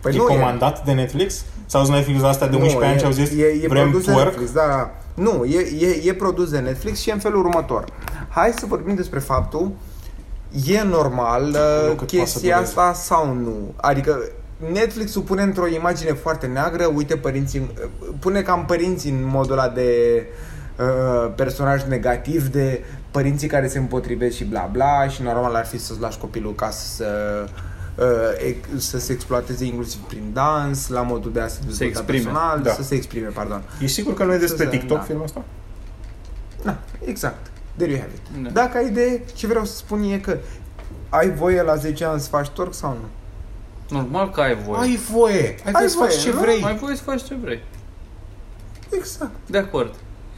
Păi 0.02 0.14
E 0.14 0.18
nu, 0.18 0.24
e. 0.24 0.36
comandat 0.36 0.86
de 0.86 0.92
Netflix? 0.92 1.46
S-au 1.66 1.84
zis 1.84 1.94
Netflix 1.94 2.24
asta 2.24 2.48
de 2.48 2.56
11 2.56 2.86
ani 2.90 3.00
și 3.00 3.06
au 3.06 3.12
zis 3.12 3.30
e, 3.32 3.44
e 3.64 3.68
vrem 3.68 3.84
produs 3.90 4.06
de 4.06 4.12
twerk. 4.12 4.28
Netflix, 4.30 4.52
da, 4.52 4.66
da. 4.68 4.92
Nu, 5.14 5.44
e, 5.44 5.60
e, 5.80 6.02
e 6.10 6.14
produs 6.14 6.50
de 6.50 6.60
Netflix 6.60 7.00
și 7.00 7.10
e 7.10 7.14
în 7.14 7.20
felul 7.20 7.40
următor. 7.46 7.86
Hai 8.30 8.54
să 8.60 8.66
vorbim 8.66 8.96
despre 8.96 9.20
faptul 9.20 9.72
e 10.66 10.82
normal 10.84 11.44
uh, 11.44 11.88
cât 11.88 11.96
poate 11.98 12.16
chestia 12.16 12.56
să 12.66 12.80
asta 12.80 12.94
sau 12.94 13.34
nu. 13.34 13.74
Adică 13.76 14.22
Netflix-ul 14.72 15.22
pune 15.22 15.42
într-o 15.42 15.68
imagine 15.68 16.12
foarte 16.14 16.48
neagră, 16.48 16.86
uite 16.86 17.18
părinții, 17.18 17.72
pune 18.20 18.42
cam 18.42 18.66
părinții 18.66 19.12
în 19.12 19.26
modul 19.26 19.52
ăla 19.52 19.70
de 19.70 20.24
uh, 20.80 21.32
personaj 21.36 21.84
negativ, 21.84 22.48
de 22.48 22.84
părinții 23.12 23.48
care 23.48 23.68
se 23.68 23.78
împotrivesc 23.78 24.36
și 24.36 24.44
bla 24.44 24.70
bla 24.72 25.08
și 25.08 25.22
normal 25.22 25.56
ar 25.56 25.66
fi 25.66 25.78
să-ți 25.78 26.00
lași 26.00 26.18
copilul 26.18 26.56
ca 26.56 26.70
să 26.70 27.06
uh, 27.96 28.06
ex- 28.48 28.86
să 28.90 29.00
se 29.00 29.14
exploateze 29.14 29.66
inclusiv 29.66 30.00
prin 30.00 30.30
dans, 30.34 30.88
la 30.88 31.02
modul 31.02 31.32
de 31.32 31.40
a 31.40 31.48
se 31.48 31.60
dezvolta 31.66 31.86
exprime, 32.00 32.24
personal, 32.24 32.62
da. 32.62 32.72
să 32.72 32.84
se 32.84 32.96
exprime, 32.96 33.28
pardon. 33.28 33.64
E 33.82 33.86
sigur 33.88 34.14
că 34.14 34.24
nu 34.24 34.34
e 34.34 34.38
despre 34.38 34.64
Să- 34.64 34.70
TikTok 34.70 34.98
da. 34.98 35.04
filmul 35.04 35.24
ăsta? 35.24 35.44
Da, 36.64 36.78
exact. 37.06 37.52
There 37.76 37.92
you 37.92 38.00
have 38.00 38.12
it. 38.16 38.44
Da. 38.44 38.50
Dacă 38.50 38.78
ai 38.78 38.86
idee, 38.88 39.24
ce 39.36 39.48
vreau 39.48 39.66
să 39.66 39.76
spun 39.76 40.04
e 40.04 40.18
că 40.18 40.38
ai 41.10 41.32
voie 41.32 41.62
la 41.62 41.76
10 41.76 42.06
ani 42.06 42.20
să 42.20 42.28
faci 42.30 42.50
torc 42.50 42.74
sau 42.74 42.90
nu? 42.90 43.06
Normal 43.92 44.30
că 44.30 44.42
ai 44.42 44.56
voie. 44.56 44.80
Ai 44.80 44.96
voie, 45.12 45.56
ai 45.66 45.72
voie 45.72 45.88
să 45.88 45.98
voie, 45.98 46.10
faci 46.10 46.20
ce 46.20 46.32
nu? 46.32 46.40
vrei. 46.40 46.64
Ai 46.64 46.76
voie 46.76 46.96
să 46.96 47.04
faci 47.04 47.24
ce 47.24 47.36
vrei. 47.42 47.64
Exact. 48.90 49.32
De 49.46 49.58
acord. 49.58 49.94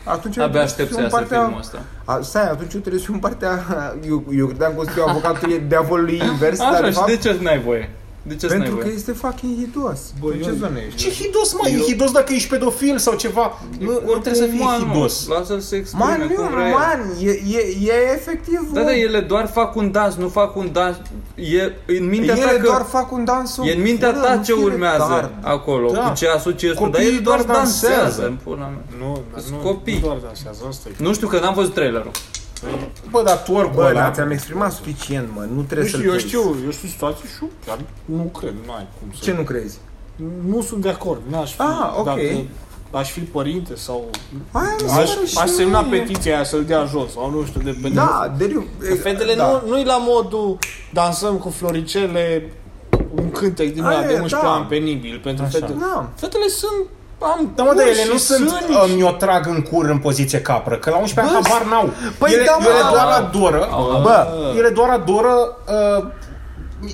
Atunci 0.06 0.36
eu 0.36 0.43
Abia 0.43 0.60
trebuie 0.60 0.62
aștept 0.62 0.89
să 0.89 0.93
să 0.93 0.99
fiu 0.99 1.04
în 1.04 1.04
iasă 1.04 1.16
partea... 1.16 1.39
filmul 1.41 1.60
ăsta. 1.60 1.82
A, 2.06 2.20
stai, 2.22 2.49
atunci 2.49 2.74
eu 2.74 2.80
trebuie 2.80 2.99
să 3.01 3.06
fiu 3.06 3.14
în 3.14 3.20
partea... 3.20 3.60
Eu, 4.08 4.24
eu 4.38 4.45
credeam 4.47 4.74
că 4.74 4.80
o 4.80 4.84
să 4.84 4.89
fiu 4.89 5.04
avocatul 5.08 5.62
diavolului 5.68 6.22
invers, 6.32 6.58
dar 6.58 6.74
Așa, 6.74 6.82
de 6.82 6.88
și 6.89 6.93
fapt... 6.93 7.08
de 7.08 7.18
ce 7.18 7.38
n-ai 7.41 7.60
voie? 7.60 7.89
De 8.28 8.36
ce 8.36 8.47
n-ai 8.47 8.57
Pentru 8.57 8.76
că 8.76 8.82
voie? 8.84 8.95
este 8.95 9.11
fucking 9.11 9.57
hidos. 9.57 9.99
Bă, 10.21 10.28
în 10.32 10.39
ce 10.41 10.47
eu- 10.49 10.55
zonă 10.55 10.78
ești? 10.88 10.95
Ce 10.99 11.09
hidos, 11.24 11.53
mă? 11.53 11.67
E 11.69 11.78
hidos 11.78 12.11
dacă 12.11 12.34
ești 12.34 12.49
pedofil 12.49 12.97
sau 12.97 13.15
ceva. 13.15 13.59
Nu, 13.80 13.91
nu 13.91 14.11
trebuie 14.11 14.34
să 14.34 14.45
fii 14.45 14.59
Man, 14.59 14.88
mă, 14.88 14.93
hidos. 14.93 15.28
Lasă-l 15.28 15.59
să 15.59 15.76
exprime 15.76 16.03
Man, 16.05 16.21
nu, 16.21 16.34
cum 16.34 16.47
vrea 16.49 16.67
el. 16.67 16.74
man, 16.74 17.13
e, 17.21 17.30
e, 17.30 17.78
e 17.84 17.93
efectiv... 18.13 18.69
Da, 18.74 18.82
o- 18.82 18.84
da, 18.84 18.95
ele 18.97 19.19
doar 19.19 19.47
fac 19.47 19.76
un 19.76 19.91
dans, 19.91 20.15
nu 20.15 20.28
fac 20.28 20.55
un 20.55 20.69
dans. 20.71 20.95
E 21.36 21.71
în 21.86 22.07
mintea 22.07 22.36
ta 22.36 22.41
ele 22.49 22.57
că... 22.59 22.65
doar 22.65 22.82
fac 22.89 23.11
un 23.11 23.24
dans 23.26 23.57
E 23.63 23.74
în 23.76 23.82
mintea 23.82 24.11
Bă, 24.11 24.19
ta 24.19 24.36
nu 24.36 24.43
ce 24.43 24.53
fii 24.53 24.63
urmează 24.63 25.03
retard. 25.13 25.32
acolo, 25.41 25.91
Da. 25.91 25.99
cu 25.99 26.13
ce 26.15 26.28
asociezi 26.28 26.76
tu, 26.76 26.82
dar 26.82 26.89
Copiii 26.91 27.07
ele 27.11 27.19
doar 27.19 27.41
doar 27.41 27.57
dansează. 27.57 27.95
dansează. 28.01 28.28
în 28.28 28.38
pula 28.43 28.57
mea. 28.57 28.84
Nu, 28.99 29.21
Sunt 29.41 29.51
nu, 29.51 29.57
copii. 29.57 29.93
nu 29.93 29.99
doar 30.07 30.17
dansează, 30.17 30.63
asta 30.69 30.89
e. 30.89 31.03
Nu 31.03 31.13
știu 31.13 31.28
că 31.28 31.39
n-am 31.39 31.53
văzut 31.53 31.74
trailerul. 31.74 32.11
Bă, 33.09 33.22
dar 33.26 33.38
twerk 33.38 33.74
Bă, 33.74 33.82
ăla... 33.82 33.91
dar 34.01 34.14
ți-am 34.14 34.32
exprimat 34.32 34.72
suficient, 34.72 35.28
mă, 35.36 35.41
nu 35.49 35.55
Nu 35.55 35.61
trebuie 35.61 35.89
să-l 35.89 35.99
știu, 35.99 36.11
eu 36.11 36.18
crezi. 36.18 36.28
știu, 36.28 36.55
eu 36.66 36.72
știu 36.72 36.88
situații 36.88 37.28
și 37.28 37.34
eu 37.41 37.49
chiar 37.66 37.80
nu 38.05 38.24
cred, 38.24 38.53
nu 38.66 38.72
ai 38.74 38.88
cum 38.99 39.07
să... 39.14 39.20
Ce 39.24 39.34
nu 39.34 39.41
crezi? 39.41 39.78
Nu 40.47 40.61
sunt 40.61 40.82
de 40.82 40.89
acord, 40.89 41.22
n-aș 41.30 41.53
fi, 41.53 41.61
Ah, 41.61 41.93
ok. 41.97 42.05
dacă 42.05 42.22
aș 42.91 43.11
fi 43.11 43.20
părinte 43.20 43.76
sau... 43.76 44.09
Aia 44.51 44.76
mi 44.84 44.89
se 44.89 44.99
Aș, 44.99 45.09
pare 45.14 45.26
și 45.26 45.38
aș 45.38 45.45
mie. 45.45 45.53
semna 45.53 45.82
petiția 45.84 46.36
aia 46.36 46.43
să-l 46.43 46.64
dea 46.66 46.86
jos, 46.86 47.11
sau 47.11 47.30
nu 47.32 47.45
știu, 47.45 47.61
de 47.61 47.89
Da, 47.93 48.34
deriu. 48.38 48.66
Că 48.80 48.93
fetele 48.95 49.34
da. 49.36 49.47
nu, 49.47 49.70
nu-i 49.70 49.84
la 49.84 49.97
modul 49.97 50.57
dansăm 50.93 51.38
cu 51.38 51.49
floricele 51.49 52.51
un 53.16 53.32
cântec 53.32 53.74
din 53.74 53.84
ăla 53.84 53.97
Aia 53.97 54.07
de 54.07 54.14
e, 54.14 54.20
11 54.20 54.36
da. 54.41 54.53
ani 54.53 54.66
penibil 54.66 55.20
pentru 55.24 55.43
Așa. 55.45 55.57
fete. 55.59 55.74
Da. 55.80 56.09
Fetele 56.16 56.47
sunt 56.47 56.88
am 57.24 57.51
Da, 57.55 57.63
mă, 57.63 57.74
dar 57.74 57.84
cur 57.86 57.91
ele 57.93 58.05
nu 58.11 58.17
și 58.17 58.19
sunt 58.24 58.49
sâni 58.49 58.76
uh, 58.76 58.84
și- 58.89 58.95
mi-o 58.95 59.11
trag 59.11 59.47
în 59.47 59.61
cur 59.61 59.86
în 59.89 59.97
poziție 59.97 60.41
capră, 60.41 60.76
că 60.76 60.89
la 60.89 60.97
11 60.97 61.34
ani 61.34 61.43
Bă, 61.43 61.49
habar 61.49 61.67
n-au. 61.67 61.89
păi 62.17 62.32
ele, 62.34 62.43
da, 62.45 62.57
mă, 62.59 62.65
ele 62.69 62.80
da, 62.82 62.89
doar 62.91 63.05
da. 63.05 63.15
adoră, 63.15 63.69
Bă, 64.01 64.28
ele 64.57 64.69
doar 64.69 64.89
adoră 64.89 65.34
uh, 65.97 66.05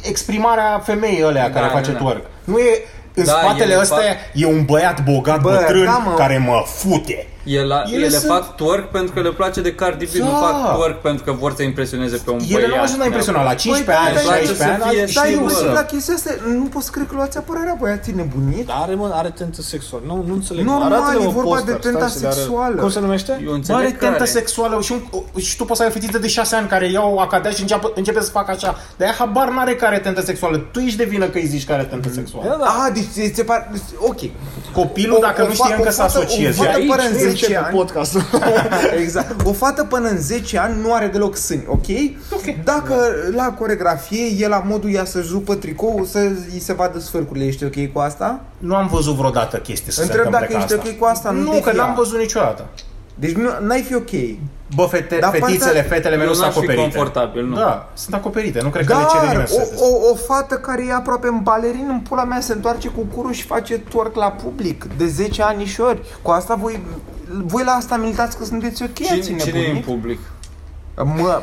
exprimarea 0.04 0.82
femeii 0.86 1.24
alea 1.24 1.52
care 1.52 1.66
Da, 1.66 1.72
face 1.72 1.92
da, 1.92 1.98
da. 1.98 2.04
twerk. 2.04 2.26
Nu 2.44 2.58
e 2.58 2.84
în 3.14 3.24
Da, 3.26 3.32
spatele 3.32 3.64
ele 3.72 3.82
ăsta 3.82 3.96
fac- 3.96 4.32
e 4.34 4.46
un 4.46 4.66
băiat 4.66 5.04
bogat 5.04 5.42
Bă, 5.42 5.50
bătrân 5.50 5.86
da, 5.86 6.02
mă. 6.06 6.14
care 6.14 6.38
mă 6.48 6.64
fute. 6.66 7.28
Ele, 7.44 7.84
Ele 7.94 7.96
ele, 8.06 8.10
sunt- 8.10 8.32
fac 8.32 8.56
twerk 8.56 8.86
pentru 8.92 9.14
că 9.14 9.20
le 9.22 9.30
place 9.30 9.62
de 9.62 9.74
Cardi 9.74 10.06
B, 10.06 10.16
nu 10.16 10.26
Da. 10.26 10.36
fac 10.46 10.76
twerk 10.76 10.98
pentru 11.02 11.24
că 11.24 11.32
vor 11.32 11.54
să 11.56 11.64
impresioneze 11.64 12.18
pe 12.26 12.30
un 12.32 12.40
Ele 12.40 12.54
băiat. 12.54 12.70
nu 12.70 12.76
au 12.76 12.82
ajuns 12.84 13.00
la 13.00 13.06
impresionat. 13.06 13.44
La 13.44 13.54
15 13.54 14.06
ani, 14.06 14.14
Băi, 14.14 14.24
dar- 14.26 14.34
16 14.34 14.64
ani, 14.74 14.80
Dar- 14.80 14.90
știi, 14.94 15.12
Stai, 15.16 15.34
eu 15.34 15.44
bă. 15.44 15.50
și 15.50 15.66
la 15.80 15.84
chestia 15.92 16.14
asta, 16.14 16.32
nu 16.62 16.64
pot 16.74 16.84
să 16.84 16.90
cred 16.96 17.06
că 17.10 17.14
luați 17.16 17.38
apărarea 17.38 17.76
băiații 17.80 18.14
nebunit. 18.16 18.66
Dar 18.68 18.78
are, 18.86 18.94
mă, 18.96 19.10
are 19.14 19.30
tentă 19.40 19.62
sexuală. 19.62 20.04
Nu, 20.08 20.24
nu 20.28 20.34
înțeleg. 20.34 20.66
Normal, 20.66 20.92
Arată-le, 20.94 21.22
e 21.22 21.26
mă, 21.26 21.32
vorba 21.32 21.50
poster, 21.50 21.74
de 21.74 21.80
tenta 21.88 22.08
stai 22.08 22.10
să 22.10 22.20
le 22.22 22.28
arăt. 22.28 22.38
sexuală. 22.40 22.76
Cum 22.82 22.90
se 22.90 23.00
numește? 23.00 23.32
Eu 23.44 23.50
Bă, 23.50 23.56
înțeleg 23.56 23.80
are 23.82 23.92
tentă 24.04 24.18
care. 24.18 24.30
sexuală 24.38 24.82
și, 24.82 24.92
un, 24.92 25.02
și 25.42 25.58
tu 25.58 25.64
poți 25.66 25.78
să 25.80 25.84
ai 25.86 25.90
o 25.92 25.94
fetiță 25.98 26.18
de 26.20 26.28
6 26.28 26.56
ani 26.56 26.68
care 26.68 26.86
iau 26.92 27.18
acadea 27.18 27.52
și 27.52 27.62
începe, 27.62 27.88
începe 27.96 28.22
să 28.22 28.30
facă 28.40 28.52
așa. 28.52 28.70
Dar 28.98 29.08
ea 29.08 29.14
habar 29.18 29.50
n-are 29.50 29.76
care 29.76 29.94
are 29.94 30.04
tentă 30.04 30.22
sexuală. 30.22 30.58
Tu 30.58 30.80
ești 30.80 30.98
de 30.98 31.04
vină 31.04 31.26
că 31.26 31.38
îi 31.38 31.46
zici 31.48 31.66
că 31.66 31.74
are 31.74 31.84
tentă 31.84 32.10
sexuală. 32.14 32.50
Da, 32.50 32.56
da. 32.60 32.66
Ah, 32.66 32.78
Ah, 32.86 32.94
deci 32.94 33.08
ți 33.28 33.32
se 33.36 33.44
pare... 33.44 33.70
deci, 33.72 33.82
Ok. 34.00 34.20
Copilul, 34.74 35.16
O- 35.18 35.20
dacă 35.22 35.42
o 35.44 35.46
nu 35.46 35.52
fa- 35.52 35.54
știe 35.56 35.76
încă 35.76 35.88
o 35.88 35.92
să 35.92 36.02
fată- 36.02 36.18
o 36.18 36.22
asocieze. 36.22 36.62
Fată 37.30 37.46
Aici 37.46 37.46
până 37.46 37.58
în 37.60 37.62
nu 37.62 37.62
10 37.62 37.62
începe 37.62 37.66
ani. 37.66 37.76
podcastul. 37.76 38.22
Exact. 39.04 39.36
O 39.46 39.54
fată 39.54 39.84
până 39.84 40.08
în 40.10 40.18
10 40.18 40.58
ani 40.58 40.82
nu 40.82 40.94
are 40.94 41.08
deloc 41.08 41.36
sâni, 41.36 41.64
ok? 41.68 41.86
Ok. 42.32 42.64
Dacă 42.64 42.96
la 43.36 43.54
coregrafie 43.54 44.26
e 44.38 44.48
la 44.48 44.64
modul 44.66 44.94
ea 44.94 45.06
să-și 45.06 45.30
rupă 45.32 45.56
tricou, 45.56 46.06
să 46.10 46.18
îi 46.54 46.60
se 46.60 46.74
vadă 46.74 47.00
sfârcurile, 47.00 47.46
ești 47.46 47.64
ok 47.66 47.92
cu 47.94 48.00
asta? 48.00 48.40
Nu 48.58 48.76
am 48.76 48.88
văzut 48.88 49.16
vreodată 49.16 49.58
chestii 49.58 49.92
să 49.92 50.02
Întreb 50.02 50.20
se 50.22 50.26
întâmple 50.26 50.48
dacă 50.48 50.60
ca 50.60 50.64
ești 50.66 50.74
asta. 50.78 50.90
ok 50.90 50.98
cu 51.00 51.06
asta, 51.06 51.32
nu 51.32 51.42
Nu, 51.42 51.52
te 51.52 51.62
că 51.62 51.70
fia. 51.70 51.82
n-am 51.84 51.94
văzut 51.96 52.20
niciodată. 52.20 52.66
Deci 53.16 53.32
nu, 53.36 53.50
n-ai 53.62 53.82
fi 53.82 53.96
ok. 53.96 54.10
Bă, 54.76 54.88
fete, 54.90 55.18
Dar 55.20 55.32
fetițele, 55.32 55.64
partea- 55.72 55.84
fetele 55.96 56.16
mele 56.16 56.28
Eu 56.28 56.34
sunt 56.34 56.46
n-aș 56.46 56.54
fi 56.54 56.60
acoperite. 56.60 56.82
confortabil, 56.92 57.46
nu. 57.46 57.56
Da, 57.56 57.90
sunt 57.94 58.16
acoperite. 58.16 58.62
Nu 58.64 58.70
cred 58.70 58.86
că 58.86 58.94
le 58.94 59.00
cere 59.12 59.20
Dar 59.26 59.30
nimeni 59.30 59.48
să 59.48 59.54
se 59.76 59.84
o, 59.84 59.86
o, 59.86 60.12
o 60.12 60.16
fată 60.16 60.56
care 60.56 60.86
e 60.88 60.94
aproape 60.94 61.28
în 61.28 61.40
balerin, 61.44 61.86
în 61.90 62.00
pula 62.00 62.24
mea, 62.24 62.40
se 62.40 62.54
întoarce 62.54 62.88
cu 62.88 63.02
curul 63.16 63.32
și 63.34 63.46
face 63.46 63.78
twerk 63.78 64.16
la 64.16 64.32
public 64.32 64.86
de 64.98 65.08
10 65.08 65.42
anișori. 65.42 66.00
Cu 66.22 66.32
asta 66.32 66.56
voi, 66.56 66.80
voi 67.46 67.64
la 67.66 67.72
asta 67.72 67.96
militați 67.98 68.38
că 68.38 68.44
sunteți 68.44 68.84
ok, 68.84 68.90
ați 69.12 69.22
Cine, 69.22 69.38
cine 69.38 69.60
e 69.60 69.60
în 69.60 69.66
nebunit? 69.66 69.84
public? 69.86 70.20
Mă, 71.04 71.42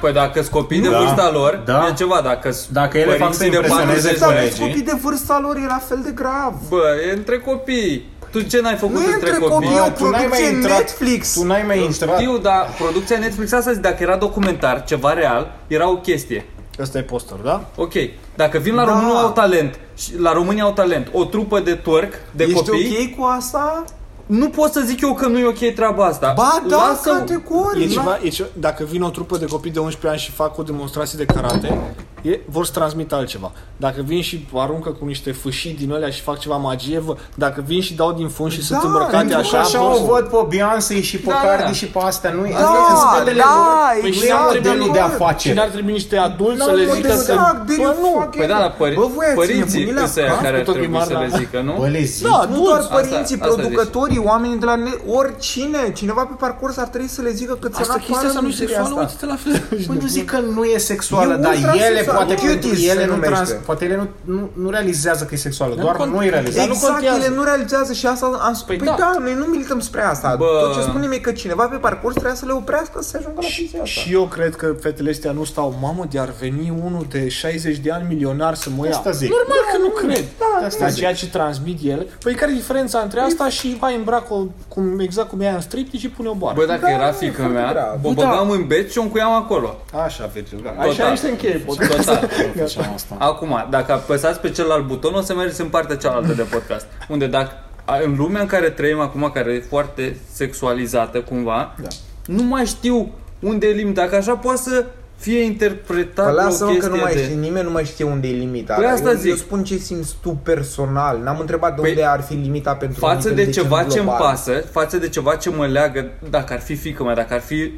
Păi 0.00 0.12
dacă 0.12 0.40
sunt 0.40 0.52
copii 0.52 0.80
de 0.80 0.88
Da. 0.88 0.98
vârsta 0.98 1.30
lor, 1.30 1.62
Da. 1.64 1.86
e 1.90 1.92
ceva. 1.94 2.20
Dacă 2.24 2.50
Dacă 2.68 2.98
ele 2.98 3.16
fac 3.16 3.32
să 3.32 3.38
părinții 3.38 3.50
de 3.50 3.56
impresioneze 3.56 4.08
40 4.08 4.18
dacă 4.18 4.32
de 4.32 4.38
colegii. 4.38 4.66
copii 4.66 4.82
de 4.82 4.98
vârsta 5.02 5.38
lor 5.42 5.56
e 5.56 5.66
la 5.66 5.80
fel 5.88 6.00
de 6.04 6.10
grav. 6.10 6.54
Bă, 6.68 6.82
e 7.08 7.12
între 7.12 7.38
copii. 7.38 8.10
Tu 8.30 8.40
ce 8.40 8.60
n-ai 8.60 8.76
făcut 8.76 8.94
Nu 8.94 9.00
e 9.00 9.04
între 9.14 9.30
între 9.30 9.46
copii? 9.48 9.54
copii, 9.68 9.76
e 9.76 9.80
o 9.80 9.84
Bă, 9.84 9.90
tu 9.96 10.02
n-ai 10.04 10.10
mai 10.10 10.20
producție 10.28 10.48
intrat- 10.56 10.78
Netflix. 10.78 11.32
Tu 11.32 11.44
n-ai 11.44 11.62
mai 11.66 11.84
intrat. 11.84 12.18
Știu, 12.18 12.38
dar 12.38 12.66
producția 12.78 13.18
Netflix 13.18 13.52
asta 13.52 13.72
zic, 13.72 13.82
dacă 13.82 14.02
era 14.02 14.16
documentar, 14.16 14.84
ceva 14.84 15.12
real, 15.12 15.52
era 15.66 15.88
o 15.90 15.96
chestie. 15.96 16.46
Ăsta 16.78 16.98
e 16.98 17.02
poster, 17.02 17.36
da? 17.36 17.64
Ok, 17.76 17.92
dacă 18.34 18.58
vin 18.58 18.74
la 18.74 18.84
Da. 18.84 18.90
România 18.92 19.20
au 19.20 19.30
talent, 19.30 19.78
și 19.96 20.10
la 20.18 20.32
România 20.32 20.62
au 20.64 20.72
talent, 20.72 21.08
o 21.12 21.24
trupă 21.24 21.60
de 21.60 21.74
twerk, 21.74 22.12
de 22.30 22.44
Ești 22.44 22.54
copii, 22.54 23.08
ok 23.10 23.16
cu 23.18 23.24
asta? 23.24 23.84
Nu 24.32 24.48
pot 24.48 24.72
să 24.72 24.80
zic 24.80 25.00
eu 25.00 25.14
că 25.14 25.26
nu 25.26 25.38
e 25.38 25.46
ok 25.46 25.74
treaba 25.74 26.04
asta. 26.04 26.32
Ba 26.36 26.62
da, 26.68 26.76
Lasă- 26.76 27.10
E 27.10 27.18
categoric. 27.18 27.90
ceva, 27.92 28.18
e 28.22 28.28
ceva, 28.28 28.48
dacă 28.58 28.84
vine 28.84 29.04
o 29.04 29.08
trupă 29.08 29.36
de 29.36 29.44
copii 29.44 29.70
de 29.70 29.78
11 29.78 30.08
ani 30.10 30.18
și 30.20 30.30
fac 30.30 30.58
o 30.58 30.62
demonstrație 30.62 31.18
de 31.18 31.32
karate, 31.32 31.80
e, 32.22 32.40
vor 32.46 32.64
să 32.66 32.72
transmită 32.74 33.14
altceva. 33.14 33.52
Dacă 33.76 34.02
vin 34.04 34.22
și 34.22 34.48
aruncă 34.54 34.90
cu 34.90 35.04
niște 35.04 35.32
fâșii 35.32 35.74
din 35.80 35.92
alea 35.92 36.08
și 36.10 36.20
fac 36.20 36.38
ceva 36.38 36.56
magie, 36.56 36.98
vă, 36.98 37.16
dacă 37.34 37.62
vin 37.66 37.80
și 37.80 37.94
dau 37.94 38.12
din 38.12 38.28
fund 38.28 38.52
și 38.52 38.62
sunt 38.62 38.80
Da, 38.80 38.86
îmbrăcate 38.86 39.16
pentru 39.16 39.36
așa, 39.38 39.58
Așa 39.58 39.78
vor 39.80 39.90
o 39.90 39.94
să- 39.94 40.02
văd 40.08 40.24
pe 40.28 40.36
Beyoncé 40.48 41.00
și 41.00 41.16
pe 41.18 41.28
Da, 41.30 41.34
Cardi 41.44 41.62
da. 41.62 41.72
și 41.72 41.86
pe 41.86 41.98
astea. 42.02 42.30
Nu 42.32 42.44
e 42.46 42.52
Da, 42.52 42.86
în 42.90 42.96
spatele 42.96 43.40
da, 43.40 43.44
lor. 43.54 44.00
Păi 44.00 44.12
și 44.12 44.18
Nu 44.20 44.24
e 44.26 44.30
n-ar 44.32 44.44
modelul 44.44 44.62
trebui- 44.76 44.90
de 44.92 44.98
Și 44.98 45.04
afaceri. 45.04 45.56
n-ar 45.56 45.68
trebui 45.68 45.92
niște 45.92 46.16
adulți 46.16 46.58
Nu, 46.58 46.64
să 46.64 46.70
le 46.72 46.86
mă, 46.86 46.92
zică 46.94 47.06
exact, 47.06 47.24
să... 47.24 47.56
de 47.66 47.74
Bă, 47.82 47.94
nu! 48.00 48.10
fucking- 48.20 48.36
Păi 48.40 48.46
da, 48.52 48.58
dar 48.64 48.72
pări- 48.80 48.94
Bă, 49.00 49.06
voi 49.16 49.26
ați 49.26 49.34
părinții 49.42 49.78
nebunit 49.78 49.98
la 50.00 50.04
ăștia 50.08 50.26
cap? 50.26 50.40
care 50.46 50.56
ar 50.58 50.62
Tot 50.68 50.74
trebui 50.76 50.88
primar, 50.88 51.06
să 51.06 51.12
le 51.22 51.28
da. 51.30 51.36
zică, 51.42 51.58
nu? 51.68 51.72
Bă, 51.82 51.86
le 51.96 52.02
zic. 52.14 52.24
Da, 52.26 52.28
Nu 52.30 52.36
adulți. 52.44 52.62
doar 52.68 52.78
Asta- 52.80 52.94
părinții, 52.98 53.36
asta 53.40 53.46
producătorii, 53.48 54.20
oamenii 54.30 54.58
de 54.62 54.66
la 54.72 54.76
ne- 54.84 54.98
oricine, 55.18 55.80
cineva 56.00 56.22
pe 56.30 56.36
parcurs 56.44 56.74
ar 56.84 56.88
trebui 56.92 57.08
să 57.16 57.20
le 57.26 57.32
zică 57.40 57.54
că 57.62 57.68
ți-a 57.68 57.80
Asta 57.84 57.92
luat 57.94 58.04
chestia 58.06 58.28
asta 58.28 58.40
nu 58.40 58.46
e 58.46 58.50
mizeria 58.50 58.74
sexuală, 58.76 59.00
asta. 59.04 59.04
uite-te 59.04 59.26
la 59.34 59.38
fel. 59.44 59.56
Păi 59.88 59.96
nu 60.02 60.06
zic 60.16 60.26
că 60.32 60.38
nu 60.56 60.62
e 60.74 60.78
sexuală, 60.92 61.32
E 61.32 61.36
dar 61.44 61.52
ultrasexuală. 61.54 61.86
ele 61.98 62.00
poate 62.12 62.34
Cuties 62.34 62.50
pentru 62.52 62.74
se 62.74 62.86
ele 62.90 63.04
nu 63.06 63.10
numește. 63.12 63.34
trans, 63.34 63.50
poate 63.50 63.84
ele 63.84 63.96
nu, 63.96 64.08
nu, 64.34 64.50
nu 64.62 64.70
realizează 64.70 65.24
că 65.24 65.34
e 65.34 65.36
sexuală, 65.36 65.74
Dar 65.74 65.84
doar 65.84 65.96
nu 65.96 66.14
noi 66.14 66.28
realizăm. 66.30 66.56
Dar 66.58 66.66
nu 66.66 66.72
Exact, 66.72 66.92
contează. 66.92 67.18
ele 67.24 67.34
nu 67.34 67.42
realizează 67.44 67.92
și 67.92 68.06
asta 68.06 68.38
am 68.42 68.52
spus. 68.54 68.66
Păi 68.66 68.76
Păi, 68.76 68.86
da. 68.86 68.94
da. 68.98 69.14
noi 69.20 69.34
nu 69.34 69.44
milităm 69.44 69.80
spre 69.80 70.02
asta. 70.02 70.34
Bă. 70.38 70.44
Tot 70.60 70.74
ce 70.74 70.80
spunem 70.80 71.12
e 71.12 71.16
că 71.16 71.32
cineva 71.32 71.64
pe 71.66 71.76
parcurs 71.76 72.14
trebuie 72.14 72.36
să 72.36 72.46
le 72.46 72.52
oprească 72.52 72.98
să 73.02 73.08
se 73.08 73.16
ajungă 73.16 73.38
la 73.40 73.46
chestia 73.46 73.82
asta. 73.82 74.00
Și 74.00 74.12
eu 74.12 74.24
cred 74.26 74.56
că 74.56 74.74
fetele 74.80 75.10
astea 75.10 75.32
nu 75.32 75.44
stau, 75.44 75.78
mamă, 75.80 76.06
de 76.10 76.18
ar 76.18 76.28
veni 76.40 76.72
unul 76.84 77.06
de 77.10 77.28
60 77.28 77.76
de 77.76 77.90
ani 77.92 78.04
milionar 78.08 78.54
să 78.54 78.68
mă 78.76 78.86
ia. 78.86 78.90
Asta 78.96 79.10
zic. 79.10 79.30
Normal 79.30 79.62
că 79.72 79.78
nu 79.78 79.88
cred. 79.88 80.24
Da, 80.38 80.66
Asta 80.66 80.90
ceea 80.90 81.14
ce 81.14 81.28
transmit 81.28 81.78
ele. 81.84 82.06
Păi 82.22 82.34
care 82.34 82.50
e 82.50 82.54
diferența 82.54 82.98
între 82.98 83.20
asta 83.20 83.48
și 83.48 83.76
hai 83.80 83.96
îmbrac-o 83.96 84.44
cum, 84.68 84.98
exact 84.98 85.28
cum 85.28 85.40
e 85.40 85.44
aia 85.46 85.54
în 85.54 85.60
stripti 85.60 85.96
și 85.98 86.08
pune 86.08 86.28
o 86.28 86.34
bară. 86.34 86.54
Bă, 86.58 86.66
dacă 86.66 86.80
Da, 86.82 86.90
era 86.90 87.08
e 87.08 87.12
fică 87.12 87.32
foarte 87.36 87.52
mea, 87.54 87.72
grav. 87.72 87.98
o 88.04 88.12
Bă, 88.12 88.20
da. 88.22 88.28
băgam 88.28 88.50
în 88.50 88.66
bec 88.66 88.90
și 88.90 88.98
o 88.98 89.02
încuiam 89.02 89.32
acolo. 89.32 89.76
Așa, 90.04 90.30
Virgil, 90.32 90.60
gata. 90.62 90.74
Total. 90.74 90.90
Așa 90.90 91.10
niște 91.10 91.28
încheie 91.28 91.64
podcast. 92.10 92.36
Total. 92.52 92.66
Făceam 92.68 92.92
asta. 92.94 93.16
Acum, 93.18 93.66
dacă 93.70 93.92
apăsați 93.92 94.40
pe 94.40 94.50
celălalt 94.50 94.86
buton, 94.86 95.14
o 95.14 95.20
să 95.20 95.34
mergeți 95.34 95.60
în 95.60 95.68
partea 95.68 95.96
cealaltă 95.96 96.32
de 96.32 96.42
podcast. 96.42 96.86
Unde 97.08 97.26
dacă 97.26 97.50
a- 97.84 98.00
în 98.04 98.14
lumea 98.16 98.40
în 98.40 98.46
care 98.46 98.70
trăim 98.70 99.00
acum, 99.00 99.30
care 99.34 99.52
e 99.52 99.64
foarte 99.68 100.16
sexualizată 100.32 101.20
cumva, 101.20 101.74
Da. 101.82 101.88
nu 102.26 102.42
mai 102.42 102.64
știu 102.66 103.10
unde 103.40 103.66
e 103.66 103.70
limita. 103.72 104.00
Dacă 104.02 104.16
așa 104.16 104.34
poate 104.34 104.60
să 104.60 104.84
fie 105.16 105.42
interpretat 105.42 106.24
Păi 106.24 106.34
o 106.34 106.36
lasă-mă 106.36 106.70
chestie 106.70 106.88
că 106.88 106.94
nu 106.96 107.00
mai 107.02 107.14
de... 107.14 107.22
știe, 107.22 107.34
nimeni 107.34 107.64
nu 107.64 107.70
mai 107.70 107.84
știe 107.84 108.04
unde 108.04 108.28
e 108.28 108.32
limita. 108.32 108.74
Păi 108.74 108.84
asta 108.86 109.08
eu, 109.10 109.16
zic. 109.16 109.30
eu 109.30 109.36
spun 109.36 109.64
ce 109.64 109.76
simți 109.76 110.14
tu 110.22 110.28
personal. 110.42 111.18
N-am 111.22 111.38
întrebat 111.40 111.74
de 111.74 111.80
Păi, 111.80 111.90
unde 111.90 112.04
ar 112.04 112.20
fi 112.22 112.34
limita 112.34 112.72
pentru 112.74 112.98
față 112.98 113.28
un 113.28 113.34
de 113.34 113.40
nivel 113.42 113.62
ceva 113.62 113.80
gen 113.80 113.88
ce 113.88 113.98
îmi 113.98 114.06
global. 114.08 114.26
pasă, 114.28 114.52
față 114.70 114.96
de 114.96 115.08
ceva 115.08 115.34
ce 115.34 115.50
mă 115.50 115.66
leagă, 115.66 116.10
dacă 116.30 116.52
ar 116.52 116.60
fi 116.60 116.74
fică 116.74 117.02
mea, 117.02 117.14
dacă 117.14 117.34
ar 117.34 117.40
fi 117.40 117.72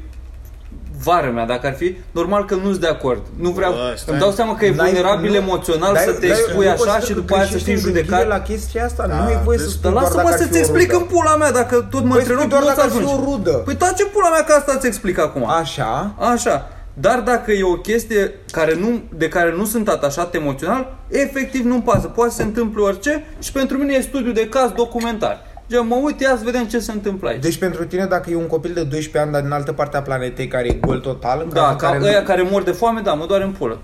vară 1.04 1.30
mea, 1.34 1.46
dacă 1.46 1.66
ar 1.66 1.74
fi, 1.74 1.96
normal 2.10 2.44
că 2.44 2.54
nu 2.54 2.68
sunt 2.68 2.80
de 2.80 2.86
acord. 2.86 3.22
Nu 3.36 3.50
vreau, 3.50 3.72
Bă, 3.72 3.92
stai. 3.96 4.12
îmi 4.14 4.20
dau 4.22 4.30
seama 4.30 4.56
că 4.56 4.64
e 4.64 4.74
N-ai- 4.74 4.86
vulnerabil 4.90 5.30
nu- 5.30 5.36
emoțional 5.36 5.92
Dai- 5.94 6.02
să 6.04 6.12
te 6.12 6.26
dai- 6.26 6.36
expui 6.38 6.64
nu 6.64 6.70
așa 6.70 6.76
consider 6.76 7.02
și 7.06 7.12
că 7.12 7.18
după 7.20 7.34
aia 7.34 7.42
să 7.44 7.48
greșești 7.50 7.70
fii 7.70 7.78
în 7.78 7.82
gândire 7.84 8.04
judecat. 8.04 8.28
la 8.28 8.40
chestia 8.40 8.84
asta. 8.84 9.06
Da, 9.06 9.14
nu 9.24 9.30
e 9.30 9.40
voie 9.44 9.58
să 9.58 9.64
deci- 9.64 9.72
spui 9.72 9.82
Dar 9.82 9.92
doar 9.92 10.04
lasă-mă 10.04 10.22
dacă 10.22 10.32
ar 10.34 10.38
să-ți 10.40 10.50
fi 10.52 10.56
o 10.56 10.60
explic 10.64 10.90
rudă. 10.92 11.02
în 11.04 11.08
pula 11.12 11.36
mea, 11.36 11.52
dacă 11.52 11.74
tot 11.90 12.02
mă 12.04 12.08
Păi 12.14 12.18
întrerup, 12.18 12.40
spui 12.40 12.50
doar 12.54 12.62
nu 12.62 12.68
dacă 12.68 12.80
ar 12.80 12.88
fi 12.90 12.96
ajungi. 12.96 13.14
o 13.14 13.24
rudă. 13.30 13.50
Păi 13.66 13.74
taci 13.76 14.00
în 14.06 14.08
pula 14.12 14.28
mea 14.30 14.44
că 14.44 14.52
asta 14.52 14.76
ți 14.80 14.86
explic 14.86 15.18
acum. 15.18 15.44
Așa. 15.50 16.14
Așa. 16.32 16.68
Dar 16.96 17.18
dacă 17.20 17.52
e 17.52 17.62
o 17.64 17.74
chestie 17.88 18.32
care 18.52 18.74
nu, 18.74 19.02
de 19.22 19.28
care 19.28 19.54
nu 19.56 19.64
sunt 19.64 19.88
atașat 19.88 20.34
emoțional, 20.34 20.94
efectiv 21.08 21.64
nu-mi 21.64 21.82
pasă. 21.82 22.06
Poate 22.06 22.30
să 22.30 22.36
se 22.36 22.42
întâmple 22.42 22.82
orice 22.82 23.24
și 23.42 23.52
pentru 23.52 23.76
mine 23.78 23.92
e 23.94 24.00
studiu 24.00 24.32
de 24.32 24.48
caz 24.48 24.70
documentar. 24.70 25.40
Gen, 25.68 25.86
mă 25.86 25.94
uit, 26.02 26.20
ia 26.20 26.36
să 26.36 26.44
vedem 26.44 26.64
ce 26.66 26.78
se 26.78 26.92
întâmplă 26.92 27.28
aici. 27.28 27.42
Deci 27.42 27.56
pentru 27.58 27.84
tine, 27.84 28.06
dacă 28.06 28.30
e 28.30 28.36
un 28.36 28.46
copil 28.46 28.72
de 28.74 28.82
12 28.82 29.18
ani, 29.18 29.32
dar 29.32 29.40
din 29.40 29.50
altă 29.50 29.72
parte 29.72 29.96
a 29.96 30.02
planetei 30.02 30.48
care 30.48 30.68
e 30.68 30.72
gol 30.72 30.98
total, 30.98 31.40
în 31.44 31.48
da, 31.52 31.60
cazul 31.60 31.76
ca 31.76 31.86
care 31.88 32.04
ăia 32.04 32.18
nu... 32.20 32.26
care 32.26 32.42
mor 32.50 32.62
de 32.62 32.70
foame, 32.70 33.00
da, 33.00 33.12
mă 33.14 33.26
doare 33.26 33.44
în 33.44 33.50
pulă. 33.50 33.78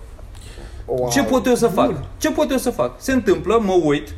Wow. 0.86 1.10
Ce 1.10 1.22
pot 1.22 1.46
eu 1.46 1.54
să 1.54 1.66
fac? 1.66 1.92
Ce 2.18 2.30
pot 2.30 2.50
eu 2.50 2.56
să 2.56 2.70
fac? 2.70 2.92
Se 2.96 3.12
întâmplă, 3.12 3.60
mă 3.64 3.72
uit, 3.82 4.08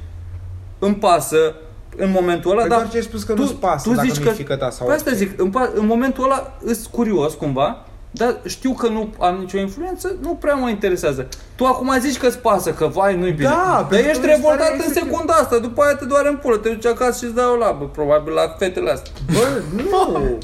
îmi 0.79 0.95
pasă 0.95 1.55
în 1.97 2.11
momentul 2.11 2.51
ăla, 2.51 2.61
Păi 2.61 2.69
dar 2.69 2.79
doar 2.79 2.91
ce 2.91 2.97
ai 2.97 3.03
spus 3.03 3.23
că 3.23 3.33
nu-ți 3.33 3.55
pasă 3.55 3.91
dacă 3.91 4.07
nu 4.23 4.31
e 4.31 4.33
fiică 4.33 4.57
ta 4.57 4.71
sau 4.71 4.87
Păi 4.87 4.95
asta 4.95 5.11
orice. 5.11 5.25
zic, 5.25 5.41
în, 5.41 5.51
pa- 5.51 5.73
în 5.75 5.87
momentul 5.87 6.25
ăla 6.25 6.59
îs 6.61 6.87
curios 6.87 7.35
cumva, 7.35 7.87
dar 8.15 8.37
știu 8.47 8.73
că 8.73 8.89
nu 8.89 9.13
am 9.21 9.37
nicio 9.37 9.59
influență, 9.59 10.15
nu 10.23 10.35
prea 10.41 10.55
mă 10.55 10.69
interesează. 10.69 11.29
Tu 11.57 11.65
acum 11.65 11.97
zici 12.01 12.19
că-ți 12.19 12.39
pasă, 12.39 12.71
că 12.73 12.87
vai, 12.87 13.17
nu-i 13.17 13.33
bine. 13.33 13.49
Da, 13.49 13.73
dar 13.75 13.87
pentru 13.89 14.09
ești 14.09 14.21
că 14.21 14.27
mi 14.27 14.33
se 14.33 14.37
revoltat 14.37 14.59
pare 14.61 14.75
în 14.75 14.81
efectiv. 14.81 15.03
secunda 15.03 15.33
asta, 15.33 15.59
după 15.59 15.83
aia 15.83 15.95
te 15.95 16.05
doare 16.05 16.29
în 16.29 16.37
pulă, 16.37 16.57
te 16.57 16.69
duci 16.69 16.87
acasă 16.87 17.19
și 17.19 17.25
îți 17.25 17.35
dai 17.35 17.45
o 17.53 17.57
labă, 17.57 17.85
probabil 17.85 18.33
la 18.33 18.55
fetele 18.59 18.91
astea. 18.91 19.13
Bă, 19.33 19.61
nu! 19.77 20.19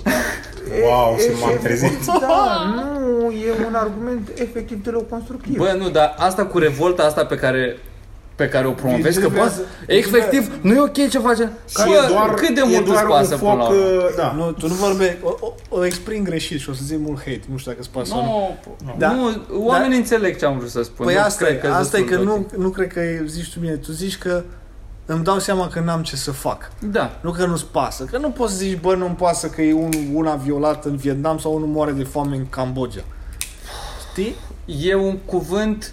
Wow, 0.84 1.14
E- 1.18 1.20
și 1.20 1.26
e- 1.26 1.34
m-am 1.40 1.50
e- 1.50 1.54
trezit. 1.62 2.04
Da, 2.20 2.62
nu, 2.74 3.30
e 3.30 3.66
un 3.66 3.74
argument 3.74 4.28
efectiv 4.34 4.82
deloc 4.82 5.08
constructiv. 5.08 5.56
Bă, 5.56 5.74
nu, 5.78 5.88
dar 5.88 6.14
asta 6.18 6.44
cu 6.46 6.58
revolta 6.58 7.02
asta 7.02 7.24
pe 7.24 7.34
care 7.36 7.78
pe 8.38 8.48
care 8.48 8.66
o 8.66 8.70
promovezi, 8.70 9.20
că 9.20 9.28
bă, 9.28 9.32
Vigează- 9.34 9.62
efectiv, 9.86 10.58
nu 10.62 10.74
e 10.74 10.80
ok 10.80 11.08
ce 11.08 11.18
face. 11.18 11.52
Că 11.72 11.82
Bă, 11.86 11.90
e 12.04 12.08
doar, 12.08 12.34
cât 12.34 12.54
de 12.54 12.60
e 12.60 12.68
mult 12.68 12.84
doar 12.84 13.04
îți 13.04 13.12
pasă 13.12 13.34
un 13.34 13.40
până 13.40 13.52
la 13.54 13.64
foc, 13.64 13.70
urmă? 13.72 13.84
uh, 13.84 14.14
da. 14.16 14.32
Nu, 14.36 14.52
tu 14.52 14.68
nu 14.68 14.74
vorbești, 14.74 15.16
o, 15.22 15.34
o, 15.40 15.52
o 15.68 15.84
exprim 15.84 16.22
greșit 16.24 16.60
și 16.60 16.70
o 16.70 16.72
să 16.72 16.80
zic 16.84 16.98
mult 16.98 17.18
hate, 17.18 17.40
nu 17.50 17.56
știu 17.56 17.70
dacă 17.70 17.82
îți 17.82 17.90
pasă 17.90 18.06
sau 18.10 18.22
nu. 18.24 18.58
Nu, 18.86 18.94
Da. 18.98 19.12
nu, 19.12 19.42
oamenii 19.66 19.96
înțeleg 19.98 20.38
ce 20.38 20.44
am 20.44 20.58
vrut 20.58 20.70
să 20.70 20.82
spun. 20.82 21.06
Păi 21.06 21.14
nu 21.14 21.20
asta, 21.20 21.44
cred 21.44 21.56
e, 21.56 21.60
că 21.60 21.68
asta 21.68 21.98
e 21.98 22.02
că 22.02 22.14
sunt 22.14 22.26
nu, 22.26 22.34
ok. 22.34 22.54
nu 22.56 22.68
cred 22.68 22.92
că 22.92 23.00
e- 23.00 23.24
zici 23.26 23.52
tu 23.52 23.60
bine, 23.60 23.74
tu 23.76 23.92
zici 23.92 24.18
că 24.18 24.42
îmi 25.06 25.24
dau 25.24 25.38
seama 25.38 25.68
că 25.68 25.80
n-am 25.80 26.02
ce 26.02 26.16
să 26.16 26.30
fac. 26.30 26.70
Da. 26.90 27.18
Nu 27.20 27.30
că 27.30 27.46
nu-ți 27.46 27.66
pasă, 27.66 28.04
că 28.04 28.18
nu 28.18 28.30
poți 28.30 28.52
să 28.52 28.58
zici, 28.58 28.78
bă, 28.80 28.94
nu-mi 28.94 29.14
pasă 29.14 29.46
că 29.46 29.62
e 29.62 29.72
un, 29.72 29.90
una 30.14 30.34
violat 30.34 30.84
în 30.84 30.96
Vietnam 30.96 31.38
sau 31.38 31.54
unul 31.54 31.66
moare 31.68 31.92
de 31.92 32.02
foame 32.04 32.36
în 32.36 32.48
Cambodgia. 32.48 33.02
Știi? 34.10 34.34
E 34.80 34.94
un 34.94 35.16
cuvânt 35.24 35.92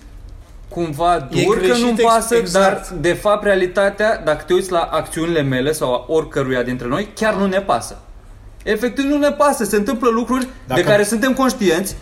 cumva 0.69 1.27
E 1.31 1.43
dur 1.43 1.55
că 1.57 1.63
greșit 1.63 1.83
nu-mi 1.83 1.95
ex- 1.99 2.13
pasă, 2.13 2.35
exact. 2.35 2.89
dar 2.89 2.97
de 2.99 3.13
fapt 3.13 3.43
realitatea, 3.43 4.21
dacă 4.25 4.43
te 4.47 4.53
uiți 4.53 4.71
la 4.71 4.79
acțiunile 4.91 5.41
mele 5.41 5.71
sau 5.71 5.93
a 5.93 6.05
oricăruia 6.07 6.63
dintre 6.63 6.87
noi, 6.87 7.09
chiar 7.15 7.33
nu 7.35 7.45
ne 7.45 7.59
pasă. 7.61 7.97
Efectiv 8.63 9.05
nu 9.05 9.17
ne 9.17 9.31
pasă, 9.31 9.63
se 9.63 9.75
întâmplă 9.75 10.09
lucruri 10.09 10.47
Dacă- 10.67 10.81
de 10.81 10.87
care 10.87 11.03
suntem 11.03 11.33
conștienți 11.33 11.95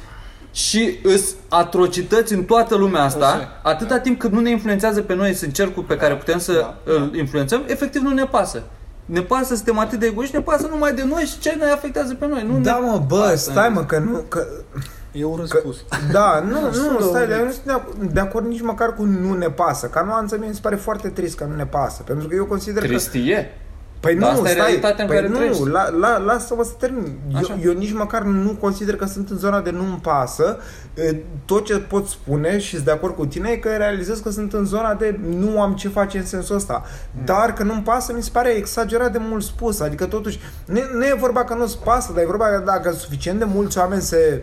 și 0.52 0.98
îs 1.04 1.34
atrocități 1.50 2.34
în 2.34 2.44
toată 2.44 2.76
lumea 2.76 3.02
asta, 3.04 3.26
Așa 3.28 3.42
e. 3.42 3.48
atâta 3.64 4.00
timp 4.00 4.20
cât 4.20 4.32
nu 4.32 4.40
ne 4.40 4.50
influențează 4.50 5.02
pe 5.02 5.16
noi, 5.16 5.34
sunt 5.34 5.54
cercuri 5.54 5.86
pe 5.86 5.98
care 5.98 6.16
putem 6.16 6.40
să 6.40 6.52
Da, 6.54 6.76
da. 6.86 6.94
îl 6.94 7.16
influențăm, 7.16 7.62
efectiv 7.68 8.02
nu 8.02 8.10
ne 8.14 8.26
pasă. 8.26 8.64
Ne 9.06 9.22
pasă, 9.22 9.56
suntem 9.56 9.80
atât 9.80 10.00
de 10.00 10.06
egoiști, 10.06 10.36
ne 10.36 10.42
pasă 10.42 10.68
numai 10.70 10.94
de 10.94 11.04
noi 11.04 11.24
și 11.24 11.40
ce 11.40 11.56
ne 11.60 11.66
afectează 11.66 12.14
pe 12.14 12.28
noi. 12.28 12.46
Nu 12.52 12.60
Da, 12.60 12.80
ne... 12.84 12.88
mă, 12.90 13.04
bă, 13.08 13.22
Asta 13.24 13.52
stai 13.52 13.66
e. 13.68 13.70
mă, 13.70 13.84
că 13.84 13.98
nu, 13.98 14.24
că, 14.28 14.48
E 15.14 15.26
un 15.26 15.36
că 15.36 15.42
răspuns. 15.42 15.78
da, 16.12 16.40
nu, 16.40 16.72
Sunt 16.74 16.92
nu, 16.92 16.98
de 16.98 17.04
stai, 17.04 17.24
un- 17.24 17.30
dar 17.30 17.40
eu 17.40 17.46
nu 17.46 17.52
sunt 17.52 17.66
de 17.66 17.72
acord, 17.72 18.12
de 18.14 18.20
acord 18.20 18.46
nici 18.46 18.62
măcar 18.62 18.94
cu 18.94 19.04
nu 19.04 19.34
ne 19.34 19.50
pasă. 19.50 19.88
Ca 19.88 20.02
nuanță 20.02 20.38
mie 20.38 20.48
mi 20.48 20.54
se 20.54 20.60
pare 20.64 20.76
foarte 20.76 21.10
trist 21.10 21.38
că 21.38 21.44
nu 21.44 21.56
ne 21.56 21.66
pasă, 21.66 22.02
pentru 22.04 22.28
că 22.28 22.36
eu 22.36 22.46
consider 22.46 22.82
că 22.82 22.88
Tristie. 22.88 23.52
Păi 24.04 24.16
Dar 24.16 24.32
nu, 24.32 24.38
asta 24.38 24.50
e 24.50 24.52
stai, 24.52 24.66
realitatea 24.66 25.04
în 25.04 25.10
păi 25.10 25.16
care 25.20 25.28
nu, 25.30 25.36
trăiești. 25.36 25.68
la, 25.70 25.90
la, 26.00 26.18
lasă-mă 26.18 26.64
să 26.64 26.72
termin. 26.80 27.18
Așa. 27.36 27.58
Eu, 27.64 27.72
eu 27.72 27.78
nici 27.80 27.94
măcar 27.94 28.22
nu 28.22 28.58
consider 28.60 28.96
că 28.96 29.06
sunt 29.06 29.30
în 29.30 29.38
zona 29.38 29.62
de 29.62 29.70
nu-mi 29.72 30.00
pasă. 30.02 30.58
E, 30.94 31.16
Tot 31.46 31.66
ce 31.66 31.78
pot 31.78 32.08
spune 32.08 32.60
și 32.60 32.72
sunt 32.74 32.86
de 32.86 32.92
acord 32.92 33.16
cu 33.16 33.26
tine 33.26 33.50
e 33.50 33.56
că 33.58 33.70
realizez 33.78 34.20
că 34.20 34.30
sunt 34.30 34.54
în 34.54 34.66
zona 34.66 34.94
de 34.94 35.20
nu 35.30 35.62
am 35.62 35.74
ce 35.74 35.88
face 35.88 36.18
în 36.18 36.26
sensul 36.26 36.56
ăsta. 36.56 36.84
Mm. 37.18 37.26
Dar 37.26 37.54
că 37.54 37.64
nu-mi 37.64 37.82
pasă 37.82 38.14
mi 38.16 38.24
se 38.24 38.30
pare 38.34 38.50
exagerat 38.50 39.12
de 39.12 39.20
mult 39.30 39.44
spus. 39.44 39.80
Adică 39.80 40.06
totuși, 40.06 40.40
nu, 40.66 40.80
nu 40.94 41.04
e 41.06 41.16
vorba 41.20 41.44
că 41.44 41.54
nu-ți 41.54 41.78
pasă, 41.84 42.12
dar 42.14 42.24
e 42.24 42.26
vorba 42.26 42.46
că 42.46 42.62
dacă 42.66 42.92
suficient 42.92 43.40
de 43.40 43.46
mulți 43.54 43.78
oameni 43.78 44.02
se 44.02 44.42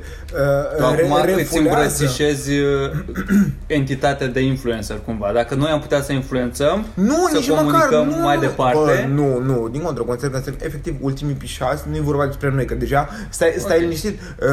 Tu 0.79 0.83
uh, 0.85 0.95
re, 0.97 1.03
acum 1.03 1.13
îți 1.23 1.35
refulează. 1.35 1.69
îmbrățișezi 1.69 2.51
uh, 2.59 2.91
entitatea 3.67 4.27
de 4.27 4.41
influencer 4.41 5.01
cumva. 5.05 5.31
Dacă 5.35 5.55
noi 5.55 5.71
am 5.71 5.81
putea 5.81 6.03
să 6.03 6.13
influențăm, 6.13 6.87
Nu, 6.95 7.27
să 7.31 7.37
nici 7.37 7.49
măcar 7.49 7.65
comunicăm 7.65 8.07
nu. 8.19 8.23
mai 8.25 8.39
departe. 8.39 8.79
Bă, 8.79 9.13
nu, 9.15 9.39
nu, 9.51 9.69
din 9.69 9.83
contră, 9.83 10.03
consider 10.03 10.31
că 10.31 10.41
sunt 10.45 10.63
efectiv 10.63 10.95
ultimii 11.01 11.35
pișați, 11.35 11.83
nu 11.91 11.97
e 11.97 12.01
vorba 12.01 12.27
despre 12.27 12.51
noi, 12.51 12.65
că 12.65 12.75
deja 12.75 13.09
stai, 13.31 13.55
stai 13.59 13.77
Ok. 13.77 13.83
liniștit, 13.83 14.21
uh, 14.21 14.49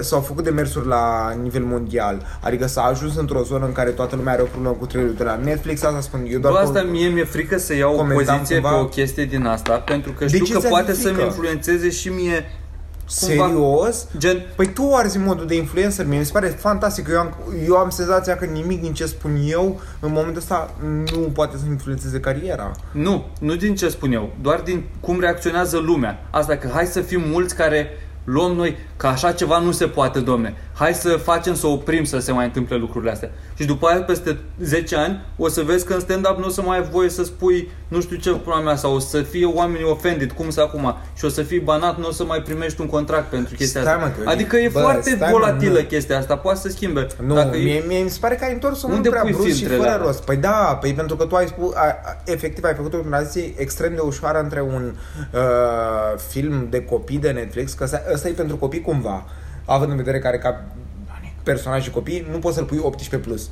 s-au 0.00 0.20
făcut 0.20 0.44
demersuri 0.44 0.86
la 0.86 1.34
nivel 1.42 1.62
mondial, 1.62 2.26
adică 2.40 2.66
s-a 2.66 2.82
ajuns 2.82 3.16
într-o 3.16 3.42
zonă 3.42 3.64
în 3.66 3.72
care 3.72 3.90
toată 3.90 4.16
lumea 4.16 4.32
are 4.32 4.42
o 4.42 4.44
problemă 4.44 4.74
cu 4.78 4.86
trailerul 4.86 5.16
de 5.16 5.24
la 5.24 5.36
Netflix, 5.44 5.82
asta 5.82 6.00
spun 6.00 6.26
eu 6.30 6.38
doar 6.38 6.52
Bă, 6.52 6.58
cu- 6.58 6.64
asta 6.66 6.82
mie 6.82 7.08
mi-e 7.08 7.24
frică 7.24 7.58
să 7.58 7.74
iau 7.74 7.92
o 7.92 7.96
comentam 7.96 8.34
poziție 8.36 8.56
cumva- 8.60 8.68
pe 8.74 8.80
o 8.80 8.84
chestie 8.84 9.24
din 9.24 9.44
asta, 9.46 9.72
pentru 9.78 10.12
că 10.12 10.24
De 10.24 10.30
știu 10.30 10.44
ce 10.44 10.52
că 10.52 10.58
ți-ar 10.58 10.70
poate 10.70 10.92
fi 10.92 11.00
să-mi 11.00 11.14
frică? 11.14 11.26
influențeze 11.28 11.90
și 11.90 12.08
mie 12.08 12.50
cumva- 13.20 13.46
Serios? 13.46 14.06
Gen, 14.18 14.46
Păi 14.56 14.66
tu 14.72 14.94
arzi 14.94 15.16
în 15.16 15.24
modul 15.24 15.46
de 15.46 15.54
influencer, 15.56 16.06
mie 16.06 16.18
mi 16.18 16.24
se 16.24 16.32
pare 16.32 16.46
fantastic. 16.46 17.08
Eu 17.10 17.18
am, 17.18 17.34
eu 17.66 17.76
am 17.76 17.90
senzația 17.90 18.36
că 18.36 18.44
nimic 18.44 18.80
din 18.80 18.92
ce 18.94 19.06
spun 19.06 19.38
eu 19.46 19.80
în 20.00 20.12
momentul 20.12 20.36
ăsta 20.40 20.74
nu 21.12 21.18
poate 21.18 21.56
să 21.56 21.62
influențeze 21.68 22.20
cariera. 22.20 22.70
nu, 22.92 23.24
nu 23.40 23.54
din 23.56 23.74
ce 23.74 23.88
spun 23.88 24.12
eu, 24.12 24.32
doar 24.42 24.60
din 24.60 24.84
cum 25.00 25.20
reacționează 25.20 25.76
lumea. 25.78 26.26
Asta 26.30 26.56
că 26.56 26.68
hai 26.72 26.86
să 26.86 27.00
fim 27.00 27.22
mulți 27.30 27.54
care 27.54 27.88
luăm 28.32 28.52
noi 28.52 28.76
că 28.96 29.06
așa 29.06 29.32
ceva 29.32 29.58
nu 29.58 29.70
se 29.72 29.86
poate, 29.86 30.20
domne. 30.20 30.54
Hai 30.74 30.94
să 30.94 31.08
facem 31.08 31.54
să 31.54 31.66
oprim 31.66 32.04
să 32.04 32.18
se 32.18 32.32
mai 32.32 32.44
întâmple 32.44 32.76
lucrurile 32.76 33.10
astea. 33.10 33.30
Și 33.54 33.64
după 33.66 33.86
aia, 33.86 34.02
peste 34.02 34.38
10 34.62 34.96
ani, 34.96 35.20
o 35.36 35.48
să 35.48 35.62
vezi 35.62 35.84
că 35.84 35.92
în 35.94 36.00
stand-up 36.00 36.38
nu 36.38 36.46
o 36.46 36.48
să 36.48 36.62
mai 36.62 36.78
ai 36.78 36.88
voie 36.90 37.08
să 37.08 37.24
spui 37.24 37.70
nu 37.88 38.00
știu 38.00 38.16
ce 38.16 38.30
pula 38.30 38.60
mea 38.60 38.76
sau 38.76 38.94
o 38.94 38.98
să 38.98 39.22
fie 39.22 39.46
oamenii 39.46 39.86
offended, 39.90 40.32
cum 40.32 40.50
să 40.50 40.60
acum, 40.60 40.96
și 41.16 41.24
o 41.24 41.28
să 41.28 41.42
fii 41.42 41.58
banat, 41.60 41.98
nu 41.98 42.06
o 42.08 42.10
să 42.10 42.24
mai 42.24 42.42
primești 42.42 42.80
un 42.80 42.86
contract 42.86 43.30
pentru 43.30 43.54
chestia 43.54 43.80
Stai, 43.80 43.92
asta. 43.94 44.06
mă, 44.06 44.12
că- 44.24 44.30
adică 44.30 44.56
e 44.56 44.68
bă, 44.72 44.78
foarte 44.80 45.10
stai, 45.10 45.30
mă, 45.32 45.38
volatilă 45.38 45.78
nu. 45.78 45.84
chestia 45.84 46.18
asta, 46.18 46.36
poate 46.36 46.58
să 46.58 46.68
schimbe. 46.68 47.06
Nu, 47.26 47.34
Dacă 47.34 47.56
e- 47.56 47.62
mie, 47.62 47.82
mie 47.86 48.02
mi 48.02 48.10
se 48.10 48.18
pare 48.20 48.34
că 48.34 48.44
ai 48.44 48.52
întors-o 48.52 48.86
mult 48.86 48.96
Unde 48.96 49.08
prea 49.08 49.20
pui 49.22 49.32
brusc 49.32 49.46
și 49.48 49.52
filtrele 49.54 49.78
fără 49.82 49.90
alea? 49.92 50.04
rost. 50.06 50.22
Păi 50.22 50.36
da, 50.36 50.78
păi 50.80 50.94
pentru 50.94 51.16
că 51.16 51.24
tu 51.24 51.34
ai 51.34 51.46
spus, 51.46 51.74
a, 51.74 51.80
a, 52.04 52.16
efectiv 52.24 52.64
ai 52.64 52.74
făcut 52.74 52.94
o 52.94 52.98
tranziție 52.98 53.52
extrem 53.56 53.94
de 53.94 54.00
ușoară 54.00 54.40
între 54.40 54.60
un 54.60 54.92
uh, 55.32 55.40
film 56.28 56.66
de 56.70 56.84
copii 56.84 57.18
de 57.18 57.30
Netflix, 57.30 57.72
că 57.72 57.86
ăsta, 58.18 58.28
ăsta 58.28 58.42
e 58.42 58.44
pentru 58.44 58.56
copii 58.56 58.80
cumva, 58.80 59.26
având 59.64 59.90
în 59.90 59.96
vedere 59.96 60.18
care 60.18 60.38
ca 60.38 60.64
personaj 61.42 61.82
și 61.82 61.90
copii, 61.90 62.26
nu 62.30 62.38
poți 62.38 62.56
să-l 62.56 62.64
pui 62.64 62.82
18+. 63.16 63.20
Plus. 63.20 63.48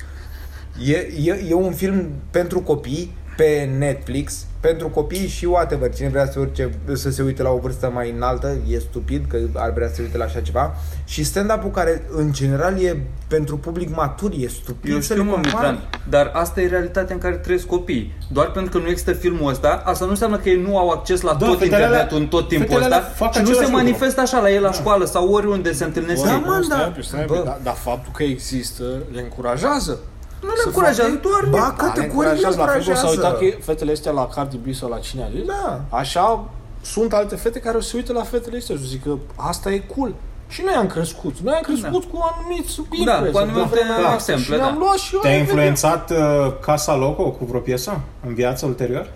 E, 0.85 0.97
e, 1.25 1.45
e 1.49 1.55
un 1.55 1.73
film 1.73 2.11
pentru 2.31 2.61
copii 2.61 3.17
pe 3.37 3.71
Netflix, 3.79 4.47
pentru 4.67 4.89
copii 4.89 5.27
și 5.29 5.45
whatever. 5.45 5.95
Cine 5.95 6.09
vrea 6.09 6.27
să, 6.31 6.41
urce, 6.41 6.71
să 6.93 7.11
se 7.11 7.23
uite 7.23 7.43
la 7.43 7.51
o 7.51 7.59
vârstă 7.59 7.91
mai 7.95 8.11
înaltă 8.17 8.57
e 8.69 8.79
stupid 8.79 9.25
că 9.29 9.39
ar 9.55 9.73
vrea 9.73 9.89
să 9.89 9.95
se 9.95 10.03
uite 10.03 10.17
la 10.17 10.25
așa 10.25 10.41
ceva. 10.41 10.75
Și 11.05 11.25
stand-up-ul 11.25 11.71
care 11.71 12.03
în 12.17 12.33
general 12.33 12.83
e 12.83 12.97
pentru 13.29 13.57
public 13.59 13.97
matur, 13.97 14.31
e 14.39 14.49
stupid 14.49 14.93
Eu 14.93 14.97
să 15.01 15.03
știu, 15.03 15.17
le 15.17 15.23
mă, 15.23 15.31
compari. 15.31 15.55
Mitran, 15.55 15.89
dar 16.09 16.31
asta 16.35 16.61
e 16.61 16.67
realitatea 16.67 17.14
în 17.14 17.21
care 17.21 17.35
trăiesc 17.35 17.67
copiii. 17.67 18.14
Doar 18.33 18.51
pentru 18.51 18.71
că 18.79 18.85
nu 18.85 18.89
există 18.91 19.12
filmul 19.12 19.51
ăsta, 19.51 19.83
asta 19.85 20.05
nu 20.05 20.11
înseamnă 20.11 20.37
că 20.37 20.49
ei 20.49 20.61
nu 20.62 20.79
au 20.79 20.89
acces 20.89 21.21
la 21.21 21.35
Da, 21.35 21.47
tot 21.47 21.59
fetele 21.59 21.64
internetul 21.83 22.17
alea- 22.17 22.23
în 22.23 22.27
tot 22.27 22.49
timpul 22.49 22.67
fetele 22.67 22.85
ăsta 22.85 22.97
alea 22.97 23.09
fac 23.09 23.33
și 23.33 23.39
nu 23.39 23.45
același 23.45 23.64
se 23.67 23.71
lucru. 23.71 23.85
manifestă 23.85 24.21
așa 24.21 24.41
la 24.41 24.51
ei 24.51 24.61
la 24.61 24.73
școală 24.73 25.05
sau 25.05 25.29
oriunde 25.33 25.73
se 25.73 25.85
întâlnesc 25.85 26.25
Da, 26.25 26.33
ei. 26.33 26.43
mă, 26.47 26.61
stai, 26.64 26.79
da. 26.79 26.87
un 26.87 26.93
pic, 26.93 27.05
stai, 27.05 27.21
un 27.21 27.27
Bă. 27.27 27.35
pic, 27.35 27.45
dar, 27.45 27.59
dar 27.62 27.75
faptul 27.75 28.12
că 28.17 28.23
există 28.23 28.83
le 29.12 29.21
încurajează. 29.21 29.99
Nu 30.43 30.49
le 30.49 30.62
încurajează, 30.64 31.18
doar... 31.22 31.43
Ba, 31.51 31.59
Da, 31.59 31.66
le 31.66 31.74
categoric 31.76 32.30
le 32.30 32.47
încurajează. 32.47 32.57
La 32.59 32.66
fel 32.66 32.82
cum 32.84 32.95
s-au 32.95 33.11
uitat 33.11 33.24
încurajează. 33.32 33.57
că 33.57 33.62
fetele 33.70 33.93
astea 33.93 34.12
la 34.12 34.26
Cardi 34.34 34.57
B 34.57 34.74
sau 34.74 34.89
la 34.89 34.99
cine 34.99 35.22
a 35.22 35.28
zis. 35.37 35.45
Da. 35.47 35.80
Așa 35.89 36.45
sunt 36.82 37.12
alte 37.12 37.37
fete 37.37 37.59
care 37.59 37.76
o 37.76 37.80
să 37.80 37.89
se 37.89 37.97
uită 37.97 38.12
la 38.12 38.22
fetele 38.22 38.57
astea 38.57 38.76
și 38.76 38.89
zic 38.89 39.03
că 39.03 39.12
asta 39.37 39.70
e 39.70 39.78
cool. 39.97 40.14
Și 40.49 40.62
noi 40.64 40.74
am 40.74 40.87
crescut. 40.87 41.34
Noi 41.43 41.55
am 41.55 41.61
crescut 41.62 42.05
cu 42.05 42.18
anumiți 42.32 42.78
influencer. 42.78 43.22
Da, 43.24 43.30
cu 43.30 43.39
anumite 43.39 43.68
vremea 43.70 43.97
asta. 43.97 44.32
exemple, 44.32 44.55
Și 44.55 44.61
da. 44.61 44.66
am 44.66 44.78
luat 44.78 44.97
și 44.97 45.14
eu. 45.14 45.20
Te-a 45.20 45.30
evident. 45.30 45.49
influențat 45.49 46.11
uh, 46.11 46.16
Casa 46.61 46.95
Loco 46.97 47.30
cu 47.30 47.45
vreo 47.45 47.61
piesă 47.61 48.01
în 48.26 48.34
viața 48.34 48.66
ulterior? 48.66 49.11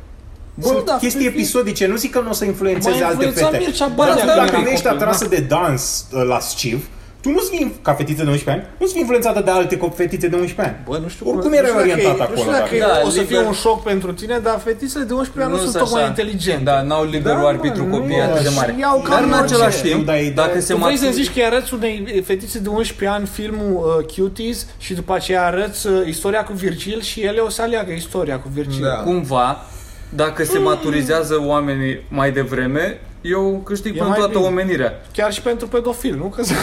Bă, 0.55 0.67
Sunt 0.67 0.85
da, 0.85 0.97
chestii 0.97 1.21
fi- 1.21 1.27
episodice, 1.27 1.87
nu 1.87 1.97
zic 1.97 2.11
că 2.13 2.21
nu 2.21 2.29
o 2.29 2.33
să 2.33 2.45
influențeze 2.45 3.01
M-a 3.01 3.07
alte 3.07 3.25
influențat 3.25 3.51
fete. 3.53 3.65
Mircea 3.65 3.87
Dar 3.87 3.95
Banea 3.97 4.13
tu 4.15 4.19
când 4.21 4.35
dacă 4.35 4.49
era 4.51 4.61
nu 4.61 4.69
ești 4.69 4.83
copil, 4.87 4.99
atrasă 4.99 5.25
da. 5.25 5.31
de 5.31 5.41
dans 5.41 6.07
uh, 6.13 6.23
lasciv, 6.27 6.89
tu 7.23 7.29
nu-ți 7.31 7.51
fii, 7.51 7.75
ca 7.83 7.93
fetiță 7.95 8.23
de 8.25 8.31
11 8.31 8.51
ani, 8.51 8.75
nu-ți 8.79 8.93
fii 8.93 9.01
influențată 9.01 9.41
de 9.45 9.51
alte 9.51 9.77
co- 9.77 9.95
fetițe 9.95 10.29
de 10.29 10.37
11 10.37 10.75
ani. 10.75 10.77
Bă, 10.89 10.99
nu 11.03 11.09
știu 11.09 11.29
Oricum 11.31 11.51
nu 11.51 11.57
erai 11.57 11.69
știu 11.71 11.81
dacă 11.81 11.91
orientat 11.93 12.29
e- 12.29 12.31
Nu 12.33 12.37
știu 12.37 12.51
acolo, 12.51 12.57
dacă 12.59 12.71
da. 12.71 12.77
e- 12.77 13.01
Da, 13.01 13.07
o 13.07 13.11
să 13.11 13.21
fie 13.23 13.37
liber- 13.37 13.47
un 13.47 13.53
șoc 13.53 13.83
pentru 13.83 14.13
tine, 14.13 14.39
dar 14.43 14.59
fetițele 14.65 15.05
de 15.05 15.13
11 15.13 15.43
ani 15.53 15.53
nu, 15.65 15.71
sunt 15.71 15.83
tocmai 15.85 16.07
inteligente. 16.07 16.65
Da, 16.65 16.83
n-au 16.83 17.05
liberul 17.05 17.41
Da, 17.43 17.49
arbitru 17.49 17.85
mă, 17.87 17.97
copiii 17.97 18.17
nu, 18.17 18.23
atât 18.23 18.43
de 18.43 18.49
și 18.49 18.57
mare. 18.57 18.77
iau 18.81 19.05
Dar 19.09 19.19
cam 19.19 19.25
în 19.29 19.39
orice. 19.39 19.55
același 19.55 19.77
Știu, 19.79 19.91
timp, 19.91 20.07
dar 20.07 20.17
e- 20.17 20.33
dacă 20.35 20.61
se 20.61 20.73
Tu 20.73 20.79
vrei 20.79 20.97
să 20.97 21.05
matu- 21.05 21.17
zici 21.17 21.27
că 21.33 21.39
îi 21.39 21.45
arăți 21.45 21.75
unei 21.75 22.23
fetițe 22.27 22.59
de 22.59 22.69
11 22.69 23.17
ani 23.17 23.27
filmul 23.27 23.73
uh, 23.99 24.05
Cuties 24.15 24.67
și 24.79 24.95
după 24.95 25.13
aceea 25.15 25.43
arăți 25.47 25.87
uh, 25.87 26.07
istoria 26.07 26.43
cu 26.45 26.53
Virgil 26.53 27.01
și 27.03 27.21
ele 27.21 27.41
o 27.41 27.49
să 27.49 27.63
aleagă 27.63 27.93
istoria 27.93 28.37
cu 28.39 28.49
Virgil. 28.55 28.83
Da. 28.85 28.91
cumva, 29.03 29.65
dacă 30.09 30.45
se 30.45 30.59
maturizează 30.59 31.43
oamenii 31.47 32.05
mai 32.09 32.31
devreme, 32.33 33.01
eu 33.21 33.61
câștig 33.65 33.91
E 33.91 33.99
pentru 33.99 34.09
mai 34.09 34.19
toată 34.19 34.33
bine. 34.39 34.47
omenirea. 34.47 34.93
Chiar 35.13 35.33
și 35.33 35.43
pentru 35.43 35.67
pedofil, 35.69 36.17
nu? 36.17 36.25
Că 36.25 36.43
se, 36.43 36.55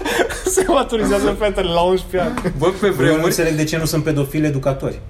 se 0.54 0.64
maturizează 0.68 1.36
fetele 1.38 1.68
la 1.72 1.80
11 1.80 2.30
ani. 2.30 2.52
Bă, 2.58 2.66
pe 2.80 2.86
Eu 2.86 2.90
nu 2.90 2.96
vremuri, 2.96 3.24
înțeleg 3.24 3.52
de 3.54 3.64
ce 3.64 3.76
nu 3.76 3.84
sunt 3.84 4.04
pedofili 4.04 4.46
educatori. 4.46 5.00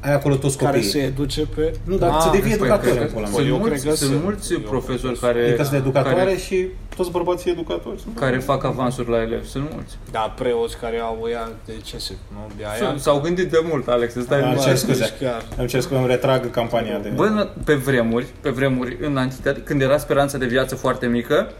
Ai 0.00 0.12
acolo 0.12 0.34
toți 0.34 0.56
Care 0.58 0.70
copiii. 0.72 0.90
se 0.90 0.98
educe 0.98 1.46
pe... 1.54 1.72
Nu, 1.84 1.96
dar 1.96 2.10
Ah, 2.10 2.16
să 2.22 2.28
devii 2.32 2.40
păi, 2.42 2.52
educatori 2.52 2.90
cred 2.90 3.00
în 3.02 3.06
că 3.06 3.12
pula 3.12 3.26
mea. 3.26 3.34
sunt 3.34 3.48
Eu 3.48 3.56
mulți, 3.58 3.70
cred 3.80 3.90
că 3.92 3.96
sunt 3.96 4.10
sunt. 4.10 4.22
mulți 4.22 4.52
Eu 4.52 4.58
profesori 4.58 5.18
cred 5.18 5.18
că 5.18 5.26
care, 5.26 5.46
Adică 5.46 5.62
sunt 5.62 5.74
educatoare 5.80 6.16
care, 6.18 6.36
și 6.36 6.66
toți 6.96 7.10
bărbații 7.10 7.50
educatori. 7.50 8.00
sunt. 8.00 8.18
care 8.18 8.38
fac 8.38 8.64
avansuri 8.64 9.10
la 9.10 9.20
elevi. 9.22 9.48
Sunt 9.48 9.68
mulți. 9.72 9.96
Da, 10.10 10.34
preoți 10.38 10.76
care 10.78 10.98
au 10.98 11.26
ea 11.30 11.48
de 11.66 11.72
ce 11.84 11.98
se... 11.98 12.14
Nu, 12.32 12.50
de 12.56 12.64
aia... 12.64 12.94
S- 12.98 13.02
S-au 13.02 13.20
gândit 13.20 13.50
de 13.50 13.58
mult, 13.68 13.88
Alex, 13.88 14.12
să 14.12 14.20
stai 14.20 14.40
Da, 14.40 14.46
liniștit. 14.46 14.72
cer 14.76 14.86
Deci 14.86 14.96
scuze. 14.96 15.14
chiar. 15.20 15.44
Îmi 15.58 15.68
cer 15.68 15.80
scuze, 15.80 15.98
îmi 15.98 16.06
retrag 16.08 16.50
campania 16.50 16.98
de... 16.98 17.08
Bă, 17.08 17.48
pe 17.64 17.74
vremuri, 17.74 18.26
pe 18.40 18.50
vremuri, 18.50 18.96
în 19.00 19.16
antichitate, 19.16 19.60
când 19.60 19.82
era 19.82 19.98
speranța 19.98 20.38
de 20.38 20.46
viață 20.46 20.74
foarte 20.74 21.06
mică, 21.06 21.52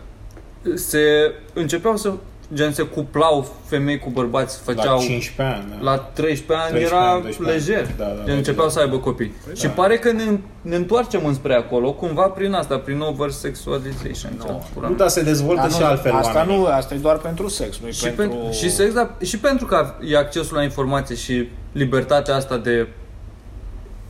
se 0.75 1.33
începeau 1.53 1.97
să, 1.97 2.13
gen, 2.55 2.73
se 2.73 2.83
cuplau 2.83 3.47
femei 3.67 3.99
cu 3.99 4.11
bărbați, 4.11 4.59
făceau... 4.61 4.97
la 4.97 5.03
15 5.03 5.57
ani. 5.57 5.65
da. 5.71 5.91
La 5.91 5.97
13 5.99 6.67
ani 6.67 6.71
13 6.71 6.95
era 6.95 7.11
ani, 7.13 7.23
12 7.23 7.43
ani. 7.43 7.59
lejer. 7.59 7.95
Da, 7.97 8.05
da, 8.05 8.15
Gen, 8.15 8.25
da, 8.27 8.33
începeau 8.33 8.67
da. 8.67 8.73
să 8.73 8.81
aibă 8.81 8.99
copii. 8.99 9.33
și 9.55 9.69
pare 9.69 9.99
că 9.99 10.13
ne, 10.13 10.39
ne 10.61 10.77
întoarcem 10.77 11.27
înspre 11.27 11.55
acolo, 11.55 11.93
cumva 11.93 12.23
prin 12.23 12.53
asta, 12.53 12.79
prin 12.79 13.01
over-sexualization. 13.01 14.33
No. 14.47 14.89
Nu, 14.89 14.95
dar 14.95 15.09
se 15.09 15.23
dezvoltă 15.23 15.61
Dar 15.61 15.71
și 15.71 15.81
nu, 15.81 15.87
altfel 15.87 16.13
Asta 16.13 16.35
oamenii. 16.39 16.59
nu, 16.61 16.67
asta 16.67 16.95
e 16.95 16.99
doar 16.99 17.17
pentru 17.17 17.49
sex, 17.49 17.79
nu 17.79 17.87
e 17.87 17.91
Și, 17.91 18.03
pentru... 18.09 18.37
pentru, 18.37 18.53
și, 18.53 18.71
sex, 18.71 18.93
dar, 18.95 19.11
și 19.23 19.39
pentru 19.39 19.67
că 19.67 19.95
e 20.01 20.17
accesul 20.17 20.57
la 20.57 20.63
informație 20.63 21.15
și 21.17 21.49
libertatea 21.73 22.35
asta 22.35 22.57
de 22.57 22.89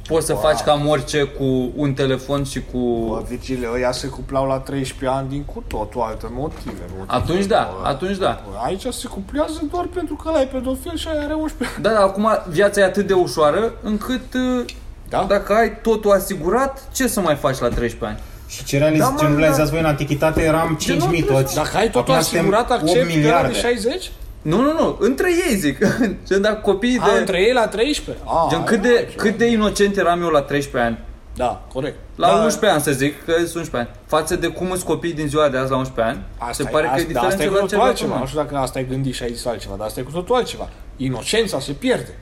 poți 0.06 0.26
să 0.26 0.32
Wow. 0.32 0.42
faci 0.42 0.60
cam 0.60 0.88
orice 0.88 1.22
cu 1.22 1.72
un 1.76 1.92
telefon 1.92 2.44
și 2.44 2.62
cu... 2.72 2.78
Bă, 3.08 3.22
Vigile, 3.28 3.68
ăia 3.74 3.92
se 3.92 4.06
cuplau 4.06 4.46
la 4.46 4.58
13 4.58 5.18
ani 5.18 5.28
din 5.28 5.44
cu 5.44 5.64
totul 5.66 6.00
alte 6.00 6.26
motive. 6.32 6.72
motive 6.98 7.04
Atunci 7.06 7.44
da, 7.44 7.74
bă. 7.82 7.88
atunci 7.88 8.16
da. 8.16 8.42
Bă, 8.50 8.56
Aici 8.64 8.86
se 8.90 9.08
cuplează 9.08 9.60
doar 9.72 9.84
pentru 9.94 10.14
că 10.14 10.28
ăla 10.28 10.40
e 10.40 10.44
pedofil 10.44 10.96
și 10.96 11.08
aia 11.08 11.20
are 11.22 11.34
11 11.34 11.80
Da, 11.80 11.90
dar 11.90 12.02
acum 12.02 12.28
viața 12.48 12.80
e 12.80 12.84
atât 12.84 13.06
de 13.06 13.12
ușoară 13.12 13.72
încât 13.82 14.34
uh, 14.34 14.64
Da? 15.08 15.24
dacă 15.28 15.52
ai 15.52 15.80
totul 15.82 16.10
asigurat, 16.12 16.82
ce 16.92 17.06
să 17.08 17.20
mai 17.20 17.34
faci 17.34 17.58
la 17.58 17.68
13 17.68 18.04
ani? 18.04 18.18
Și 18.48 18.64
ce, 18.64 18.78
realiz, 18.78 18.98
Da, 18.98 19.08
mă, 19.08 19.16
ce 19.18 19.26
nu 19.26 19.34
da. 19.34 19.38
realizați 19.40 19.70
voi 19.70 19.80
în 19.80 19.86
antichitate 19.86 20.42
eram 20.42 20.78
5.000 21.14 21.24
toți. 21.26 21.54
Dacă 21.54 21.76
ai 21.76 21.90
totul 21.90 22.12
Acum 22.12 22.24
suntem 22.24 22.40
asigurat, 22.52 22.70
8 22.70 22.70
accepti 22.70 22.92
că 22.94 22.98
ăla 23.00 23.08
de 23.10 23.14
miliarde. 23.18 23.52
60? 23.52 24.10
Nu, 24.46 24.60
nu, 24.60 24.72
nu, 24.72 24.96
între 25.00 25.28
ei 25.48 25.54
zic. 25.56 25.78
Gen, 26.26 26.40
dacă 26.40 26.60
copiii 26.62 26.98
A, 26.98 27.04
de... 27.12 27.18
între 27.18 27.38
ei 27.40 27.52
la 27.52 27.68
13? 27.68 28.24
A, 28.26 28.46
Gen, 28.50 28.64
cât 28.64 28.82
de, 28.82 29.08
cât 29.16 29.38
de 29.38 29.46
inocent 29.46 29.96
eram 29.96 30.22
eu 30.22 30.28
la 30.28 30.40
13 30.42 30.90
ani, 30.90 30.98
Da, 31.34 31.64
corect. 31.72 31.96
la 32.16 32.26
da, 32.26 32.34
11 32.42 32.66
ani 32.66 32.80
să 32.82 32.90
zic, 32.92 33.24
că 33.24 33.32
sunt 33.32 33.54
11 33.54 33.76
ani, 33.76 33.88
față 34.06 34.36
de 34.36 34.46
cum 34.46 34.66
sunt 34.68 34.82
copiii 34.82 35.12
din 35.12 35.28
ziua 35.28 35.48
de 35.48 35.56
azi 35.56 35.70
la 35.70 35.76
11 35.76 36.14
ani, 36.14 36.24
Asta 36.38 36.62
se 36.64 36.70
pare 36.70 36.86
e, 36.86 36.88
că 36.88 36.94
e 36.94 37.00
asta, 37.00 37.12
da, 37.12 37.20
asta 37.20 37.42
e 37.42 37.46
diferență 37.46 37.48
cu 37.48 37.54
la 37.54 37.60
totul 37.60 37.68
ceva 37.76 37.84
altceva. 37.84 38.08
acum. 38.10 38.20
Nu 38.20 38.26
știu 38.26 38.40
dacă 38.40 38.56
asta 38.56 38.78
ai 38.78 38.86
gândit 38.86 39.14
și 39.14 39.22
ai 39.22 39.32
zis 39.32 39.46
altceva, 39.46 39.74
dar 39.76 39.86
asta 39.86 40.00
e 40.00 40.02
cu 40.02 40.10
totul 40.10 40.34
altceva. 40.34 40.68
Inocența 40.96 41.60
se 41.60 41.72
pierde. 41.72 42.14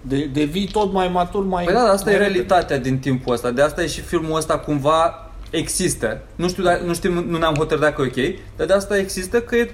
De, 0.00 0.28
devii 0.32 0.68
tot 0.72 0.92
mai 0.92 1.08
matur, 1.08 1.44
mai... 1.44 1.64
Păi 1.64 1.74
da, 1.74 1.80
dar 1.80 1.88
asta 1.90 2.04
mai 2.10 2.14
e 2.14 2.16
repede. 2.18 2.34
realitatea 2.38 2.78
din 2.78 2.98
timpul 2.98 3.32
ăsta. 3.32 3.50
De 3.50 3.62
asta 3.62 3.82
e 3.82 3.86
și 3.86 4.00
filmul 4.00 4.36
ăsta 4.36 4.58
cumva 4.58 5.30
există. 5.50 6.20
Nu 6.36 6.48
știu, 6.48 6.62
dacă, 6.62 6.82
nu 6.84 6.94
știu, 6.94 7.12
nu 7.12 7.38
ne-am 7.38 7.54
hotărât 7.54 7.82
dacă 7.82 8.02
e 8.02 8.06
ok, 8.06 8.34
dar 8.56 8.66
de 8.66 8.72
asta 8.72 8.98
există 8.98 9.40
că 9.40 9.56
e 9.56 9.70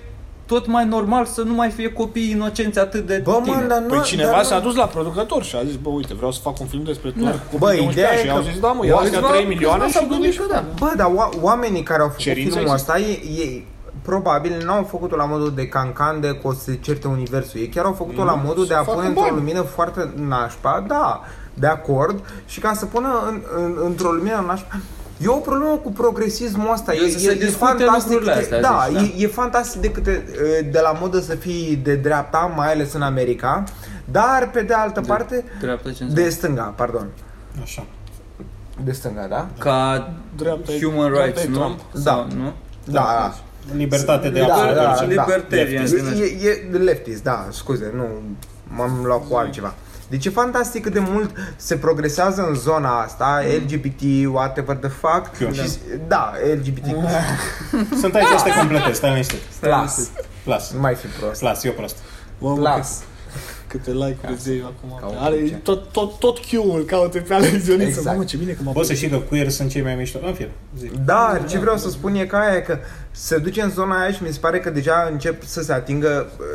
tot 0.47 0.67
mai 0.67 0.87
normal 0.87 1.25
să 1.25 1.43
nu 1.43 1.55
mai 1.55 1.71
fie 1.71 1.93
copii 1.93 2.31
inocenți 2.31 2.79
atât 2.79 3.07
de 3.07 3.21
Bă, 3.25 3.31
mă, 3.31 3.41
tineri. 3.45 3.69
dar 3.69 3.79
nu... 3.79 3.87
Păi 3.87 4.01
cineva 4.03 4.31
dar 4.31 4.43
s-a 4.45 4.57
nu- 4.59 4.63
dus 4.63 4.75
la 4.75 4.85
producător 4.87 5.43
și 5.43 5.57
a 5.57 5.65
zis, 5.65 5.75
bă, 5.77 5.89
uite, 5.89 6.15
vreau 6.15 6.33
să 6.33 6.41
fac 6.43 6.61
un 6.61 6.67
film 6.67 6.83
despre 6.83 7.11
doar 7.17 7.33
copii 7.33 7.59
Bă, 7.59 7.71
de 7.71 7.81
11 7.81 7.91
ideea 7.91 8.11
ani. 8.11 8.19
e 8.21 8.23
Și 8.25 8.31
au 8.31 8.37
că 8.37 8.43
zis, 8.51 8.61
da, 8.61 8.69
mă, 8.73 8.87
ia 8.87 8.95
astea 8.97 9.11
Câțiva- 9.21 9.29
3 9.33 9.45
milioane 9.47 9.83
câțiva 9.85 9.87
și 9.89 9.95
s-au 9.97 10.07
du 10.07 10.13
gândit 10.13 10.33
și 10.33 10.39
că 10.39 10.47
da. 10.51 10.65
Bă, 10.79 10.93
dar 10.97 11.11
oa- 11.15 11.41
oamenii 11.41 11.83
care 11.83 12.01
au 12.03 12.09
făcut 12.09 12.23
Cerința 12.23 12.57
filmul 12.57 12.73
există. 12.73 12.93
ăsta, 12.93 13.09
ei, 13.09 13.23
ei 13.39 13.67
probabil 14.03 14.63
n-au 14.65 14.87
făcut-o 14.91 15.17
la 15.17 15.25
modul 15.25 15.53
de 15.55 15.67
cancan 15.69 16.21
de 16.21 16.29
că 16.43 16.49
o 16.49 16.53
să 16.53 16.61
se 16.61 16.79
certe 16.83 17.09
universul. 17.09 17.61
Ei 17.61 17.69
chiar 17.69 17.85
au 17.85 17.93
făcut-o 17.93 18.25
la 18.25 18.35
Nu, 18.35 18.43
modul 18.47 18.67
de 18.67 18.73
să 18.73 18.79
a 18.79 18.83
facă 18.83 18.95
pune 18.97 19.07
într-o 19.09 19.23
bani. 19.23 19.35
lumină 19.37 19.61
foarte 19.61 20.13
nașpa, 20.29 20.85
da, 20.89 21.21
de 21.55 21.67
acord, 21.67 22.25
și 22.47 22.61
ca 22.61 22.73
să 22.75 22.87
pună 22.87 23.09
în, 23.29 23.43
în, 23.57 23.77
într-o 23.85 24.11
lumină 24.11 24.45
nașpa. 24.47 24.77
E 25.23 25.29
o 25.29 25.37
problemă 25.37 25.77
cu 25.83 25.91
progresismul 25.93 26.73
ăsta. 26.73 26.95
Eu 26.95 27.05
E, 27.05 27.09
să 27.11 27.17
e, 27.17 27.21
se 27.21 27.31
e 27.31 27.35
discute 27.35 27.55
fantastic, 27.85 28.11
lucrurile 28.11 28.33
de, 28.35 28.41
astea, 28.41 28.61
da, 28.61 28.87
zici, 28.89 29.11
da. 29.15 29.19
e, 29.21 29.25
e 29.25 29.27
fantastic 29.27 29.81
de 29.81 29.91
câte 29.91 30.25
de 30.71 30.81
la 30.81 30.93
modă 31.01 31.21
să 31.21 31.35
fii 31.35 31.81
de 31.83 31.95
dreapta, 31.95 32.53
mai 32.57 32.73
ales 32.73 32.93
în 32.93 33.03
America, 33.03 33.65
dar 34.05 34.51
pe 34.51 34.63
de 34.63 34.73
altă 34.75 35.01
parte 35.01 35.45
Dreapta 35.61 35.83
ce 35.83 35.89
înseamnă? 36.03 36.15
de 36.15 36.29
stânga, 36.29 36.63
pardon. 36.63 37.07
Așa. 37.63 37.85
De 38.85 38.93
stânga, 38.93 39.27
da? 39.29 39.49
Ca 39.59 40.13
Dreapta 40.37 40.73
e- 40.73 40.81
human 40.83 41.13
dreapta 41.13 41.25
rights, 41.25 41.43
e 41.45 41.49
nu? 41.49 41.57
Trump. 41.59 41.81
Sau, 41.95 42.27
nu? 42.37 42.53
Da, 42.85 42.93
da. 43.01 43.35
Libertate 43.77 44.29
de 44.29 44.41
Da, 44.41 44.55
absolut 44.55 44.75
da, 44.75 44.83
orice. 44.91 45.15
da. 45.15 45.23
Libertarian. 45.23 45.85
E, 46.21 46.25
e, 46.49 46.69
e 46.75 46.77
leftist, 46.77 47.23
da, 47.23 47.47
scuze, 47.51 47.91
nu 47.95 48.05
m-am 48.77 49.01
luat 49.05 49.29
cu 49.29 49.37
altceva. 49.37 49.75
Deci 50.09 50.27
e 50.27 50.31
fantastic 50.31 50.83
cât 50.83 50.93
de 50.93 50.99
mult 50.99 51.31
se 51.57 51.77
progresează 51.77 52.47
în 52.49 52.55
zona 52.55 53.01
asta, 53.01 53.43
LGBT, 53.59 54.01
whatever 54.33 54.77
the 54.77 54.89
fuck. 54.89 55.31
Q. 55.37 55.53
Și, 55.53 55.71
da, 56.09 56.33
LGBT. 56.55 56.85
Sunt 58.01 58.15
aici 58.15 58.27
să 58.27 58.45
te 58.45 58.55
completez, 58.59 58.97
stai 58.97 59.11
liniștit. 59.11 59.39
Plus. 59.61 60.11
Plus. 60.45 60.71
Nu 60.73 60.81
mai 60.81 60.95
fi 60.95 61.07
prost. 61.07 61.41
Plus, 61.41 61.65
eu 61.65 61.73
prost. 61.73 61.97
Bă, 62.39 62.49
mă, 62.49 62.55
Plus. 62.55 63.03
Câte 63.67 63.91
like-uri 63.91 64.33
îți 64.33 64.49
iei 64.49 64.63
acum. 64.63 64.99
Ca 65.01 65.07
un 65.07 65.17
Are 65.19 65.47
ce. 65.47 65.55
tot, 65.55 65.93
tot, 65.93 66.19
tot 66.19 66.39
Q-ul 66.39 66.85
caute 66.87 67.19
pe 67.19 67.35
Alex 67.35 67.65
Dioniță. 67.65 67.89
Exact. 67.89 68.07
Mamă, 68.07 68.25
ce 68.25 68.37
bine 68.37 68.53
că 68.53 68.63
m-a 68.63 68.73
Poți 68.73 68.89
să 68.89 68.95
știi 68.95 69.09
că 69.09 69.17
queer 69.17 69.49
sunt 69.49 69.71
cei 69.71 69.83
mai 69.83 69.95
mișto. 69.95 70.19
În 70.27 70.35
fine, 70.35 70.51
zi. 70.79 70.91
Dar 71.05 71.45
ce 71.49 71.59
vreau 71.59 71.77
să 71.77 71.91
spun 71.91 72.15
e 72.15 72.25
că 72.25 72.37
aia 72.37 72.57
e 72.57 72.61
că 72.61 72.79
se 73.11 73.39
duce 73.39 73.63
în 73.63 73.71
zona 73.71 74.01
aia 74.01 74.13
și 74.13 74.23
mi 74.23 74.33
se 74.33 74.39
pare 74.41 74.61
că 74.61 74.71
deja 74.71 75.09
încep 75.11 75.45
să 75.45 75.63
se 75.63 75.73
atingă 75.73 76.27
uh, 76.39 76.47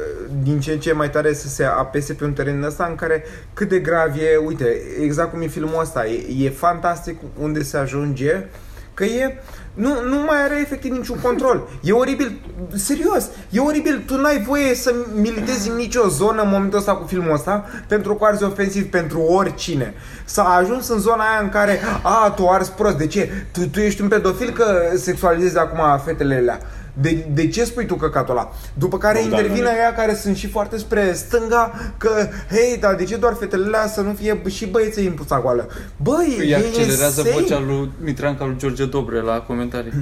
din 0.43 0.59
ce 0.59 0.71
în 0.71 0.79
ce 0.79 0.93
mai 0.93 1.09
tare 1.09 1.33
să 1.33 1.47
se 1.47 1.63
apese 1.63 2.13
pe 2.13 2.23
un 2.23 2.33
teren 2.33 2.63
ăsta 2.63 2.85
în 2.89 2.95
care 2.95 3.23
cât 3.53 3.69
de 3.69 3.79
grav 3.79 4.15
e, 4.15 4.37
uite, 4.45 4.81
exact 5.01 5.31
cum 5.31 5.41
e 5.41 5.47
filmul 5.47 5.79
ăsta, 5.81 6.05
e, 6.07 6.45
e 6.45 6.49
fantastic 6.49 7.17
unde 7.39 7.63
se 7.63 7.77
ajunge, 7.77 8.45
că 8.93 9.05
e, 9.05 9.37
nu, 9.73 10.03
nu 10.03 10.17
mai 10.17 10.43
are 10.43 10.59
efectiv 10.59 10.91
niciun 10.91 11.19
control. 11.21 11.67
E 11.83 11.91
oribil, 11.91 12.39
serios, 12.75 13.29
e 13.49 13.59
oribil, 13.59 14.03
tu 14.05 14.21
n-ai 14.21 14.43
voie 14.47 14.75
să 14.75 14.93
militezi 15.13 15.69
în 15.69 15.75
nicio 15.75 16.07
zonă 16.07 16.41
în 16.41 16.49
momentul 16.49 16.79
ăsta 16.79 16.95
cu 16.95 17.07
filmul 17.07 17.33
ăsta 17.33 17.65
pentru 17.87 18.15
că 18.15 18.25
arzi 18.25 18.43
ofensiv 18.43 18.89
pentru 18.89 19.21
oricine. 19.21 19.93
S-a 20.25 20.43
ajuns 20.43 20.89
în 20.89 20.99
zona 20.99 21.23
aia 21.23 21.41
în 21.41 21.49
care, 21.49 21.79
a, 22.01 22.29
tu 22.35 22.47
arzi 22.47 22.71
prost, 22.71 22.97
de 22.97 23.07
ce? 23.07 23.29
Tu, 23.51 23.67
tu 23.67 23.79
ești 23.79 24.01
un 24.01 24.07
pedofil 24.07 24.49
că 24.49 24.91
sexualizezi 24.95 25.57
acum 25.57 25.99
fetele 26.05 26.35
alea. 26.35 26.59
De, 26.93 27.25
de 27.33 27.47
ce 27.47 27.63
spui 27.63 27.85
tu 27.85 27.95
căcatul 27.95 28.33
ăla? 28.37 28.51
După 28.73 28.97
care 28.97 29.19
Bogdan 29.19 29.37
intervine 29.39 29.65
Năric. 29.65 29.79
aia 29.81 29.93
care 29.93 30.15
sunt 30.15 30.35
și 30.37 30.47
foarte 30.49 30.77
spre 30.77 31.13
stânga 31.13 31.71
Că, 31.97 32.09
hei, 32.51 32.77
dar 32.79 32.95
de 32.95 33.03
ce 33.03 33.15
doar 33.15 33.33
fetele 33.39 33.65
alea 33.65 33.87
să 33.87 34.01
nu 34.01 34.13
fie 34.19 34.41
și 34.47 34.65
băieții 34.65 35.05
în 35.07 35.13
puța 35.13 35.39
goală? 35.39 35.67
Băi, 35.97 36.35
Îi 36.39 36.49
e 36.49 36.55
accelerează 36.55 37.21
insane. 37.25 37.29
vocea 37.41 37.59
lui 37.59 37.91
Mitranca 38.03 38.45
lui 38.45 38.55
George 38.57 38.85
Dobre 38.85 39.21
la 39.21 39.39
comentarii. 39.39 39.93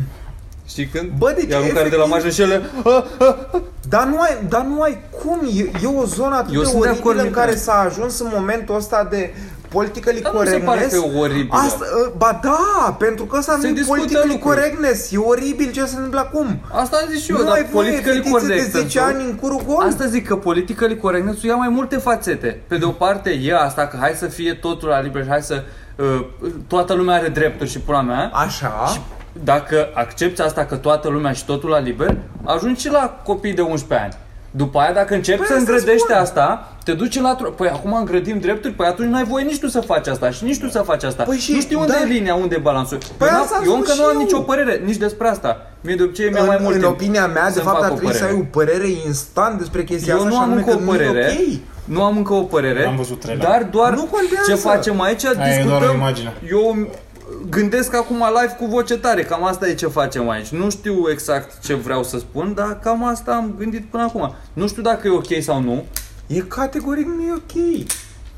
Știi 0.67 0.85
când? 0.87 1.09
Bă, 1.17 1.33
deci 1.35 1.49
I 1.49 1.53
aruncare 1.53 1.89
de 1.89 1.95
la 1.95 2.03
efectiv- 2.03 2.09
marjă 2.09 2.29
și 2.29 2.41
ele... 2.41 2.61
Dar 3.89 4.05
nu 4.07 4.19
ai, 4.19 4.37
dar 4.49 4.61
nu 4.65 4.81
ai 4.81 4.97
cum, 5.23 5.39
e, 5.55 5.59
e 5.83 5.87
o 5.97 6.05
zonă 6.05 6.35
atât 6.35 6.53
Eu 6.53 6.61
de 6.61 6.67
sunt 6.67 6.81
de 6.81 6.87
oribilă 6.87 6.99
acord, 7.09 7.17
în 7.19 7.25
Mitran. 7.25 7.45
care 7.45 7.57
s-a 7.57 7.73
ajuns 7.79 8.19
în 8.19 8.27
momentul 8.33 8.75
ăsta 8.75 9.07
de 9.09 9.33
politically 9.69 10.21
Dar 10.21 10.33
nu 10.33 10.43
se 10.43 10.57
pare 10.57 10.61
correctness. 10.65 11.03
că 11.03 11.09
e 11.15 11.19
oribil. 11.19 11.47
Asta, 11.51 11.85
ă, 12.05 12.11
ba 12.17 12.39
da, 12.43 12.95
pentru 12.99 13.25
că 13.25 13.37
ăsta 13.37 13.51
Se 13.51 13.57
nu 13.61 13.67
e 13.67 13.71
discută 13.71 13.95
politically 13.97 14.31
lucruri. 14.31 14.55
correctness, 14.55 15.11
e 15.11 15.17
oribil 15.17 15.71
ce 15.71 15.85
se 15.85 15.95
întâmplă 15.95 16.19
acum. 16.19 16.59
Asta 16.71 16.97
zic 17.11 17.23
și 17.23 17.31
eu, 17.31 17.37
nu 17.37 17.43
dar 17.43 17.53
ai 17.53 17.63
voie 17.71 17.87
politically 17.89 18.17
fetițe 18.17 18.31
correct. 18.31 18.71
de 18.73 18.79
10 18.79 18.99
ani 18.99 19.23
în 19.23 19.35
curul 19.35 19.61
gol. 19.67 19.85
Asta 19.87 20.05
zic 20.05 20.27
că 20.27 20.35
politically 20.35 20.97
correctness 20.97 21.41
ia 21.43 21.55
mai 21.55 21.69
multe 21.69 21.97
fațete. 21.97 22.61
Pe 22.67 22.77
de 22.77 22.85
o 22.85 22.89
parte 22.91 23.29
e 23.43 23.55
asta 23.55 23.87
că 23.87 23.97
hai 23.99 24.11
să 24.15 24.25
fie 24.25 24.53
totul 24.53 24.87
la 24.89 24.99
liber 25.01 25.23
și 25.23 25.29
hai 25.29 25.41
să 25.41 25.63
uh, 25.95 26.25
toată 26.67 26.93
lumea 26.93 27.15
are 27.15 27.27
drepturi 27.27 27.69
și 27.69 27.79
pula 27.79 28.01
mea. 28.01 28.29
Așa. 28.33 28.85
Și 28.93 28.99
dacă 29.43 29.87
accepti 29.93 30.41
asta 30.41 30.65
că 30.65 30.75
toată 30.75 31.09
lumea 31.09 31.31
și 31.31 31.45
totul 31.45 31.69
la 31.69 31.79
liber, 31.79 32.17
ajungi 32.43 32.81
și 32.81 32.89
la 32.91 33.21
copii 33.25 33.53
de 33.53 33.61
11 33.61 34.07
ani. 34.07 34.17
După 34.57 34.79
aia, 34.79 34.93
dacă 34.93 35.13
începi 35.13 35.37
Păi 35.37 35.47
să 35.47 35.53
asta 35.53 35.71
îngrădești 35.71 36.07
spun. 36.07 36.15
asta, 36.15 36.71
te 36.83 36.93
duci 36.93 37.19
la... 37.21 37.35
tro- 37.37 37.55
Păi 37.55 37.67
acum 37.69 37.93
îngrădim 37.93 38.39
drepturi, 38.39 38.73
păi 38.73 38.87
atunci 38.87 39.09
n-ai 39.09 39.23
voie 39.23 39.43
nici 39.43 39.59
tu 39.59 39.67
să 39.67 39.79
faci 39.79 40.07
asta 40.07 40.29
și 40.29 40.43
nici 40.43 40.59
tu 40.59 40.69
să 40.69 40.79
faci 40.79 41.03
asta. 41.03 41.23
Păi 41.23 41.37
și- 41.37 41.51
nu 41.53 41.59
știu 41.59 41.79
unde 41.79 41.91
da. 41.91 42.01
e 42.01 42.05
linia, 42.13 42.35
unde 42.35 42.55
e 42.55 42.59
balansul. 42.59 42.97
Păi 43.17 43.27
eu, 43.27 43.33
n-am- 43.33 43.43
asta 43.43 43.55
am 43.55 43.63
eu 43.65 43.71
spus 43.71 43.79
încă 43.81 43.91
și 43.91 43.99
nu 43.99 44.05
am 44.05 44.13
eu. 44.15 44.21
nicio 44.21 44.39
părere 44.39 44.81
nici 44.85 44.95
despre 44.95 45.27
asta. 45.27 45.71
Mie 45.81 45.95
de 45.95 46.03
obicei 46.03 46.29
mi-a 46.29 46.41
în, 46.41 46.47
mai 46.47 46.57
mult 46.61 46.73
în 46.75 46.79
timp 46.81 46.91
opinia 46.93 47.27
mea, 47.27 47.45
de 47.45 47.51
să-mi 47.51 47.65
fapt, 47.65 47.75
fac 47.77 47.85
ar 47.85 47.91
o 47.91 47.95
trebui 47.95 48.13
să 48.13 48.23
ai 48.23 48.29
părere. 48.29 48.47
o 48.47 48.57
părere 48.59 48.87
instant 49.05 49.57
despre 49.57 49.83
chestia 49.83 50.13
Eu 50.13 50.17
asta 50.17 50.29
nu 50.29 50.35
și 50.35 50.41
am 50.41 50.45
anume 50.45 50.59
încă 50.61 50.71
că 50.71 50.77
o 50.77 50.83
nu 50.85 50.93
e 50.93 50.97
părere. 50.97 51.37
ok. 51.51 51.59
Nu 51.85 52.03
am 52.03 52.17
încă 52.17 52.33
o 52.33 52.41
părere. 52.41 52.85
Am 52.85 52.95
văzut 52.95 53.19
trailer. 53.19 53.47
Dar 53.47 53.67
doar 53.71 53.93
Nu 53.93 54.03
contează. 54.03 54.51
ce 54.51 54.55
facem 54.55 55.01
aici, 55.01 55.23
e 55.23 55.31
doar 55.35 55.47
o 55.47 55.63
discutăm. 55.63 55.95
imagine. 55.95 56.33
Eu 56.49 56.87
gândesc 57.49 57.93
acum 57.93 58.23
live 58.41 58.55
cu 58.59 58.65
voce 58.65 58.97
tare, 58.97 59.23
cam 59.23 59.43
asta 59.43 59.67
e 59.67 59.73
ce 59.73 59.87
facem 59.87 60.29
aici. 60.29 60.47
Nu 60.47 60.69
știu 60.69 61.09
exact 61.11 61.59
ce 61.63 61.73
vreau 61.73 62.03
să 62.03 62.17
spun, 62.17 62.53
dar 62.55 62.79
cam 62.79 63.05
asta 63.05 63.31
am 63.31 63.55
gândit 63.57 63.85
până 63.85 64.03
acum. 64.03 64.35
Nu 64.53 64.67
știu 64.67 64.81
dacă 64.81 65.07
e 65.07 65.11
ok 65.11 65.41
sau 65.41 65.61
nu. 65.61 65.85
E 66.27 66.39
categoric 66.39 67.05
nu 67.05 67.21
e 67.21 67.33
ok. 67.33 67.85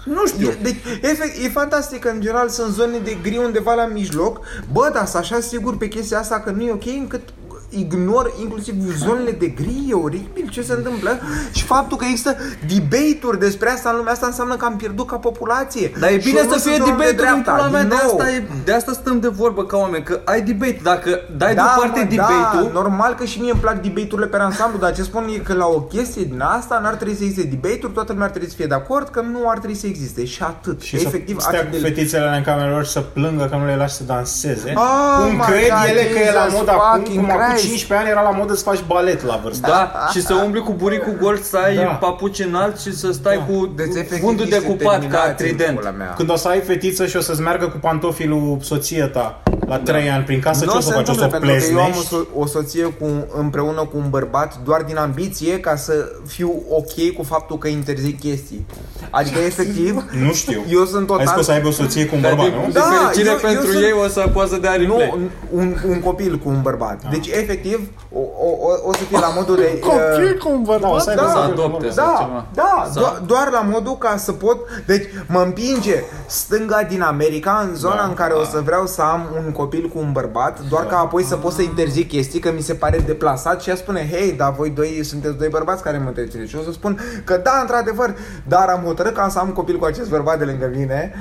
Nu 0.06 0.28
știu. 0.28 0.50
E, 0.50 0.58
deci, 0.62 0.76
efect, 1.02 1.44
e 1.44 1.50
fantastic 1.50 2.00
că 2.00 2.10
în 2.10 2.22
general 2.22 2.50
sunt 2.50 2.74
zone 2.74 2.98
de 2.98 3.18
gri 3.22 3.38
undeva 3.38 3.74
la 3.74 3.86
mijloc. 3.86 4.40
Bă, 4.72 4.90
dar 4.94 5.06
sunt 5.06 5.24
așa 5.24 5.40
sigur 5.40 5.78
pe 5.78 5.88
chestia 5.88 6.20
asta 6.20 6.40
că 6.40 6.52
nu 6.52 6.64
e 6.64 6.72
ok 6.72 6.86
încât 6.86 7.22
ignor 7.70 8.34
inclusiv 8.42 8.74
zonele 8.98 9.32
de 9.32 9.48
gri, 9.48 9.86
e 9.90 9.94
oribil 9.94 10.50
ce 10.52 10.62
se 10.62 10.74
întâmplă 10.74 11.20
și 11.52 11.64
faptul 11.64 11.98
că 11.98 12.06
există 12.06 12.36
debate-uri 12.68 13.40
despre 13.40 13.70
asta 13.70 13.90
în 13.90 13.96
lumea 13.98 14.12
asta 14.12 14.26
înseamnă 14.26 14.56
că 14.56 14.66
am 14.66 14.76
pierdut 14.76 15.08
ca 15.08 15.16
populație. 15.16 15.92
Dar 16.00 16.10
e 16.10 16.20
Și 16.20 16.28
bine 16.28 16.40
eu 16.40 16.46
nu 16.46 16.52
să 16.52 16.60
fie 16.60 16.76
sunt 16.76 16.88
un 16.88 16.92
om 16.92 16.98
de 16.98 17.04
debate-uri 17.04 17.36
în 17.36 17.42
dreapta, 17.42 17.52
pula 17.52 17.70
mea, 17.70 17.80
din 17.80 17.90
de 17.90 17.96
nou. 18.04 18.18
asta, 18.18 18.32
e, 18.32 18.44
de 18.64 18.74
asta 18.74 18.92
stăm 18.92 19.20
de 19.20 19.28
vorbă 19.28 19.66
ca 19.66 19.78
oameni, 19.78 20.04
că 20.04 20.22
ai 20.26 20.42
debate. 20.42 20.80
Dacă 20.84 21.20
dai 21.38 21.56
da, 21.56 21.62
deoparte 21.62 22.00
mă, 22.00 22.10
debate-ul, 22.10 22.72
da, 22.74 22.80
normal 22.82 23.16
că 23.16 23.26
și 23.26 23.40
mie 23.42 23.52
îmi 23.52 23.62
plac 23.62 23.82
debate-urile 23.82 24.28
pe 24.28 24.38
ansamblu, 24.38 24.80
dar 24.80 24.96
ce 24.96 25.04
spun 25.04 25.26
e 25.36 25.38
că 25.38 25.54
la 25.54 25.66
o 25.66 25.82
chestie 25.82 26.24
din 26.24 26.42
asta 26.42 26.80
n-ar 26.84 26.94
trebui 26.94 27.16
să 27.16 27.24
existe 27.24 27.50
debate-uri, 27.50 27.94
toată 27.94 28.12
lumea 28.12 28.26
ar 28.26 28.32
trebui 28.32 28.50
să 28.50 28.56
fie 28.56 28.66
de 28.66 28.74
acord 28.74 29.10
că 29.10 29.22
nu 29.22 29.50
ar 29.50 29.58
trebui 29.58 29.76
să 29.76 29.88
existe 29.88 30.26
și 30.26 30.44
atât. 30.44 30.82
Și 30.82 30.96
Efectiv, 30.96 31.40
să 31.40 31.48
stea 31.48 31.60
atât 31.60 31.72
cu 31.72 31.78
de 31.78 31.84
fetițele 31.88 32.36
în 32.38 32.44
camerele 32.44 32.74
lor 32.74 32.86
și 32.86 32.92
să 32.92 33.00
plângă 33.00 33.48
că 33.50 33.56
nu 33.56 33.66
le 33.66 33.76
lași 33.76 33.94
să 33.94 34.04
danseze. 34.04 34.74
Oh 34.76 35.24
Cum 35.24 35.36
my 35.36 35.44
cred 35.48 35.70
God, 35.70 35.90
ele 35.90 36.04
că 36.14 36.20
e 36.20 36.32
la 36.32 36.44
Jesus 36.44 36.58
mod 36.60 36.70
acum, 36.70 37.00
fucking 37.00 37.20
cum 37.20 37.32
acum 37.32 37.48
Christ. 37.50 37.59
15 37.68 37.94
ani 37.94 38.10
era 38.10 38.22
la 38.22 38.38
modă 38.38 38.54
să 38.56 38.64
faci 38.64 38.84
balet 38.88 39.24
la 39.26 39.40
vârsta. 39.44 39.68
Da, 39.68 40.08
și 40.12 40.22
să 40.22 40.34
umbli 40.34 40.62
cu 40.62 40.72
buricul 40.74 41.18
gol, 41.22 41.38
să 41.38 41.58
ai 41.58 41.76
Da. 41.76 41.84
papuci 41.84 42.40
înalt 42.40 42.80
și 42.80 42.96
să 42.96 43.12
stai 43.12 43.46
cu 43.50 43.66
Deci, 43.76 43.88
efectiv, 43.88 44.20
fundul 44.20 44.46
niște 44.46 44.60
decupat 44.60 44.94
ca 44.94 45.00
terminații 45.00 45.30
în 45.30 45.36
trident. 45.56 45.78
pula 45.80 45.92
mea. 45.92 46.14
Când 46.18 46.32
o 46.32 46.36
să 46.36 46.48
ai 46.48 46.60
fetiță 46.60 47.06
și 47.06 47.16
o 47.18 47.22
să-ți 47.22 47.42
meargă 47.42 47.68
cu 47.68 47.78
pantofii 47.78 48.28
lui 48.28 48.58
soția 48.62 49.08
ta 49.08 49.40
la 49.70 49.80
3 49.80 50.10
ani 50.10 50.24
prin 50.24 50.40
casă, 50.40 50.66
Nu 50.66 50.72
ce 50.72 50.78
o 50.78 50.80
se 50.80 50.88
să 50.88 50.94
faci? 50.94 51.08
O 51.10 51.14
să 51.14 51.24
întâmplă, 51.24 51.38
o 51.50 51.56
pentru 51.56 51.68
că 51.68 51.80
eu 51.80 51.84
am 51.86 51.90
o, 51.90 51.92
pleznești? 51.94 52.16
so- 52.16 52.34
o 52.42 52.46
soție 52.46 52.84
cu, 52.84 53.06
împreună 53.40 53.82
cu 53.82 53.98
un 53.98 54.10
bărbat 54.10 54.58
doar 54.64 54.82
din 54.82 54.98
ambiție 54.98 55.60
ca 55.60 55.76
să 55.76 55.94
fiu 56.28 56.64
ok 56.70 57.16
cu 57.18 57.24
faptul 57.24 57.58
că 57.58 57.68
interzic 57.68 58.20
chestii. 58.20 58.66
Adică, 59.10 59.40
efectiv, 59.52 60.04
Nu 60.26 60.34
știu. 60.34 60.64
eu 60.70 60.86
sunt 60.86 61.10
Ai 61.10 61.16
zis 61.18 61.26
total... 61.26 61.34
că 61.34 61.40
o 61.40 61.44
să 61.44 61.52
aibă 61.52 61.68
o 61.68 61.72
soție 61.72 62.06
cu 62.06 62.16
un 62.16 62.22
Dar 62.22 62.34
bărbat, 62.36 62.50
de, 62.52 62.56
nu? 62.66 62.72
de 62.72 62.80
Da, 62.80 62.82
fericire 62.82 63.28
eu- 63.30 63.34
eu 63.34 63.40
pentru 63.50 63.72
sunt- 63.72 63.84
ei 63.84 63.92
o 64.06 64.08
să 64.08 64.30
poată 64.34 64.50
să 64.50 64.58
dea 64.58 64.72
replay. 64.74 65.14
Nu, 65.16 65.30
un, 65.60 65.76
un 65.90 66.00
copil 66.02 66.38
cu 66.44 66.50
un 66.50 66.62
bărbat. 66.62 67.10
Deci, 67.10 67.28
efectiv, 67.28 67.90
o, 68.14 68.20
o, 68.20 68.48
o, 68.68 68.90
o 68.90 68.94
să 68.94 69.04
fie 69.10 69.18
la 69.20 69.32
modul 69.36 69.56
de... 69.56 69.80
Copil 69.80 70.32
uh, 70.34 70.40
cu 70.44 70.50
un 70.52 70.64
Da, 70.64 70.72
o 70.74 70.80
bărbat? 70.80 71.02
să 71.02 71.10
aibă 71.10 71.22
Da, 71.22 71.28
să 71.28 71.34
soție 71.34 71.54
cu 71.54 71.60
un 71.60 71.66
adopte, 71.66 71.88
bărbat. 71.88 71.94
sau 71.94 72.06
Da, 72.14 72.20
ceva. 72.26 72.46
da, 72.54 72.90
Sau- 72.94 73.04
do- 73.16 73.26
doar 73.26 73.50
la 73.52 73.62
modul 73.72 73.98
ca 73.98 74.18
să 74.18 74.32
pot 74.32 74.58
Deci 74.86 75.04
mă 75.28 75.40
împinge 75.42 76.04
stânga 76.28 76.84
din 76.90 77.02
America 77.02 77.66
în 77.70 77.76
zona 77.76 77.96
Da, 77.96 78.04
în 78.04 78.14
care 78.14 78.34
o 78.34 78.44
să 78.44 78.62
vreau 78.66 78.86
să 78.88 79.02
am 79.02 79.22
un 79.46 79.52
copil 79.62 79.88
cu 79.94 80.00
un 80.00 80.12
bărbat 80.12 80.60
Doar 80.70 80.86
ca 80.86 80.98
apoi 80.98 81.24
să 81.24 81.36
pot 81.36 81.54
să 81.54 81.62
interzic 81.62 82.08
chestii 82.08 82.40
că 82.40 82.52
mi 82.52 82.62
se 82.62 82.74
pare 82.74 82.98
deplasat 82.98 83.62
Și 83.62 83.70
ea 83.70 83.76
spune, 83.76 84.10
hei, 84.12 84.32
dar 84.32 84.54
voi 84.58 84.70
doi 84.70 85.04
sunteți 85.04 85.38
doi 85.38 85.48
bărbați 85.48 85.84
care 85.84 85.98
mă 85.98 86.08
întreceți 86.08 86.50
Și 86.50 86.56
o 86.56 86.62
să 86.64 86.72
spun 86.72 87.00
că 87.24 87.40
da, 87.44 87.58
într-adevăr 87.62 88.16
Dar 88.48 88.68
am 88.68 88.82
hotărât 88.84 89.14
ca 89.14 89.30
să 89.30 89.40
am 89.40 89.48
un 89.48 89.54
copil 89.54 89.78
cu 89.78 89.86
acest 89.86 90.10
bărbat 90.10 90.38
de 90.38 90.46
lângă 90.46 90.72
mine 90.76 91.14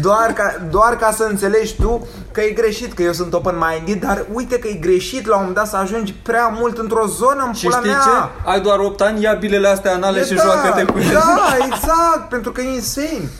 doar 0.00 0.32
ca, 0.32 0.66
doar 0.70 0.96
ca 0.96 1.10
să 1.10 1.26
înțelegi 1.30 1.76
tu 1.76 2.06
că 2.32 2.40
e 2.40 2.50
greșit, 2.50 2.92
că 2.92 3.02
eu 3.02 3.12
sunt 3.12 3.32
open-minded 3.32 4.00
Dar 4.00 4.24
uite 4.32 4.58
că 4.58 4.68
e 4.68 4.72
greșit 4.74 5.26
la 5.26 5.34
un 5.34 5.40
moment 5.40 5.56
dat 5.56 5.68
să 5.68 5.76
ajungi 5.76 6.12
prea 6.12 6.48
mult 6.58 6.78
într-o 6.78 7.06
zonă 7.06 7.44
în 7.46 7.52
Și 7.52 7.64
pula 7.64 7.76
știi 7.76 7.90
mea 7.90 8.00
ce? 8.04 8.50
Ai 8.50 8.60
doar 8.60 8.78
8 8.78 9.00
ani, 9.00 9.22
ia 9.22 9.32
bilele 9.32 9.68
astea 9.68 9.92
anale 9.92 10.24
și 10.24 10.34
da, 10.34 10.42
joacă-te 10.42 10.84
cu 10.84 10.98
ele. 10.98 11.12
Da, 11.12 11.56
exact, 11.66 12.28
pentru 12.28 12.52
că 12.52 12.60
e 12.60 12.74
insane. 12.74 13.30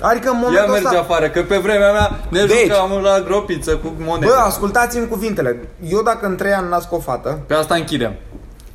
Adică 0.00 0.28
în 0.28 0.34
Ia 0.34 0.40
momentul 0.42 0.70
merge 0.72 0.86
ăsta... 0.86 0.98
afară, 0.98 1.28
că 1.28 1.42
pe 1.42 1.56
vremea 1.56 1.92
mea 1.92 2.10
ne 2.28 2.44
Deci- 2.44 2.58
jucam 2.66 2.90
la 3.02 3.20
gropiță 3.20 3.76
cu 3.76 3.92
monede. 3.98 4.26
Bă, 4.26 4.34
ascultați-mi 4.46 5.08
cuvintele. 5.08 5.68
Eu 5.88 6.02
dacă 6.02 6.26
în 6.26 6.36
trei 6.36 6.52
ani 6.52 6.68
nasc 6.68 6.92
o 6.92 6.98
fată, 6.98 7.38
Pe 7.46 7.54
asta 7.54 7.74
închidem. 7.74 8.12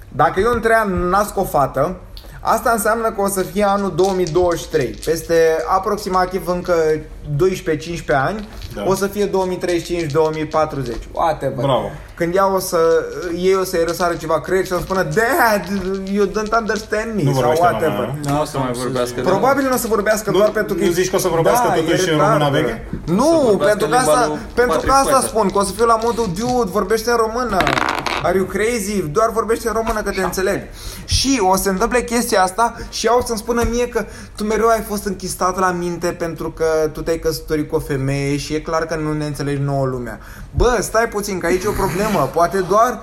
dacă 0.10 0.40
eu 0.40 0.52
în 0.52 0.60
trei 0.62 0.76
ani 0.76 1.10
nasc 1.10 1.38
o 1.38 1.44
fată, 1.44 1.96
asta 2.42 2.72
înseamnă 2.72 3.12
că 3.12 3.22
o 3.22 3.28
să 3.28 3.42
fie 3.42 3.64
anul 3.64 3.94
2023. 3.96 4.86
Peste 5.06 5.56
aproximativ 5.68 6.48
încă 6.48 6.74
12-15 7.38 8.16
ani, 8.26 8.48
Da. 8.74 8.84
o 8.88 8.96
să 8.96 9.08
fie 9.08 9.26
2035-2040. 9.26 11.08
Whatever. 11.12 11.56
Bravo. 11.66 11.92
Când 12.16 12.36
ea 12.36 12.54
o 12.56 12.60
să, 12.60 12.78
ei 13.38 13.56
o 13.56 13.64
să-i 13.64 13.84
răsară 13.88 14.14
ceva 14.14 14.42
creier 14.42 14.66
și 14.66 14.74
o 14.74 14.76
să 14.76 14.82
spună 14.82 15.02
Dad, 15.04 15.64
you 16.12 16.26
don't 16.28 16.52
understand 16.60 17.16
me 17.16 17.24
Nu 17.24 17.32
sau 17.34 17.42
vorbește 17.42 17.64
whatever. 17.64 17.92
română, 17.96 18.20
nu? 18.24 18.34
Nu 18.34 18.42
o 18.42 18.46
să 18.46 18.58
mai 18.58 18.72
vorbească. 18.72 19.16
de 19.16 19.22
Probabil 19.22 19.64
nu 19.68 19.74
o 19.74 19.78
să 19.78 19.88
vorbească 19.88 20.32
Nu- 20.32 20.38
doar 20.38 20.50
pentru 20.50 20.76
că... 20.76 20.84
nu 20.84 20.92
zici 20.92 21.10
că 21.10 21.16
o 21.16 21.20
să 21.20 21.28
vorbească 21.28 21.68
da, 21.68 21.74
totuși 21.74 22.10
e 22.10 22.12
în 22.12 22.18
română 22.18 22.34
retardă. 22.38 22.58
veche? 22.58 22.88
Nu, 23.06 23.30
vorbească 23.44 23.66
pentru 23.66 23.88
că 23.88 23.96
în 23.96 24.00
limba 24.00 24.12
asta, 24.14 24.28
lui 24.28 24.38
pentru 24.54 24.80
că 24.80 24.86
Patrick 24.86 24.94
asta 24.96 25.12
Poitre. 25.12 25.28
spun, 25.28 25.50
că 25.50 25.58
o 25.58 25.64
să 25.64 25.72
fiu 25.76 25.86
la 25.86 26.00
modul 26.04 26.28
Dude, 26.40 26.70
vorbește 26.72 27.10
în 27.10 27.18
română 27.18 27.58
Are 28.24 28.38
you 28.38 28.46
crazy? 28.46 29.02
Doar 29.12 29.30
vorbește 29.32 29.68
în 29.68 29.74
română 29.74 30.02
că 30.02 30.10
te 30.12 30.24
înțeleg 30.24 30.60
Și 31.06 31.40
o 31.52 31.56
să 31.56 31.62
se 31.64 31.70
întâmple 31.70 32.02
chestia 32.04 32.42
asta 32.44 32.76
Și 32.90 33.06
ea 33.06 33.18
o 33.18 33.22
să-mi 33.26 33.38
spună 33.38 33.64
mie 33.70 33.88
că 33.88 34.06
Tu 34.36 34.44
mereu 34.44 34.68
ai 34.68 34.82
fost 34.88 35.06
închistat 35.06 35.60
la 35.60 35.72
minte 35.72 36.08
Pentru 36.08 36.52
că 36.52 36.66
tu 36.94 37.02
te-ai 37.02 37.19
căsătorit 37.20 37.70
cu 37.70 37.76
o 37.76 37.80
femeie 37.80 38.38
Și 38.38 38.54
e 38.54 38.60
clar 38.60 38.86
că 38.86 38.96
nu 38.96 39.14
ne 39.14 39.26
înțelegi 39.26 39.62
nouă 39.62 39.86
lumea 39.86 40.20
Bă, 40.56 40.78
stai 40.82 41.08
puțin, 41.08 41.40
că 41.40 41.46
aici 41.46 41.64
e 41.64 41.68
o 41.68 41.72
problemă 41.72 42.30
Poate 42.34 42.60
doar 42.60 43.00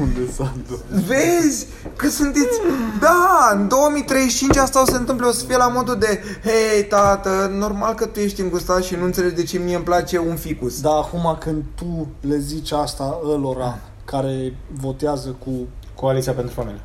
Unde 0.00 0.32
s-a 0.32 0.54
dus? 0.68 1.04
Vezi 1.06 1.66
că 1.96 2.08
sunteți... 2.08 2.60
Da, 3.00 3.50
în 3.52 3.68
2035 3.68 4.56
asta 4.56 4.82
o 4.82 4.84
să 4.84 4.90
se 4.90 4.98
întâmple, 4.98 5.26
o 5.26 5.30
să 5.30 5.44
fie 5.44 5.56
la 5.56 5.68
modul 5.68 5.98
de 5.98 6.22
Hei, 6.42 6.84
tată, 6.84 7.50
normal 7.52 7.94
că 7.94 8.06
tu 8.06 8.20
ești 8.20 8.40
îngustat 8.40 8.82
și 8.82 8.94
nu 8.94 9.04
înțelegi 9.04 9.34
de 9.34 9.42
ce 9.42 9.58
mie 9.58 9.74
îmi 9.74 9.84
place 9.84 10.18
un 10.18 10.36
ficus. 10.36 10.80
Dar 10.80 10.92
acum 10.92 11.36
când 11.40 11.62
tu 11.74 12.08
le 12.20 12.38
zici 12.38 12.72
asta 12.72 13.20
ălora 13.24 13.78
care 14.04 14.56
votează 14.80 15.36
cu... 15.44 15.50
Coaliția 15.94 16.32
pentru 16.32 16.54
familie. 16.54 16.80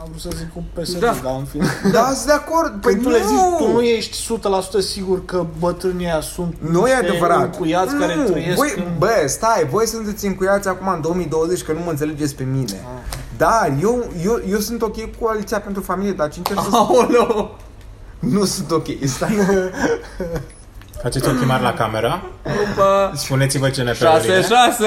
Am 0.00 0.06
vrut 0.08 0.20
să 0.20 0.30
zic 0.36 0.52
cu 0.52 0.64
PSD, 0.74 0.98
Da. 0.98 1.14
dar 1.22 1.34
în 1.38 1.44
fine. 1.44 1.66
Da, 1.92 2.04
sunt 2.14 2.26
de 2.26 2.32
acord. 2.32 2.80
Păi 2.80 2.92
Când 2.92 3.04
tu 3.04 3.10
le 3.10 3.18
zici, 3.26 3.56
tu 3.58 3.72
nu 3.72 3.80
ești 3.80 4.32
100% 4.80 4.80
sigur 4.80 5.24
că 5.24 5.46
bătrânii 5.58 6.06
aia 6.06 6.20
sunt 6.20 6.54
Nu 6.60 6.86
e 6.86 6.94
niște 6.94 7.08
adevărat. 7.08 7.42
încuiați 7.44 7.94
care 7.94 8.14
Nu, 8.14 8.24
trăiesc 8.24 8.56
voi, 8.56 8.74
în... 8.76 8.84
Bă, 8.98 9.24
stai, 9.26 9.66
voi 9.70 9.86
sunteți 9.86 10.26
încuiați 10.26 10.68
acum 10.68 10.88
în 10.88 11.00
2020 11.00 11.62
că 11.62 11.72
nu 11.72 11.78
mă 11.84 11.90
înțelegeți 11.90 12.34
pe 12.34 12.44
mine. 12.44 12.84
Dar 13.36 13.72
eu, 13.82 14.04
eu, 14.24 14.40
eu 14.48 14.58
sunt 14.58 14.82
ok 14.82 15.00
cu 15.00 15.24
coaliția 15.24 15.60
pentru 15.60 15.82
familie, 15.82 16.12
dar 16.12 16.28
ce 16.30 16.38
încerc 16.38 16.60
să 16.60 16.66
spun? 16.70 16.78
Aoleu! 16.78 17.56
Nu 18.18 18.44
sunt 18.44 18.70
ok, 18.70 18.86
stai. 19.04 19.36
Faceți 21.02 21.28
o 21.28 21.32
chimare 21.32 21.62
la 21.62 21.72
camera, 21.72 22.22
Opa! 22.44 23.12
spuneți-vă 23.14 23.68
ce 23.70 23.82
ne 23.82 23.92
6, 23.92 24.26
6! 24.42 24.86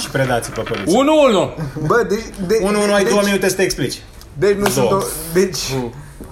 și 0.00 0.10
predați 0.10 0.50
pe 0.50 0.60
poliție. 0.60 0.98
1, 0.98 1.12
1! 1.28 1.50
Bă, 1.86 2.06
deci... 2.08 2.24
De, 2.46 2.58
1 2.62 2.82
1 2.82 2.92
ai 2.92 3.02
deci, 3.02 3.12
2 3.12 3.22
minute 3.24 3.48
să 3.48 3.54
te 3.54 3.62
explici. 3.62 4.02
Deci 4.38 4.56
nu 4.56 4.68
sunt, 4.68 4.88
Două. 4.88 5.00
o, 5.00 5.04
deci, 5.32 5.74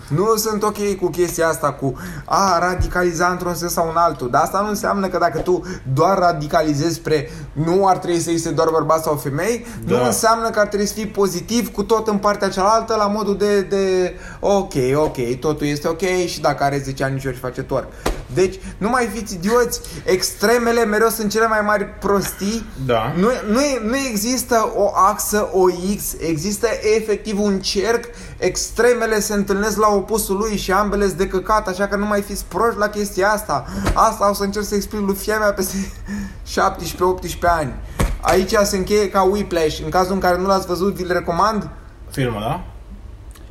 nu 0.09 0.37
sunt 0.37 0.63
ok 0.63 0.95
cu 1.01 1.09
chestia 1.11 1.49
asta 1.49 1.73
cu 1.73 1.95
a 2.25 2.59
radicaliza 2.59 3.27
într-un 3.27 3.55
sens 3.55 3.73
sau 3.73 3.89
în 3.91 3.97
altul. 3.97 4.31
Dar 4.31 4.43
asta 4.43 4.61
nu 4.61 4.69
înseamnă 4.69 5.07
că 5.07 5.19
dacă 5.19 5.39
tu 5.39 5.63
doar 5.95 6.19
radicalizezi 6.19 6.95
spre 6.95 7.31
nu 7.53 7.87
ar 7.87 7.97
trebui 7.97 8.21
să 8.21 8.31
existe 8.31 8.51
doar 8.55 8.69
bărbați 8.73 9.03
sau 9.03 9.15
femei, 9.15 9.67
Da. 9.85 9.97
nu 9.97 10.05
înseamnă 10.05 10.51
că 10.51 10.61
ar 10.61 10.67
trebui 10.67 10.87
să 10.87 10.93
fii 10.95 11.07
pozitiv 11.07 11.73
cu 11.73 11.83
tot 11.83 12.09
în 12.09 12.17
partea 12.19 12.49
cealaltă 12.49 12.95
la 12.99 13.07
modul 13.07 13.37
de, 13.37 13.61
de 13.61 14.15
ok, 14.41 14.73
ok, 14.95 15.39
totul 15.41 15.67
este 15.67 15.89
ok 15.89 16.03
și 16.27 16.41
dacă 16.41 16.65
are 16.65 16.79
10 16.85 17.05
ani 17.05 17.15
nici 17.15 17.25
ori 17.25 17.37
face 17.37 17.63
twerk. 17.63 17.87
Deci, 18.35 18.55
nu 18.79 18.89
mai 18.89 19.11
fiți 19.15 19.35
idioți, 19.35 19.81
extremele 20.05 20.85
mereu 20.85 21.09
sunt 21.09 21.31
cele 21.31 21.47
mai 21.47 21.61
mari 21.61 21.85
prostii 21.85 22.67
Da. 22.87 23.13
nu, 23.17 23.29
nu, 23.51 23.61
nu 23.85 23.97
există 23.97 24.73
o 24.75 24.91
axă, 24.95 25.49
o 25.53 25.65
X, 25.97 26.15
există 26.19 26.67
efectiv 26.97 27.41
un 27.41 27.61
cerc, 27.61 28.05
extremele 28.37 29.21
se 29.21 29.35
întâlnesc 29.35 29.77
la 29.79 29.89
opusul 29.89 30.37
lui 30.37 30.57
și 30.57 30.73
ambele 30.73 31.05
sunt 31.07 31.19
de 31.19 31.27
căcat, 31.29 31.69
așa 31.69 31.87
că 31.87 31.97
nu 31.97 32.07
mai 32.07 32.23
fiți 32.23 32.45
proști 32.49 32.79
la 32.79 32.89
chestia 32.89 33.31
asta. 33.31 33.65
Asta 33.95 34.31
o 34.31 34.35
să 34.35 34.43
încerc 34.43 34.65
să 34.65 34.75
explic 34.75 35.01
lui 35.01 35.15
fia 35.15 35.39
mea 35.39 35.53
peste 35.53 35.77
17-18 36.55 37.39
ani. 37.41 37.75
Aici 38.21 38.53
se 38.63 38.77
încheie 38.77 39.11
ca 39.11 39.23
Whiplash. 39.23 39.79
În 39.85 39.91
cazul 39.91 40.13
în 40.13 40.21
care 40.21 40.39
nu 40.39 40.47
l-ați 40.47 40.67
văzut, 40.67 40.95
vi-l 40.95 41.13
recomand. 41.13 41.69
Filmul, 42.11 42.41
da? 42.41 42.65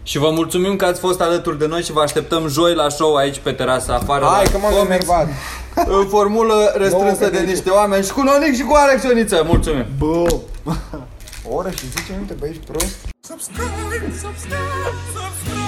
Și 0.07 0.17
vă 0.17 0.29
mulțumim 0.29 0.75
că 0.75 0.85
ați 0.85 0.99
fost 0.99 1.21
alături 1.21 1.57
de 1.59 1.67
noi 1.67 1.81
și 1.81 1.91
vă 1.91 2.01
așteptăm 2.01 2.47
joi 2.47 2.73
la 2.73 2.89
show 2.89 3.15
aici 3.15 3.39
pe 3.39 3.51
terasă 3.51 3.91
afară. 3.91 4.25
Hai 4.25 4.43
la 4.43 4.51
că 4.51 4.57
m-am 4.57 4.73
Comics, 4.73 4.89
enervat. 4.89 5.27
În 5.87 6.07
formulă 6.07 6.73
restrânsă 6.75 7.19
Nouă 7.19 7.31
de 7.31 7.37
că 7.37 7.43
niște 7.43 7.69
oameni 7.69 8.03
și 8.05 8.11
cu 8.11 8.21
Nonic 8.21 8.55
și 8.55 8.61
cu 8.63 8.75
Alex 8.75 9.03
Ioniță. 9.03 9.43
Mulțumim! 9.47 9.85
Bă, 9.97 10.27
O 11.49 11.55
oră 11.55 11.69
și 11.69 11.89
10 11.89 12.03
minute, 12.09 12.33
băi, 12.39 12.49
ești 12.49 12.65
prost? 12.71 12.95
subscribe, 13.27 14.13
subscribe, 14.21 14.89
subscribe. 15.15 15.64